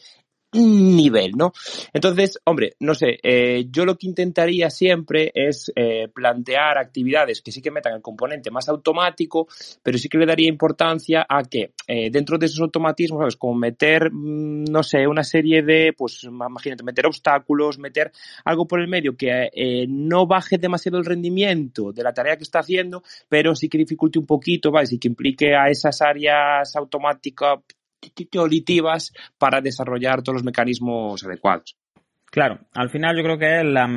nivel, 0.53 1.31
¿no? 1.35 1.53
Entonces, 1.93 2.39
hombre, 2.45 2.75
no 2.79 2.93
sé, 2.93 3.19
eh, 3.23 3.67
yo 3.69 3.85
lo 3.85 3.97
que 3.97 4.07
intentaría 4.07 4.69
siempre 4.69 5.31
es 5.33 5.71
eh, 5.75 6.07
plantear 6.13 6.77
actividades 6.77 7.41
que 7.41 7.51
sí 7.51 7.61
que 7.61 7.71
metan 7.71 7.93
el 7.93 8.01
componente 8.01 8.51
más 8.51 8.67
automático, 8.69 9.47
pero 9.81 9.97
sí 9.97 10.09
que 10.09 10.17
le 10.17 10.25
daría 10.25 10.49
importancia 10.49 11.25
a 11.27 11.43
que 11.43 11.73
eh, 11.87 12.09
dentro 12.11 12.37
de 12.37 12.47
esos 12.47 12.59
automatismos, 12.59 13.19
¿sabes? 13.19 13.35
Como 13.35 13.55
meter, 13.55 14.11
mm, 14.11 14.65
no 14.65 14.83
sé, 14.83 15.07
una 15.07 15.23
serie 15.23 15.63
de, 15.63 15.93
pues 15.97 16.23
imagínate, 16.23 16.83
meter 16.83 17.05
obstáculos, 17.05 17.79
meter 17.79 18.11
algo 18.45 18.67
por 18.67 18.81
el 18.81 18.87
medio 18.87 19.15
que 19.15 19.49
eh, 19.53 19.85
no 19.87 20.27
baje 20.27 20.57
demasiado 20.57 20.97
el 20.97 21.05
rendimiento 21.05 21.91
de 21.91 22.03
la 22.03 22.13
tarea 22.13 22.37
que 22.37 22.43
está 22.43 22.59
haciendo, 22.59 23.03
pero 23.29 23.55
sí 23.55 23.69
que 23.69 23.77
dificulte 23.77 24.19
un 24.19 24.25
poquito, 24.25 24.71
¿vale? 24.71 24.87
Sí 24.87 24.99
que 24.99 25.07
implique 25.07 25.55
a 25.55 25.69
esas 25.69 26.01
áreas 26.01 26.75
automáticas 26.75 27.59
auditivas 28.41 29.11
para 29.37 29.61
desarrollar 29.61 30.21
todos 30.21 30.35
los 30.35 30.43
mecanismos 30.43 31.23
adecuados. 31.23 31.75
Claro, 32.31 32.59
al 32.73 32.89
final 32.89 33.17
yo 33.17 33.23
creo 33.23 33.37
que 33.37 33.59
es 33.59 33.65
la, 33.65 33.87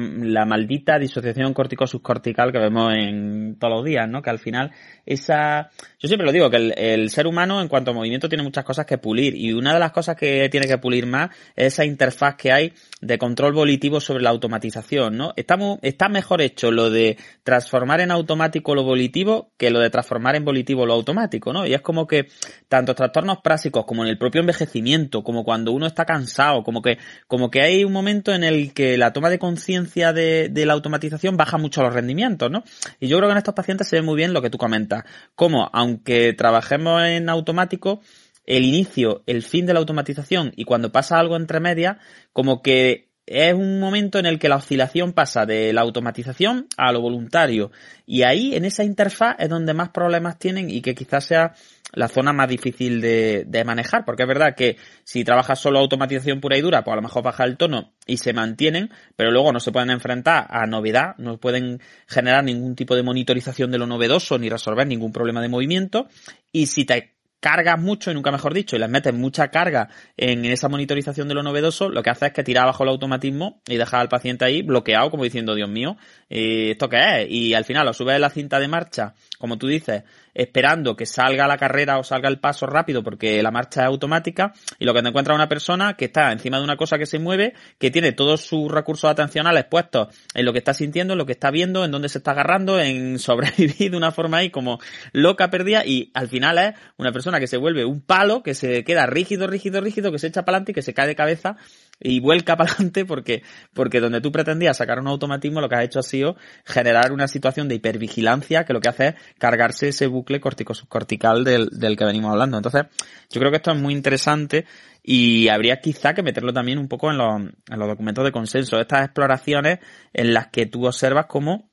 maldita 0.45 0.99
disociación 0.99 1.55
córtico-subcortical 1.55 2.51
que 2.51 2.59
vemos 2.59 2.93
en 2.93 3.57
todos 3.61 3.75
los 3.75 3.85
días, 3.85 4.09
¿no? 4.09 4.23
Que 4.23 4.31
al 4.31 4.41
final 4.41 4.73
esa... 5.07 5.71
Yo 6.01 6.09
siempre 6.09 6.27
lo 6.27 6.33
digo, 6.33 6.51
que 6.51 6.57
el, 6.57 6.75
el, 6.77 7.11
ser 7.11 7.29
humano 7.29 7.63
en 7.63 7.69
cuanto 7.69 7.93
a 7.93 7.95
movimiento 7.95 8.29
tiene 8.29 8.43
muchas 8.43 8.65
cosas 8.65 8.87
que 8.87 8.99
pulir 8.99 9.37
y 9.37 9.53
una 9.53 9.73
de 9.73 9.79
las 9.79 9.93
cosas 9.93 10.17
que 10.17 10.49
tiene 10.49 10.67
que 10.67 10.79
pulir 10.79 11.07
más 11.07 11.31
es 11.55 11.75
esa 11.75 11.85
interfaz 11.85 12.35
que 12.35 12.51
hay 12.51 12.73
de 13.01 13.19
control 13.19 13.53
volitivo 13.53 14.01
sobre 14.01 14.25
la 14.25 14.31
automatización, 14.31 15.17
¿no? 15.17 15.33
Está, 15.37 15.57
está 15.83 16.09
mejor 16.09 16.43
hecho 16.43 16.73
lo 16.73 16.91
de 16.91 17.17
transformar 17.45 18.01
en 18.01 18.11
automático 18.11 18.75
lo 18.75 18.83
volitivo 18.83 19.53
que 19.57 19.71
lo 19.71 19.79
de 19.79 19.91
transformar 19.91 20.35
en 20.35 20.45
volitivo 20.45 20.87
lo 20.87 20.95
automático, 20.95 21.53
¿no? 21.53 21.69
Y 21.69 21.75
es 21.75 21.83
como 21.83 22.09
que 22.09 22.27
tanto 22.69 22.97
trastornos 22.97 23.39
prácticos 23.43 23.85
como 23.85 24.03
en 24.03 24.09
el 24.09 24.19
propio 24.19 24.41
envejecimiento, 24.41 25.23
como 25.23 25.45
cuando 25.45 25.71
uno 25.71 25.87
está 25.87 26.05
cansado, 26.05 26.65
como 26.65 26.83
que, 26.83 26.99
como 27.29 27.49
que 27.49 27.61
hay 27.61 27.85
un 27.85 27.93
momento 27.93 28.24
en 28.33 28.45
el 28.45 28.73
que 28.73 28.97
la 28.97 29.13
toma 29.13 29.31
de 29.31 29.39
conciencia 29.39 30.13
de, 30.13 30.51
la 30.55 30.73
automatización 30.73 31.37
baja 31.37 31.59
mucho 31.59 31.83
los 31.83 31.93
rendimientos, 31.93 32.51
¿no? 32.51 32.65
Y 33.01 33.09
yo 33.09 33.17
creo 33.19 33.29
que 33.29 33.33
en 33.33 33.39
estos 33.39 33.55
pacientes 33.55 33.89
se 33.89 33.97
ve 33.97 34.03
muy 34.03 34.17
bien 34.17 34.33
lo 34.33 34.43
que 34.43 34.51
tú 34.51 34.59
comentas, 34.59 35.05
como 35.35 35.69
aunque 35.73 36.33
trabajemos 36.33 37.03
en 37.05 37.29
automático, 37.29 38.01
el 38.47 38.65
inicio, 38.65 39.23
el 39.27 39.43
fin 39.43 39.67
de 39.67 39.73
la 39.73 39.81
automatización 39.81 40.53
y 40.55 40.65
cuando 40.65 40.93
pasa 40.93 41.19
algo 41.19 41.37
entre 41.37 41.61
medias, 41.61 41.97
como 42.33 42.63
que 42.63 43.14
es 43.27 43.55
un 43.55 43.81
momento 43.81 44.19
en 44.19 44.27
el 44.27 44.39
que 44.39 44.49
la 44.49 44.57
oscilación 44.57 45.13
pasa 45.13 45.47
de 45.47 45.73
la 45.73 45.81
automatización 45.81 46.67
a 46.77 46.93
lo 46.93 47.01
voluntario. 47.01 47.71
Y 48.07 48.23
ahí, 48.23 48.55
en 48.55 48.65
esa 48.65 48.85
interfaz, 48.85 49.37
es 49.39 49.49
donde 49.49 49.73
más 49.73 49.91
problemas 49.91 50.39
tienen 50.39 50.69
y 50.71 50.83
que 50.83 50.95
quizás 50.95 51.25
sea 51.25 51.55
la 51.95 52.09
zona 52.09 52.33
más 52.33 52.49
difícil 52.49 53.01
de, 53.01 53.63
manejar, 53.65 54.05
porque 54.05 54.25
es 54.25 54.29
verdad 54.29 54.55
que 54.57 54.77
si 55.05 55.25
trabajas 55.25 55.61
solo 55.61 55.79
automatización 55.79 56.41
pura 56.41 56.59
y 56.59 56.61
dura, 56.61 56.83
pues 56.83 56.93
a 56.93 56.97
lo 56.97 57.03
mejor 57.03 57.23
baja 57.23 57.45
el 57.45 57.57
tono 57.57 57.93
y 58.07 58.19
se 58.19 58.33
mantienen, 58.33 58.91
pero 59.17 59.31
luego 59.31 59.53
no 59.53 59.61
se 59.61 59.73
pueden 59.73 59.91
enfrentar 59.91 60.47
a 60.51 60.67
novedad, 60.67 61.15
no 61.19 61.39
pueden 61.39 61.81
generar 62.07 62.45
ningún 62.45 62.75
tipo 62.75 62.97
de 62.97 63.05
monitorización 63.05 63.71
de 63.71 63.79
lo 63.79 63.87
novedoso 63.87 64.39
ni 64.39 64.49
resolver 64.49 64.87
ningún 64.87 65.13
problema 65.13 65.41
de 65.41 65.49
movimiento. 65.49 66.09
Y 66.53 66.67
si 66.67 66.85
te 66.85 67.14
cargas 67.45 67.79
mucho, 67.79 68.11
y 68.11 68.15
nunca 68.15 68.33
mejor 68.33 68.55
dicho, 68.55 68.75
y 68.75 68.79
les 68.79 68.89
metes 68.89 69.13
mucha 69.13 69.49
carga 69.49 69.91
en 70.17 70.47
esa 70.47 70.71
monitorización 70.71 71.29
de 71.29 71.35
lo 71.35 71.43
novedoso, 71.43 71.91
lo 71.91 72.03
que 72.03 72.09
hace 72.09 72.29
es 72.29 72.33
que 72.33 72.43
tira 72.43 72.63
abajo 72.63 72.85
el 72.85 72.89
automatismo 72.89 73.61
y 73.69 73.77
deja 73.77 74.01
al 74.01 74.09
paciente 74.09 74.47
ahí 74.47 74.63
bloqueado, 74.63 75.11
como 75.11 75.25
diciendo, 75.25 75.55
Dios 75.55 75.69
mío, 75.69 75.99
¿esto 76.31 76.89
qué 76.89 77.21
es? 77.21 77.31
Y 77.31 77.53
al 77.53 77.67
final 77.67 77.85
lo 77.85 77.93
subes 77.93 78.15
en 78.15 78.23
la 78.23 78.31
cinta 78.31 78.59
de 78.59 78.67
marcha, 78.67 79.13
como 79.39 79.59
tú 79.59 79.67
dices, 79.67 80.05
esperando 80.35 80.97
que 80.97 81.07
salga 81.07 81.47
la 81.47 81.57
carrera 81.57 81.99
o 81.99 82.05
salga 82.05 82.29
el 82.29 82.39
paso 82.39 82.67
rápido 82.67 83.03
porque 83.03 83.43
la 83.43 83.51
marcha 83.51 83.83
es 83.83 83.87
automática 83.87 84.53
y 84.79 84.85
lo 84.85 84.93
que 84.93 85.03
te 85.03 85.09
encuentra 85.09 85.35
una 85.35 85.49
persona 85.49 85.95
que 85.95 86.07
está 86.07 86.33
encima 86.33 86.59
de 86.59 86.65
una 86.65 86.77
cosa 86.77 86.99
que 86.99 87.07
se 87.07 87.19
mueve, 87.19 87.55
que 87.79 87.91
tiene 87.91 88.13
todos 88.13 88.43
sus 88.43 88.71
recursos 88.71 89.11
atencionales 89.11 89.65
puestos 89.65 90.09
en 90.35 90.45
lo 90.45 90.53
que 90.53 90.59
está 90.59 90.75
sintiendo, 90.75 91.15
en 91.15 91.19
lo 91.19 91.27
que 91.27 91.33
está 91.33 91.51
viendo, 91.51 91.85
en 91.85 91.91
dónde 91.91 92.09
se 92.09 92.19
está 92.19 92.33
agarrando, 92.33 92.81
en 92.81 93.19
sobrevivir 93.25 93.91
de 93.91 93.97
una 93.97 94.13
forma 94.13 94.39
ahí 94.39 94.51
como 94.51 94.79
loca 95.13 95.51
perdida 95.51 95.85
y 95.85 96.11
al 96.15 96.29
final 96.29 96.59
es 96.59 96.75
una 96.97 97.13
persona 97.13 97.41
que 97.41 97.47
se 97.47 97.57
vuelve 97.57 97.85
un 97.85 98.01
palo, 98.01 98.43
que 98.43 98.55
se 98.55 98.85
queda 98.85 99.07
rígido, 99.07 99.47
rígido, 99.47 99.81
rígido, 99.81 100.13
que 100.13 100.19
se 100.19 100.27
echa 100.27 100.45
para 100.45 100.57
adelante 100.57 100.73
y 100.73 100.75
que 100.75 100.83
se 100.83 100.95
cae 100.95 101.07
de 101.07 101.15
cabeza 101.15 101.57
y 102.01 102.21
vuelca 102.21 102.57
para 102.57 102.73
adelante 102.73 103.05
porque, 103.05 103.43
porque 103.73 104.01
donde 104.01 104.21
tú 104.21 104.33
pretendías 104.33 104.77
sacar 104.77 105.01
un 105.01 105.09
automatismo 105.09 105.61
lo 105.61 105.69
que 105.69 105.77
has 105.77 105.85
hecho 105.85 106.01
ha 106.01 106.03
sido 106.03 106.37
generar 106.65 107.13
una 107.13 107.29
situación 107.29 107.69
de 107.69 107.77
hipervigilancia 107.77 108.65
que 108.65 108.73
lo 108.73 108.81
que 108.81 108.89
hace 108.89 109.09
es 109.09 109.15
cargarse 109.39 109.89
ese 109.89 110.07
bucle 110.07 110.41
cortico-subcortical 110.41 111.45
del, 111.45 111.69
del 111.71 111.97
que 111.97 112.05
venimos 112.05 112.33
hablando. 112.33 112.57
Entonces, 112.57 112.85
yo 113.31 113.41
creo 113.41 113.51
que 113.51 113.59
esto 113.59 113.73
es 113.73 113.79
muy 113.79 113.95
interesante 113.95 114.67
y 115.03 115.49
habría 115.49 115.81
quizá 115.81 116.15
que 116.15 116.23
meterlo 116.23 116.53
también 116.53 116.79
un 116.79 116.89
poco 116.89 117.11
en 117.11 117.19
los, 117.19 117.41
en 117.41 117.79
los 117.79 117.89
documentos 117.89 118.25
de 118.25 118.33
consenso. 118.33 118.81
Estas 118.81 119.05
exploraciones 119.05 119.81
en 120.13 120.33
las 120.33 120.49
que 120.49 120.67
tú 120.67 120.87
observas 120.87 121.27
cómo 121.27 121.69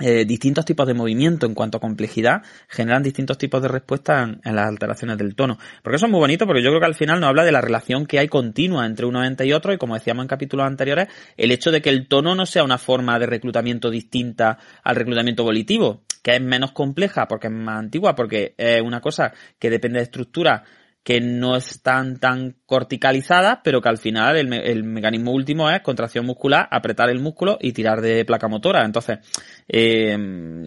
eh, 0.00 0.24
distintos 0.24 0.64
tipos 0.64 0.86
de 0.86 0.94
movimiento 0.94 1.46
en 1.46 1.54
cuanto 1.54 1.78
a 1.78 1.80
complejidad 1.80 2.42
generan 2.68 3.02
distintos 3.02 3.36
tipos 3.36 3.60
de 3.60 3.68
respuestas 3.68 4.28
en, 4.44 4.56
las 4.56 4.68
alteraciones 4.68 5.18
del 5.18 5.34
tono. 5.34 5.58
Porque 5.82 5.96
eso 5.96 6.06
es 6.06 6.12
muy 6.12 6.20
bonito 6.20 6.46
porque 6.46 6.62
yo 6.62 6.70
creo 6.70 6.80
que 6.80 6.86
al 6.86 6.94
final 6.94 7.20
nos 7.20 7.28
habla 7.28 7.44
de 7.44 7.52
la 7.52 7.60
relación 7.60 8.06
que 8.06 8.18
hay 8.18 8.28
continua 8.28 8.86
entre 8.86 9.06
uno 9.06 9.24
ente 9.24 9.44
y 9.44 9.52
otro 9.52 9.72
y 9.72 9.78
como 9.78 9.94
decíamos 9.94 10.22
en 10.22 10.28
capítulos 10.28 10.66
anteriores, 10.66 11.08
el 11.36 11.50
hecho 11.50 11.72
de 11.72 11.82
que 11.82 11.90
el 11.90 12.06
tono 12.06 12.34
no 12.34 12.46
sea 12.46 12.62
una 12.62 12.78
forma 12.78 13.18
de 13.18 13.26
reclutamiento 13.26 13.90
distinta 13.90 14.58
al 14.84 14.96
reclutamiento 14.96 15.42
volitivo, 15.42 16.02
que 16.22 16.36
es 16.36 16.40
menos 16.40 16.72
compleja 16.72 17.26
porque 17.26 17.48
es 17.48 17.52
más 17.52 17.78
antigua, 17.78 18.14
porque 18.14 18.54
es 18.56 18.80
una 18.80 19.00
cosa 19.00 19.32
que 19.58 19.68
depende 19.68 19.98
de 19.98 20.04
estructura 20.04 20.62
que 21.08 21.22
no 21.22 21.56
están 21.56 22.20
tan 22.20 22.56
corticalizadas, 22.66 23.60
pero 23.64 23.80
que 23.80 23.88
al 23.88 23.96
final 23.96 24.36
el, 24.36 24.46
me 24.46 24.58
el, 24.58 24.84
mecanismo 24.84 25.32
último 25.32 25.70
es 25.70 25.80
contracción 25.80 26.26
muscular, 26.26 26.68
apretar 26.70 27.08
el 27.08 27.18
músculo 27.18 27.56
y 27.62 27.72
tirar 27.72 28.02
de 28.02 28.26
placa 28.26 28.46
motora. 28.46 28.84
Entonces, 28.84 29.20
eh, 29.66 30.14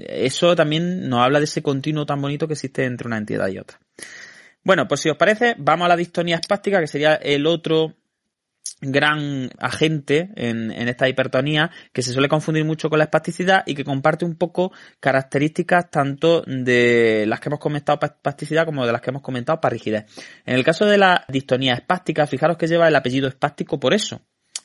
eso 0.09 0.55
también 0.55 1.07
nos 1.07 1.19
habla 1.19 1.37
de 1.37 1.45
ese 1.45 1.61
continuo 1.61 2.07
tan 2.07 2.19
bonito 2.19 2.47
que 2.47 2.53
existe 2.53 2.85
entre 2.85 3.05
una 3.05 3.19
entidad 3.19 3.49
y 3.49 3.59
otra. 3.59 3.79
Bueno, 4.63 4.87
pues 4.87 5.01
si 5.01 5.11
os 5.11 5.17
parece, 5.17 5.53
vamos 5.59 5.85
a 5.85 5.89
la 5.89 5.95
distonía 5.95 6.37
espástica, 6.37 6.79
que 6.79 6.87
sería 6.87 7.13
el 7.13 7.45
otro 7.45 7.93
gran 8.81 9.49
agente 9.59 10.29
en, 10.35 10.71
esta 10.71 11.07
hipertonía 11.07 11.69
que 11.93 12.01
se 12.01 12.13
suele 12.13 12.27
confundir 12.27 12.65
mucho 12.65 12.89
con 12.89 12.97
la 12.97 13.05
espasticidad 13.05 13.63
y 13.65 13.75
que 13.75 13.85
comparte 13.85 14.25
un 14.25 14.35
poco 14.35 14.71
características 14.99 15.91
tanto 15.91 16.41
de 16.41 17.25
las 17.27 17.39
que 17.39 17.49
hemos 17.49 17.59
comentado 17.59 17.99
para 17.99 18.13
espasticidad 18.13 18.65
como 18.65 18.85
de 18.85 18.91
las 18.91 19.01
que 19.01 19.11
hemos 19.11 19.21
comentado 19.21 19.61
para 19.61 19.73
rigidez. 19.73 20.05
En 20.45 20.55
el 20.55 20.63
caso 20.63 20.85
de 20.85 20.97
la 20.97 21.25
distonía 21.27 21.75
espástica, 21.75 22.25
fijaros 22.25 22.57
que 22.57 22.67
lleva 22.67 22.87
el 22.87 22.95
apellido 22.95 23.27
espástico 23.27 23.79
por 23.79 23.93
eso, 23.93 24.21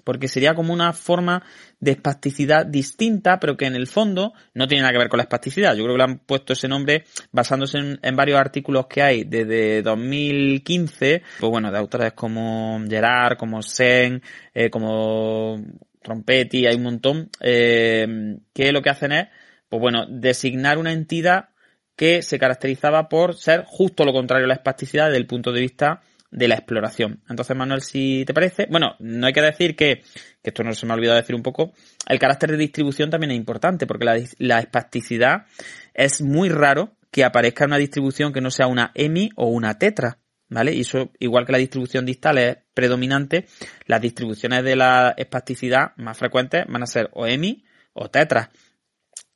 porque 0.06 0.28
sería 0.28 0.54
como 0.54 0.72
una 0.72 0.92
forma 0.92 1.42
de 1.80 1.90
espasticidad 1.90 2.64
distinta, 2.64 3.40
pero 3.40 3.56
que 3.56 3.66
en 3.66 3.74
el 3.74 3.88
fondo 3.88 4.34
no 4.54 4.68
tiene 4.68 4.82
nada 4.82 4.92
que 4.92 5.00
ver 5.00 5.08
con 5.08 5.18
la 5.18 5.24
espasticidad. 5.24 5.74
Yo 5.74 5.82
creo 5.82 5.94
que 5.94 5.98
le 5.98 6.04
han 6.04 6.18
puesto 6.20 6.52
ese 6.52 6.68
nombre 6.68 7.06
basándose 7.32 7.78
en, 7.78 7.98
en 8.00 8.14
varios 8.14 8.38
artículos 8.38 8.86
que 8.86 9.02
hay 9.02 9.24
desde 9.24 9.82
2015, 9.82 11.22
pues 11.40 11.50
bueno, 11.50 11.72
de 11.72 11.78
autores 11.78 12.12
como 12.12 12.80
Gerard, 12.88 13.36
como 13.36 13.62
Sen, 13.62 14.22
eh, 14.54 14.70
como 14.70 15.60
Trompetti, 16.00 16.68
hay 16.68 16.76
un 16.76 16.84
montón, 16.84 17.28
eh, 17.40 18.36
que 18.54 18.70
lo 18.70 18.82
que 18.82 18.90
hacen 18.90 19.10
es, 19.10 19.26
pues 19.68 19.80
bueno, 19.80 20.06
designar 20.08 20.78
una 20.78 20.92
entidad 20.92 21.48
que 21.96 22.22
se 22.22 22.38
caracterizaba 22.38 23.08
por 23.08 23.34
ser 23.34 23.64
justo 23.66 24.04
lo 24.04 24.12
contrario 24.12 24.44
a 24.44 24.48
la 24.48 24.54
espasticidad 24.54 25.06
desde 25.06 25.18
el 25.18 25.26
punto 25.26 25.50
de 25.50 25.62
vista 25.62 26.00
de 26.30 26.48
la 26.48 26.56
exploración. 26.56 27.22
Entonces, 27.28 27.56
Manuel, 27.56 27.82
si 27.82 28.24
te 28.26 28.34
parece, 28.34 28.66
bueno, 28.70 28.96
no 28.98 29.26
hay 29.26 29.32
que 29.32 29.42
decir 29.42 29.76
que, 29.76 30.02
que 30.42 30.50
esto 30.50 30.62
no 30.62 30.72
se 30.72 30.86
me 30.86 30.92
ha 30.92 30.96
olvidado 30.96 31.16
decir 31.16 31.34
un 31.34 31.42
poco, 31.42 31.72
el 32.08 32.18
carácter 32.18 32.50
de 32.50 32.56
distribución 32.56 33.10
también 33.10 33.32
es 33.32 33.36
importante, 33.36 33.86
porque 33.86 34.04
la, 34.04 34.18
la 34.38 34.60
espasticidad 34.60 35.46
es 35.94 36.22
muy 36.22 36.48
raro 36.48 36.96
que 37.10 37.24
aparezca 37.24 37.64
una 37.64 37.78
distribución 37.78 38.32
que 38.32 38.40
no 38.40 38.50
sea 38.50 38.66
una 38.66 38.92
EMI 38.94 39.30
o 39.36 39.48
una 39.48 39.78
tetra. 39.78 40.18
¿Vale? 40.48 40.72
Y 40.74 40.82
eso, 40.82 41.10
igual 41.18 41.44
que 41.44 41.50
la 41.50 41.58
distribución 41.58 42.06
distal 42.06 42.38
es 42.38 42.58
predominante, 42.72 43.46
las 43.86 44.00
distribuciones 44.00 44.62
de 44.62 44.76
la 44.76 45.12
espasticidad 45.16 45.90
más 45.96 46.16
frecuentes 46.16 46.64
van 46.68 46.84
a 46.84 46.86
ser 46.86 47.10
o 47.14 47.26
EMI 47.26 47.64
o 47.94 48.10
tetra. 48.10 48.50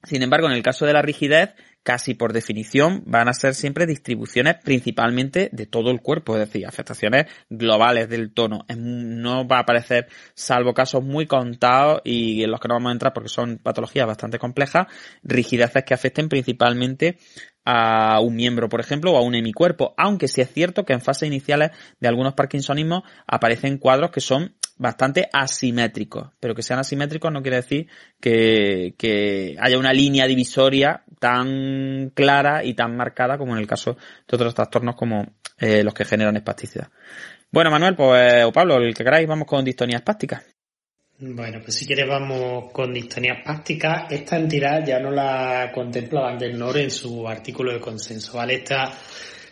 Sin 0.05 0.23
embargo, 0.23 0.47
en 0.47 0.53
el 0.53 0.63
caso 0.63 0.87
de 0.87 0.93
la 0.93 1.03
rigidez, 1.03 1.51
casi 1.83 2.15
por 2.15 2.33
definición 2.33 3.03
van 3.07 3.29
a 3.29 3.33
ser 3.33 3.55
siempre 3.55 3.87
distribuciones 3.87 4.57
principalmente 4.63 5.49
de 5.53 5.67
todo 5.67 5.91
el 5.91 6.01
cuerpo, 6.01 6.35
es 6.35 6.41
decir, 6.41 6.67
afectaciones 6.67 7.27
globales 7.49 8.09
del 8.09 8.33
tono. 8.33 8.65
No 8.77 9.47
va 9.47 9.59
a 9.59 9.61
aparecer, 9.61 10.09
salvo 10.35 10.75
casos 10.75 11.03
muy 11.03 11.27
contados 11.27 12.03
y 12.05 12.43
en 12.43 12.51
los 12.51 12.61
que 12.61 12.69
no 12.69 12.75
vamos 12.75 12.91
a 12.91 12.93
entrar 12.93 13.13
porque 13.13 13.29
son 13.29 13.59
patologías 13.59 14.07
bastante 14.07 14.39
complejas, 14.39 14.87
rigideces 15.23 15.85
que 15.85 15.95
afecten 15.95 16.29
principalmente 16.29 17.19
a 17.65 18.21
un 18.21 18.37
miembro, 18.37 18.69
por 18.69 18.81
ejemplo, 18.81 19.13
o 19.13 19.17
a 19.17 19.23
un 19.23 19.35
hemicuerpo, 19.35 19.95
aunque 19.97 20.29
sí 20.29 20.41
es 20.41 20.53
cierto 20.53 20.85
que 20.85 20.93
en 20.93 21.01
fases 21.01 21.29
iniciales 21.29 21.71
de 22.01 22.09
algunos 22.09 22.35
parkinsonismos 22.35 23.03
aparecen 23.27 23.79
cuadros 23.79 24.11
que 24.11 24.21
son 24.21 24.55
bastante 24.81 25.29
asimétricos, 25.31 26.31
pero 26.41 26.55
que 26.55 26.63
sean 26.63 26.81
asimétricos 26.81 27.31
no 27.31 27.43
quiere 27.43 27.59
decir 27.59 27.87
que, 28.19 28.95
que 28.97 29.55
haya 29.61 29.79
una 29.79 29.93
línea 29.93 30.27
divisoria 30.27 31.05
tan 31.19 32.11
clara 32.15 32.65
y 32.65 32.73
tan 32.73 32.97
marcada 32.97 33.37
como 33.37 33.53
en 33.53 33.61
el 33.61 33.67
caso 33.67 33.99
de 34.27 34.37
otros 34.37 34.55
trastornos 34.55 34.97
como 34.97 35.35
eh, 35.59 35.85
los 35.85 35.93
que 35.93 36.07
generan 36.07 36.37
espasticidad. 36.37 36.89
Bueno, 37.51 37.71
Manuel, 37.71 37.95
pues, 37.95 38.43
o 38.45 38.53
Pablo, 38.53 38.77
el 38.77 38.95
que 38.95 39.05
queráis, 39.05 39.29
vamos 39.29 39.47
con 39.47 39.63
distonía 39.63 39.99
espástica. 39.99 40.43
Bueno, 41.19 41.59
pues 41.63 41.75
si 41.75 41.85
quieres 41.85 42.09
vamos 42.09 42.73
con 42.73 42.95
distonía 42.95 43.35
espástica. 43.35 44.07
Esta 44.09 44.39
entidad 44.39 44.87
ya 44.87 44.99
no 44.99 45.11
la 45.11 45.71
contempla 45.75 46.23
Van 46.23 46.39
der 46.39 46.57
en 46.79 46.91
su 46.91 47.29
artículo 47.29 47.75
de 47.75 47.81
consenso, 47.81 48.39
¿vale? 48.39 48.55
Esta 48.55 48.91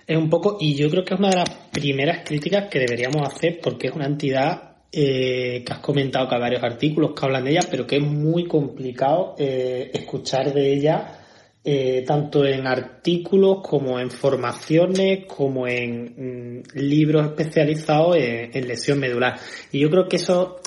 es 0.07 0.17
un 0.17 0.31
poco, 0.31 0.57
y 0.59 0.75
yo 0.75 0.89
creo 0.89 1.05
que 1.05 1.13
es 1.13 1.21
una 1.21 1.29
de 1.29 1.37
las 1.37 1.51
primeras 1.71 2.25
críticas 2.25 2.71
que 2.71 2.79
deberíamos 2.79 3.29
hacer 3.29 3.61
porque 3.63 3.89
es 3.89 3.93
una 3.93 4.07
entidad 4.07 4.68
eh, 4.91 5.63
que 5.67 5.73
has 5.73 5.81
comentado 5.81 6.29
que 6.29 6.35
hay 6.35 6.41
varios 6.41 6.63
artículos 6.63 7.13
que 7.13 7.27
hablan 7.27 7.45
de 7.45 7.51
ella, 7.51 7.61
pero 7.71 7.87
que 7.87 7.97
es 7.97 8.03
muy 8.03 8.47
complicado 8.47 9.35
eh, 9.39 9.91
escuchar 9.93 10.53
de 10.53 10.73
ella 10.73 11.19
eh, 11.63 12.05
tanto 12.07 12.47
en 12.47 12.67
artículos 12.67 13.59
como 13.63 14.01
en 14.01 14.11
formaciones, 14.11 15.27
como 15.27 15.69
en 15.69 16.63
mm, 16.63 16.79
libros 16.79 17.27
especializados 17.27 18.17
en, 18.17 18.67
lesión 18.67 18.99
medular. 18.99 19.39
Y 19.73 19.81
yo 19.81 19.91
creo 19.91 20.09
que 20.09 20.17
eso 20.17 20.61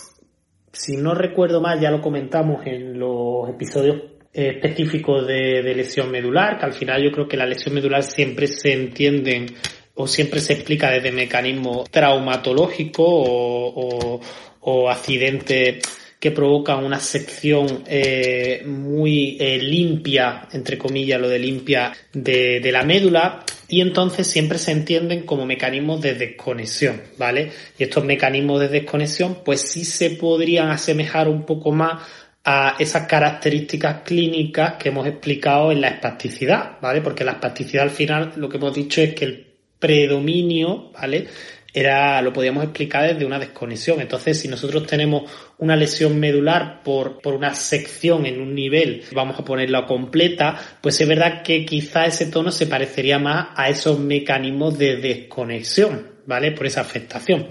si 0.71 0.97
no 0.97 1.13
recuerdo 1.15 1.59
mal, 1.59 1.79
ya 1.79 1.89
lo 1.89 2.01
comentamos 2.01 2.65
en 2.65 2.99
los 2.99 3.49
episodios 3.49 4.03
específicos 4.31 5.27
de, 5.27 5.61
lesión 5.75 6.09
medular, 6.09 6.57
que 6.57 6.65
al 6.65 6.73
final 6.73 7.03
yo 7.03 7.11
creo 7.11 7.27
que 7.27 7.35
la 7.35 7.45
lesión 7.45 7.75
medular 7.75 8.03
siempre 8.03 8.47
se 8.47 8.71
entiende 8.71 9.47
o 9.95 10.07
siempre 10.07 10.39
se 10.39 10.53
explica 10.53 10.89
desde 10.89 11.11
mecanismos 11.11 11.89
traumatológicos 11.89 13.05
o, 13.07 14.21
o, 14.61 14.89
accidentes 14.89 15.83
que 16.19 16.31
provocan 16.31 16.83
una 16.83 16.99
sección 16.99 17.83
eh, 17.87 18.63
muy 18.65 19.37
eh, 19.39 19.57
limpia, 19.57 20.47
entre 20.51 20.77
comillas, 20.77 21.19
lo 21.19 21.27
de 21.27 21.39
limpia 21.39 21.91
de, 22.13 22.59
de 22.59 22.71
la 22.71 22.83
médula, 22.83 23.43
y 23.67 23.81
entonces 23.81 24.27
siempre 24.27 24.59
se 24.59 24.71
entienden 24.71 25.23
como 25.23 25.45
mecanismos 25.45 26.01
de 26.01 26.13
desconexión, 26.13 27.01
¿vale? 27.17 27.51
Y 27.79 27.83
estos 27.83 28.03
mecanismos 28.03 28.59
de 28.59 28.67
desconexión 28.67 29.39
pues 29.43 29.61
sí 29.61 29.83
se 29.85 30.11
podrían 30.11 30.69
asemejar 30.69 31.27
un 31.27 31.45
poco 31.45 31.71
más 31.71 32.03
a 32.43 32.75
esas 32.79 33.07
características 33.07 34.01
clínicas 34.03 34.73
que 34.73 34.89
hemos 34.89 35.07
explicado 35.07 35.71
en 35.71 35.81
la 35.81 35.89
espasticidad, 35.89 36.79
¿vale? 36.81 37.01
Porque 37.01 37.23
la 37.23 37.33
espasticidad 37.33 37.83
al 37.83 37.91
final 37.91 38.33
lo 38.35 38.49
que 38.49 38.57
hemos 38.57 38.73
dicho 38.73 39.01
es 39.01 39.13
que 39.13 39.25
el 39.25 39.50
predominio, 39.81 40.91
¿vale? 40.93 41.27
era, 41.73 42.21
lo 42.21 42.33
podíamos 42.33 42.63
explicar 42.63 43.13
desde 43.13 43.25
una 43.25 43.39
desconexión. 43.39 44.01
Entonces, 44.01 44.39
si 44.39 44.47
nosotros 44.47 44.85
tenemos 44.85 45.31
una 45.57 45.75
lesión 45.75 46.19
medular 46.19 46.83
por, 46.83 47.21
por 47.21 47.33
una 47.33 47.53
sección 47.55 48.25
en 48.25 48.41
un 48.41 48.53
nivel, 48.53 49.03
vamos 49.13 49.39
a 49.39 49.45
ponerla 49.45 49.85
completa, 49.85 50.59
pues 50.81 50.99
es 50.99 51.07
verdad 51.07 51.43
que 51.43 51.65
quizá 51.65 52.05
ese 52.05 52.25
tono 52.25 52.51
se 52.51 52.67
parecería 52.67 53.19
más 53.19 53.49
a 53.55 53.69
esos 53.69 53.99
mecanismos 53.99 54.77
de 54.77 54.97
desconexión, 54.97 56.07
¿vale? 56.25 56.51
Por 56.51 56.67
esa 56.67 56.81
afectación. 56.81 57.47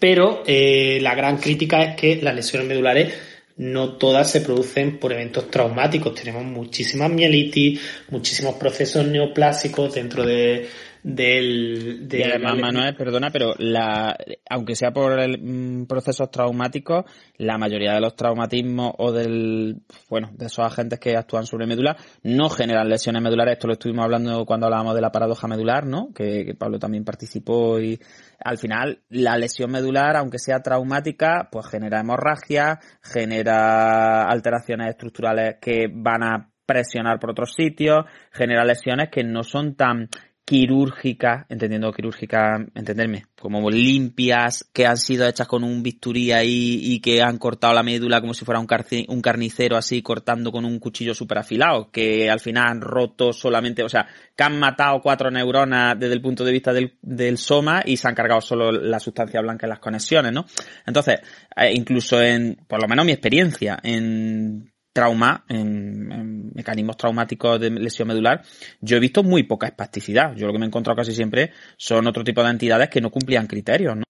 Pero 0.00 0.42
eh, 0.46 0.98
la 1.00 1.14
gran 1.14 1.38
crítica 1.38 1.82
es 1.82 1.96
que 1.96 2.20
las 2.20 2.34
lesiones 2.34 2.68
medulares 2.68 3.14
no 3.56 3.96
todas 3.96 4.30
se 4.30 4.40
producen 4.40 4.98
por 4.98 5.12
eventos 5.12 5.50
traumáticos. 5.50 6.14
Tenemos 6.14 6.44
muchísimas 6.44 7.10
mielitis, 7.10 7.80
muchísimos 8.08 8.54
procesos 8.54 9.06
neoplásicos 9.06 9.94
dentro 9.94 10.24
de 10.24 10.68
del... 11.02 12.08
De 12.08 12.24
además, 12.24 12.58
Manuel, 12.58 12.96
perdona, 12.96 13.30
pero 13.30 13.54
la, 13.58 14.16
aunque 14.48 14.74
sea 14.74 14.92
por 14.92 15.18
el, 15.18 15.38
mm, 15.40 15.86
procesos 15.86 16.30
traumáticos, 16.30 17.04
la 17.36 17.58
mayoría 17.58 17.94
de 17.94 18.00
los 18.00 18.16
traumatismos 18.16 18.92
o 18.98 19.12
del, 19.12 19.82
bueno, 20.08 20.30
de 20.32 20.46
esos 20.46 20.64
agentes 20.64 20.98
que 20.98 21.16
actúan 21.16 21.46
sobre 21.46 21.66
médula 21.66 21.96
no 22.22 22.48
generan 22.48 22.88
lesiones 22.88 23.22
medulares. 23.22 23.54
Esto 23.54 23.66
lo 23.66 23.74
estuvimos 23.74 24.04
hablando 24.04 24.44
cuando 24.44 24.66
hablábamos 24.66 24.94
de 24.94 25.00
la 25.00 25.12
paradoja 25.12 25.48
medular, 25.48 25.86
¿no? 25.86 26.12
Que, 26.14 26.44
que 26.44 26.54
Pablo 26.54 26.78
también 26.78 27.04
participó 27.04 27.78
y 27.80 27.98
al 28.44 28.58
final 28.58 29.00
la 29.08 29.36
lesión 29.36 29.70
medular, 29.70 30.16
aunque 30.16 30.38
sea 30.38 30.60
traumática, 30.60 31.48
pues 31.50 31.66
genera 31.68 32.00
hemorragia, 32.00 32.78
genera 33.02 34.24
alteraciones 34.24 34.90
estructurales 34.90 35.56
que 35.60 35.86
van 35.92 36.22
a 36.22 36.50
presionar 36.68 37.18
por 37.18 37.30
otros 37.30 37.54
sitios, 37.54 38.04
genera 38.30 38.62
lesiones 38.62 39.08
que 39.10 39.24
no 39.24 39.42
son 39.42 39.74
tan 39.74 40.08
quirúrgica, 40.48 41.44
entendiendo 41.50 41.92
quirúrgica, 41.92 42.56
entenderme, 42.74 43.26
como 43.38 43.68
limpias, 43.68 44.64
que 44.72 44.86
han 44.86 44.96
sido 44.96 45.28
hechas 45.28 45.46
con 45.46 45.62
un 45.62 45.82
bisturí 45.82 46.32
ahí 46.32 46.80
y 46.84 47.00
que 47.00 47.20
han 47.20 47.36
cortado 47.36 47.74
la 47.74 47.82
médula 47.82 48.22
como 48.22 48.32
si 48.32 48.46
fuera 48.46 48.58
un, 48.58 48.66
carnicero 48.66 49.76
así, 49.76 50.00
cortando 50.00 50.50
con 50.50 50.64
un 50.64 50.78
cuchillo 50.78 51.12
súper 51.12 51.36
afilado, 51.36 51.90
que 51.90 52.30
al 52.30 52.40
final 52.40 52.66
han 52.66 52.80
roto 52.80 53.30
solamente, 53.34 53.82
o 53.82 53.90
sea, 53.90 54.06
que 54.34 54.42
han 54.42 54.58
matado 54.58 55.02
cuatro 55.02 55.30
neuronas 55.30 56.00
desde 56.00 56.14
el 56.14 56.22
punto 56.22 56.46
de 56.46 56.52
vista 56.52 56.72
del, 56.72 56.96
del 57.02 57.36
soma 57.36 57.82
y 57.84 57.98
se 57.98 58.08
han 58.08 58.14
cargado 58.14 58.40
solo 58.40 58.72
la 58.72 59.00
sustancia 59.00 59.42
blanca 59.42 59.66
en 59.66 59.70
las 59.70 59.80
conexiones, 59.80 60.32
¿no? 60.32 60.46
Entonces, 60.86 61.20
eh, 61.56 61.72
incluso 61.74 62.22
en, 62.22 62.56
por 62.66 62.80
lo 62.80 62.88
menos 62.88 63.04
mi 63.04 63.12
experiencia, 63.12 63.78
en 63.82 64.72
trauma, 64.92 65.44
en, 65.48 66.50
mecanismos 66.54 66.96
traumáticos 66.96 67.60
de 67.60 67.70
lesión 67.70 68.08
medular, 68.08 68.42
yo 68.80 68.96
he 68.96 69.00
visto 69.00 69.22
muy 69.22 69.44
poca 69.44 69.66
espasticidad. 69.66 70.34
Yo 70.34 70.46
lo 70.46 70.52
que 70.52 70.58
me 70.58 70.66
he 70.66 70.68
encontrado 70.68 70.96
casi 70.96 71.12
siempre 71.12 71.52
son 71.76 72.06
otro 72.06 72.24
tipo 72.24 72.42
de 72.42 72.50
entidades 72.50 72.88
que 72.88 73.00
no 73.00 73.10
cumplían 73.10 73.46
criterios, 73.46 73.96
¿no? 73.96 74.07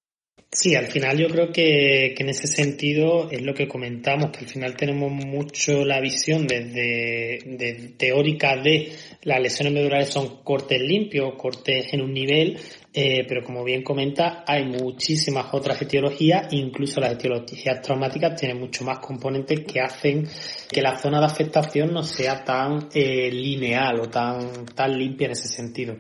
Sí, 0.51 0.75
al 0.75 0.87
final 0.87 1.19
yo 1.19 1.29
creo 1.29 1.53
que, 1.53 2.15
que, 2.17 2.23
en 2.23 2.31
ese 2.31 2.47
sentido 2.47 3.31
es 3.31 3.43
lo 3.43 3.53
que 3.53 3.69
comentamos, 3.69 4.31
que 4.31 4.47
al 4.47 4.51
final 4.51 4.77
tenemos 4.77 5.13
mucho 5.13 5.85
la 5.85 6.01
visión 6.01 6.47
desde 6.47 7.39
de, 7.45 7.95
teórica 7.99 8.57
de 8.57 8.91
las 9.25 9.43
lesiones 9.43 9.75
medulares 9.75 10.09
son 10.09 10.43
cortes 10.43 10.81
limpios, 10.81 11.35
cortes 11.37 11.93
en 11.93 12.01
un 12.01 12.15
nivel, 12.15 12.59
eh, 12.95 13.27
pero 13.29 13.45
como 13.45 13.63
bien 13.63 13.83
comenta, 13.83 14.43
hay 14.47 14.65
muchísimas 14.65 15.53
otras 15.53 15.83
etiologías, 15.83 16.51
incluso 16.53 16.99
las 16.99 17.13
etiologías 17.13 17.83
traumáticas 17.83 18.41
tienen 18.41 18.59
mucho 18.59 18.85
más 18.85 19.01
componentes 19.01 19.61
que 19.71 19.81
hacen 19.81 20.27
que 20.71 20.81
la 20.81 20.99
zona 20.99 21.21
de 21.21 21.27
afectación 21.27 21.93
no 21.93 22.03
sea 22.03 22.43
tan 22.43 22.89
eh, 22.95 23.31
lineal 23.31 24.01
o 24.01 24.09
tan, 24.09 24.65
tan 24.75 24.99
limpia 24.99 25.27
en 25.27 25.33
ese 25.33 25.49
sentido. 25.49 25.97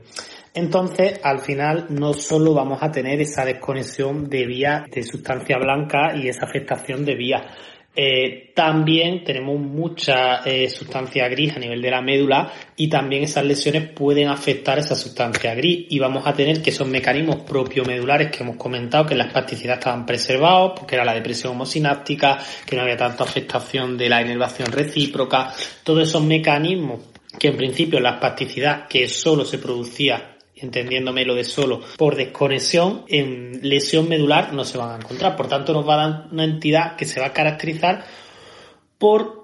Entonces, 0.59 1.20
al 1.22 1.39
final, 1.39 1.86
no 1.90 2.12
solo 2.12 2.52
vamos 2.52 2.82
a 2.82 2.90
tener 2.90 3.20
esa 3.20 3.44
desconexión 3.44 4.28
de 4.28 4.44
vía 4.44 4.85
de 4.90 5.05
sustancia 5.05 5.56
blanca 5.56 6.16
y 6.16 6.26
esa 6.26 6.47
afectación 6.47 7.05
de 7.05 7.14
vía. 7.14 7.47
Eh, 7.94 8.51
también 8.56 9.22
tenemos 9.22 9.60
mucha 9.60 10.39
eh, 10.44 10.68
sustancia 10.68 11.28
gris 11.28 11.55
a 11.55 11.60
nivel 11.60 11.80
de 11.80 11.90
la 11.93 12.01
médula 12.01 12.52
y 12.74 12.89
también 12.89 13.22
esas 13.22 13.44
lesiones 13.44 13.89
pueden 13.90 14.26
afectar 14.26 14.80
esa 14.80 14.97
sustancia 14.97 15.55
gris. 15.55 15.86
Y 15.90 16.01
vamos 16.01 16.26
a 16.26 16.32
tener 16.32 16.60
que 16.60 16.70
esos 16.70 16.89
mecanismos 16.89 17.44
medulares 17.86 18.32
que 18.32 18.43
hemos 18.43 18.56
comentado 18.56 19.06
que 19.06 19.14
en 19.14 19.18
la 19.18 19.26
estaban 19.74 20.06
preservados 20.06 20.72
porque 20.76 20.97
era 20.97 21.05
la 21.05 21.14
depresión 21.14 21.52
homosináptica, 21.52 22.36
que 22.66 22.74
no 22.74 22.82
había 22.82 22.97
tanta 22.97 23.22
afectación 23.22 23.97
de 23.97 24.09
la 24.09 24.22
inervación 24.22 24.72
recíproca, 24.72 25.52
todos 25.85 26.09
esos 26.09 26.24
mecanismos 26.24 27.02
que 27.39 27.47
en 27.47 27.56
principio 27.56 28.01
la 28.01 28.14
espasticidad 28.14 28.89
que 28.89 29.06
solo 29.06 29.44
se 29.44 29.59
producía 29.59 30.35
entendiéndome 30.60 31.24
lo 31.24 31.35
de 31.35 31.44
solo, 31.44 31.80
por 31.97 32.16
desconexión, 32.16 33.05
en 33.09 33.60
lesión 33.62 34.09
medular 34.09 34.52
no 34.52 34.64
se 34.64 34.78
van 34.78 34.90
a 34.90 34.97
encontrar. 34.97 35.36
Por 35.36 35.48
tanto, 35.48 35.72
nos 35.72 35.89
va 35.89 35.94
a 35.94 36.09
dar 36.09 36.28
una 36.32 36.44
entidad 36.44 36.97
que 36.97 37.05
se 37.05 37.20
va 37.20 37.26
a 37.26 37.32
caracterizar 37.32 38.05
por 38.98 39.39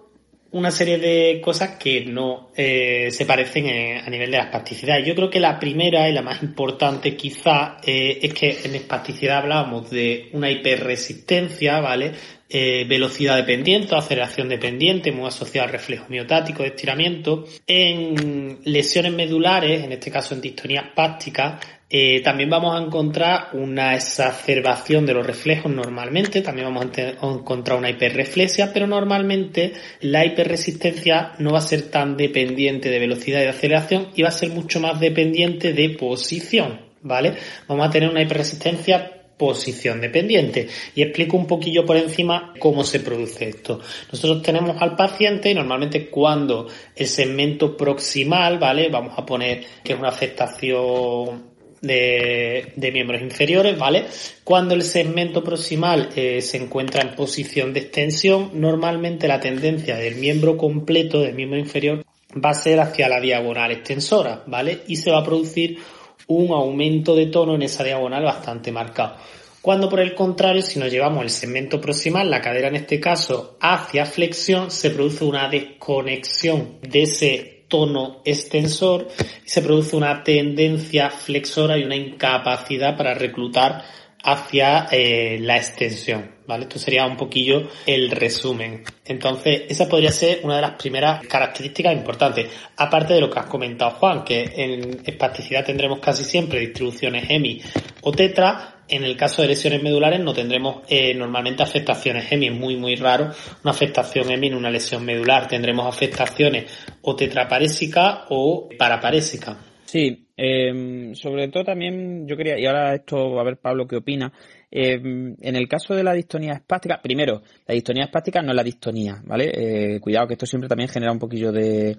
una 0.54 0.70
serie 0.70 0.98
de 0.98 1.40
cosas 1.40 1.70
que 1.70 2.04
no 2.04 2.50
eh, 2.54 3.10
se 3.10 3.26
parecen 3.26 3.66
a 3.98 4.08
nivel 4.08 4.30
de 4.30 4.36
la 4.36 4.44
espasticidad. 4.44 5.00
Yo 5.04 5.16
creo 5.16 5.28
que 5.28 5.40
la 5.40 5.58
primera 5.58 6.08
y 6.08 6.12
la 6.12 6.22
más 6.22 6.44
importante 6.44 7.16
quizá 7.16 7.78
eh, 7.84 8.20
es 8.22 8.32
que 8.32 8.60
en 8.62 8.76
espasticidad 8.76 9.38
hablábamos 9.38 9.90
de 9.90 10.28
una 10.32 10.52
hiperresistencia, 10.52 11.80
¿vale? 11.80 12.12
Eh, 12.56 12.84
velocidad 12.88 13.34
dependiente, 13.34 13.96
aceleración 13.96 14.48
dependiente, 14.48 15.10
muy 15.10 15.26
asociado 15.26 15.66
al 15.66 15.72
reflejo 15.72 16.04
miotático 16.08 16.62
de 16.62 16.68
estiramiento. 16.68 17.46
En 17.66 18.60
lesiones 18.62 19.12
medulares, 19.12 19.82
en 19.82 19.90
este 19.90 20.08
caso 20.08 20.36
en 20.36 20.40
distonía 20.40 20.82
espástica, 20.82 21.58
eh, 21.90 22.20
también 22.22 22.48
vamos 22.48 22.78
a 22.78 22.84
encontrar 22.84 23.48
una 23.54 23.96
exacerbación 23.96 25.04
de 25.04 25.14
los 25.14 25.26
reflejos 25.26 25.72
normalmente, 25.72 26.42
también 26.42 26.72
vamos 26.72 26.96
a 26.96 27.26
encontrar 27.26 27.76
una 27.76 27.90
hiperreflexia, 27.90 28.72
pero 28.72 28.86
normalmente 28.86 29.72
la 30.02 30.24
hiperresistencia 30.24 31.32
no 31.40 31.50
va 31.50 31.58
a 31.58 31.60
ser 31.60 31.90
tan 31.90 32.16
dependiente 32.16 32.88
de 32.88 33.00
velocidad 33.00 33.40
y 33.40 33.44
de 33.46 33.48
aceleración 33.48 34.10
y 34.14 34.22
va 34.22 34.28
a 34.28 34.30
ser 34.30 34.50
mucho 34.50 34.78
más 34.78 35.00
dependiente 35.00 35.72
de 35.72 35.90
posición, 35.90 36.82
¿vale? 37.02 37.34
Vamos 37.66 37.88
a 37.88 37.90
tener 37.90 38.08
una 38.08 38.22
hiperresistencia 38.22 39.13
posición 39.36 40.00
dependiente. 40.00 40.68
Y 40.94 41.02
explico 41.02 41.36
un 41.36 41.46
poquillo 41.46 41.84
por 41.84 41.96
encima 41.96 42.52
cómo 42.58 42.84
se 42.84 43.00
produce 43.00 43.48
esto. 43.48 43.80
Nosotros 44.12 44.42
tenemos 44.42 44.80
al 44.80 44.96
paciente 44.96 45.54
normalmente 45.54 46.08
cuando 46.08 46.68
el 46.94 47.06
segmento 47.06 47.76
proximal, 47.76 48.58
¿vale? 48.58 48.88
Vamos 48.88 49.14
a 49.16 49.26
poner 49.26 49.64
que 49.82 49.92
es 49.92 49.98
una 49.98 50.08
afectación 50.08 51.54
de, 51.80 52.90
miembros 52.92 53.20
inferiores, 53.20 53.78
¿vale? 53.78 54.06
Cuando 54.42 54.74
el 54.74 54.82
segmento 54.82 55.44
proximal 55.44 56.10
eh, 56.16 56.40
se 56.40 56.56
encuentra 56.56 57.02
en 57.02 57.14
posición 57.14 57.72
de 57.72 57.80
extensión, 57.80 58.50
normalmente 58.54 59.28
la 59.28 59.40
tendencia 59.40 59.96
del 59.96 60.16
miembro 60.16 60.56
completo, 60.56 61.20
del 61.20 61.34
miembro 61.34 61.58
inferior, 61.58 62.04
va 62.42 62.50
a 62.50 62.54
ser 62.54 62.80
hacia 62.80 63.08
la 63.08 63.20
diagonal 63.20 63.70
extensora, 63.70 64.42
¿vale? 64.46 64.80
Y 64.88 64.96
se 64.96 65.10
va 65.10 65.18
a 65.18 65.24
producir 65.24 65.78
un 66.26 66.52
aumento 66.52 67.14
de 67.14 67.26
tono 67.26 67.54
en 67.54 67.62
esa 67.62 67.84
diagonal 67.84 68.24
bastante 68.24 68.72
marcado. 68.72 69.16
Cuando 69.60 69.88
por 69.88 70.00
el 70.00 70.14
contrario, 70.14 70.60
si 70.60 70.78
nos 70.78 70.90
llevamos 70.90 71.22
el 71.22 71.30
segmento 71.30 71.80
proximal, 71.80 72.30
la 72.30 72.42
cadera 72.42 72.68
en 72.68 72.76
este 72.76 73.00
caso, 73.00 73.56
hacia 73.60 74.04
flexión, 74.04 74.70
se 74.70 74.90
produce 74.90 75.24
una 75.24 75.48
desconexión 75.48 76.76
de 76.82 77.02
ese 77.04 77.64
tono 77.68 78.20
extensor 78.26 79.08
y 79.18 79.48
se 79.48 79.62
produce 79.62 79.96
una 79.96 80.22
tendencia 80.22 81.08
flexora 81.08 81.78
y 81.78 81.84
una 81.84 81.96
incapacidad 81.96 82.96
para 82.96 83.14
reclutar 83.14 83.82
hacia 84.24 84.88
eh, 84.90 85.38
la 85.40 85.56
extensión, 85.56 86.30
¿vale? 86.46 86.64
Esto 86.64 86.78
sería 86.78 87.06
un 87.06 87.16
poquillo 87.16 87.68
el 87.86 88.10
resumen. 88.10 88.82
Entonces, 89.04 89.62
esa 89.68 89.88
podría 89.88 90.10
ser 90.10 90.40
una 90.42 90.56
de 90.56 90.62
las 90.62 90.72
primeras 90.72 91.26
características 91.26 91.92
importantes. 91.92 92.50
Aparte 92.76 93.14
de 93.14 93.20
lo 93.20 93.28
que 93.28 93.38
has 93.38 93.46
comentado, 93.46 93.92
Juan, 93.92 94.24
que 94.24 94.50
en 94.56 95.02
espasticidad 95.04 95.64
tendremos 95.64 96.00
casi 96.00 96.24
siempre 96.24 96.60
distribuciones 96.60 97.28
hemi 97.28 97.60
o 98.00 98.12
tetra, 98.12 98.74
en 98.88 99.04
el 99.04 99.16
caso 99.16 99.42
de 99.42 99.48
lesiones 99.48 99.82
medulares 99.82 100.20
no 100.20 100.34
tendremos 100.34 100.82
eh, 100.88 101.14
normalmente 101.14 101.62
afectaciones 101.62 102.30
EMI, 102.30 102.48
es 102.48 102.52
muy 102.52 102.76
muy 102.76 102.96
raro 102.96 103.30
una 103.62 103.70
afectación 103.70 104.30
EMI 104.30 104.48
en 104.48 104.54
una 104.54 104.70
lesión 104.70 105.04
medular. 105.04 105.48
Tendremos 105.48 105.86
afectaciones 105.86 106.70
o 107.02 107.16
tetraparésica 107.16 108.26
o 108.28 108.68
paraparésica. 108.78 109.56
Sí, 109.94 110.26
em, 110.36 111.14
sobre 111.14 111.46
todo 111.46 111.62
también 111.62 112.26
yo 112.26 112.36
quería, 112.36 112.58
y 112.58 112.66
ahora 112.66 112.96
esto, 112.96 113.38
a 113.38 113.44
ver 113.44 113.58
Pablo 113.58 113.86
qué 113.86 113.94
opina, 113.94 114.32
em, 114.68 115.36
en 115.40 115.54
el 115.54 115.68
caso 115.68 115.94
de 115.94 116.02
la 116.02 116.12
distonía 116.12 116.54
espástica, 116.54 117.00
primero, 117.00 117.42
la 117.64 117.74
distonía 117.76 118.06
espástica 118.06 118.42
no 118.42 118.50
es 118.50 118.56
la 118.56 118.64
distonía, 118.64 119.22
¿vale? 119.24 119.52
Eh, 119.54 120.00
cuidado 120.00 120.26
que 120.26 120.34
esto 120.34 120.46
siempre 120.46 120.68
también 120.68 120.88
genera 120.88 121.12
un 121.12 121.20
poquillo 121.20 121.52
de, 121.52 121.96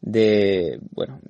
de, 0.00 0.80
bueno, 0.90 1.20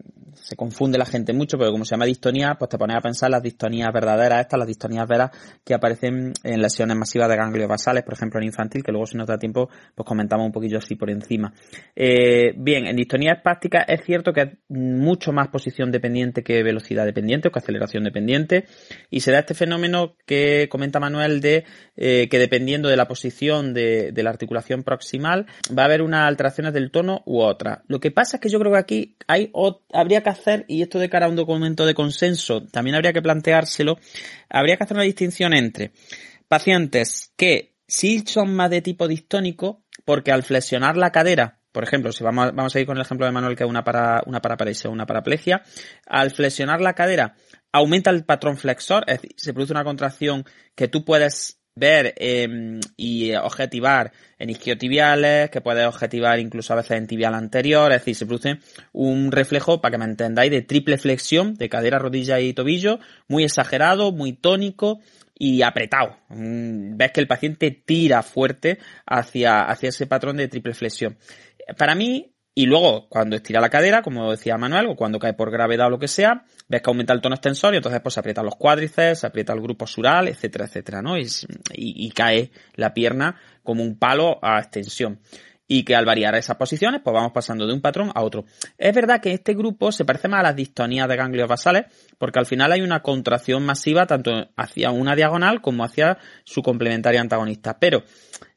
se 0.46 0.54
confunde 0.54 0.96
la 0.96 1.06
gente 1.06 1.32
mucho, 1.32 1.58
pero 1.58 1.72
como 1.72 1.84
se 1.84 1.90
llama 1.90 2.04
distonía, 2.04 2.54
pues 2.56 2.68
te 2.68 2.78
pones 2.78 2.96
a 2.96 3.00
pensar 3.00 3.28
las 3.28 3.42
distonías 3.42 3.92
verdaderas, 3.92 4.42
estas, 4.42 4.60
las 4.60 4.68
distonías 4.68 5.04
veras 5.08 5.32
que 5.64 5.74
aparecen 5.74 6.34
en 6.44 6.62
lesiones 6.62 6.96
masivas 6.96 7.28
de 7.28 7.34
ganglios 7.34 7.68
basales, 7.68 8.04
por 8.04 8.14
ejemplo 8.14 8.38
en 8.38 8.46
infantil, 8.46 8.84
que 8.84 8.92
luego 8.92 9.06
si 9.06 9.16
nos 9.16 9.26
da 9.26 9.38
tiempo, 9.38 9.68
pues 9.92 10.06
comentamos 10.06 10.46
un 10.46 10.52
poquillo 10.52 10.78
así 10.78 10.94
por 10.94 11.10
encima. 11.10 11.52
Eh, 11.96 12.52
bien, 12.56 12.86
en 12.86 12.94
distonía 12.94 13.32
espástica 13.32 13.80
es 13.88 14.04
cierto 14.04 14.32
que 14.32 14.40
es 14.42 14.48
mucho 14.68 15.32
más 15.32 15.48
posición 15.48 15.90
dependiente 15.90 16.44
que 16.44 16.62
velocidad 16.62 17.04
dependiente 17.04 17.48
o 17.48 17.50
que 17.50 17.58
aceleración 17.58 18.04
dependiente, 18.04 18.66
y 19.10 19.20
se 19.20 19.32
da 19.32 19.40
este 19.40 19.54
fenómeno 19.54 20.14
que 20.26 20.68
comenta 20.70 21.00
Manuel 21.00 21.40
de 21.40 21.64
eh, 21.96 22.28
que 22.30 22.38
dependiendo 22.38 22.88
de 22.88 22.96
la 22.96 23.08
posición 23.08 23.74
de, 23.74 24.12
la 24.14 24.30
articulación 24.30 24.84
proximal, 24.84 25.46
va 25.76 25.82
a 25.82 25.86
haber 25.86 26.02
unas 26.02 26.28
alteraciones 26.28 26.72
del 26.72 26.92
tono 26.92 27.22
u 27.26 27.40
otra. 27.40 27.82
Lo 27.88 27.98
que 27.98 28.12
pasa 28.12 28.36
es 28.36 28.40
que 28.40 28.48
yo 28.48 28.60
creo 28.60 28.72
que 28.72 28.78
aquí 28.78 29.16
hay, 29.26 29.50
habría 29.92 30.22
que 30.22 30.35
hacer, 30.36 30.64
y 30.68 30.82
esto 30.82 30.98
de 30.98 31.08
cara 31.08 31.26
a 31.26 31.28
un 31.28 31.36
documento 31.36 31.86
de 31.86 31.94
consenso, 31.94 32.64
también 32.66 32.96
habría 32.96 33.12
que 33.12 33.22
planteárselo, 33.22 33.98
habría 34.48 34.76
que 34.76 34.84
hacer 34.84 34.96
una 34.96 35.04
distinción 35.04 35.54
entre 35.54 35.92
pacientes 36.48 37.32
que 37.36 37.74
sí 37.86 38.24
son 38.26 38.54
más 38.54 38.70
de 38.70 38.82
tipo 38.82 39.08
distónico, 39.08 39.84
porque 40.04 40.32
al 40.32 40.42
flexionar 40.42 40.96
la 40.96 41.10
cadera, 41.10 41.60
por 41.72 41.84
ejemplo, 41.84 42.12
si 42.12 42.24
vamos 42.24 42.48
a, 42.48 42.50
vamos 42.52 42.74
a 42.74 42.80
ir 42.80 42.86
con 42.86 42.96
el 42.96 43.02
ejemplo 43.02 43.26
de 43.26 43.32
Manuel 43.32 43.56
que 43.56 43.64
es 43.64 43.70
una 43.70 43.84
para 43.84 44.22
una 44.26 44.40
paraparesia 44.40 44.88
o 44.88 44.92
una 44.92 45.06
paraplegia, 45.06 45.62
al 46.06 46.30
flexionar 46.30 46.80
la 46.80 46.94
cadera 46.94 47.34
aumenta 47.72 48.10
el 48.10 48.24
patrón 48.24 48.56
flexor, 48.56 49.04
es 49.06 49.20
decir, 49.20 49.34
se 49.36 49.52
produce 49.52 49.72
una 49.72 49.84
contracción 49.84 50.44
que 50.74 50.88
tú 50.88 51.04
puedes 51.04 51.60
ver 51.76 52.14
em, 52.16 52.80
y 52.96 53.34
objetivar 53.34 54.12
en 54.38 54.50
isquiotibiales, 54.50 55.50
que 55.50 55.60
puedes 55.60 55.86
objetivar 55.86 56.40
incluso 56.40 56.72
a 56.72 56.76
veces 56.76 56.98
en 56.98 57.06
tibial 57.06 57.34
anterior, 57.34 57.92
es 57.92 58.00
decir, 58.00 58.16
se 58.16 58.26
produce 58.26 58.58
un 58.92 59.30
reflejo, 59.30 59.80
para 59.80 59.92
que 59.92 59.98
me 59.98 60.04
entendáis, 60.06 60.50
de 60.50 60.62
triple 60.62 60.98
flexión 60.98 61.54
de 61.54 61.68
cadera, 61.68 61.98
rodilla 61.98 62.40
y 62.40 62.54
tobillo, 62.54 62.98
muy 63.28 63.44
exagerado, 63.44 64.10
muy 64.10 64.32
tónico 64.32 65.00
y 65.38 65.62
apretado. 65.62 66.16
Mm, 66.30 66.96
ves 66.96 67.12
que 67.12 67.20
el 67.20 67.26
paciente 67.26 67.70
tira 67.70 68.22
fuerte 68.22 68.78
hacia, 69.06 69.60
hacia 69.60 69.90
ese 69.90 70.06
patrón 70.06 70.38
de 70.38 70.48
triple 70.48 70.72
flexión. 70.72 71.18
Para 71.76 71.94
mí, 71.94 72.35
y 72.58 72.64
luego, 72.64 73.06
cuando 73.10 73.36
estira 73.36 73.60
la 73.60 73.68
cadera, 73.68 74.00
como 74.00 74.30
decía 74.30 74.56
Manuel, 74.56 74.86
o 74.86 74.96
cuando 74.96 75.18
cae 75.18 75.34
por 75.34 75.50
gravedad 75.50 75.88
o 75.88 75.90
lo 75.90 75.98
que 75.98 76.08
sea, 76.08 76.46
ves 76.68 76.80
que 76.80 76.88
aumenta 76.88 77.12
el 77.12 77.20
tono 77.20 77.34
extensor 77.34 77.74
y 77.74 77.76
entonces 77.76 78.00
pues 78.00 78.14
se 78.14 78.20
aprieta 78.20 78.42
los 78.42 78.56
cuádriceps, 78.56 79.20
se 79.20 79.26
aprieta 79.26 79.52
el 79.52 79.60
grupo 79.60 79.86
sural, 79.86 80.26
etcétera, 80.28 80.64
etcétera, 80.64 81.02
¿no? 81.02 81.18
Y, 81.18 81.28
y, 81.74 82.10
cae 82.12 82.50
la 82.76 82.94
pierna 82.94 83.36
como 83.62 83.82
un 83.82 83.98
palo 83.98 84.38
a 84.40 84.58
extensión. 84.58 85.20
Y 85.68 85.82
que 85.82 85.94
al 85.94 86.06
variar 86.06 86.34
esas 86.34 86.56
posiciones, 86.56 87.02
pues 87.04 87.12
vamos 87.12 87.32
pasando 87.32 87.66
de 87.66 87.74
un 87.74 87.82
patrón 87.82 88.10
a 88.14 88.22
otro. 88.22 88.46
Es 88.78 88.94
verdad 88.94 89.20
que 89.20 89.34
este 89.34 89.52
grupo 89.52 89.92
se 89.92 90.06
parece 90.06 90.28
más 90.28 90.40
a 90.40 90.44
las 90.44 90.56
distonías 90.56 91.08
de 91.08 91.16
ganglios 91.16 91.48
basales, 91.48 91.84
porque 92.16 92.38
al 92.38 92.46
final 92.46 92.72
hay 92.72 92.80
una 92.80 93.02
contracción 93.02 93.66
masiva 93.66 94.06
tanto 94.06 94.30
hacia 94.56 94.92
una 94.92 95.14
diagonal 95.14 95.60
como 95.60 95.84
hacia 95.84 96.16
su 96.44 96.62
complementaria 96.62 97.20
antagonista. 97.20 97.78
Pero 97.78 98.02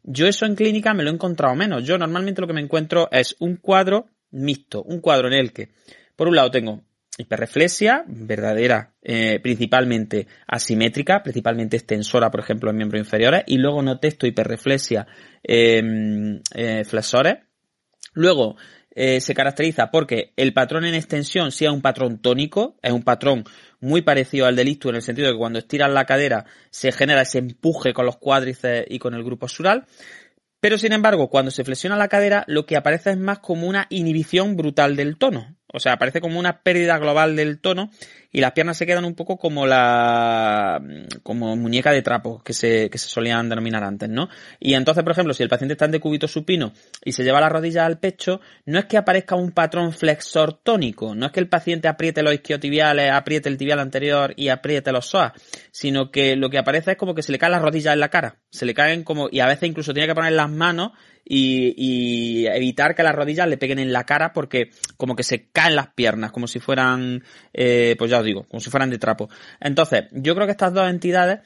yo 0.04 0.28
eso 0.28 0.46
en 0.46 0.56
clínica 0.56 0.94
me 0.94 1.04
lo 1.04 1.10
he 1.10 1.14
encontrado 1.14 1.56
menos. 1.56 1.84
Yo 1.84 1.98
normalmente 1.98 2.42
lo 2.42 2.48
que 2.48 2.54
me 2.54 2.62
encuentro 2.62 3.10
es 3.12 3.36
un 3.40 3.58
cuadro 3.58 4.08
mixto, 4.32 4.84
un 4.84 5.02
cuadro 5.02 5.28
en 5.28 5.34
el 5.34 5.54
que, 5.54 5.70
por 6.16 6.28
un 6.28 6.36
lado, 6.36 6.52
tengo 6.52 6.84
hiperreflexia 7.18 8.06
verdadera, 8.08 8.94
eh, 9.02 9.40
principalmente 9.42 10.28
asimétrica, 10.48 11.22
principalmente 11.22 11.76
extensora, 11.76 12.32
por 12.32 12.40
ejemplo, 12.40 12.70
en 12.70 12.78
miembros 12.78 13.00
inferiores, 13.00 13.44
y 13.46 13.58
luego 13.58 13.82
no 13.82 14.00
texto 14.00 14.26
hiperreflexia 14.26 15.06
em, 15.44 16.42
eh, 16.56 16.86
flexores. 16.86 17.40
Luego, 18.14 18.56
eh, 18.92 19.22
se 19.22 19.34
caracteriza 19.34 19.92
porque 19.92 20.34
el 20.36 20.54
patrón 20.54 20.86
en 20.86 20.96
extensión 20.96 21.52
sea 21.52 21.72
un 21.72 21.82
patrón 21.82 22.20
tónico, 22.20 22.78
es 22.82 22.92
un 22.92 23.04
patrón 23.04 23.44
muy 23.80 24.02
parecido 24.02 24.46
al 24.46 24.56
del 24.56 24.68
ictus 24.68 24.90
en 24.90 24.96
el 24.96 25.02
sentido 25.02 25.28
de 25.28 25.34
que 25.34 25.40
cuando 25.40 25.60
estiras 25.60 25.92
la 25.92 26.06
cadera 26.06 26.46
se 26.70 26.92
genera 26.92 27.22
ese 27.22 27.40
empuje 27.40 27.94
con 27.94 28.06
los 28.06 28.18
cuádriceps 28.18 28.88
y 28.90 29.00
con 29.00 29.14
el 29.14 29.24
grupo 29.24 29.48
sural. 29.48 29.86
Pero 30.60 30.78
sin 30.78 30.92
embargo, 30.92 31.30
cuando 31.30 31.52
se 31.52 31.64
flexiona 31.64 31.96
la 31.96 32.10
cadera, 32.10 32.44
lo 32.48 32.66
que 32.66 32.76
aparece 32.76 33.12
es 33.12 33.18
más 33.18 33.40
como 33.40 33.68
una 33.68 33.88
inhibición 33.90 34.58
brutal 34.58 34.96
del 34.96 35.18
tono. 35.18 35.56
O 35.72 35.80
sea, 35.80 35.94
aparece 35.94 36.22
como 36.22 36.40
una 36.40 36.62
pérdida 36.62 36.98
global 36.98 37.36
del 37.36 37.60
tono 37.60 37.92
y 38.32 38.42
las 38.42 38.52
piernas 38.54 38.78
se 38.78 38.86
quedan 38.86 39.06
un 39.06 39.16
poco 39.16 39.38
como 39.38 39.66
la 39.66 40.82
como 41.24 41.56
muñeca 41.56 41.92
de 41.92 42.02
trapo 42.02 42.42
que 42.44 42.54
se, 42.54 42.90
que 42.90 42.98
se 42.98 43.08
solían 43.08 43.50
denominar 43.50 43.84
antes, 43.84 44.10
¿no? 44.10 44.30
Y 44.60 44.74
entonces, 44.74 45.04
por 45.04 45.12
ejemplo, 45.12 45.34
si 45.34 45.44
el 45.44 45.50
paciente 45.50 45.74
está 45.74 45.86
en 45.86 45.92
decúbito 45.92 46.28
supino 46.28 46.74
y 47.04 47.12
se 47.12 47.24
lleva 47.24 47.40
la 47.40 47.50
rodilla 47.50 47.86
al 47.86 48.00
pecho, 48.00 48.40
no 48.66 48.80
es 48.80 48.86
que 48.86 48.98
aparezca 48.98 49.36
un 49.36 49.52
patrón 49.52 49.94
flexor 49.94 50.54
tónico, 50.54 51.16
no 51.16 51.28
es 51.28 51.32
que 51.32 51.40
el 51.40 51.50
paciente 51.50 51.88
apriete 51.88 52.24
los 52.24 52.34
isquiotibiales, 52.34 53.12
apriete 53.12 53.50
el 53.50 53.58
tibial 53.58 53.80
anterior 53.80 54.34
y 54.36 54.50
apriete 54.50 54.92
los 54.92 55.08
psoas, 55.08 55.34
sino 55.72 56.12
que 56.12 56.36
lo 56.36 56.50
que 56.50 56.58
aparece 56.58 56.92
es 56.92 56.98
como 56.98 57.16
que 57.16 57.24
se 57.24 57.32
le 57.32 57.40
caen 57.40 57.54
las 57.54 57.62
rodillas 57.62 57.94
en 57.94 58.00
la 58.00 58.10
cara, 58.10 58.38
se 58.50 58.66
le 58.66 58.74
caen 58.74 59.04
como, 59.04 59.30
y 59.32 59.40
a 59.40 59.48
veces 59.48 59.70
incluso 59.70 59.94
tiene 59.94 60.08
que 60.08 60.16
poner 60.16 60.34
las 60.34 60.50
manos 60.50 60.92
y, 61.30 62.48
evitar 62.48 62.96
que 62.96 63.04
las 63.04 63.16
rodillas 63.16 63.48
le 63.48 63.58
peguen 63.58 63.80
en 63.80 63.94
la 63.94 64.04
cara 64.04 64.34
porque 64.34 64.72
como 64.98 65.16
que 65.16 65.24
se 65.24 65.50
caen 65.52 65.76
las 65.76 65.94
piernas, 65.94 66.32
como 66.32 66.48
si 66.48 66.60
fueran, 66.60 67.24
eh, 67.54 67.96
pues 67.98 68.10
ya 68.10 68.20
os 68.20 68.26
digo, 68.26 68.46
como 68.48 68.60
si 68.60 68.70
fueran 68.70 68.90
de 68.90 68.98
trapo. 68.98 69.30
Entonces, 69.60 70.06
yo 70.12 70.34
creo 70.34 70.48
que 70.48 70.52
estas 70.52 70.74
dos 70.74 70.90
entidades 70.90 71.40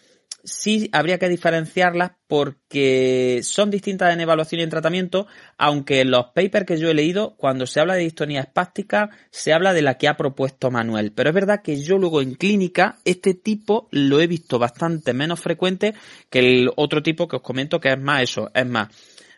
sí 0.45 0.89
habría 0.91 1.19
que 1.19 1.29
diferenciarlas 1.29 2.11
porque 2.27 3.41
son 3.43 3.71
distintas 3.71 4.13
en 4.13 4.21
evaluación 4.21 4.59
y 4.59 4.63
en 4.63 4.69
tratamiento, 4.69 5.27
aunque 5.57 6.01
en 6.01 6.11
los 6.11 6.27
papers 6.27 6.65
que 6.65 6.77
yo 6.77 6.89
he 6.89 6.93
leído, 6.93 7.35
cuando 7.37 7.65
se 7.65 7.79
habla 7.79 7.95
de 7.95 8.03
distonía 8.03 8.41
espástica, 8.41 9.09
se 9.31 9.53
habla 9.53 9.73
de 9.73 9.81
la 9.81 9.97
que 9.97 10.07
ha 10.07 10.17
propuesto 10.17 10.71
Manuel. 10.71 11.11
Pero 11.13 11.29
es 11.29 11.35
verdad 11.35 11.61
que 11.61 11.81
yo 11.81 11.97
luego 11.97 12.21
en 12.21 12.35
clínica, 12.35 12.97
este 13.05 13.33
tipo 13.33 13.87
lo 13.91 14.19
he 14.19 14.27
visto 14.27 14.59
bastante 14.59 15.13
menos 15.13 15.39
frecuente 15.39 15.93
que 16.29 16.39
el 16.39 16.71
otro 16.75 17.03
tipo 17.03 17.27
que 17.27 17.37
os 17.37 17.41
comento 17.41 17.79
que 17.79 17.91
es 17.91 17.99
más 17.99 18.23
eso, 18.23 18.49
es 18.53 18.65
más 18.65 18.89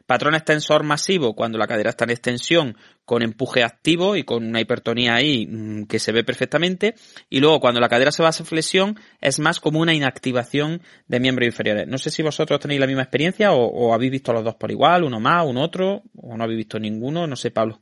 Patrón 0.05 0.35
extensor 0.35 0.83
masivo 0.83 1.35
cuando 1.35 1.57
la 1.57 1.67
cadera 1.67 1.89
está 1.89 2.05
en 2.05 2.11
extensión 2.11 2.77
con 3.05 3.21
empuje 3.21 3.63
activo 3.63 4.15
y 4.15 4.23
con 4.23 4.45
una 4.45 4.61
hipertonía 4.61 5.15
ahí 5.15 5.47
mm, 5.47 5.85
que 5.85 5.99
se 5.99 6.11
ve 6.11 6.23
perfectamente. 6.23 6.95
Y 7.29 7.39
luego 7.39 7.59
cuando 7.59 7.79
la 7.79 7.89
cadera 7.89 8.11
se 8.11 8.23
va 8.23 8.29
a 8.29 8.33
flexión 8.33 8.99
es 9.21 9.39
más 9.39 9.59
como 9.59 9.79
una 9.79 9.93
inactivación 9.93 10.81
de 11.07 11.19
miembros 11.19 11.47
inferiores. 11.47 11.87
No 11.87 11.97
sé 11.97 12.09
si 12.09 12.21
vosotros 12.23 12.59
tenéis 12.59 12.79
la 12.79 12.87
misma 12.87 13.03
experiencia 13.03 13.53
o, 13.53 13.93
habéis 13.93 14.11
visto 14.11 14.33
los 14.33 14.43
dos 14.43 14.55
por 14.55 14.71
igual, 14.71 15.03
uno 15.03 15.19
más, 15.19 15.45
uno 15.45 15.63
otro, 15.63 16.03
o 16.15 16.37
no 16.37 16.43
habéis 16.43 16.57
visto 16.57 16.79
ninguno. 16.79 17.27
No 17.27 17.35
sé, 17.35 17.51
Pablo. 17.51 17.81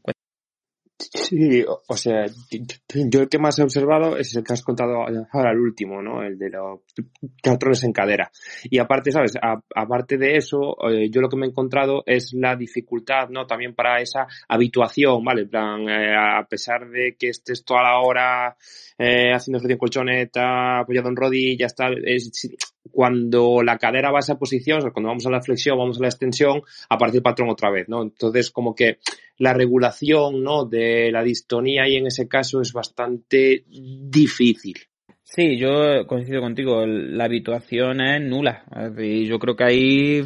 Sí, 0.99 1.65
o 1.65 1.98
sea, 1.98 2.26
yo 2.91 3.22
el 3.22 3.30
que 3.30 3.40
más 3.40 3.57
he 3.60 3.64
observado 3.64 4.15
es 4.15 4.36
el 4.36 4.44
que 4.44 4.53
has 4.53 4.61
contado 4.61 5.06
ahora 5.32 5.52
el 5.52 5.60
último, 5.60 6.02
¿no? 6.02 6.24
El 6.24 6.38
de 6.38 6.49
los 6.49 6.82
patrones 7.41 7.84
en 7.84 7.91
cadera. 7.91 8.32
Y 8.64 8.78
aparte, 8.78 9.11
¿sabes? 9.11 9.34
aparte 9.76 10.18
de 10.18 10.38
eso, 10.38 10.78
eh, 10.90 11.10
yo 11.10 11.20
lo 11.22 11.30
que 11.30 11.38
me 11.38 11.45
he 11.45 11.49
encontrado 11.49 12.03
es 12.06 12.34
la 12.34 12.56
dificultad, 12.56 13.30
¿no? 13.30 13.45
También 13.45 13.74
para 13.74 14.02
esa 14.02 14.28
habituación, 14.48 15.24
¿vale? 15.24 15.41
En 15.41 15.49
plan, 15.49 15.90
eh, 15.90 16.15
a 16.15 16.45
pesar 16.45 16.88
de 16.90 17.15
que 17.18 17.30
estés 17.30 17.65
toda 17.65 17.84
la 17.84 17.99
hora 17.99 18.56
eh, 18.98 19.34
haciendo 19.34 19.57
ejercicio 19.57 19.74
en 19.74 19.80
colchoneta, 19.80 20.80
apoyado 20.80 21.10
en 21.10 21.15
rodillas, 21.15 21.76
tal, 21.76 22.07
es, 22.07 22.32
cuando 22.91 23.64
la 23.64 23.78
cadera 23.78 24.11
va 24.11 24.20
a 24.20 24.20
esa 24.20 24.38
posición, 24.38 24.78
o 24.78 24.82
sea, 24.82 24.91
cuando 24.91 25.10
vamos 25.10 25.26
a 25.26 25.32
la 25.32 25.41
flexión, 25.41 25.78
vamos 25.78 25.98
a 25.98 26.02
la 26.02 26.10
extensión, 26.10 26.61
aparece 26.90 27.18
el 27.18 27.24
patrón 27.24 27.49
otra 27.49 27.72
vez, 27.72 27.90
¿no? 27.90 28.03
Entonces, 28.03 28.52
como 28.52 28.76
que 28.76 28.99
la 29.38 29.53
regulación, 29.53 30.44
¿no? 30.44 30.65
De 30.65 30.82
la 31.11 31.23
distonía 31.23 31.88
y 31.88 31.97
en 31.97 32.07
ese 32.07 32.27
caso 32.27 32.61
es 32.61 32.73
bastante 32.73 33.65
difícil. 33.68 34.76
Sí, 35.26 35.57
yo 35.57 36.05
coincido 36.05 36.41
contigo, 36.41 36.85
la 36.85 37.23
habituación 37.23 38.01
es 38.01 38.22
nula. 38.22 38.65
Y 38.99 39.26
yo 39.26 39.39
creo 39.39 39.55
que 39.55 39.64
ahí, 39.64 40.23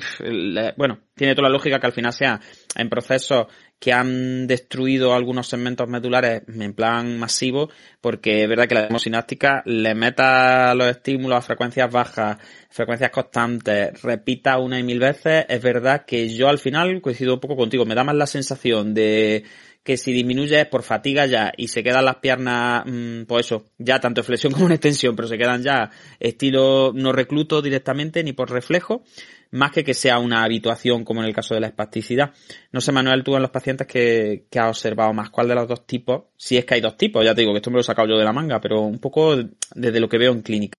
bueno, 0.76 1.00
tiene 1.16 1.34
toda 1.34 1.48
la 1.48 1.54
lógica 1.54 1.80
que 1.80 1.86
al 1.86 1.94
final 1.94 2.12
sea 2.12 2.42
en 2.76 2.90
procesos 2.90 3.48
que 3.80 3.94
han 3.94 4.48
destruido 4.48 5.14
algunos 5.14 5.48
segmentos 5.48 5.88
medulares 5.88 6.42
en 6.48 6.74
plan 6.74 7.18
masivo, 7.20 7.70
porque 8.02 8.44
es 8.44 8.50
verdad 8.50 8.68
que 8.68 8.76
la 8.76 8.88
hemosináptica 8.88 9.62
le 9.66 9.96
meta 9.96 10.74
los 10.74 10.88
estímulos 10.88 11.38
a 11.38 11.42
frecuencias 11.42 11.90
bajas, 11.90 12.38
frecuencias 12.70 13.12
constantes, 13.12 14.02
repita 14.02 14.58
una 14.58 14.80
y 14.80 14.84
mil 14.84 15.00
veces, 15.00 15.46
es 15.48 15.62
verdad 15.62 16.06
que 16.06 16.28
yo 16.28 16.50
al 16.50 16.58
final 16.58 17.02
coincido 17.02 17.36
un 17.36 17.40
poco 17.40 17.56
contigo, 17.56 17.86
me 17.86 17.96
da 17.96 18.04
más 18.04 18.16
la 18.16 18.28
sensación 18.28 18.94
de 18.94 19.44
que 19.88 19.96
si 19.96 20.12
disminuye 20.12 20.60
es 20.60 20.68
por 20.68 20.84
fatiga 20.84 21.26
ya 21.28 21.54
y 21.56 21.70
se 21.70 21.82
quedan 21.82 22.04
las 22.04 22.18
piernas, 22.18 22.84
mm, 22.86 23.22
pues 23.24 23.46
eso, 23.46 23.68
ya 23.78 24.02
tanto 24.02 24.20
en 24.20 24.26
flexión 24.26 24.52
como 24.54 24.66
en 24.66 24.74
extensión, 24.74 25.16
pero 25.16 25.30
se 25.30 25.38
quedan 25.38 25.64
ya 25.64 25.92
estilo 26.20 26.92
no 26.94 27.14
recluto 27.14 27.62
directamente 27.62 28.22
ni 28.22 28.34
por 28.34 28.52
reflejo, 28.52 29.06
más 29.52 29.72
que 29.72 29.86
que 29.86 29.94
sea 29.94 30.20
una 30.20 30.44
habituación 30.44 31.06
como 31.06 31.22
en 31.22 31.28
el 31.28 31.34
caso 31.34 31.54
de 31.54 31.62
la 31.62 31.68
espasticidad. 31.68 32.34
No 32.74 32.82
sé, 32.82 32.92
Manuel, 32.92 33.24
tú 33.24 33.38
en 33.38 33.44
los 33.44 33.52
pacientes 33.52 33.88
que, 33.88 34.44
que 34.52 34.60
has 34.60 34.68
observado 34.68 35.14
más, 35.14 35.30
¿cuál 35.30 35.48
de 35.48 35.56
los 35.56 35.70
dos 35.70 35.88
tipos? 35.88 36.24
Si 36.36 36.58
es 36.58 36.66
que 36.66 36.74
hay 36.74 36.82
dos 36.82 36.98
tipos, 36.98 37.24
ya 37.24 37.34
te 37.34 37.40
digo 37.40 37.54
que 37.54 37.60
esto 37.60 37.70
me 37.70 37.76
lo 37.76 37.80
he 37.82 37.86
sacado 37.86 38.10
yo 38.10 38.18
de 38.18 38.26
la 38.26 38.34
manga, 38.34 38.60
pero 38.60 38.82
un 38.82 39.00
poco 39.00 39.38
desde 39.74 40.02
lo 40.02 40.10
que 40.10 40.18
veo 40.18 40.34
en 40.34 40.42
clínica. 40.42 40.78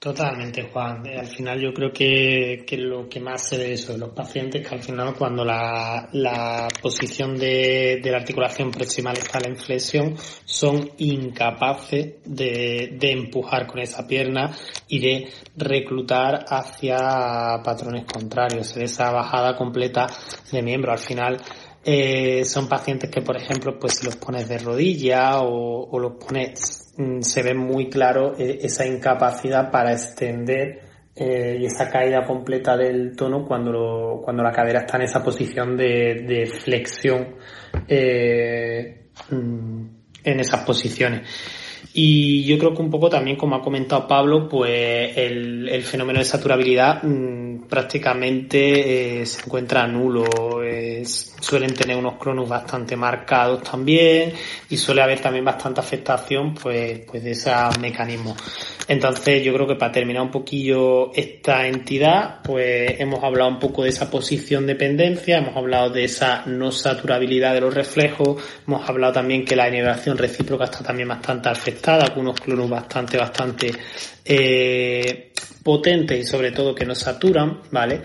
Totalmente, 0.00 0.62
Juan. 0.62 1.06
Al 1.08 1.26
final 1.26 1.60
yo 1.60 1.74
creo 1.74 1.92
que, 1.92 2.64
que 2.66 2.78
lo 2.78 3.06
que 3.06 3.20
más 3.20 3.46
se 3.46 3.58
ve 3.58 3.74
eso 3.74 3.92
de 3.92 3.98
los 3.98 4.08
pacientes 4.14 4.66
que 4.66 4.74
al 4.74 4.82
final 4.82 5.14
cuando 5.14 5.44
la, 5.44 6.08
la 6.12 6.68
posición 6.80 7.36
de, 7.36 8.00
de, 8.02 8.10
la 8.10 8.16
articulación 8.16 8.70
proximal 8.70 9.18
está 9.18 9.40
en 9.46 9.56
flexión 9.56 10.16
son 10.46 10.92
incapaces 10.96 12.14
de, 12.24 12.96
de 12.98 13.12
empujar 13.12 13.66
con 13.66 13.80
esa 13.80 14.06
pierna 14.06 14.56
y 14.88 15.00
de 15.00 15.28
reclutar 15.58 16.46
hacia 16.48 17.60
patrones 17.62 18.06
contrarios, 18.10 18.74
esa 18.78 19.10
bajada 19.10 19.54
completa 19.54 20.06
de 20.50 20.62
miembro. 20.62 20.92
Al 20.92 20.98
final 20.98 21.36
eh, 21.82 22.44
son 22.44 22.68
pacientes 22.68 23.10
que, 23.10 23.22
por 23.22 23.36
ejemplo, 23.36 23.78
pues 23.78 24.04
los 24.04 24.16
pones 24.16 24.48
de 24.48 24.58
rodilla 24.58 25.40
o, 25.40 25.88
o 25.90 25.98
los 25.98 26.12
pones, 26.12 26.79
se 27.20 27.42
ve 27.42 27.54
muy 27.54 27.88
claro 27.88 28.34
eh, 28.38 28.58
esa 28.62 28.86
incapacidad 28.86 29.70
para 29.70 29.92
extender 29.92 30.80
eh, 31.14 31.58
y 31.60 31.64
esa 31.66 31.90
caída 31.90 32.24
completa 32.24 32.76
del 32.76 33.16
tono 33.16 33.44
cuando, 33.44 33.72
lo, 33.72 34.22
cuando 34.22 34.42
la 34.42 34.52
cadera 34.52 34.80
está 34.80 34.96
en 34.96 35.02
esa 35.02 35.22
posición 35.22 35.76
de, 35.76 36.50
flexión 36.62 37.36
eh, 37.88 39.08
mm, 39.30 39.84
en 40.24 40.40
esas 40.40 40.64
posiciones. 40.64 41.28
Y 41.92 42.44
yo 42.44 42.56
creo 42.58 42.72
que 42.72 42.82
un 42.82 42.90
poco 42.90 43.08
también, 43.08 43.36
como 43.36 43.56
ha 43.56 43.62
comentado 43.62 44.06
Pablo, 44.06 44.48
pues 44.48 45.16
el, 45.16 45.82
fenómeno 45.82 46.20
de 46.20 46.24
saturabilidad 46.24 47.02
mmm, 47.02 47.66
prácticamente 47.68 49.26
se 49.26 49.42
encuentra 49.44 49.88
nulo. 49.88 50.62
Es, 50.62 51.29
suelen 51.40 51.74
tener 51.74 51.96
unos 51.96 52.14
cronos 52.16 52.48
bastante 52.48 52.96
marcados 52.96 53.62
también 53.62 54.32
y 54.68 54.76
suele 54.76 55.02
haber 55.02 55.20
también 55.20 55.44
bastante 55.44 55.80
afectación 55.80 56.54
pues, 56.54 57.00
pues 57.00 57.22
de 57.22 57.32
esos 57.32 57.78
mecanismos. 57.78 58.36
Entonces 58.88 59.44
yo 59.44 59.54
creo 59.54 59.68
que 59.68 59.76
para 59.76 59.92
terminar 59.92 60.22
un 60.22 60.30
poquillo 60.30 61.12
esta 61.14 61.66
entidad, 61.66 62.40
pues 62.42 62.98
hemos 62.98 63.22
hablado 63.22 63.48
un 63.48 63.58
poco 63.58 63.84
de 63.84 63.90
esa 63.90 64.10
posición 64.10 64.66
de 64.66 64.74
dependencia, 64.74 65.38
hemos 65.38 65.56
hablado 65.56 65.90
de 65.90 66.04
esa 66.04 66.44
no 66.46 66.72
saturabilidad 66.72 67.54
de 67.54 67.60
los 67.60 67.74
reflejos, 67.74 68.42
hemos 68.66 68.88
hablado 68.88 69.12
también 69.12 69.44
que 69.44 69.54
la 69.54 69.68
inervación 69.68 70.16
recíproca 70.16 70.64
está 70.64 70.82
también 70.82 71.08
bastante 71.08 71.48
afectada, 71.48 72.08
con 72.08 72.22
unos 72.22 72.40
clonos 72.40 72.68
bastante, 72.70 73.18
bastante 73.18 73.72
eh, 74.24 75.32
potentes 75.62 76.18
y 76.18 76.24
sobre 76.24 76.52
todo 76.52 76.74
que 76.74 76.86
no 76.86 76.94
saturan, 76.94 77.60
¿vale? 77.70 78.02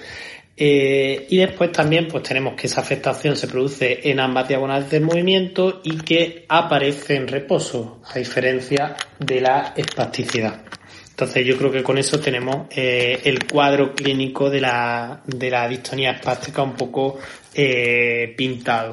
Eh, 0.58 1.28
y 1.30 1.38
después 1.38 1.72
también 1.72 2.08
pues 2.08 2.24
tenemos 2.24 2.56
que 2.56 2.68
esa 2.68 2.80
afectación 2.82 3.36
se 3.36 3.48
produce 3.48 4.10
en 4.10 4.22
ambas 4.22 4.48
diagonales 4.48 4.90
del 4.90 5.04
movimiento 5.04 5.82
y 5.84 5.98
que 5.98 6.46
aparece 6.48 7.16
en 7.16 7.28
reposo, 7.28 8.02
a 8.06 8.18
diferencia 8.20 8.96
de 9.20 9.42
la 9.42 9.74
espasticidad. 9.76 10.64
Entonces 11.10 11.46
yo 11.46 11.58
creo 11.58 11.72
que 11.72 11.84
con 11.84 11.98
eso 11.98 12.20
tenemos 12.20 12.68
eh, 12.76 13.20
el 13.24 13.48
cuadro 13.48 13.94
clínico 13.94 14.50
de 14.50 14.62
la, 14.62 15.22
de 15.26 15.50
la 15.50 15.68
distonía 15.68 16.12
espástica 16.12 16.62
un 16.62 16.74
poco 16.74 17.20
eh, 17.54 18.34
pintado. 18.38 18.92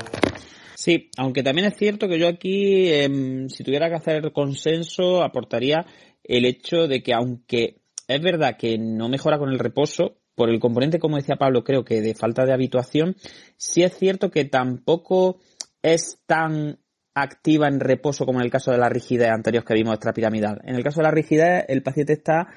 Sí, 0.76 1.10
aunque 1.16 1.42
también 1.42 1.68
es 1.68 1.76
cierto 1.76 2.08
que 2.08 2.18
yo 2.18 2.26
aquí, 2.26 2.88
eh, 2.88 3.46
si 3.48 3.62
tuviera 3.62 3.88
que 3.88 3.96
hacer 3.96 4.32
consenso, 4.32 5.22
aportaría 5.22 5.84
el 6.24 6.44
hecho 6.44 6.88
de 6.88 7.02
que 7.02 7.12
aunque 7.12 7.82
es 8.08 8.20
verdad 8.20 8.56
que 8.56 8.78
no 8.78 9.08
mejora 9.08 9.38
con 9.38 9.50
el 9.50 9.58
reposo, 9.58 10.21
por 10.34 10.50
el 10.50 10.60
componente, 10.60 10.98
como 10.98 11.16
decía 11.16 11.36
Pablo, 11.36 11.64
creo 11.64 11.84
que 11.84 12.00
de 12.00 12.14
falta 12.14 12.44
de 12.44 12.52
habituación, 12.52 13.16
sí 13.56 13.82
es 13.82 13.96
cierto 13.96 14.30
que 14.30 14.44
tampoco 14.44 15.40
es 15.82 16.18
tan 16.26 16.78
activa 17.14 17.68
en 17.68 17.80
reposo 17.80 18.24
como 18.24 18.40
en 18.40 18.46
el 18.46 18.50
caso 18.50 18.70
de 18.70 18.78
la 18.78 18.88
rigidez 18.88 19.28
anterior 19.28 19.64
que 19.64 19.74
vimos 19.74 19.94
extrapiramidal. 19.94 20.60
En 20.64 20.76
el 20.76 20.82
caso 20.82 21.00
de 21.00 21.04
la 21.04 21.10
rigidez, 21.10 21.64
el 21.68 21.82
paciente 21.82 22.14
está 22.14 22.48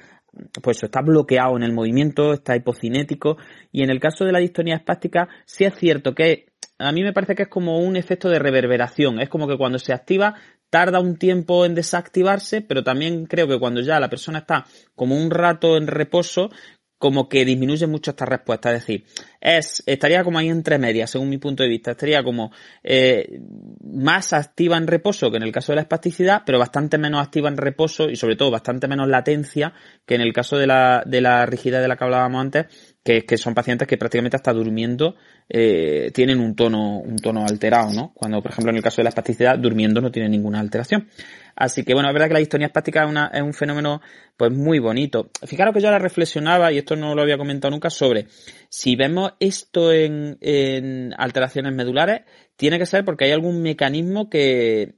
pues 0.62 0.84
está 0.84 1.02
bloqueado 1.02 1.56
en 1.56 1.64
el 1.64 1.74
movimiento, 1.74 2.34
está 2.34 2.56
hipocinético 2.56 3.38
y 3.72 3.84
en 3.84 3.90
el 3.90 4.00
caso 4.00 4.26
de 4.26 4.32
la 4.32 4.40
distonía 4.40 4.76
espástica 4.76 5.30
sí 5.46 5.64
es 5.64 5.76
cierto 5.76 6.14
que 6.14 6.48
a 6.78 6.92
mí 6.92 7.04
me 7.04 7.14
parece 7.14 7.36
que 7.36 7.44
es 7.44 7.50
como 7.50 7.80
un 7.80 7.96
efecto 7.96 8.28
de 8.28 8.40
reverberación, 8.40 9.22
es 9.22 9.30
como 9.30 9.48
que 9.48 9.58
cuando 9.58 9.80
se 9.80 9.94
activa 9.94 10.36
tarda 10.70 11.00
un 11.00 11.16
tiempo 11.16 11.66
en 11.66 11.74
desactivarse, 11.74 12.62
pero 12.62 12.84
también 12.84 13.28
creo 13.28 13.48
que 13.48 13.60
cuando 13.60 13.80
ya 13.80 14.00
la 14.00 14.10
persona 14.10 14.40
está 14.40 14.66
como 14.94 15.16
un 15.16 15.32
rato 15.32 15.78
en 15.78 15.88
reposo, 15.88 16.50
como 16.98 17.28
que 17.28 17.46
disminuye 17.46 17.88
mucho 17.88 18.12
esta 18.12 18.26
respuesta. 18.26 18.74
Es 18.74 18.82
decir, 18.82 19.06
es, 19.42 19.84
estaría 19.86 20.24
como 20.24 20.40
ahí 20.40 20.50
entre 20.50 20.78
medias, 20.78 21.12
según 21.12 21.30
mi 21.30 21.38
punto 21.38 21.64
de 21.64 21.70
vista. 21.70 21.92
Estaría 21.92 22.24
como 22.24 22.52
eh, 22.84 23.40
más 23.84 24.34
activa 24.34 24.78
en 24.78 24.88
reposo 24.88 25.30
que 25.30 25.38
en 25.38 25.44
el 25.44 25.52
caso 25.52 25.72
de 25.72 25.78
la 25.78 25.82
espasticidad, 25.82 26.44
pero 26.46 26.60
bastante 26.60 26.98
menos 26.98 27.22
activa 27.22 27.50
en 27.50 27.58
reposo 27.58 28.10
y 28.10 28.16
sobre 28.16 28.36
todo 28.36 28.52
bastante 28.52 28.88
menos 28.88 29.08
latencia 29.08 29.74
que 30.06 30.16
en 30.16 30.22
el 30.22 30.34
caso 30.34 30.58
de 30.58 30.68
la, 30.68 31.04
de 31.06 31.22
la 31.22 31.46
rigidez 31.46 31.82
de 31.82 31.88
la 31.88 31.98
que 31.98 32.04
hablábamos 32.04 32.42
antes, 32.42 32.95
que, 33.06 33.24
que 33.24 33.38
son 33.38 33.54
pacientes 33.54 33.88
que 33.88 33.98
prácticamente 33.98 34.36
hasta 34.36 34.52
durmiendo 34.52 35.16
eh, 35.48 36.10
tienen 36.12 36.40
un 36.40 36.56
tono, 36.56 36.98
un 36.98 37.18
tono 37.18 37.46
alterado, 37.46 37.94
¿no? 37.94 38.12
Cuando, 38.16 38.42
por 38.42 38.50
ejemplo, 38.50 38.72
en 38.72 38.78
el 38.78 38.82
caso 38.82 38.98
de 38.98 39.04
la 39.04 39.10
espasticidad, 39.10 39.60
durmiendo 39.60 40.02
no 40.02 40.12
tiene 40.12 40.28
ninguna 40.28 40.60
alteración. 40.60 41.08
Así 41.56 41.84
que 41.84 41.94
bueno, 41.94 42.10
es 42.10 42.14
verdad 42.14 42.30
que 42.30 42.34
la 42.34 42.40
distonía 42.40 42.66
espástica 42.66 43.08
es 43.32 43.42
un 43.44 43.54
fenómeno 43.54 44.02
pues 44.36 44.52
muy 44.52 44.80
bonito. 44.80 45.30
Fijaros 45.46 45.76
que 45.76 45.82
yo 45.82 45.88
ahora 45.88 46.00
reflexionaba, 46.00 46.72
y 46.72 46.80
esto 46.80 46.96
no 46.96 47.14
lo 47.14 47.22
había 47.22 47.38
comentado 47.38 47.72
nunca, 47.72 47.92
sobre 47.92 48.26
si 48.70 48.96
vemos 48.96 49.34
esto 49.40 49.94
en, 49.94 50.40
en 50.42 51.14
alteraciones 51.16 51.76
medulares, 51.76 52.22
tiene 52.56 52.80
que 52.80 52.88
ser 52.88 53.06
porque 53.06 53.26
hay 53.26 53.32
algún 53.32 53.62
mecanismo 53.62 54.32
que, 54.32 54.96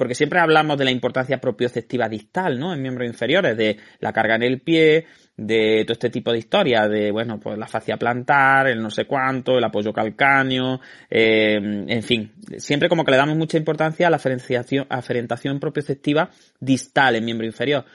porque 0.00 0.14
siempre 0.14 0.40
hablamos 0.40 0.78
de 0.78 0.86
la 0.86 0.92
importancia 0.92 1.42
propioceptiva 1.42 2.08
distal, 2.08 2.58
¿no? 2.58 2.72
En 2.72 2.80
miembros 2.80 3.06
inferiores, 3.06 3.54
de 3.54 3.76
la 3.98 4.14
carga 4.14 4.36
en 4.36 4.44
el 4.44 4.62
pie, 4.62 5.04
de 5.40 5.84
todo 5.86 5.94
este 5.94 6.10
tipo 6.10 6.30
de 6.30 6.38
historias, 6.38 6.90
de, 6.90 7.10
bueno, 7.10 7.40
pues 7.40 7.56
la 7.56 7.66
fascia 7.66 7.96
plantar, 7.96 8.68
el 8.68 8.82
no 8.82 8.90
sé 8.90 9.06
cuánto, 9.06 9.56
el 9.56 9.64
apoyo 9.64 9.90
calcáneo, 9.90 10.80
eh, 11.08 11.54
en 11.54 12.02
fin, 12.02 12.32
siempre 12.58 12.90
como 12.90 13.04
que 13.04 13.12
le 13.12 13.16
damos 13.16 13.38
mucha 13.38 13.56
importancia 13.56 14.06
a 14.06 14.10
la 14.10 14.16
aferenciación, 14.16 14.86
aferentación 14.90 15.58
propioceptiva 15.58 16.28
distal 16.60 17.16
en 17.16 17.24
miembro 17.24 17.46
inferior. 17.46 17.86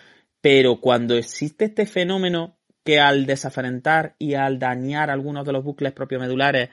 Pero 0.41 0.81
cuando 0.81 1.15
existe 1.15 1.65
este 1.65 1.85
fenómeno 1.85 2.57
que 2.83 2.99
al 2.99 3.27
desaferentar 3.27 4.15
y 4.17 4.33
al 4.33 4.57
dañar 4.57 5.11
algunos 5.11 5.45
de 5.45 5.53
los 5.53 5.63
bucles 5.63 5.93
propiomedulares, 5.93 6.69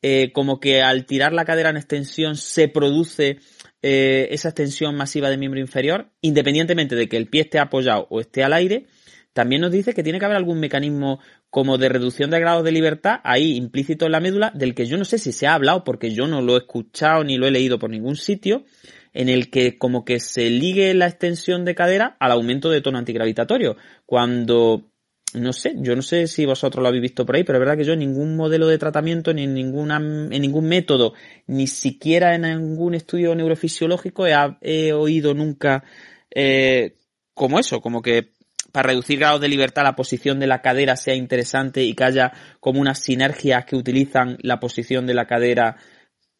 eh, 0.00 0.32
como 0.32 0.58
que 0.58 0.80
al 0.80 1.04
tirar 1.04 1.34
la 1.34 1.44
cadera 1.44 1.68
en 1.68 1.76
extensión 1.76 2.36
se 2.36 2.68
produce 2.68 3.40
eh, 3.82 4.28
esa 4.30 4.48
extensión 4.48 4.94
masiva 4.94 5.28
del 5.28 5.38
miembro 5.38 5.60
inferior, 5.60 6.08
independientemente 6.22 6.96
de 6.96 7.08
que 7.08 7.18
el 7.18 7.28
pie 7.28 7.42
esté 7.42 7.58
apoyado 7.58 8.06
o 8.08 8.20
esté 8.20 8.42
al 8.42 8.54
aire, 8.54 8.86
también 9.34 9.60
nos 9.60 9.72
dice 9.72 9.94
que 9.94 10.04
tiene 10.04 10.20
que 10.20 10.24
haber 10.24 10.36
algún 10.36 10.60
mecanismo 10.60 11.18
como 11.50 11.76
de 11.76 11.88
reducción 11.88 12.30
de 12.30 12.38
grados 12.38 12.64
de 12.64 12.70
libertad 12.70 13.16
ahí 13.24 13.56
implícito 13.56 14.06
en 14.06 14.12
la 14.12 14.20
médula, 14.20 14.52
del 14.54 14.74
que 14.74 14.86
yo 14.86 14.96
no 14.96 15.04
sé 15.04 15.18
si 15.18 15.32
se 15.32 15.48
ha 15.48 15.54
hablado 15.54 15.82
porque 15.82 16.12
yo 16.12 16.28
no 16.28 16.40
lo 16.40 16.54
he 16.54 16.60
escuchado 16.60 17.24
ni 17.24 17.36
lo 17.36 17.46
he 17.46 17.50
leído 17.50 17.78
por 17.78 17.90
ningún 17.90 18.14
sitio, 18.16 18.64
en 19.12 19.28
el 19.28 19.50
que 19.50 19.76
como 19.76 20.04
que 20.04 20.20
se 20.20 20.50
ligue 20.50 20.94
la 20.94 21.08
extensión 21.08 21.64
de 21.64 21.74
cadera 21.74 22.16
al 22.20 22.30
aumento 22.30 22.70
de 22.70 22.80
tono 22.80 22.98
antigravitatorio. 22.98 23.76
Cuando, 24.06 24.92
no 25.34 25.52
sé, 25.52 25.74
yo 25.78 25.96
no 25.96 26.02
sé 26.02 26.28
si 26.28 26.46
vosotros 26.46 26.80
lo 26.80 26.88
habéis 26.88 27.02
visto 27.02 27.26
por 27.26 27.34
ahí, 27.34 27.42
pero 27.42 27.58
es 27.58 27.60
verdad 27.60 27.76
que 27.76 27.84
yo 27.84 27.94
en 27.94 28.00
ningún 28.00 28.36
modelo 28.36 28.68
de 28.68 28.78
tratamiento, 28.78 29.34
ni 29.34 29.44
en, 29.44 29.54
ninguna, 29.54 29.96
en 29.96 30.42
ningún 30.42 30.66
método, 30.66 31.14
ni 31.48 31.66
siquiera 31.66 32.36
en 32.36 32.42
ningún 32.42 32.94
estudio 32.94 33.34
neurofisiológico 33.34 34.26
he, 34.28 34.92
oído 34.92 35.34
nunca 35.34 35.82
eh, 36.30 36.96
como 37.34 37.58
eso, 37.58 37.80
como 37.80 38.00
que 38.00 38.33
para 38.74 38.88
reducir 38.88 39.20
grados 39.20 39.40
de 39.40 39.46
libertad 39.46 39.84
la 39.84 39.94
posición 39.94 40.40
de 40.40 40.48
la 40.48 40.60
cadera 40.60 40.96
sea 40.96 41.14
interesante 41.14 41.84
y 41.84 41.94
que 41.94 42.02
haya 42.02 42.32
como 42.58 42.80
unas 42.80 42.98
sinergias 42.98 43.66
que 43.66 43.76
utilizan 43.76 44.36
la 44.42 44.58
posición 44.58 45.06
de 45.06 45.14
la 45.14 45.28
cadera 45.28 45.76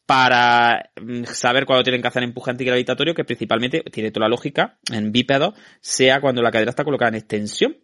para 0.04 0.90
mm, 1.00 1.26
saber 1.26 1.64
cuándo 1.64 1.84
tienen 1.84 2.02
que 2.02 2.08
hacer 2.08 2.24
empuje 2.24 2.50
antigravitatorio, 2.50 3.14
que 3.14 3.22
principalmente 3.22 3.84
tiene 3.92 4.10
toda 4.10 4.26
la 4.26 4.30
lógica 4.30 4.80
en 4.92 5.12
bípedo, 5.12 5.54
sea 5.80 6.20
cuando 6.20 6.42
la 6.42 6.50
cadera 6.50 6.70
está 6.70 6.82
colocada 6.82 7.10
en 7.10 7.14
extensión, 7.14 7.76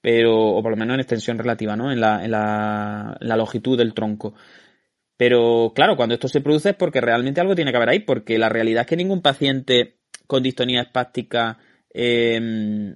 pero, 0.00 0.36
o 0.36 0.62
por 0.62 0.70
lo 0.70 0.76
menos 0.76 0.94
en 0.94 1.00
extensión 1.00 1.36
relativa, 1.36 1.74
¿no? 1.74 1.90
En 1.90 2.00
la, 2.00 2.24
en 2.24 2.30
la, 2.30 3.16
la 3.18 3.36
longitud 3.36 3.76
del 3.76 3.92
tronco. 3.92 4.34
Pero 5.16 5.72
claro, 5.74 5.96
cuando 5.96 6.14
esto 6.14 6.28
se 6.28 6.40
produce 6.40 6.70
es 6.70 6.76
porque 6.76 7.00
realmente 7.00 7.40
algo 7.40 7.56
tiene 7.56 7.72
que 7.72 7.76
haber 7.76 7.88
ahí, 7.88 7.98
porque 7.98 8.38
la 8.38 8.50
realidad 8.50 8.82
es 8.82 8.86
que 8.86 8.96
ningún 8.96 9.20
paciente 9.20 9.98
con 10.28 10.44
distonía 10.44 10.82
espástica 10.82 11.58
eh, 11.92 12.94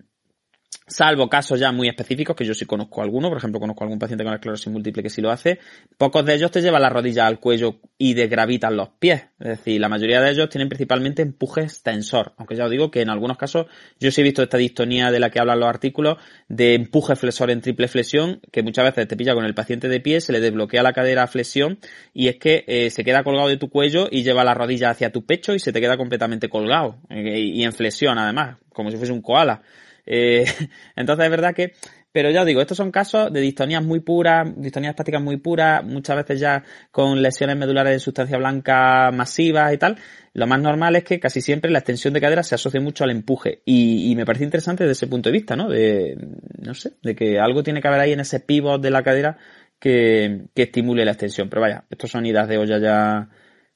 salvo 0.90 1.28
casos 1.28 1.58
ya 1.58 1.72
muy 1.72 1.88
específicos, 1.88 2.34
que 2.34 2.44
yo 2.44 2.52
sí 2.52 2.66
conozco 2.66 3.00
alguno, 3.00 3.28
por 3.28 3.38
ejemplo, 3.38 3.60
conozco 3.60 3.84
algún 3.84 3.98
paciente 3.98 4.24
con 4.24 4.34
esclerosis 4.34 4.72
múltiple 4.72 5.02
que 5.02 5.10
sí 5.10 5.22
lo 5.22 5.30
hace, 5.30 5.60
pocos 5.96 6.24
de 6.24 6.34
ellos 6.34 6.50
te 6.50 6.60
llevan 6.60 6.82
la 6.82 6.88
rodilla 6.88 7.26
al 7.26 7.38
cuello 7.38 7.76
y 7.96 8.14
desgravitan 8.14 8.76
los 8.76 8.88
pies. 8.98 9.22
Es 9.38 9.48
decir, 9.48 9.80
la 9.80 9.88
mayoría 9.88 10.20
de 10.20 10.30
ellos 10.30 10.48
tienen 10.48 10.68
principalmente 10.68 11.22
empuje 11.22 11.62
extensor, 11.62 12.32
aunque 12.36 12.56
ya 12.56 12.64
os 12.64 12.70
digo 12.70 12.90
que 12.90 13.02
en 13.02 13.10
algunos 13.10 13.36
casos 13.36 13.66
yo 14.00 14.10
sí 14.10 14.20
he 14.20 14.24
visto 14.24 14.42
esta 14.42 14.58
distonía 14.58 15.10
de 15.10 15.20
la 15.20 15.30
que 15.30 15.38
hablan 15.38 15.60
los 15.60 15.68
artículos 15.68 16.18
de 16.48 16.74
empuje 16.74 17.14
flexor 17.14 17.50
en 17.50 17.60
triple 17.60 17.86
flexión, 17.86 18.40
que 18.50 18.62
muchas 18.62 18.84
veces 18.84 19.06
te 19.06 19.16
pilla 19.16 19.34
con 19.34 19.44
el 19.44 19.54
paciente 19.54 19.88
de 19.88 20.00
pie, 20.00 20.20
se 20.20 20.32
le 20.32 20.40
desbloquea 20.40 20.82
la 20.82 20.92
cadera 20.92 21.22
a 21.22 21.26
flexión 21.28 21.78
y 22.12 22.28
es 22.28 22.36
que 22.36 22.64
eh, 22.66 22.90
se 22.90 23.04
queda 23.04 23.22
colgado 23.22 23.48
de 23.48 23.56
tu 23.56 23.70
cuello 23.70 24.08
y 24.10 24.24
lleva 24.24 24.44
la 24.44 24.54
rodilla 24.54 24.90
hacia 24.90 25.12
tu 25.12 25.24
pecho 25.24 25.54
y 25.54 25.60
se 25.60 25.72
te 25.72 25.80
queda 25.80 25.96
completamente 25.96 26.48
colgado 26.48 26.98
eh, 27.10 27.38
y 27.38 27.62
en 27.62 27.72
flexión 27.72 28.18
además, 28.18 28.56
como 28.72 28.90
si 28.90 28.96
fuese 28.96 29.12
un 29.12 29.22
koala. 29.22 29.62
Eh, 30.12 30.44
entonces 30.96 31.24
es 31.24 31.30
verdad 31.30 31.54
que, 31.54 31.72
pero 32.10 32.30
ya 32.30 32.40
os 32.40 32.46
digo, 32.46 32.60
estos 32.60 32.76
son 32.76 32.90
casos 32.90 33.32
de 33.32 33.40
distonías 33.40 33.84
muy 33.84 34.00
puras, 34.00 34.48
distonías 34.56 34.94
plásticas 34.94 35.22
muy 35.22 35.36
puras, 35.36 35.84
muchas 35.84 36.16
veces 36.16 36.40
ya 36.40 36.64
con 36.90 37.22
lesiones 37.22 37.56
medulares 37.56 37.92
de 37.92 38.00
sustancia 38.00 38.36
blanca 38.36 39.12
masivas 39.12 39.72
y 39.72 39.78
tal. 39.78 39.96
Lo 40.34 40.48
más 40.48 40.60
normal 40.60 40.96
es 40.96 41.04
que 41.04 41.20
casi 41.20 41.40
siempre 41.40 41.70
la 41.70 41.78
extensión 41.78 42.12
de 42.12 42.20
cadera 42.20 42.42
se 42.42 42.56
asocie 42.56 42.80
mucho 42.80 43.04
al 43.04 43.10
empuje. 43.10 43.62
Y, 43.64 44.12
me 44.16 44.26
parece 44.26 44.44
interesante 44.44 44.84
desde 44.84 44.92
ese 44.92 45.06
punto 45.06 45.28
de 45.28 45.32
vista, 45.32 45.54
¿no? 45.54 45.68
De, 45.68 46.16
no 46.58 46.74
sé, 46.74 46.92
de 47.02 47.14
que 47.14 47.38
algo 47.38 47.62
tiene 47.62 47.80
que 47.80 47.88
haber 47.88 48.00
ahí 48.00 48.12
en 48.12 48.20
ese 48.20 48.40
pivot 48.40 48.82
de 48.82 48.90
la 48.90 49.02
cadera 49.02 49.38
que, 49.78 50.46
que 50.54 50.62
estimule 50.62 51.04
la 51.04 51.12
extensión. 51.12 51.48
Pero 51.48 51.62
vaya, 51.62 51.84
estos 51.90 52.10
son 52.10 52.26
idas 52.26 52.48
de 52.48 52.58
olla 52.58 52.78
ya 52.78 53.28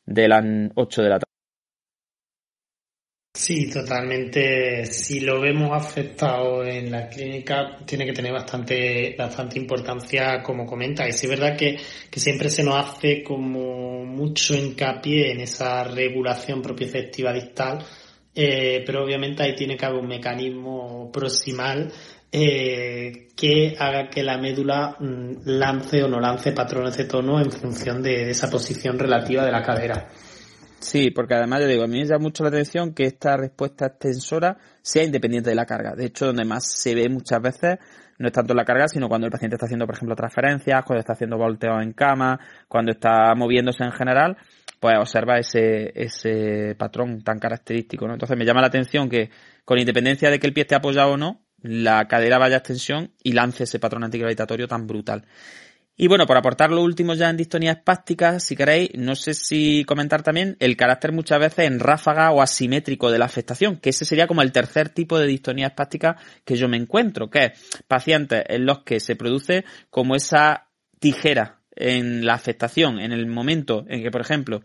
de 0.07 0.29
las 0.29 0.45
8 0.75 1.03
de 1.03 1.09
la 1.09 1.19
tarde. 1.21 1.34
Sí, 3.37 3.69
totalmente. 3.69 4.87
Si 4.87 5.19
lo 5.19 5.41
vemos 5.41 5.73
afectado 5.73 6.65
en 6.65 6.91
la 6.91 7.09
clínica, 7.09 7.79
tiene 7.85 8.07
que 8.07 8.13
tener 8.13 8.33
bastante, 8.33 9.17
bastante 9.19 9.59
importancia, 9.59 10.41
como 10.41 10.65
comenta. 10.65 11.07
Y 11.09 11.13
sí 11.13 11.27
es 11.27 11.31
verdad 11.31 11.57
que, 11.57 11.77
siempre 12.13 12.49
se 12.49 12.63
nos 12.63 12.77
hace 12.77 13.25
como 13.25 14.05
mucho 14.05 14.55
hincapié 14.55 15.33
en 15.33 15.41
esa 15.41 15.83
regulación 15.83 16.63
propioceptiva 16.63 17.33
distal, 17.33 17.85
eh, 18.35 18.85
pero 18.87 19.05
obviamente 19.05 19.43
ahí 19.43 19.55
tiene 19.57 19.77
que 19.77 19.85
haber 19.85 20.01
un 20.01 20.09
mecanismo 20.09 21.11
proximal 21.13 21.93
eh, 22.31 23.29
que 23.37 23.75
haga 23.79 24.09
que 24.09 24.23
la 24.23 24.39
médula 24.39 24.97
mm, 25.01 25.43
lance 25.47 26.03
o 26.05 26.09
no 26.09 26.21
lance 26.21 26.53
patrones 26.53 26.97
de 26.97 27.05
tono 27.05 27.41
en 27.41 27.51
función 27.51 28.01
de 28.01 28.31
esa 28.31 28.49
posición 28.49 28.99
relativa 28.99 29.45
de 29.45 29.53
la 29.53 29.63
cadera. 29.63 30.09
Sí, 30.85 31.11
porque 31.11 31.35
además 31.35 31.61
yo 31.61 31.67
digo, 31.67 31.85
a 31.85 31.87
mí 31.87 31.99
me 31.99 32.05
llama 32.05 32.25
mucho 32.25 32.43
la 32.43 32.51
atención 32.51 32.93
que 32.93 33.05
esta 33.05 33.39
respuesta 33.39 33.87
extensora 33.87 34.59
sea 34.83 35.03
independiente 35.03 35.49
de 35.49 35.57
la 35.57 35.65
carga. 35.65 35.95
De 35.97 36.05
hecho, 36.05 36.27
donde 36.27 36.45
más 36.45 36.71
se 36.71 36.95
ve 36.95 37.09
muchas 37.09 37.41
veces 37.41 37.79
no 38.19 38.27
es 38.29 38.35
tanto 38.35 38.53
la 38.53 38.67
carga, 38.67 38.87
sino 38.87 39.09
cuando 39.09 39.27
el 39.27 39.31
paciente 39.31 39.57
está 39.57 39.65
haciendo, 39.65 39.87
por 39.87 39.95
ejemplo, 39.95 40.15
transferencias, 40.15 40.85
cuando 40.85 41.01
está 41.01 41.15
haciendo 41.15 41.39
volteos 41.39 41.83
en 41.83 41.95
cama, 41.95 42.39
cuando 42.69 42.93
está 42.93 43.35
moviéndose 43.35 43.83
en 43.83 43.93
general, 43.93 44.37
pues 44.79 44.95
observa 44.99 45.39
ese, 45.39 45.91
ese 45.95 46.75
patrón 46.77 47.23
tan 47.23 47.39
característico, 47.39 48.07
¿no? 48.07 48.13
Entonces 48.13 48.37
me 48.37 48.45
llama 48.45 48.61
la 48.61 48.67
atención 48.67 49.09
que 49.09 49.31
con 49.65 49.79
independencia 49.79 50.29
de 50.29 50.39
que 50.39 50.47
el 50.47 50.53
pie 50.53 50.65
esté 50.65 50.75
apoyado 50.75 51.13
o 51.13 51.17
no, 51.17 51.41
la 51.63 52.07
cadera 52.09 52.37
vaya 52.37 52.57
a 52.57 52.59
extensión 52.59 53.13
y 53.23 53.33
lance 53.33 53.65
ese 53.65 53.79
patrón 53.79 54.05
antigravitatorio 54.05 54.69
tan 54.69 54.87
brutal. 54.87 55.25
Y 55.97 56.09
bueno, 56.09 56.27
por 56.27 56.37
aportar 56.37 56.71
lo 56.71 56.83
último 56.83 57.15
ya 57.15 57.31
en 57.31 57.37
distonía 57.37 57.71
espástica, 57.71 58.41
si 58.41 58.57
queréis, 58.57 58.91
no 58.97 59.15
sé 59.15 59.33
si 59.33 59.85
comentar 59.85 60.25
también 60.25 60.57
el 60.59 60.77
carácter 60.77 61.13
muchas 61.13 61.39
veces 61.39 61.67
en 61.67 61.79
ráfaga 61.79 62.33
o 62.33 62.43
asimétrico 62.43 63.13
de 63.13 63.19
la 63.19 63.27
afectación, 63.27 63.77
que 63.77 63.91
ese 63.91 64.05
sería 64.05 64.27
como 64.27 64.43
el 64.43 64.51
tercer 64.51 64.89
tipo 64.89 65.19
de 65.19 65.27
distonía 65.27 65.69
espástica 65.69 66.17
que 66.45 66.57
yo 66.57 66.69
me 66.69 66.79
encuentro, 66.79 67.31
que 67.31 67.45
es 67.45 67.83
pacientes 67.87 68.43
en 68.49 68.67
los 68.67 68.81
que 68.81 68.99
se 68.99 69.15
produce 69.15 69.65
como 69.89 70.17
esa 70.17 70.67
tijera 70.99 71.61
en 71.77 72.25
la 72.25 72.35
afectación, 72.35 72.99
en 72.99 73.13
el 73.13 73.27
momento 73.27 73.85
en 73.89 74.03
que, 74.03 74.11
por 74.11 74.21
ejemplo, 74.21 74.63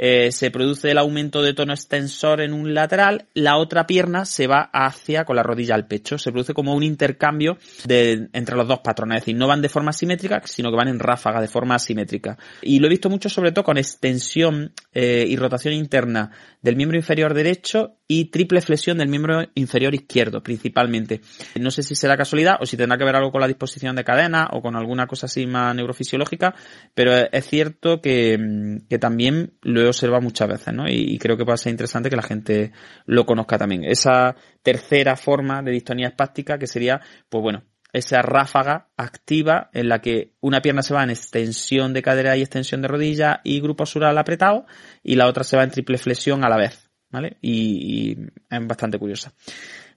eh, 0.00 0.30
se 0.30 0.52
produce 0.52 0.92
el 0.92 0.98
aumento 0.98 1.42
de 1.42 1.54
tono 1.54 1.72
extensor 1.72 2.40
en 2.40 2.52
un 2.52 2.72
lateral, 2.72 3.26
la 3.34 3.56
otra 3.56 3.84
pierna 3.84 4.24
se 4.24 4.46
va 4.46 4.70
hacia 4.72 5.24
con 5.24 5.34
la 5.34 5.42
rodilla 5.42 5.74
al 5.74 5.88
pecho. 5.88 6.18
Se 6.18 6.30
produce 6.30 6.54
como 6.54 6.74
un 6.74 6.84
intercambio 6.84 7.58
entre 7.88 8.56
los 8.56 8.68
dos 8.68 8.78
patrones. 8.78 9.16
Es 9.16 9.22
decir, 9.22 9.36
no 9.36 9.48
van 9.48 9.60
de 9.60 9.68
forma 9.68 9.92
simétrica, 9.92 10.40
sino 10.44 10.70
que 10.70 10.76
van 10.76 10.86
en 10.86 11.00
ráfaga, 11.00 11.40
de 11.40 11.48
forma 11.48 11.74
asimétrica. 11.74 12.38
Y 12.62 12.78
lo 12.78 12.86
he 12.86 12.90
visto 12.90 13.10
mucho 13.10 13.28
sobre 13.28 13.50
todo 13.50 13.64
con 13.64 13.76
extensión 13.76 14.72
eh, 14.92 15.24
y 15.26 15.36
rotación 15.36 15.74
interna 15.74 16.30
del 16.62 16.76
miembro 16.76 16.96
inferior 16.96 17.34
derecho 17.34 17.96
y 18.06 18.26
triple 18.26 18.60
flexión 18.60 18.98
del 18.98 19.08
miembro 19.08 19.42
inferior 19.54 19.94
izquierdo, 19.94 20.42
principalmente. 20.42 21.20
No 21.58 21.70
sé 21.70 21.82
si 21.82 21.94
será 21.94 22.16
casualidad 22.16 22.56
o 22.60 22.66
si 22.66 22.76
tendrá 22.76 22.98
que 22.98 23.04
ver 23.04 23.16
algo 23.16 23.30
con 23.30 23.40
la 23.40 23.48
disposición 23.48 23.96
de 23.96 24.04
cadena 24.04 24.48
o 24.52 24.62
con 24.62 24.76
alguna 24.76 25.06
cosa 25.06 25.26
así 25.26 25.46
más 25.46 25.74
neurofisiológica, 25.74 26.54
pero 26.94 27.12
es 27.14 27.46
cierto 27.46 28.00
que, 28.00 28.80
que 28.88 28.98
también 28.98 29.52
lo 29.62 29.87
he 29.88 29.90
observa 29.90 30.20
muchas 30.20 30.48
veces, 30.48 30.74
¿no? 30.74 30.88
Y, 30.88 31.18
creo 31.18 31.36
que 31.36 31.44
puede 31.44 31.58
ser 31.58 31.70
interesante 31.70 32.10
que 32.10 32.16
la 32.16 32.22
gente 32.22 32.72
lo 33.06 33.26
conozca 33.26 33.58
también. 33.58 33.84
Esa 33.84 34.34
tercera 34.62 35.16
forma 35.16 35.62
de 35.62 35.72
distonía 35.72 36.08
espástica 36.08 36.58
que 36.58 36.66
sería, 36.66 37.00
pues 37.28 37.42
bueno, 37.42 37.64
esa 37.92 38.22
ráfaga 38.22 38.88
activa 38.96 39.70
en 39.72 39.88
la 39.88 40.00
que 40.00 40.34
una 40.40 40.60
pierna 40.60 40.82
se 40.82 40.94
va 40.94 41.02
en 41.02 41.10
extensión 41.10 41.92
de 41.92 42.02
cadera 42.02 42.36
y 42.36 42.42
extensión 42.42 42.82
de 42.82 42.88
rodilla 42.88 43.40
y 43.44 43.60
grupo 43.60 43.86
sural 43.86 44.18
apretado 44.18 44.66
y 45.02 45.16
la 45.16 45.26
otra 45.26 45.44
se 45.44 45.56
va 45.56 45.64
en 45.64 45.70
triple 45.70 45.98
flexión 45.98 46.44
a 46.44 46.48
la 46.48 46.56
vez, 46.56 46.90
¿vale? 47.10 47.38
Y, 47.40 48.10
y 48.10 48.26
es 48.50 48.66
bastante 48.66 48.98
curiosa. 48.98 49.32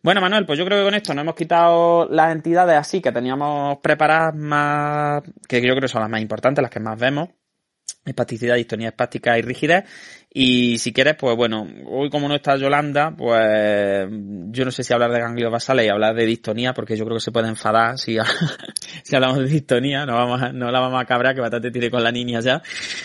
Bueno, 0.03 0.19
Manuel, 0.21 0.47
pues 0.47 0.57
yo 0.57 0.65
creo 0.65 0.79
que 0.79 0.85
con 0.85 0.95
esto 0.95 1.13
nos 1.13 1.23
hemos 1.23 1.35
quitado 1.35 2.07
las 2.09 2.31
entidades 2.31 2.75
así 2.75 3.01
que 3.01 3.11
teníamos 3.11 3.77
preparadas 3.83 4.35
más, 4.35 5.21
que 5.47 5.61
yo 5.61 5.69
creo 5.69 5.81
que 5.81 5.87
son 5.87 6.01
las 6.01 6.09
más 6.09 6.21
importantes, 6.21 6.61
las 6.61 6.71
que 6.71 6.79
más 6.79 6.99
vemos 6.99 7.29
espasticidad, 8.05 8.55
distonía 8.55 8.89
espástica 8.89 9.37
y 9.37 9.41
rigidez. 9.41 9.85
Y 10.33 10.77
si 10.77 10.93
quieres, 10.93 11.15
pues 11.15 11.35
bueno, 11.35 11.67
hoy 11.87 12.09
como 12.09 12.29
no 12.29 12.35
está 12.35 12.55
Yolanda, 12.55 13.13
pues 13.15 14.07
yo 14.09 14.63
no 14.63 14.71
sé 14.71 14.81
si 14.81 14.93
hablar 14.93 15.11
de 15.11 15.19
ganglios 15.19 15.51
basales 15.51 15.85
y 15.85 15.89
hablar 15.89 16.15
de 16.15 16.25
distonía, 16.25 16.73
porque 16.73 16.95
yo 16.95 17.03
creo 17.03 17.17
que 17.17 17.21
se 17.21 17.33
puede 17.33 17.49
enfadar 17.49 17.97
si, 17.97 18.17
si 19.03 19.15
hablamos 19.15 19.39
de 19.39 19.45
distonía, 19.45 20.05
no 20.05 20.13
vamos 20.13 20.53
no 20.53 20.71
la 20.71 20.79
vamos 20.79 21.01
a 21.01 21.05
cabrar 21.05 21.35
que 21.35 21.41
bastante 21.41 21.69
tiene 21.69 21.91
con 21.91 22.01
la 22.01 22.13
niña 22.13 22.39
ya. 22.39 22.61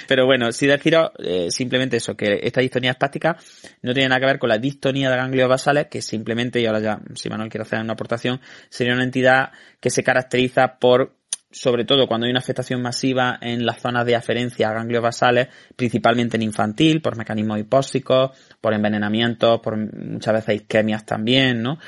Pero 0.07 0.25
bueno, 0.25 0.53
sí 0.53 0.69
deciros 0.69 1.11
eh, 1.19 1.51
simplemente 1.51 1.97
eso, 1.97 2.17
que 2.17 2.39
esta 2.45 2.61
distonía 2.61 2.93
espástica 2.93 3.37
no 3.83 3.93
tiene 3.93 4.09
nada 4.09 4.21
que 4.21 4.27
ver 4.27 4.39
con 4.39 4.49
la 4.49 4.59
distonía 4.59 5.11
de 5.11 5.17
ganglios 5.17 5.49
basales, 5.49 5.89
que 5.91 6.03
simplemente, 6.03 6.61
y 6.61 6.67
ahora 6.67 6.79
ya, 6.79 7.01
si 7.17 7.29
Manuel 7.29 7.51
quiere 7.51 7.63
hacer 7.63 7.81
una 7.81 7.95
aportación, 7.95 8.41
sería 8.69 8.95
una 8.95 9.03
entidad 9.03 9.51
que 9.81 9.91
se 9.91 10.05
caracteriza 10.05 10.79
por 10.79 11.17
sobre 11.51 11.85
todo 11.85 12.07
cuando 12.07 12.27
hay 12.27 12.31
una 12.31 12.41
afectación 12.41 12.83
masiva 12.83 13.39
en 13.41 13.65
las 13.65 13.81
zonas 13.81 14.05
de 14.05 14.17
aferencia 14.17 14.69
a 14.69 14.75
ganglios 14.75 15.03
basales, 15.03 15.49
principalmente 15.77 16.37
en 16.37 16.43
infantil, 16.43 17.01
por 17.01 17.17
mecanismos 17.17 17.59
hipóxicos, 17.59 18.31
por 18.61 18.75
envenenamientos, 18.75 19.61
por 19.61 19.77
muchas 19.77 20.35
veces 20.35 20.63
isquemias 20.63 21.07
también, 21.07 21.63
¿no? 21.63 21.79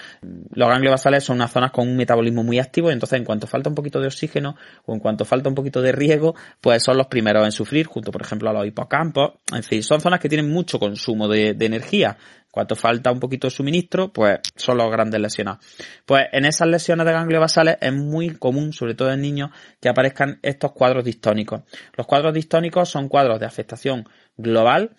Los 0.52 0.68
ganglios 0.68 0.93
basales 0.93 1.24
son 1.24 1.36
unas 1.36 1.51
zonas 1.51 1.72
con 1.72 1.89
un 1.89 1.97
metabolismo 1.97 2.44
muy 2.44 2.59
activo 2.59 2.90
y 2.90 2.93
entonces 2.93 3.18
en 3.18 3.24
cuanto 3.24 3.47
falta 3.47 3.68
un 3.68 3.74
poquito 3.74 4.01
de 4.01 4.06
oxígeno 4.06 4.56
o 4.86 4.94
en 4.94 5.01
cuanto 5.01 5.24
falta 5.24 5.48
un 5.48 5.55
poquito 5.55 5.82
de 5.82 5.93
riego, 5.93 6.35
pues 6.60 6.82
son 6.82 6.97
los 6.97 7.09
primeros 7.09 7.44
en 7.44 7.52
sufrir, 7.52 7.86
junto 7.86 8.12
por 8.12 8.22
ejemplo 8.22 8.48
a 8.51 8.52
los 8.52 8.66
hipocampos. 8.66 9.32
En 9.52 9.62
fin, 9.62 9.82
son 9.82 10.01
zonas 10.01 10.20
que 10.20 10.28
tienen 10.28 10.51
mucho 10.51 10.78
consumo 10.78 11.28
de, 11.28 11.55
de 11.55 11.66
energía 11.66 12.16
cuando 12.59 12.74
falta 12.74 13.12
un 13.12 13.20
poquito 13.20 13.47
de 13.47 13.52
suministro, 13.52 14.12
pues 14.12 14.40
son 14.56 14.78
los 14.78 14.90
grandes 14.90 15.20
lesionados. 15.20 15.64
Pues 16.05 16.24
en 16.32 16.44
esas 16.44 16.66
lesiones 16.66 17.06
de 17.06 17.12
ganglios 17.12 17.40
basales 17.40 17.76
es 17.80 17.93
muy 17.93 18.30
común, 18.30 18.72
sobre 18.72 18.97
todo 18.97 19.12
en 19.12 19.20
niños, 19.20 19.51
que 19.80 19.89
aparezcan 19.89 20.40
estos 20.43 20.72
cuadros 20.72 21.05
distónicos. 21.05 21.62
Los 21.97 22.09
cuadros 22.09 22.35
distónicos 22.35 22.89
son 22.89 23.09
cuadros 23.09 23.39
de 23.39 23.47
afectación 23.47 24.09
global, 24.36 24.90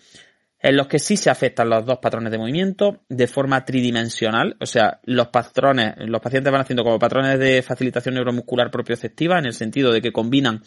en 0.61 0.77
los 0.77 0.87
que 0.87 0.99
sí 0.99 1.17
se 1.17 1.29
afectan 1.29 1.69
los 1.69 1.85
dos 1.85 1.97
patrones 1.99 2.31
de 2.31 2.37
movimiento 2.37 3.01
de 3.09 3.27
forma 3.27 3.65
tridimensional, 3.65 4.55
o 4.61 4.65
sea, 4.65 5.01
los 5.03 5.27
patrones, 5.27 5.95
los 5.97 6.21
pacientes 6.21 6.53
van 6.53 6.61
haciendo 6.61 6.85
como 6.85 6.97
patrones 6.97 7.39
de 7.39 7.61
facilitación 7.61 8.15
neuromuscular 8.15 8.71
propioceptiva 8.71 9.37
en 9.37 9.47
el 9.47 9.53
sentido 9.53 9.91
de 9.91 10.01
que 10.01 10.13
combinan 10.13 10.61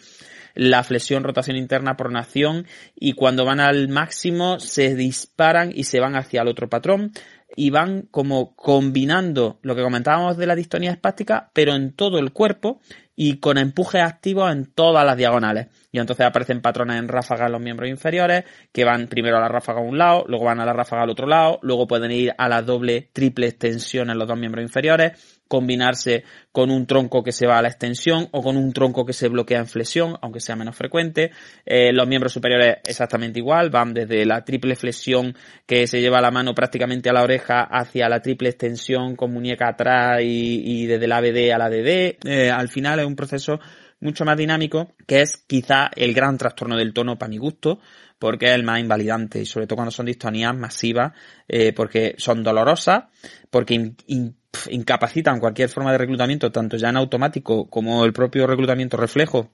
la 0.54 0.82
flexión, 0.82 1.24
rotación 1.24 1.56
interna, 1.56 1.96
pronación 1.96 2.66
y 2.94 3.12
cuando 3.12 3.44
van 3.44 3.60
al 3.60 3.88
máximo 3.88 4.60
se 4.60 4.94
disparan 4.94 5.72
y 5.74 5.84
se 5.84 6.00
van 6.00 6.16
hacia 6.16 6.42
el 6.42 6.48
otro 6.48 6.68
patrón 6.68 7.12
y 7.56 7.70
van 7.70 8.02
como 8.10 8.54
combinando 8.54 9.58
lo 9.62 9.74
que 9.74 9.82
comentábamos 9.82 10.36
de 10.36 10.46
la 10.46 10.56
distonía 10.56 10.90
espástica, 10.90 11.50
pero 11.52 11.74
en 11.74 11.92
todo 11.92 12.18
el 12.18 12.32
cuerpo 12.32 12.80
y 13.14 13.38
con 13.38 13.58
empujes 13.58 14.02
activos 14.02 14.50
en 14.50 14.66
todas 14.66 15.04
las 15.04 15.16
diagonales. 15.16 15.68
Y 15.90 15.98
entonces 15.98 16.24
aparecen 16.24 16.62
patrones 16.62 16.98
en 16.98 17.08
ráfaga 17.08 17.46
en 17.46 17.52
los 17.52 17.60
miembros 17.60 17.90
inferiores, 17.90 18.44
que 18.72 18.84
van 18.84 19.06
primero 19.06 19.36
a 19.36 19.40
la 19.40 19.48
ráfaga 19.48 19.80
a 19.80 19.84
un 19.84 19.98
lado, 19.98 20.24
luego 20.26 20.46
van 20.46 20.60
a 20.60 20.64
la 20.64 20.72
ráfaga 20.72 21.02
al 21.02 21.10
otro 21.10 21.26
lado, 21.26 21.58
luego 21.62 21.86
pueden 21.86 22.10
ir 22.10 22.34
a 22.38 22.48
la 22.48 22.62
doble, 22.62 23.10
triple 23.12 23.48
extensión 23.48 24.08
en 24.08 24.18
los 24.18 24.26
dos 24.26 24.38
miembros 24.38 24.62
inferiores, 24.62 25.31
combinarse 25.52 26.24
con 26.50 26.70
un 26.70 26.86
tronco 26.86 27.22
que 27.22 27.30
se 27.30 27.46
va 27.46 27.58
a 27.58 27.62
la 27.62 27.68
extensión 27.68 28.26
o 28.30 28.42
con 28.42 28.56
un 28.56 28.72
tronco 28.72 29.04
que 29.04 29.12
se 29.12 29.28
bloquea 29.28 29.58
en 29.58 29.66
flexión, 29.66 30.16
aunque 30.22 30.40
sea 30.40 30.56
menos 30.56 30.74
frecuente. 30.74 31.30
Eh, 31.66 31.92
los 31.92 32.08
miembros 32.08 32.32
superiores 32.32 32.78
exactamente 32.86 33.38
igual, 33.38 33.68
van 33.68 33.92
desde 33.92 34.24
la 34.24 34.46
triple 34.46 34.76
flexión 34.76 35.36
que 35.66 35.86
se 35.86 36.00
lleva 36.00 36.22
la 36.22 36.30
mano 36.30 36.54
prácticamente 36.54 37.10
a 37.10 37.12
la 37.12 37.22
oreja 37.22 37.64
hacia 37.64 38.08
la 38.08 38.22
triple 38.22 38.48
extensión 38.48 39.14
con 39.14 39.30
muñeca 39.30 39.68
atrás 39.68 40.20
y, 40.22 40.86
desde 40.86 41.06
la 41.06 41.18
ABD 41.18 41.52
a 41.52 41.58
la 41.58 41.68
DD. 41.68 42.16
Eh, 42.24 42.50
al 42.50 42.70
final 42.70 43.00
es 43.00 43.04
un 43.04 43.14
proceso 43.14 43.60
mucho 44.00 44.24
más 44.24 44.38
dinámico, 44.38 44.94
que 45.06 45.20
es 45.20 45.36
quizá 45.36 45.90
el 45.94 46.14
gran 46.14 46.38
trastorno 46.38 46.78
del 46.78 46.94
tono 46.94 47.18
para 47.18 47.28
mi 47.28 47.36
gusto, 47.36 47.78
porque 48.18 48.46
es 48.46 48.54
el 48.54 48.64
más 48.64 48.80
invalidante, 48.80 49.42
y 49.42 49.46
sobre 49.46 49.66
todo 49.66 49.76
cuando 49.76 49.90
son 49.90 50.06
distonías 50.06 50.56
masivas, 50.56 51.12
eh, 51.46 51.74
porque 51.74 52.14
son 52.16 52.42
dolorosas, 52.42 53.04
porque 53.50 53.92
incapacitan 54.70 55.40
cualquier 55.40 55.68
forma 55.68 55.92
de 55.92 55.98
reclutamiento, 55.98 56.52
tanto 56.52 56.76
ya 56.76 56.90
en 56.90 56.96
automático 56.96 57.68
como 57.68 58.04
el 58.04 58.12
propio 58.12 58.46
reclutamiento 58.46 58.96
reflejo, 58.96 59.50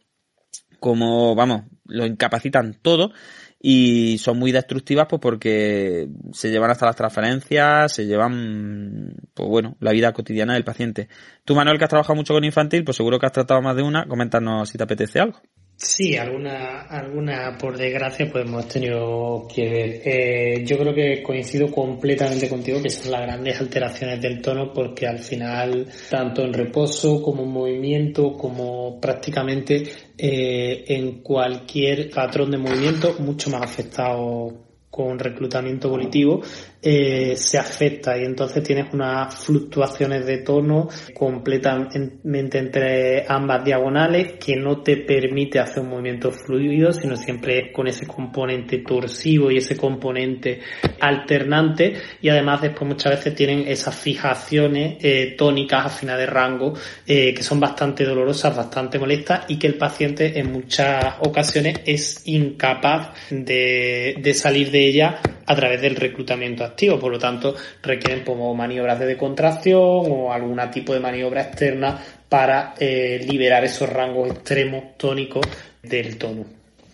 como, 0.81 1.35
vamos, 1.35 1.65
lo 1.87 2.07
incapacitan 2.07 2.79
todo, 2.81 3.13
y 3.61 4.19
son 4.19 4.39
muy 4.39 4.53
destructivas 4.53 5.07
pues 5.09 5.21
porque 5.21 6.09
se 6.33 6.51
llevan 6.51 6.71
hasta 6.71 6.87
las 6.87 6.97
transferencias, 6.97 7.93
se 7.93 8.07
llevan, 8.07 9.15
pues 9.35 9.49
bueno, 9.49 9.77
la 9.81 9.93
vida 9.93 10.13
cotidiana 10.13 10.55
del 10.55 10.65
paciente. 10.65 11.09
Tú, 11.45 11.55
Manuel, 11.55 11.79
que 11.79 11.85
has 11.85 11.91
trabajado 11.91 12.17
mucho 12.17 12.35
con 12.35 12.45
infantil, 12.45 12.85
pues 12.85 12.97
seguro 12.97 13.19
que 13.19 13.27
has 13.27 13.33
tratado 13.33 13.61
más 13.63 13.77
de 13.77 13.83
una, 13.83 14.07
coméntanos 14.07 14.69
si 14.69 14.79
te 14.79 14.85
apetece 14.85 15.21
algo. 15.21 15.41
Sí, 15.81 16.17
alguna, 16.17 16.81
alguna 16.89 17.57
por 17.57 17.79
desgracia 17.79 18.29
pues 18.29 18.45
hemos 18.45 18.67
tenido 18.67 19.47
que 19.47 19.63
ver. 19.63 20.03
Eh, 20.05 20.65
yo 20.67 20.77
creo 20.77 20.93
que 20.93 21.23
coincido 21.23 21.71
completamente 21.71 22.49
contigo 22.49 22.83
que 22.83 22.91
son 22.91 23.13
las 23.13 23.21
grandes 23.21 23.61
alteraciones 23.61 24.21
del 24.21 24.43
tono 24.43 24.73
porque 24.73 25.07
al 25.07 25.21
final 25.21 25.87
tanto 26.11 26.43
en 26.43 26.53
reposo 26.53 27.23
como 27.23 27.45
en 27.45 27.51
movimiento 27.51 28.37
como 28.37 29.01
prácticamente 29.01 29.85
eh, 30.19 30.85
en 30.89 31.23
cualquier 31.23 32.11
patrón 32.11 32.51
de 32.51 32.59
movimiento 32.59 33.15
mucho 33.21 33.49
más 33.49 33.63
afectado 33.63 34.53
con 34.91 35.17
reclutamiento 35.17 35.89
volitivo 35.91 36.43
eh, 36.81 37.35
se 37.37 37.59
afecta 37.59 38.17
y 38.17 38.25
entonces 38.25 38.63
tienes 38.63 38.95
unas 38.95 39.35
fluctuaciones 39.35 40.25
de 40.27 40.39
tono 40.39 40.89
completamente 41.13 42.59
entre 42.59 43.25
ambas 43.27 43.65
diagonales 43.65 44.35
que 44.35 44.55
no 44.55 44.81
te 44.83 44.99
permite 44.99 45.59
hacer 45.59 45.83
un 45.83 45.91
movimiento 45.91 46.31
fluido, 46.31 46.93
sino 46.93 47.17
siempre 47.17 47.73
con 47.73 47.89
ese 47.89 48.07
componente 48.07 48.79
torsivo 48.79 49.51
y 49.51 49.57
ese 49.57 49.77
componente 49.77 50.61
alternante. 51.01 51.95
Y 52.23 52.29
además 52.29 52.63
después 52.63 52.89
muchas 52.89 53.17
veces 53.17 53.35
tienen 53.35 53.67
esas 53.67 53.97
fijaciones 53.97 54.99
eh, 55.01 55.35
tónicas 55.37 55.87
a 55.87 55.89
final 55.89 56.19
de 56.19 56.27
rango 56.27 56.75
eh, 57.07 57.35
que 57.35 57.43
son 57.43 57.59
bastante 57.59 58.05
dolorosas, 58.05 58.57
bastante 58.57 59.01
molestas 59.01 59.47
y 59.49 59.59
que 59.59 59.67
el 59.67 59.75
paciente 59.75 60.39
en 60.39 60.53
muchas 60.53 61.17
ocasiones 61.21 61.81
es 61.85 62.23
incapaz 62.27 63.11
de 63.31 64.33
salir 64.35 64.71
de 64.71 64.87
ella 64.87 65.21
a 65.49 65.57
través 65.57 65.81
del 65.81 65.97
reclutamiento 65.97 66.63
activo, 66.63 66.99
por 66.99 67.11
lo 67.11 67.19
tanto 67.19 67.55
requieren 67.83 68.23
como 68.23 68.55
maniobras 68.55 68.99
de 69.01 69.07
decontracción 69.07 69.81
o 69.81 70.33
algún 70.33 70.61
tipo 70.71 70.93
de 70.93 71.01
maniobra 71.01 71.43
externa 71.43 71.99
para 72.29 72.75
eh, 72.79 73.19
liberar 73.27 73.65
esos 73.65 73.89
rangos 73.89 74.31
extremos 74.31 74.99
tónicos 74.99 75.47
del 75.83 76.19
tono. 76.19 76.45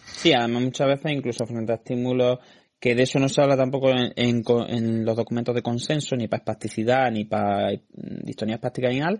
Sí, 0.06 0.32
además 0.32 0.62
muchas 0.62 0.86
veces 0.86 1.12
incluso 1.12 1.44
frente 1.46 1.72
a 1.72 1.76
estímulos 1.76 2.38
que 2.78 2.94
de 2.94 3.02
eso 3.02 3.18
no 3.18 3.28
se 3.28 3.40
habla 3.40 3.56
tampoco 3.56 3.90
en, 3.90 5.04
los 5.04 5.16
documentos 5.16 5.54
de 5.54 5.62
consenso, 5.62 6.14
ni 6.16 6.28
para 6.28 6.42
espasticidad, 6.42 7.10
ni 7.10 7.24
para 7.24 7.70
distonía 7.88 8.56
espástica 8.56 8.92
inal, 8.92 9.18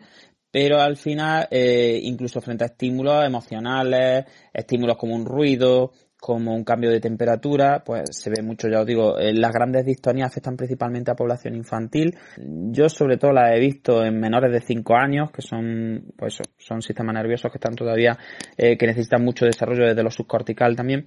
pero 0.51 0.81
al 0.81 0.97
final, 0.97 1.48
eh, 1.51 1.98
incluso 2.02 2.40
frente 2.40 2.62
a 2.62 2.69
estímulos 2.69 3.24
emocionales, 3.24 4.27
estímulos 4.52 4.97
como 4.97 5.16
un 5.16 5.24
ruido, 5.24 5.93
como 6.24 6.55
un 6.55 6.64
cambio 6.64 6.90
de 6.90 7.01
temperatura, 7.01 7.82
pues 7.84 8.05
se 8.12 8.30
ve 8.30 8.42
mucho, 8.42 8.66
ya 8.66 8.80
os 8.80 8.86
digo, 8.86 9.18
eh, 9.18 9.34
las 9.34 9.52
grandes 9.52 9.84
distonías 9.84 10.28
afectan 10.28 10.56
principalmente 10.56 11.10
a 11.10 11.14
población 11.14 11.55
infantil. 11.55 12.16
Yo 12.38 12.88
sobre 12.88 13.18
todo 13.18 13.32
las 13.32 13.55
he 13.55 13.60
visto 13.60 14.02
en 14.02 14.18
menores 14.20 14.51
de 14.51 14.62
5 14.62 14.96
años, 14.96 15.30
que 15.30 15.42
son, 15.42 16.14
pues 16.16 16.38
son 16.56 16.80
sistemas 16.80 17.14
nerviosos 17.14 17.52
que 17.52 17.59
están 17.59 17.74
todavía, 17.74 18.16
eh, 18.56 18.78
que 18.78 18.86
necesitan 18.86 19.22
mucho 19.22 19.44
desarrollo 19.44 19.84
desde 19.84 20.02
lo 20.02 20.10
subcortical 20.10 20.74
también, 20.74 21.05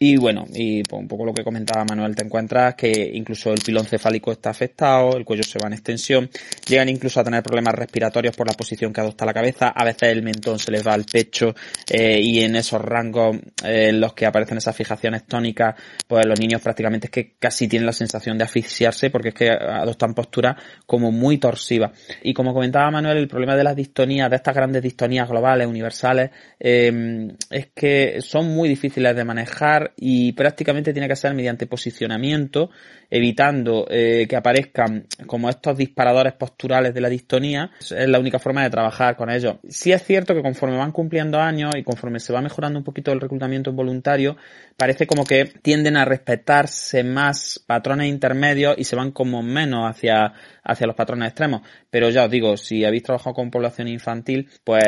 y 0.00 0.16
bueno, 0.16 0.44
y 0.54 0.84
pues, 0.84 1.02
un 1.02 1.08
poco 1.08 1.24
lo 1.24 1.34
que 1.34 1.42
comentaba 1.42 1.84
Manuel, 1.84 2.14
te 2.14 2.24
encuentras 2.24 2.76
que 2.76 3.10
incluso 3.14 3.52
el 3.52 3.60
pilón 3.60 3.84
cefálico 3.84 4.30
está 4.30 4.50
afectado, 4.50 5.16
el 5.16 5.24
cuello 5.24 5.42
se 5.42 5.58
va 5.58 5.66
en 5.66 5.72
extensión, 5.72 6.30
llegan 6.68 6.88
incluso 6.88 7.18
a 7.18 7.24
tener 7.24 7.42
problemas 7.42 7.74
respiratorios 7.74 8.36
por 8.36 8.46
la 8.46 8.54
posición 8.54 8.92
que 8.92 9.00
adopta 9.00 9.26
la 9.26 9.34
cabeza, 9.34 9.68
a 9.68 9.84
veces 9.84 10.10
el 10.10 10.22
mentón 10.22 10.60
se 10.60 10.70
les 10.70 10.86
va 10.86 10.92
al 10.92 11.04
pecho 11.04 11.52
eh, 11.90 12.20
y 12.20 12.42
en 12.42 12.54
esos 12.54 12.80
rangos 12.80 13.38
eh, 13.64 13.88
en 13.88 14.00
los 14.00 14.12
que 14.14 14.26
aparecen 14.26 14.58
esas 14.58 14.76
fijaciones 14.76 15.24
tónicas, 15.24 15.74
pues 16.06 16.24
los 16.26 16.38
niños 16.38 16.62
prácticamente 16.62 17.08
es 17.08 17.10
que 17.10 17.32
casi 17.36 17.66
tienen 17.66 17.86
la 17.86 17.92
sensación 17.92 18.38
de 18.38 18.44
asfixiarse 18.44 19.10
porque 19.10 19.30
es 19.30 19.34
que 19.34 19.50
adoptan 19.50 20.14
posturas 20.14 20.62
como 20.86 21.10
muy 21.10 21.38
torsivas. 21.38 21.90
Y 22.22 22.34
como 22.34 22.54
comentaba 22.54 22.88
Manuel, 22.92 23.16
el 23.16 23.26
problema 23.26 23.56
de 23.56 23.64
las 23.64 23.74
distonías, 23.74 24.30
de 24.30 24.36
estas 24.36 24.54
grandes 24.54 24.80
distonías 24.80 25.28
globales, 25.28 25.66
universales, 25.66 26.30
eh, 26.60 27.28
es 27.50 27.68
que 27.74 28.20
son 28.20 28.46
muy 28.54 28.68
difíciles 28.68 29.16
de 29.16 29.24
manejar 29.24 29.87
y 29.96 30.32
prácticamente 30.32 30.92
tiene 30.92 31.08
que 31.08 31.16
ser 31.16 31.34
mediante 31.34 31.66
posicionamiento, 31.66 32.70
evitando 33.10 33.86
eh, 33.90 34.26
que 34.28 34.36
aparezcan 34.36 35.06
como 35.26 35.48
estos 35.48 35.76
disparadores 35.76 36.34
posturales 36.34 36.94
de 36.94 37.00
la 37.00 37.08
distonía. 37.08 37.70
Es 37.80 38.08
la 38.08 38.18
única 38.18 38.38
forma 38.38 38.62
de 38.62 38.70
trabajar 38.70 39.16
con 39.16 39.30
ellos. 39.30 39.56
Sí 39.68 39.92
es 39.92 40.02
cierto 40.02 40.34
que 40.34 40.42
conforme 40.42 40.76
van 40.76 40.92
cumpliendo 40.92 41.40
años 41.40 41.72
y 41.76 41.82
conforme 41.82 42.20
se 42.20 42.32
va 42.32 42.40
mejorando 42.40 42.78
un 42.78 42.84
poquito 42.84 43.12
el 43.12 43.20
reclutamiento 43.20 43.72
voluntario, 43.72 44.36
parece 44.78 45.08
como 45.08 45.24
que 45.24 45.44
tienden 45.44 45.96
a 45.96 46.04
respetarse 46.04 47.02
más 47.02 47.60
patrones 47.66 48.08
intermedios 48.08 48.76
y 48.78 48.84
se 48.84 48.94
van 48.94 49.10
como 49.10 49.42
menos 49.42 49.90
hacia, 49.90 50.32
hacia 50.62 50.86
los 50.86 50.94
patrones 50.94 51.30
extremos. 51.30 51.62
Pero 51.90 52.10
ya 52.10 52.26
os 52.26 52.30
digo, 52.30 52.56
si 52.56 52.84
habéis 52.84 53.02
trabajado 53.02 53.34
con 53.34 53.50
población 53.50 53.88
infantil, 53.88 54.48
pues 54.62 54.84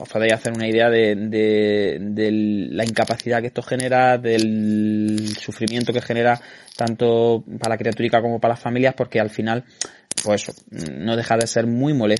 os 0.00 0.08
podéis 0.08 0.32
hacer 0.32 0.54
una 0.54 0.66
idea 0.66 0.88
de, 0.88 1.14
de, 1.14 1.98
de 2.00 2.30
la 2.72 2.84
incapacidad 2.84 3.42
que 3.42 3.48
esto 3.48 3.60
genera 3.60 4.16
del 4.16 5.28
sufrimiento 5.38 5.92
que 5.92 6.00
genera 6.00 6.40
tanto 6.74 7.44
para 7.58 7.74
la 7.74 7.78
criaturica 7.78 8.22
como 8.22 8.40
para 8.40 8.54
las 8.54 8.60
familias, 8.60 8.94
porque 8.96 9.20
al 9.20 9.28
final, 9.28 9.62
pues 10.24 10.50
no 10.90 11.16
deja 11.16 11.36
de 11.36 11.46
ser 11.46 11.66
muy 11.66 11.92
molesto 11.92 12.19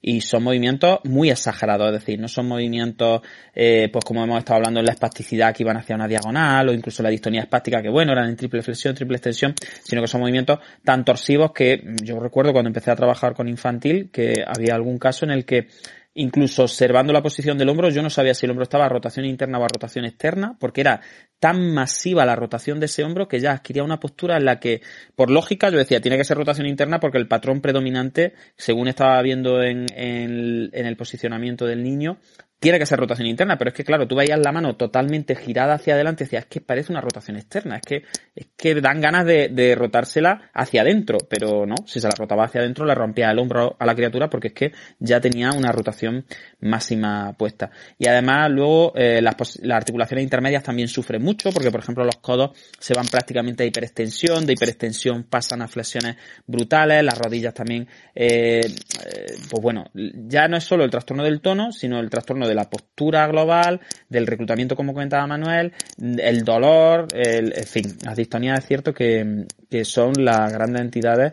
y 0.00 0.20
son 0.22 0.42
movimientos 0.42 1.00
muy 1.04 1.30
exagerados, 1.30 1.88
es 1.88 2.00
decir, 2.00 2.18
no 2.18 2.28
son 2.28 2.48
movimientos, 2.48 3.20
eh, 3.54 3.88
pues 3.92 4.04
como 4.04 4.24
hemos 4.24 4.38
estado 4.38 4.56
hablando 4.56 4.80
en 4.80 4.86
la 4.86 4.92
espasticidad 4.92 5.54
que 5.54 5.62
iban 5.62 5.76
hacia 5.76 5.94
una 5.94 6.08
diagonal 6.08 6.68
o 6.68 6.72
incluso 6.72 7.02
la 7.02 7.10
distonía 7.10 7.42
espástica 7.42 7.82
que 7.82 7.90
bueno, 7.90 8.12
eran 8.12 8.28
en 8.28 8.36
triple 8.36 8.62
flexión, 8.62 8.94
triple 8.94 9.16
extensión, 9.16 9.54
sino 9.82 10.00
que 10.00 10.08
son 10.08 10.20
movimientos 10.20 10.58
tan 10.84 11.04
torsivos 11.04 11.52
que 11.52 11.82
yo 12.02 12.18
recuerdo 12.18 12.52
cuando 12.52 12.68
empecé 12.68 12.90
a 12.90 12.96
trabajar 12.96 13.34
con 13.34 13.48
infantil 13.48 14.10
que 14.10 14.42
había 14.46 14.74
algún 14.74 14.98
caso 14.98 15.24
en 15.26 15.32
el 15.32 15.44
que 15.44 15.68
incluso 16.14 16.62
observando 16.64 17.12
la 17.12 17.22
posición 17.22 17.56
del 17.58 17.68
hombro, 17.68 17.90
yo 17.90 18.02
no 18.02 18.10
sabía 18.10 18.34
si 18.34 18.46
el 18.46 18.50
hombro 18.50 18.64
estaba 18.64 18.86
a 18.86 18.88
rotación 18.88 19.24
interna 19.26 19.58
o 19.58 19.64
a 19.64 19.68
rotación 19.68 20.04
externa, 20.04 20.56
porque 20.58 20.82
era 20.82 21.00
tan 21.38 21.72
masiva 21.72 22.26
la 22.26 22.36
rotación 22.36 22.80
de 22.80 22.86
ese 22.86 23.02
hombro 23.02 23.28
que 23.28 23.40
ya 23.40 23.52
adquiría 23.52 23.82
una 23.82 24.00
postura 24.00 24.36
en 24.36 24.44
la 24.44 24.60
que, 24.60 24.82
por 25.14 25.30
lógica, 25.30 25.70
yo 25.70 25.78
decía, 25.78 26.00
tiene 26.00 26.18
que 26.18 26.24
ser 26.24 26.36
rotación 26.36 26.66
interna 26.66 27.00
porque 27.00 27.18
el 27.18 27.28
patrón 27.28 27.60
predominante, 27.60 28.34
según 28.56 28.88
estaba 28.88 29.20
viendo 29.22 29.62
en, 29.62 29.86
en, 29.94 30.70
en 30.72 30.86
el 30.86 30.96
posicionamiento 30.96 31.66
del 31.66 31.82
niño, 31.82 32.18
tiene 32.62 32.78
que 32.78 32.86
ser 32.86 33.00
rotación 33.00 33.26
interna, 33.26 33.58
pero 33.58 33.70
es 33.70 33.74
que 33.74 33.82
claro, 33.82 34.06
tú 34.06 34.14
veías 34.14 34.38
la 34.38 34.52
mano 34.52 34.76
totalmente 34.76 35.34
girada 35.34 35.74
hacia 35.74 35.94
adelante 35.94 36.22
y 36.22 36.26
decías, 36.26 36.44
es 36.44 36.48
que 36.48 36.60
parece 36.60 36.92
una 36.92 37.00
rotación 37.00 37.36
externa, 37.36 37.74
es 37.74 37.82
que, 37.82 38.04
es 38.36 38.46
que 38.56 38.80
dan 38.80 39.00
ganas 39.00 39.26
de, 39.26 39.74
rotársela 39.76 40.48
hacia 40.54 40.82
adentro, 40.82 41.18
pero 41.28 41.66
no, 41.66 41.74
si 41.86 41.98
se 41.98 42.06
la 42.06 42.14
rotaba 42.16 42.44
hacia 42.44 42.60
adentro 42.60 42.86
le 42.86 42.94
rompía 42.94 43.32
el 43.32 43.40
hombro 43.40 43.74
a 43.80 43.84
la 43.84 43.96
criatura 43.96 44.30
porque 44.30 44.48
es 44.48 44.54
que 44.54 44.72
ya 45.00 45.20
tenía 45.20 45.50
una 45.50 45.72
rotación 45.72 46.24
máxima 46.60 47.32
puesta. 47.32 47.72
Y 47.98 48.06
además 48.06 48.48
luego 48.48 48.92
eh, 48.94 49.20
las, 49.20 49.34
las 49.60 49.76
articulaciones 49.76 50.22
intermedias 50.22 50.62
también 50.62 50.86
sufren 50.86 51.20
mucho 51.20 51.50
porque 51.50 51.72
por 51.72 51.80
ejemplo 51.80 52.04
los 52.04 52.18
codos 52.18 52.56
se 52.78 52.94
van 52.94 53.06
prácticamente 53.06 53.64
a 53.64 53.66
hiperextensión, 53.66 54.46
de 54.46 54.52
hiperextensión 54.52 55.24
pasan 55.24 55.62
a 55.62 55.68
flexiones 55.68 56.16
brutales, 56.46 57.02
las 57.02 57.18
rodillas 57.18 57.54
también, 57.54 57.88
eh, 58.14 58.60
eh, 58.60 59.26
pues 59.50 59.60
bueno, 59.60 59.90
ya 59.94 60.46
no 60.46 60.56
es 60.56 60.62
solo 60.62 60.84
el 60.84 60.90
trastorno 60.90 61.24
del 61.24 61.40
tono, 61.40 61.72
sino 61.72 61.98
el 61.98 62.08
trastorno 62.08 62.46
de 62.46 62.51
la 62.54 62.68
postura 62.68 63.26
global, 63.26 63.80
del 64.08 64.26
reclutamiento, 64.26 64.76
como 64.76 64.92
comentaba 64.92 65.26
Manuel, 65.26 65.72
el 66.00 66.44
dolor, 66.44 67.08
el, 67.14 67.52
en 67.56 67.66
fin, 67.66 67.96
las 68.04 68.16
distonías 68.16 68.58
es 68.60 68.66
cierto 68.66 68.92
que, 68.94 69.46
que 69.70 69.84
son 69.84 70.12
las 70.18 70.52
grandes 70.52 70.82
entidades 70.82 71.32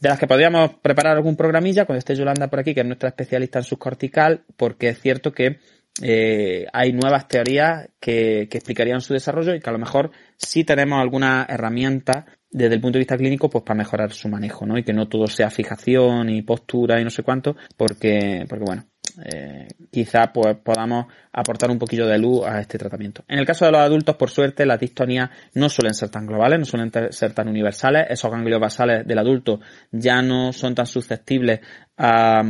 de 0.00 0.08
las 0.08 0.18
que 0.18 0.26
podríamos 0.26 0.74
preparar 0.80 1.16
algún 1.16 1.36
programilla 1.36 1.84
cuando 1.84 1.98
esté 1.98 2.14
Yolanda 2.14 2.48
por 2.48 2.60
aquí, 2.60 2.74
que 2.74 2.80
es 2.80 2.86
nuestra 2.86 3.10
especialista 3.10 3.58
en 3.58 3.64
subcortical, 3.64 4.44
porque 4.56 4.88
es 4.88 5.00
cierto 5.00 5.32
que 5.32 5.58
eh, 6.02 6.66
hay 6.72 6.92
nuevas 6.92 7.28
teorías 7.28 7.90
que, 8.00 8.48
que, 8.50 8.58
explicarían 8.58 9.02
su 9.02 9.12
desarrollo 9.12 9.54
y 9.54 9.60
que 9.60 9.68
a 9.68 9.72
lo 9.72 9.78
mejor 9.78 10.10
sí 10.36 10.64
tenemos 10.64 10.98
alguna 11.00 11.46
herramienta 11.48 12.24
desde 12.50 12.74
el 12.74 12.80
punto 12.80 12.94
de 12.94 13.00
vista 13.00 13.16
clínico 13.16 13.50
pues 13.50 13.64
para 13.64 13.78
mejorar 13.78 14.12
su 14.12 14.28
manejo, 14.28 14.66
¿no? 14.66 14.78
Y 14.78 14.82
que 14.82 14.92
no 14.92 15.08
todo 15.08 15.26
sea 15.26 15.50
fijación 15.50 16.30
y 16.30 16.42
postura 16.42 17.00
y 17.00 17.04
no 17.04 17.10
sé 17.10 17.22
cuánto, 17.22 17.56
porque, 17.76 18.46
porque 18.48 18.64
bueno, 18.64 18.86
eh, 19.24 19.68
quizá 19.90 20.32
pues 20.32 20.56
podamos 20.62 21.06
aportar 21.32 21.70
un 21.70 21.78
poquillo 21.78 22.06
de 22.06 22.18
luz 22.18 22.46
a 22.46 22.60
este 22.60 22.78
tratamiento. 22.78 23.24
En 23.28 23.38
el 23.38 23.46
caso 23.46 23.64
de 23.64 23.72
los 23.72 23.80
adultos, 23.80 24.16
por 24.16 24.30
suerte, 24.30 24.66
las 24.66 24.80
distonías 24.80 25.30
no 25.54 25.68
suelen 25.68 25.94
ser 25.94 26.10
tan 26.10 26.26
globales, 26.26 26.58
no 26.58 26.64
suelen 26.64 26.90
ser 27.10 27.32
tan 27.32 27.48
universales. 27.48 28.06
Esos 28.10 28.30
ganglios 28.30 28.60
basales 28.60 29.06
del 29.06 29.18
adulto 29.18 29.60
ya 29.90 30.22
no 30.22 30.52
son 30.52 30.74
tan 30.74 30.86
susceptibles 30.86 31.60
a, 31.96 32.42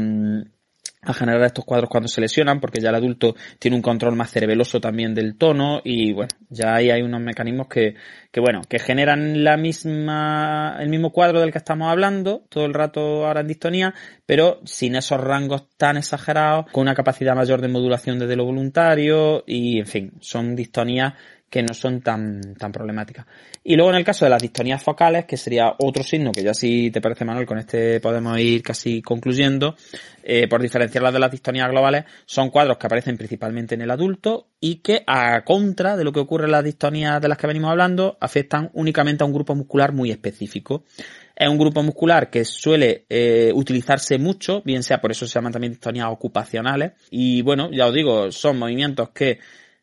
a 1.03 1.15
generar 1.15 1.43
estos 1.43 1.65
cuadros 1.65 1.89
cuando 1.89 2.09
se 2.09 2.21
lesionan, 2.21 2.61
porque 2.61 2.81
ya 2.81 2.91
el 2.91 2.95
adulto 2.95 3.35
tiene 3.59 3.77
un 3.77 3.83
control 3.83 4.17
más 4.17 4.31
cerebeloso 4.31 4.81
también 4.81 5.15
del 5.15 5.37
tono 5.37 5.81
y 5.83 6.13
bueno, 6.13 6.29
ya 6.51 6.75
ahí 6.75 6.91
hay 6.91 7.03
unos 7.03 7.21
mecanismos 7.23 7.69
que, 7.69 7.95
que 8.31 8.41
bueno, 8.41 8.63
que 8.69 8.79
generan 8.79 9.43
la 9.43 9.57
misma, 9.57 10.77
el 10.79 10.91
mismo 10.91 11.11
cuadro 11.11 11.41
del 11.41 11.53
que 11.53 11.59
estamos 11.59 11.91
hablando 11.91 12.45
todo 12.51 12.67
el 12.67 12.75
rato 12.75 13.27
ahora 13.27 13.41
en 13.41 13.49
distonía, 13.49 13.95
pero 14.27 14.61
sin 14.65 14.95
esos 14.95 15.21
rangos 15.21 15.69
tan 15.77 15.97
exagerados, 15.97 16.67
con 16.71 16.83
una 16.83 16.95
capacidad 16.95 17.35
mayor 17.35 17.63
de 17.63 17.69
modulación 17.69 18.19
desde 18.19 18.37
lo 18.37 18.45
voluntario 18.45 19.43
y 19.47 19.79
en 19.79 19.87
fin, 19.87 20.13
son 20.21 20.55
distonías 20.55 21.15
que 21.51 21.65
no 21.65 21.75
son 21.75 22.01
tan, 22.01 22.55
tan 22.55 22.71
problemáticas. 22.71 23.27
Y 23.65 23.75
luego 23.75 23.91
en 23.91 23.97
el 23.97 24.05
caso 24.05 24.25
de 24.25 24.31
las 24.31 24.41
distonías 24.41 24.83
focales, 24.83 25.25
que 25.25 25.37
sería 25.37 25.75
otro 25.79 26.05
signo 26.05 26.31
que 26.31 26.45
ya 26.45 26.55
si 26.55 26.93
te 26.93 27.01
parece 27.01 27.25
Manuel, 27.25 27.45
con 27.45 27.59
este 27.59 27.99
podemos 28.01 28.39
ir 28.39 28.63
casi 28.63 29.03
concluyendo, 29.03 29.75
eh, 30.23 30.47
por 30.49 30.63
diferenciarlas 30.63 31.13
de 31.13 31.19
las 31.19 31.31
distonías 31.31 31.69
globales, 31.69 32.05
son 32.25 32.51
cuadros 32.51 32.79
que 32.79 32.87
aparecen 32.87 33.19
principalmente 33.19 33.75
en 33.75 33.83
el 33.83 33.91
adulto 33.91 34.47
y 34.61 34.77
que 34.77 35.03
a 35.07 35.43
contra 35.45 35.97
de 35.97 36.05
lo 36.05 36.13
que 36.13 36.21
ocurre 36.21 36.45
en 36.45 36.53
las 36.53 36.65
distonías 36.65 37.21
de 37.21 37.29
las 37.29 37.37
que 37.37 37.49
venimos 37.49 37.71
hablando, 37.73 38.17
afectan 38.21 38.71
únicamente 38.75 39.25
a 39.25 39.27
un 39.27 39.33
grupo 39.33 39.55
muscular 39.57 39.93
muy 39.93 40.13
específico. 40.13 40.85
Es 41.35 41.49
un 41.49 41.59
grupo 41.59 41.83
muscular 41.83 42.31
que 42.31 42.45
suele 42.45 43.07
eh, 43.09 43.51
utilizarse 43.55 44.19
mucho, 44.19 44.63
bien 44.63 44.83
sea 44.83 45.01
por 45.01 45.11
eso 45.11 45.27
se 45.27 45.35
llaman 45.35 45.53
también 45.53 45.73
distonías 45.73 46.09
ocupacionales. 46.11 46.93
Y 47.11 47.43
bueno, 47.43 47.71
ya 47.73 47.87
os 47.87 47.95
digo, 47.95 48.31
son 48.31 48.59
movimientos 48.59 49.09
que 49.11 49.39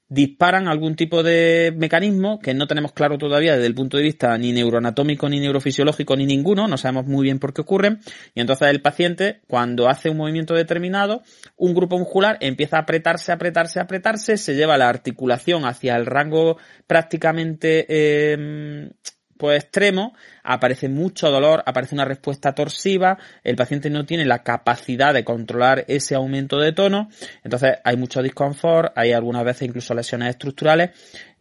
disparan 0.09 0.67
algún 0.67 0.95
tipo 0.95 1.21
de 1.21 1.73
mecanismo 1.75 2.39
que 2.39 2.53
no 2.53 2.67
tenemos 2.67 2.93
claro 2.93 3.17
todavía 3.17 3.53
desde 3.53 3.67
el 3.67 3.75
punto 3.75 3.97
de 3.97 4.03
vista 4.03 4.37
ni 4.37 4.53
neuroanatómico, 4.53 5.27
ni 5.27 5.39
neurofisiológico, 5.39 6.15
ni 6.15 6.25
ninguno, 6.25 6.67
no 6.67 6.77
sabemos 6.77 7.05
muy 7.07 7.23
bien 7.23 7.39
por 7.39 7.53
qué 7.53 7.61
ocurren, 7.61 7.99
y 8.33 8.41
entonces 8.41 8.69
el 8.69 8.81
paciente, 8.81 9.41
cuando 9.47 9.89
hace 9.89 10.09
un 10.09 10.17
movimiento 10.17 10.53
determinado, 10.53 11.23
un 11.57 11.73
grupo 11.73 11.97
muscular 11.97 12.37
empieza 12.39 12.77
a 12.77 12.81
apretarse, 12.81 13.31
apretarse, 13.31 13.79
apretarse, 13.79 14.37
se 14.37 14.55
lleva 14.55 14.77
la 14.77 14.89
articulación 14.89 15.65
hacia 15.65 15.95
el 15.95 16.05
rango 16.05 16.57
prácticamente 16.87 17.85
eh, 17.89 18.89
pues 19.37 19.63
extremo, 19.63 20.13
aparece 20.43 20.89
mucho 20.89 21.29
dolor, 21.31 21.63
aparece 21.65 21.95
una 21.95 22.05
respuesta 22.05 22.53
torsiva, 22.53 23.17
el 23.43 23.55
paciente 23.55 23.89
no 23.89 24.05
tiene 24.05 24.25
la 24.25 24.43
capacidad 24.43 25.13
de 25.13 25.23
controlar 25.23 25.85
ese 25.87 26.15
aumento 26.15 26.59
de 26.59 26.71
tono, 26.71 27.09
entonces 27.43 27.75
hay 27.83 27.97
mucho 27.97 28.21
disconfort, 28.21 28.91
hay 28.95 29.13
algunas 29.13 29.43
veces 29.43 29.67
incluso 29.67 29.93
lesiones 29.93 30.29
estructurales 30.29 30.91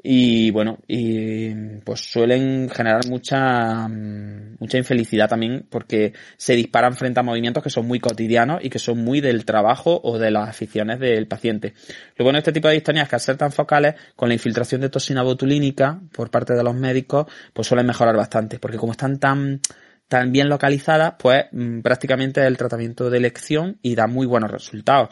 y 0.02 0.50
bueno, 0.50 0.78
y 0.86 1.52
pues 1.84 2.00
suelen 2.00 2.70
generar 2.70 3.06
mucha, 3.08 3.88
mucha 3.88 4.78
infelicidad 4.78 5.28
también 5.28 5.66
porque 5.68 6.12
se 6.36 6.54
disparan 6.54 6.94
frente 6.94 7.20
a 7.20 7.22
movimientos 7.22 7.62
que 7.62 7.70
son 7.70 7.86
muy 7.86 7.98
cotidianos 7.98 8.64
y 8.64 8.70
que 8.70 8.78
son 8.78 8.98
muy 8.98 9.20
del 9.20 9.44
trabajo 9.44 10.00
o 10.04 10.18
de 10.18 10.30
las 10.30 10.48
aficiones 10.48 11.00
del 11.00 11.26
paciente. 11.26 11.74
Lo 12.16 12.24
bueno 12.24 12.36
de 12.36 12.40
este 12.40 12.52
tipo 12.52 12.68
de 12.68 12.74
distonías 12.74 13.08
que 13.08 13.16
al 13.16 13.20
ser 13.20 13.36
tan 13.36 13.52
focales, 13.52 13.94
con 14.14 14.28
la 14.28 14.34
infiltración 14.34 14.80
de 14.80 14.90
toxina 14.90 15.22
botulínica 15.22 16.00
por 16.12 16.30
parte 16.30 16.54
de 16.54 16.62
los 16.62 16.74
médicos, 16.74 17.26
pues 17.52 17.66
suelen 17.66 17.86
mejorar 17.86 18.16
bastante 18.16 18.58
porque 18.58 18.76
como 18.76 18.92
están 18.92 19.18
tan, 19.18 19.60
tan 20.08 20.30
bien 20.30 20.48
localizadas, 20.48 21.14
pues 21.18 21.46
mm, 21.50 21.80
prácticamente 21.80 22.42
es 22.42 22.46
el 22.46 22.56
tratamiento 22.56 23.10
de 23.10 23.18
elección 23.18 23.78
y 23.82 23.94
da 23.94 24.06
muy 24.06 24.26
buenos 24.26 24.50
resultados 24.50 25.08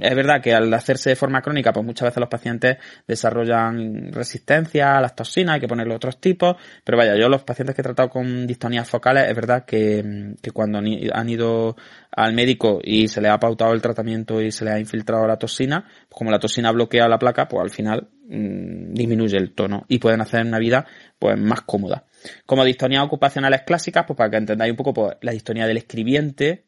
es 0.00 0.14
verdad 0.14 0.40
que 0.42 0.54
al 0.54 0.72
hacerse 0.72 1.10
de 1.10 1.16
forma 1.16 1.42
crónica, 1.42 1.72
pues 1.72 1.84
muchas 1.84 2.06
veces 2.06 2.20
los 2.20 2.28
pacientes 2.28 2.78
desarrollan 3.06 4.12
resistencia 4.12 4.96
a 4.96 5.00
las 5.00 5.14
toxinas, 5.14 5.54
hay 5.54 5.60
que 5.60 5.68
ponerle 5.68 5.94
otros 5.94 6.20
tipos, 6.20 6.56
pero 6.84 6.98
vaya, 6.98 7.16
yo 7.16 7.28
los 7.28 7.42
pacientes 7.42 7.74
que 7.74 7.82
he 7.82 7.84
tratado 7.84 8.08
con 8.08 8.46
distonías 8.46 8.88
focales, 8.88 9.28
es 9.28 9.34
verdad 9.34 9.64
que, 9.64 10.34
que 10.40 10.50
cuando 10.50 10.78
han 10.78 11.28
ido 11.28 11.76
al 12.16 12.32
médico 12.32 12.80
y 12.82 13.08
se 13.08 13.20
le 13.20 13.28
ha 13.28 13.38
pautado 13.38 13.72
el 13.72 13.82
tratamiento 13.82 14.40
y 14.40 14.50
se 14.50 14.64
le 14.64 14.72
ha 14.72 14.80
infiltrado 14.80 15.26
la 15.26 15.36
toxina, 15.36 15.84
pues 16.08 16.18
como 16.18 16.30
la 16.30 16.38
toxina 16.38 16.72
bloquea 16.72 17.08
la 17.08 17.18
placa, 17.18 17.46
pues 17.46 17.62
al 17.62 17.70
final 17.70 18.08
mmm, 18.28 18.94
disminuye 18.94 19.36
el 19.36 19.52
tono 19.52 19.84
y 19.88 19.98
pueden 19.98 20.20
hacer 20.20 20.44
una 20.44 20.58
vida 20.58 20.86
pues 21.18 21.38
más 21.38 21.62
cómoda. 21.62 22.04
Como 22.46 22.64
distonías 22.64 23.04
ocupacionales 23.04 23.62
clásicas, 23.62 24.04
pues 24.06 24.16
para 24.16 24.30
que 24.30 24.36
entendáis 24.38 24.70
un 24.70 24.76
poco 24.76 24.94
pues, 24.94 25.16
la 25.20 25.32
distonía 25.32 25.66
del 25.66 25.76
escribiente, 25.76 26.65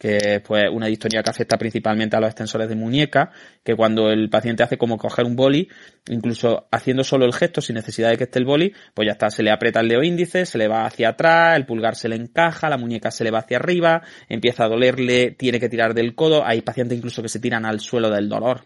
que 0.00 0.16
es 0.16 0.40
pues, 0.40 0.64
una 0.72 0.86
distonía 0.86 1.22
que 1.22 1.28
afecta 1.28 1.58
principalmente 1.58 2.16
a 2.16 2.20
los 2.20 2.30
extensores 2.30 2.70
de 2.70 2.74
muñeca, 2.74 3.32
que 3.62 3.76
cuando 3.76 4.10
el 4.10 4.30
paciente 4.30 4.62
hace 4.62 4.78
como 4.78 4.96
coger 4.96 5.26
un 5.26 5.36
boli, 5.36 5.68
incluso 6.08 6.66
haciendo 6.72 7.04
solo 7.04 7.26
el 7.26 7.34
gesto 7.34 7.60
sin 7.60 7.74
necesidad 7.76 8.08
de 8.08 8.16
que 8.16 8.24
esté 8.24 8.38
el 8.38 8.46
boli, 8.46 8.72
pues 8.94 9.04
ya 9.04 9.12
está, 9.12 9.28
se 9.30 9.42
le 9.42 9.50
aprieta 9.50 9.80
el 9.80 9.88
dedo 9.88 10.02
índice, 10.02 10.46
se 10.46 10.56
le 10.56 10.68
va 10.68 10.86
hacia 10.86 11.10
atrás, 11.10 11.54
el 11.58 11.66
pulgar 11.66 11.96
se 11.96 12.08
le 12.08 12.16
encaja, 12.16 12.70
la 12.70 12.78
muñeca 12.78 13.10
se 13.10 13.24
le 13.24 13.30
va 13.30 13.40
hacia 13.40 13.58
arriba, 13.58 14.00
empieza 14.30 14.64
a 14.64 14.68
dolerle, 14.68 15.32
tiene 15.32 15.60
que 15.60 15.68
tirar 15.68 15.92
del 15.92 16.14
codo, 16.14 16.46
hay 16.46 16.62
pacientes 16.62 16.96
incluso 16.96 17.20
que 17.20 17.28
se 17.28 17.38
tiran 17.38 17.66
al 17.66 17.80
suelo 17.80 18.08
del 18.08 18.30
dolor, 18.30 18.62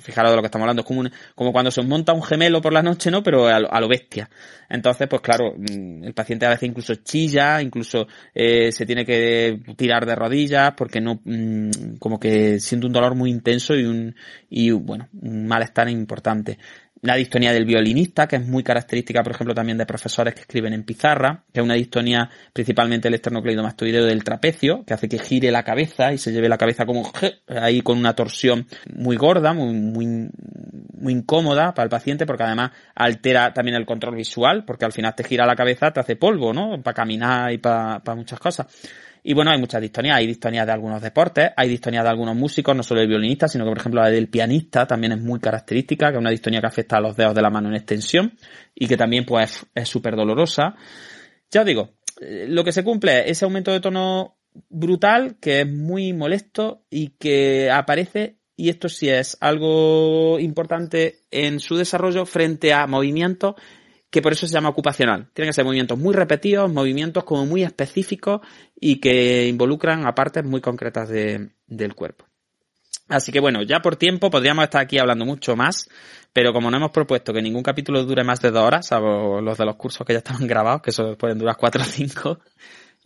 Fijaros 0.00 0.30
de 0.30 0.36
lo 0.36 0.42
que 0.42 0.46
estamos 0.46 0.64
hablando, 0.64 0.80
es 0.80 0.86
como, 0.86 1.00
un, 1.00 1.12
como 1.34 1.52
cuando 1.52 1.70
se 1.70 1.82
monta 1.82 2.14
un 2.14 2.22
gemelo 2.22 2.62
por 2.62 2.72
la 2.72 2.82
noche, 2.82 3.10
¿no? 3.10 3.22
Pero 3.22 3.46
a 3.46 3.56
a 3.56 3.80
lo, 3.80 3.88
bestia. 3.88 4.30
Entonces, 4.70 5.06
pues 5.08 5.20
claro, 5.20 5.52
mm, 5.56 6.04
el 6.04 6.14
paciente 6.14 6.46
a 6.46 6.50
veces 6.50 6.68
incluso 6.70 6.94
chilla, 6.96 7.60
incluso 7.60 8.06
eh, 8.34 8.72
se 8.72 8.86
tiene 8.86 9.04
que 9.04 9.60
tirar 9.76 10.06
de 10.06 10.14
rodillas 10.14 10.72
porque 10.74 11.02
no, 11.02 11.20
mmm, 11.22 11.96
como 11.98 12.18
que 12.18 12.60
siente 12.60 12.86
un 12.86 12.94
dolor 12.94 13.14
muy 13.14 13.30
intenso 13.30 13.74
y 13.74 13.84
un, 13.84 14.14
y 14.48 14.70
bueno, 14.70 15.08
un 15.20 15.46
malestar 15.46 15.90
importante 15.90 16.58
la 17.04 17.16
distonía 17.16 17.52
del 17.52 17.66
violinista, 17.66 18.26
que 18.26 18.36
es 18.36 18.46
muy 18.46 18.62
característica, 18.62 19.22
por 19.22 19.32
ejemplo, 19.32 19.54
también 19.54 19.76
de 19.76 19.84
profesores 19.84 20.34
que 20.34 20.40
escriben 20.40 20.72
en 20.72 20.84
pizarra, 20.84 21.44
que 21.52 21.60
es 21.60 21.64
una 21.64 21.74
distonía 21.74 22.30
principalmente 22.52 23.08
el 23.08 23.14
esternocleidomastoideo 23.14 24.06
del 24.06 24.24
trapecio, 24.24 24.84
que 24.86 24.94
hace 24.94 25.06
que 25.06 25.18
gire 25.18 25.50
la 25.50 25.62
cabeza 25.62 26.14
y 26.14 26.18
se 26.18 26.32
lleve 26.32 26.48
la 26.48 26.56
cabeza 26.56 26.86
como 26.86 27.12
ahí 27.48 27.82
con 27.82 27.98
una 27.98 28.14
torsión 28.14 28.66
muy 28.96 29.16
gorda, 29.16 29.52
muy, 29.52 29.74
muy, 29.74 30.30
muy 30.98 31.12
incómoda 31.12 31.74
para 31.74 31.84
el 31.84 31.90
paciente, 31.90 32.24
porque 32.24 32.44
además 32.44 32.70
altera 32.94 33.52
también 33.52 33.76
el 33.76 33.84
control 33.84 34.16
visual, 34.16 34.64
porque 34.64 34.86
al 34.86 34.92
final 34.92 35.14
te 35.14 35.24
gira 35.24 35.44
la 35.44 35.56
cabeza, 35.56 35.90
te 35.90 36.00
hace 36.00 36.16
polvo, 36.16 36.54
¿no? 36.54 36.82
Para 36.82 36.94
caminar 36.94 37.52
y 37.52 37.58
para, 37.58 37.98
para 38.00 38.16
muchas 38.16 38.40
cosas. 38.40 38.66
Y 39.26 39.32
bueno, 39.32 39.50
hay 39.50 39.58
muchas 39.58 39.80
distonías. 39.80 40.18
Hay 40.18 40.26
distonías 40.26 40.66
de 40.66 40.72
algunos 40.72 41.00
deportes, 41.00 41.50
hay 41.56 41.68
distonías 41.68 42.04
de 42.04 42.10
algunos 42.10 42.36
músicos, 42.36 42.76
no 42.76 42.82
solo 42.82 43.00
el 43.00 43.08
violinista, 43.08 43.48
sino 43.48 43.64
que 43.64 43.70
por 43.70 43.78
ejemplo 43.78 44.02
la 44.02 44.10
del 44.10 44.28
pianista 44.28 44.86
también 44.86 45.14
es 45.14 45.20
muy 45.20 45.40
característica, 45.40 46.08
que 46.08 46.16
es 46.16 46.20
una 46.20 46.30
distonía 46.30 46.60
que 46.60 46.66
afecta 46.66 46.98
a 46.98 47.00
los 47.00 47.16
dedos 47.16 47.34
de 47.34 47.40
la 47.40 47.48
mano 47.48 47.68
en 47.68 47.74
extensión 47.74 48.34
y 48.74 48.86
que 48.86 48.98
también 48.98 49.24
pues 49.24 49.66
es 49.74 49.88
súper 49.88 50.14
dolorosa. 50.14 50.76
Ya 51.50 51.62
os 51.62 51.66
digo, 51.66 51.94
eh, 52.20 52.44
lo 52.48 52.62
que 52.64 52.72
se 52.72 52.84
cumple 52.84 53.20
es 53.20 53.30
ese 53.32 53.46
aumento 53.46 53.72
de 53.72 53.80
tono 53.80 54.36
brutal 54.68 55.36
que 55.40 55.62
es 55.62 55.72
muy 55.72 56.12
molesto 56.12 56.84
y 56.90 57.16
que 57.18 57.70
aparece 57.70 58.36
y 58.56 58.68
esto 58.68 58.90
sí 58.90 59.08
es 59.08 59.38
algo 59.40 60.38
importante 60.38 61.20
en 61.30 61.60
su 61.60 61.76
desarrollo 61.76 62.26
frente 62.26 62.74
a 62.74 62.86
movimientos 62.86 63.54
que 64.14 64.22
por 64.22 64.32
eso 64.32 64.46
se 64.46 64.54
llama 64.54 64.68
ocupacional. 64.68 65.28
Tienen 65.34 65.48
que 65.48 65.54
ser 65.54 65.64
movimientos 65.64 65.98
muy 65.98 66.14
repetidos, 66.14 66.72
movimientos 66.72 67.24
como 67.24 67.46
muy 67.46 67.64
específicos 67.64 68.42
y 68.80 69.00
que 69.00 69.48
involucran 69.48 70.06
a 70.06 70.14
partes 70.14 70.44
muy 70.44 70.60
concretas 70.60 71.08
de, 71.08 71.50
del 71.66 71.96
cuerpo. 71.96 72.24
Así 73.08 73.32
que 73.32 73.40
bueno, 73.40 73.62
ya 73.62 73.80
por 73.80 73.96
tiempo 73.96 74.30
podríamos 74.30 74.62
estar 74.62 74.80
aquí 74.82 75.00
hablando 75.00 75.24
mucho 75.24 75.56
más, 75.56 75.88
pero 76.32 76.52
como 76.52 76.70
no 76.70 76.76
hemos 76.76 76.92
propuesto 76.92 77.32
que 77.32 77.42
ningún 77.42 77.64
capítulo 77.64 78.04
dure 78.04 78.22
más 78.22 78.40
de 78.40 78.52
dos 78.52 78.62
horas, 78.62 78.86
salvo 78.86 79.40
los 79.40 79.58
de 79.58 79.64
los 79.64 79.74
cursos 79.74 80.06
que 80.06 80.12
ya 80.12 80.20
estaban 80.20 80.46
grabados, 80.46 80.80
que 80.80 80.90
eso 80.90 81.18
pueden 81.18 81.36
durar 81.36 81.56
cuatro 81.56 81.82
o 81.82 81.84
cinco, 81.84 82.38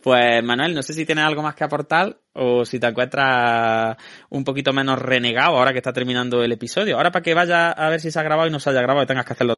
pues 0.03 0.45
Manuel, 0.45 0.75
no 0.75 0.83
sé 0.83 0.93
si 0.93 1.07
tienes 1.07 1.25
algo 1.25 1.43
más 1.43 1.55
que 1.55 1.65
aportar 1.65 2.19
o 2.35 2.67
si 2.67 2.79
te 2.79 2.87
encuentras 2.87 3.97
un 4.29 4.45
poquito 4.45 4.75
menos 4.75 4.99
renegado 4.99 5.57
ahora 5.57 5.73
que 5.73 5.79
está 5.79 5.95
terminando 5.95 6.43
el 6.43 6.53
episodio. 6.53 6.99
Ahora 6.99 7.11
para 7.11 7.23
que 7.23 7.33
vaya 7.33 7.71
a 7.71 7.89
ver 7.89 7.99
si 7.99 8.11
se 8.11 8.21
ha 8.21 8.23
grabado 8.23 8.47
y 8.47 8.53
no 8.53 8.61
se 8.61 8.69
haya 8.69 8.83
grabado 8.83 9.05
y 9.05 9.07
tengas 9.07 9.25
que 9.25 9.33
hacerlo. 9.33 9.58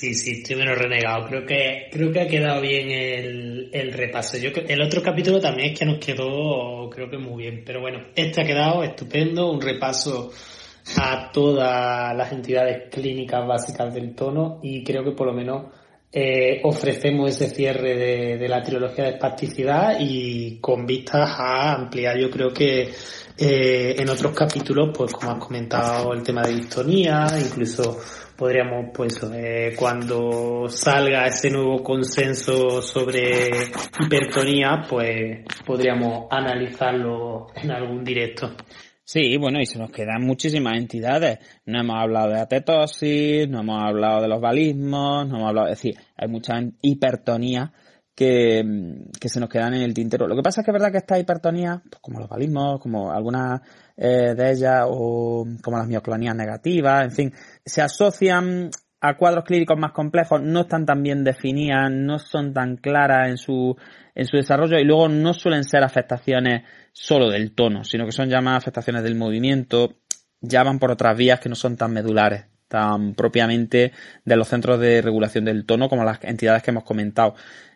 Sí, 0.00 0.14
sí, 0.14 0.30
estoy 0.40 0.56
menos 0.56 0.78
renegado. 0.78 1.26
Creo 1.26 1.44
que, 1.44 1.88
creo 1.92 2.10
que 2.10 2.20
ha 2.20 2.26
quedado 2.26 2.62
bien 2.62 2.90
el, 2.90 3.68
el 3.70 3.92
repaso. 3.92 4.38
Yo 4.38 4.48
el 4.66 4.80
otro 4.80 5.02
capítulo 5.02 5.38
también 5.38 5.72
es 5.72 5.78
que 5.78 5.84
nos 5.84 5.98
quedó, 5.98 6.88
creo 6.88 7.10
que 7.10 7.18
muy 7.18 7.42
bien. 7.42 7.62
Pero 7.66 7.82
bueno, 7.82 8.06
este 8.14 8.40
ha 8.40 8.46
quedado 8.46 8.82
estupendo, 8.82 9.52
un 9.52 9.60
repaso 9.60 10.32
a 10.96 11.30
todas 11.30 12.16
las 12.16 12.32
entidades 12.32 12.88
clínicas 12.90 13.46
básicas 13.46 13.92
del 13.92 14.14
tono 14.14 14.58
y 14.62 14.82
creo 14.82 15.04
que 15.04 15.10
por 15.10 15.26
lo 15.26 15.34
menos 15.34 15.66
eh, 16.10 16.62
ofrecemos 16.64 17.28
ese 17.32 17.54
cierre 17.54 18.38
de, 18.38 18.48
la 18.48 18.62
trilogía 18.62 19.04
de 19.04 19.10
espasticidad 19.10 19.98
y 20.00 20.60
con 20.60 20.86
vistas 20.86 21.28
a 21.38 21.74
ampliar, 21.74 22.18
yo 22.18 22.30
creo 22.30 22.54
que 22.54 22.90
eh, 23.36 23.96
en 23.98 24.08
otros 24.08 24.32
capítulos, 24.32 24.96
pues 24.96 25.12
como 25.12 25.32
has 25.32 25.44
comentado, 25.44 26.14
el 26.14 26.22
tema 26.22 26.40
de 26.40 26.54
distonía, 26.54 27.26
incluso 27.38 27.98
podríamos, 28.40 28.86
pues, 28.94 29.22
eh, 29.34 29.74
cuando 29.76 30.66
salga 30.66 31.26
ese 31.26 31.50
nuevo 31.50 31.82
consenso 31.82 32.80
sobre 32.80 33.50
hipertonía, 34.02 34.80
pues 34.88 35.44
podríamos 35.66 36.26
analizarlo 36.30 37.48
en 37.54 37.70
algún 37.70 38.02
directo. 38.02 38.56
Sí, 39.04 39.36
bueno, 39.36 39.60
y 39.60 39.66
se 39.66 39.78
nos 39.78 39.90
quedan 39.90 40.22
muchísimas 40.22 40.78
entidades. 40.78 41.38
No 41.66 41.80
hemos 41.80 41.96
hablado 42.00 42.30
de 42.30 42.40
atetosis, 42.40 43.46
no 43.46 43.60
hemos 43.60 43.82
hablado 43.82 44.22
de 44.22 44.28
los 44.28 44.40
balismos, 44.40 45.28
no 45.28 45.36
hemos 45.36 45.48
hablado, 45.48 45.66
es 45.66 45.82
decir, 45.82 45.96
hay 46.16 46.28
muchas 46.28 46.64
hipertonías 46.80 47.70
que, 48.14 48.62
que 49.18 49.28
se 49.28 49.40
nos 49.40 49.48
quedan 49.48 49.74
en 49.74 49.82
el 49.82 49.94
tintero. 49.94 50.26
Lo 50.26 50.36
que 50.36 50.42
pasa 50.42 50.60
es 50.60 50.64
que 50.64 50.70
es 50.70 50.74
verdad 50.74 50.92
que 50.92 50.98
estas 50.98 51.20
hipertonías, 51.20 51.80
pues 51.90 52.00
como 52.00 52.20
los 52.20 52.28
balismos, 52.28 52.78
como 52.80 53.10
algunas 53.10 53.62
eh, 53.96 54.34
de 54.34 54.50
ellas, 54.50 54.84
o 54.88 55.46
como 55.62 55.78
las 55.78 55.86
mioclonías 55.86 56.34
negativas, 56.34 57.04
en 57.04 57.12
fin, 57.12 57.34
se 57.70 57.82
asocian 57.82 58.70
a 59.00 59.16
cuadros 59.16 59.44
clínicos 59.44 59.78
más 59.78 59.92
complejos, 59.92 60.42
no 60.42 60.62
están 60.62 60.84
tan 60.84 61.02
bien 61.02 61.24
definidas, 61.24 61.90
no 61.90 62.18
son 62.18 62.52
tan 62.52 62.76
claras 62.76 63.30
en 63.30 63.38
su, 63.38 63.76
en 64.14 64.26
su 64.26 64.36
desarrollo 64.36 64.78
y 64.78 64.84
luego 64.84 65.08
no 65.08 65.32
suelen 65.32 65.64
ser 65.64 65.82
afectaciones 65.84 66.64
solo 66.92 67.30
del 67.30 67.52
tono, 67.52 67.84
sino 67.84 68.04
que 68.04 68.12
son 68.12 68.28
ya 68.28 68.40
más 68.40 68.58
afectaciones 68.58 69.02
del 69.02 69.14
movimiento, 69.14 69.94
ya 70.40 70.64
van 70.64 70.78
por 70.78 70.90
otras 70.90 71.16
vías 71.16 71.40
que 71.40 71.48
no 71.48 71.54
son 71.54 71.76
tan 71.76 71.92
medulares, 71.92 72.44
tan 72.68 73.14
propiamente 73.14 73.92
de 74.24 74.36
los 74.36 74.48
centros 74.48 74.80
de 74.80 75.00
regulación 75.00 75.44
del 75.44 75.64
tono 75.64 75.88
como 75.88 76.04
las 76.04 76.22
entidades 76.24 76.62
que 76.62 76.72
hemos 76.72 76.84
comentado. 76.84 77.34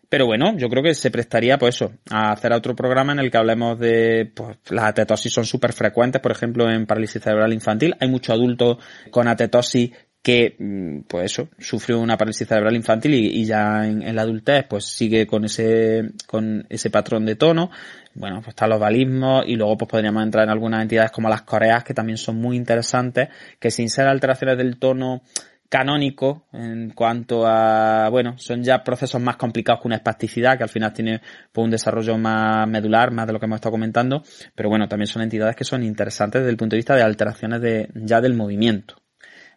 Pero 0.08 0.26
bueno, 0.26 0.56
yo 0.56 0.68
creo 0.68 0.82
que 0.82 0.94
se 0.94 1.10
prestaría, 1.10 1.58
pues 1.58 1.76
eso, 1.76 1.92
a 2.10 2.32
hacer 2.32 2.52
otro 2.52 2.74
programa 2.74 3.12
en 3.12 3.18
el 3.18 3.30
que 3.30 3.38
hablemos 3.38 3.78
de, 3.78 4.30
pues 4.34 4.58
las 4.70 4.86
atetosis 4.86 5.32
son 5.32 5.44
súper 5.44 5.72
frecuentes, 5.72 6.20
por 6.20 6.32
ejemplo, 6.32 6.70
en 6.70 6.86
parálisis 6.86 7.22
cerebral 7.22 7.52
infantil. 7.52 7.94
Hay 8.00 8.08
muchos 8.08 8.34
adultos 8.34 8.78
con 9.10 9.28
atetosis 9.28 9.90
que, 10.24 10.56
mm, 10.58 11.00
pues 11.06 11.26
eso, 11.26 11.50
sufrió 11.58 12.00
una 12.00 12.16
parálisis 12.16 12.48
cerebral 12.48 12.74
infantil 12.74 13.12
y, 13.12 13.44
ya 13.44 13.86
en, 13.86 14.16
la 14.16 14.22
adultez, 14.22 14.64
pues 14.66 14.86
sigue 14.86 15.26
con 15.26 15.44
ese, 15.44 16.12
con 16.26 16.66
ese 16.70 16.88
patrón 16.88 17.26
de 17.26 17.36
tono. 17.36 17.70
Bueno, 18.14 18.36
pues 18.36 18.48
están 18.48 18.70
los 18.70 18.80
balismos 18.80 19.44
y 19.46 19.56
luego 19.56 19.76
pues 19.76 19.90
podríamos 19.90 20.22
entrar 20.22 20.44
en 20.44 20.50
algunas 20.50 20.80
entidades 20.80 21.10
como 21.10 21.28
las 21.28 21.42
coreas 21.42 21.84
que 21.84 21.92
también 21.92 22.16
son 22.16 22.36
muy 22.36 22.56
interesantes, 22.56 23.28
que 23.58 23.70
sin 23.70 23.90
ser 23.90 24.06
alteraciones 24.06 24.56
del 24.56 24.78
tono 24.78 25.22
canónico 25.68 26.46
en 26.52 26.90
cuanto 26.90 27.46
a, 27.46 28.08
bueno, 28.10 28.38
son 28.38 28.62
ya 28.62 28.82
procesos 28.82 29.20
más 29.20 29.36
complicados 29.36 29.82
que 29.82 29.88
una 29.88 29.96
espasticidad, 29.96 30.56
que 30.56 30.62
al 30.62 30.68
final 30.68 30.92
tiene 30.92 31.20
pues, 31.52 31.64
un 31.64 31.70
desarrollo 31.70 32.16
más 32.18 32.68
medular, 32.68 33.10
más 33.10 33.26
de 33.26 33.32
lo 33.32 33.40
que 33.40 33.46
hemos 33.46 33.56
estado 33.56 33.72
comentando, 33.72 34.22
pero 34.54 34.68
bueno, 34.68 34.88
también 34.88 35.06
son 35.06 35.22
entidades 35.22 35.56
que 35.56 35.64
son 35.64 35.82
interesantes 35.82 36.42
desde 36.42 36.50
el 36.50 36.56
punto 36.56 36.74
de 36.74 36.78
vista 36.78 36.94
de 36.96 37.02
alteraciones 37.02 37.60
de, 37.60 37.88
ya 37.94 38.20
del 38.20 38.34
movimiento. 38.34 39.03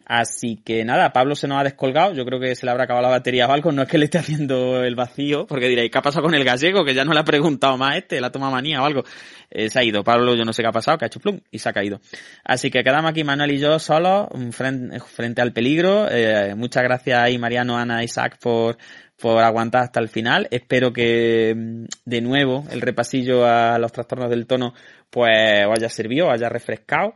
Así 0.08 0.56
que 0.64 0.86
nada, 0.86 1.12
Pablo 1.12 1.34
se 1.34 1.46
nos 1.46 1.60
ha 1.60 1.64
descolgado. 1.64 2.14
Yo 2.14 2.24
creo 2.24 2.40
que 2.40 2.54
se 2.54 2.64
le 2.64 2.72
habrá 2.72 2.84
acabado 2.84 3.02
la 3.02 3.10
batería 3.10 3.46
o 3.46 3.52
algo. 3.52 3.72
No 3.72 3.82
es 3.82 3.88
que 3.88 3.98
le 3.98 4.06
esté 4.06 4.16
haciendo 4.16 4.82
el 4.82 4.94
vacío, 4.94 5.46
porque 5.46 5.68
diréis, 5.68 5.90
¿qué 5.90 5.98
ha 5.98 6.02
pasado 6.02 6.24
con 6.24 6.34
el 6.34 6.44
gallego? 6.44 6.82
Que 6.82 6.94
ya 6.94 7.04
no 7.04 7.12
le 7.12 7.20
ha 7.20 7.24
preguntado 7.24 7.76
más 7.76 7.98
este, 7.98 8.18
la 8.18 8.32
toma 8.32 8.50
manía 8.50 8.80
o 8.80 8.86
algo. 8.86 9.04
Eh, 9.50 9.68
se 9.68 9.78
ha 9.78 9.84
ido. 9.84 10.02
Pablo, 10.02 10.34
yo 10.34 10.46
no 10.46 10.54
sé 10.54 10.62
qué 10.62 10.68
ha 10.68 10.72
pasado, 10.72 10.96
que 10.96 11.04
ha 11.04 11.08
hecho 11.08 11.20
plum 11.20 11.40
y 11.50 11.58
se 11.58 11.68
ha 11.68 11.74
caído. 11.74 12.00
Así 12.42 12.70
que 12.70 12.82
quedamos 12.82 13.10
aquí 13.10 13.22
Manuel 13.22 13.50
y 13.50 13.58
yo 13.58 13.78
solos, 13.78 14.28
frente, 14.52 14.98
frente 14.98 15.42
al 15.42 15.52
peligro. 15.52 16.10
Eh, 16.10 16.54
muchas 16.54 16.84
gracias 16.84 17.20
ahí, 17.20 17.36
Mariano, 17.36 17.76
Ana, 17.76 18.02
Isaac, 18.02 18.38
por, 18.40 18.78
por 19.20 19.42
aguantar 19.42 19.82
hasta 19.82 20.00
el 20.00 20.08
final. 20.08 20.48
Espero 20.50 20.90
que 20.90 21.54
mm, 21.54 21.84
de 22.06 22.20
nuevo 22.22 22.64
el 22.70 22.80
repasillo 22.80 23.44
a 23.44 23.78
los 23.78 23.92
trastornos 23.92 24.30
del 24.30 24.46
tono 24.46 24.72
pues 25.10 25.66
os 25.66 25.78
haya 25.78 25.90
servido, 25.90 26.28
os 26.28 26.32
haya 26.32 26.48
refrescado. 26.48 27.12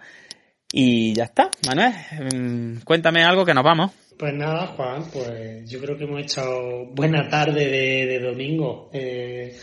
Y 0.72 1.14
ya 1.14 1.24
está, 1.24 1.50
Manuel, 1.66 1.92
mm, 2.34 2.84
cuéntame 2.84 3.22
algo 3.22 3.44
que 3.44 3.52
nos 3.52 3.62
vamos. 3.62 3.92
Pues 4.18 4.32
nada, 4.34 4.68
Juan, 4.68 5.04
pues 5.12 5.70
yo 5.70 5.80
creo 5.80 5.98
que 5.98 6.04
hemos 6.04 6.22
echado 6.22 6.86
buena 6.94 7.28
tarde 7.28 7.68
de, 7.68 8.18
domingo, 8.20 8.88
eh, 8.92 9.54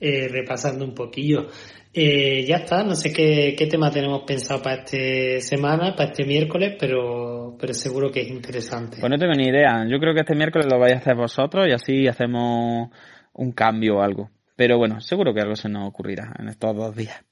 eh, 0.00 0.28
repasando 0.28 0.84
un 0.84 0.94
poquillo. 0.94 1.46
Eh, 1.92 2.44
ya 2.46 2.58
está, 2.58 2.82
no 2.82 2.94
sé 2.94 3.12
qué, 3.12 3.54
qué 3.56 3.66
tema 3.66 3.90
tenemos 3.90 4.22
pensado 4.24 4.62
para 4.62 4.82
esta 4.82 5.40
semana, 5.40 5.94
para 5.94 6.10
este 6.10 6.24
miércoles, 6.24 6.76
pero, 6.78 7.56
pero 7.58 7.72
seguro 7.72 8.10
que 8.10 8.22
es 8.22 8.28
interesante. 8.28 8.98
Pues 9.00 9.10
no 9.10 9.18
tengo 9.18 9.34
ni 9.34 9.48
idea, 9.48 9.84
yo 9.88 9.98
creo 9.98 10.14
que 10.14 10.20
este 10.20 10.34
miércoles 10.34 10.66
lo 10.70 10.78
vais 10.78 10.94
a 10.94 10.98
hacer 10.98 11.14
vosotros 11.14 11.66
y 11.68 11.72
así 11.72 12.08
hacemos 12.08 12.90
un 13.32 13.52
cambio 13.52 13.98
o 13.98 14.02
algo. 14.02 14.30
Pero 14.56 14.76
bueno, 14.76 15.00
seguro 15.00 15.32
que 15.32 15.40
algo 15.40 15.56
se 15.56 15.68
nos 15.68 15.88
ocurrirá 15.88 16.34
en 16.38 16.48
estos 16.48 16.76
dos 16.76 16.94
días. 16.94 17.24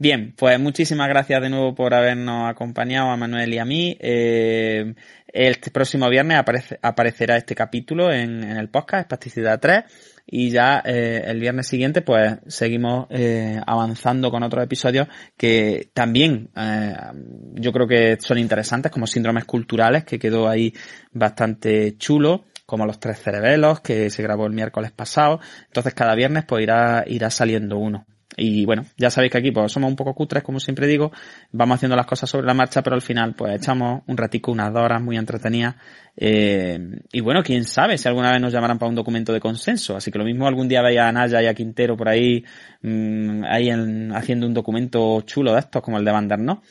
Bien, 0.00 0.32
pues 0.36 0.60
muchísimas 0.60 1.08
gracias 1.08 1.42
de 1.42 1.50
nuevo 1.50 1.74
por 1.74 1.92
habernos 1.92 2.48
acompañado 2.48 3.10
a 3.10 3.16
Manuel 3.16 3.52
y 3.52 3.58
a 3.58 3.64
mí. 3.64 3.96
Eh, 3.98 4.94
el 5.26 5.56
próximo 5.72 6.08
viernes 6.08 6.38
aparecerá 6.82 7.36
este 7.36 7.56
capítulo 7.56 8.12
en, 8.12 8.44
el 8.44 8.68
podcast, 8.68 9.00
Espasticidad 9.00 9.58
3, 9.58 9.84
y 10.24 10.50
ya 10.50 10.84
eh, 10.84 11.24
el 11.26 11.40
viernes 11.40 11.66
siguiente 11.66 12.02
pues 12.02 12.36
seguimos 12.46 13.08
eh, 13.10 13.60
avanzando 13.66 14.30
con 14.30 14.44
otros 14.44 14.62
episodios 14.62 15.08
que 15.36 15.90
también 15.92 16.50
yo 17.54 17.72
creo 17.72 17.88
que 17.88 18.18
son 18.20 18.38
interesantes, 18.38 18.92
como 18.92 19.08
síndromes 19.08 19.46
culturales, 19.46 20.04
que 20.04 20.20
quedó 20.20 20.48
ahí 20.48 20.72
bastante 21.10 21.96
chulo 21.98 22.44
como 22.66 22.86
los 22.86 23.00
tres 23.00 23.20
cerebelos 23.20 23.80
que 23.80 24.10
se 24.10 24.22
grabó 24.22 24.46
el 24.46 24.52
miércoles 24.52 24.92
pasado. 24.92 25.40
Entonces 25.66 25.92
cada 25.92 26.14
viernes 26.14 26.44
pues 26.44 26.62
irá, 26.62 27.02
irá 27.08 27.30
saliendo 27.30 27.78
uno. 27.78 28.06
Y 28.38 28.64
bueno, 28.64 28.84
ya 28.96 29.10
sabéis 29.10 29.32
que 29.32 29.38
aquí 29.38 29.50
pues 29.50 29.72
somos 29.72 29.90
un 29.90 29.96
poco 29.96 30.14
cutres, 30.14 30.44
como 30.44 30.60
siempre 30.60 30.86
digo, 30.86 31.10
vamos 31.50 31.74
haciendo 31.76 31.96
las 31.96 32.06
cosas 32.06 32.30
sobre 32.30 32.46
la 32.46 32.54
marcha, 32.54 32.82
pero 32.82 32.94
al 32.94 33.02
final 33.02 33.34
pues 33.34 33.56
echamos 33.56 34.02
un 34.06 34.16
ratico, 34.16 34.52
unas 34.52 34.72
dos 34.72 34.82
horas 34.82 35.02
muy 35.02 35.16
entretenidas. 35.16 35.74
Eh, 36.16 36.78
y 37.12 37.20
bueno, 37.20 37.42
quién 37.42 37.64
sabe 37.64 37.98
si 37.98 38.06
alguna 38.06 38.30
vez 38.30 38.40
nos 38.40 38.52
llamarán 38.52 38.78
para 38.78 38.88
un 38.88 38.94
documento 38.94 39.32
de 39.32 39.40
consenso. 39.40 39.96
Así 39.96 40.12
que 40.12 40.18
lo 40.18 40.24
mismo 40.24 40.46
algún 40.46 40.68
día 40.68 40.82
veía 40.82 41.08
a 41.08 41.12
Naya 41.12 41.42
y 41.42 41.46
a 41.46 41.54
Quintero 41.54 41.96
por 41.96 42.08
ahí, 42.08 42.44
mm, 42.82 43.44
ahí 43.44 43.70
haciendo 44.14 44.46
un 44.46 44.54
documento 44.54 45.20
chulo 45.22 45.52
de 45.52 45.60
estos, 45.60 45.82
como 45.82 45.98
el 45.98 46.04
de 46.04 46.12
Bander, 46.12 46.38
¿no? 46.38 46.62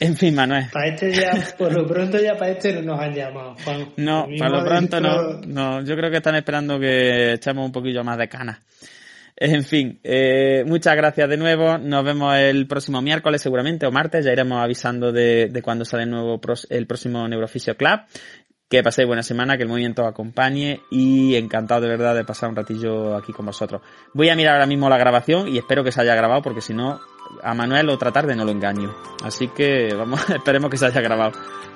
En 0.00 0.16
fin, 0.16 0.34
Manuel. 0.34 0.66
Para 0.72 0.88
este 0.88 1.12
ya, 1.12 1.32
por 1.56 1.72
lo 1.72 1.86
pronto 1.86 2.20
ya 2.20 2.36
para 2.36 2.50
este 2.50 2.72
no 2.72 2.82
nos 2.82 3.00
han 3.00 3.14
llamado, 3.14 3.56
Juan. 3.64 3.88
No, 3.96 4.26
para 4.38 4.50
lo 4.50 4.64
pronto 4.64 5.00
no, 5.00 5.40
no. 5.46 5.82
Yo 5.82 5.96
creo 5.96 6.10
que 6.10 6.16
están 6.16 6.34
esperando 6.34 6.78
que 6.80 7.34
echemos 7.34 7.64
un 7.64 7.72
poquillo 7.72 8.02
más 8.02 8.18
de 8.18 8.28
canas. 8.28 8.58
En 9.36 9.64
fin, 9.64 9.98
eh, 10.04 10.62
muchas 10.66 10.94
gracias 10.96 11.28
de 11.28 11.36
nuevo. 11.36 11.76
Nos 11.78 12.04
vemos 12.04 12.36
el 12.36 12.66
próximo 12.68 13.02
miércoles 13.02 13.42
seguramente 13.42 13.86
o 13.86 13.90
martes. 13.90 14.24
Ya 14.24 14.32
iremos 14.32 14.62
avisando 14.62 15.10
de, 15.10 15.48
de 15.48 15.62
cuándo 15.62 15.84
sale 15.84 16.04
el, 16.04 16.10
nuevo 16.10 16.40
el 16.70 16.86
próximo 16.86 17.26
Neurofisio 17.26 17.76
Club 17.76 18.00
que 18.68 18.82
paséis 18.82 19.06
buena 19.06 19.22
semana, 19.22 19.56
que 19.56 19.62
el 19.62 19.68
movimiento 19.68 20.02
os 20.02 20.08
acompañe 20.08 20.80
y 20.90 21.36
encantado 21.36 21.82
de 21.82 21.88
verdad 21.88 22.14
de 22.14 22.24
pasar 22.24 22.48
un 22.48 22.56
ratillo 22.56 23.14
aquí 23.14 23.32
con 23.32 23.46
vosotros. 23.46 23.82
Voy 24.14 24.30
a 24.30 24.36
mirar 24.36 24.54
ahora 24.54 24.66
mismo 24.66 24.88
la 24.88 24.98
grabación 24.98 25.48
y 25.48 25.58
espero 25.58 25.84
que 25.84 25.92
se 25.92 26.00
haya 26.00 26.14
grabado 26.14 26.42
porque 26.42 26.60
si 26.60 26.74
no, 26.74 27.00
a 27.42 27.54
Manuel 27.54 27.88
otra 27.90 28.10
tarde 28.10 28.34
no 28.34 28.44
lo 28.44 28.50
engaño. 28.50 28.92
Así 29.22 29.48
que 29.48 29.94
vamos, 29.94 30.28
esperemos 30.34 30.70
que 30.70 30.76
se 30.76 30.86
haya 30.86 31.00
grabado. 31.00 31.32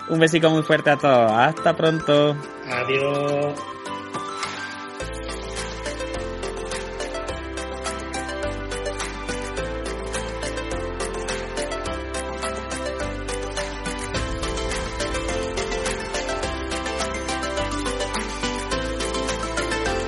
Un 0.08 0.18
besico 0.18 0.50
muy 0.50 0.62
fuerte 0.62 0.90
a 0.90 0.96
todos. 0.96 1.30
Hasta 1.30 1.76
pronto. 1.76 2.36
Adiós. 2.66 3.77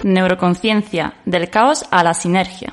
Neuroconciencia, 0.03 1.15
del 1.25 1.51
caos 1.51 1.85
a 1.91 2.03
la 2.03 2.15
sinergia. 2.15 2.73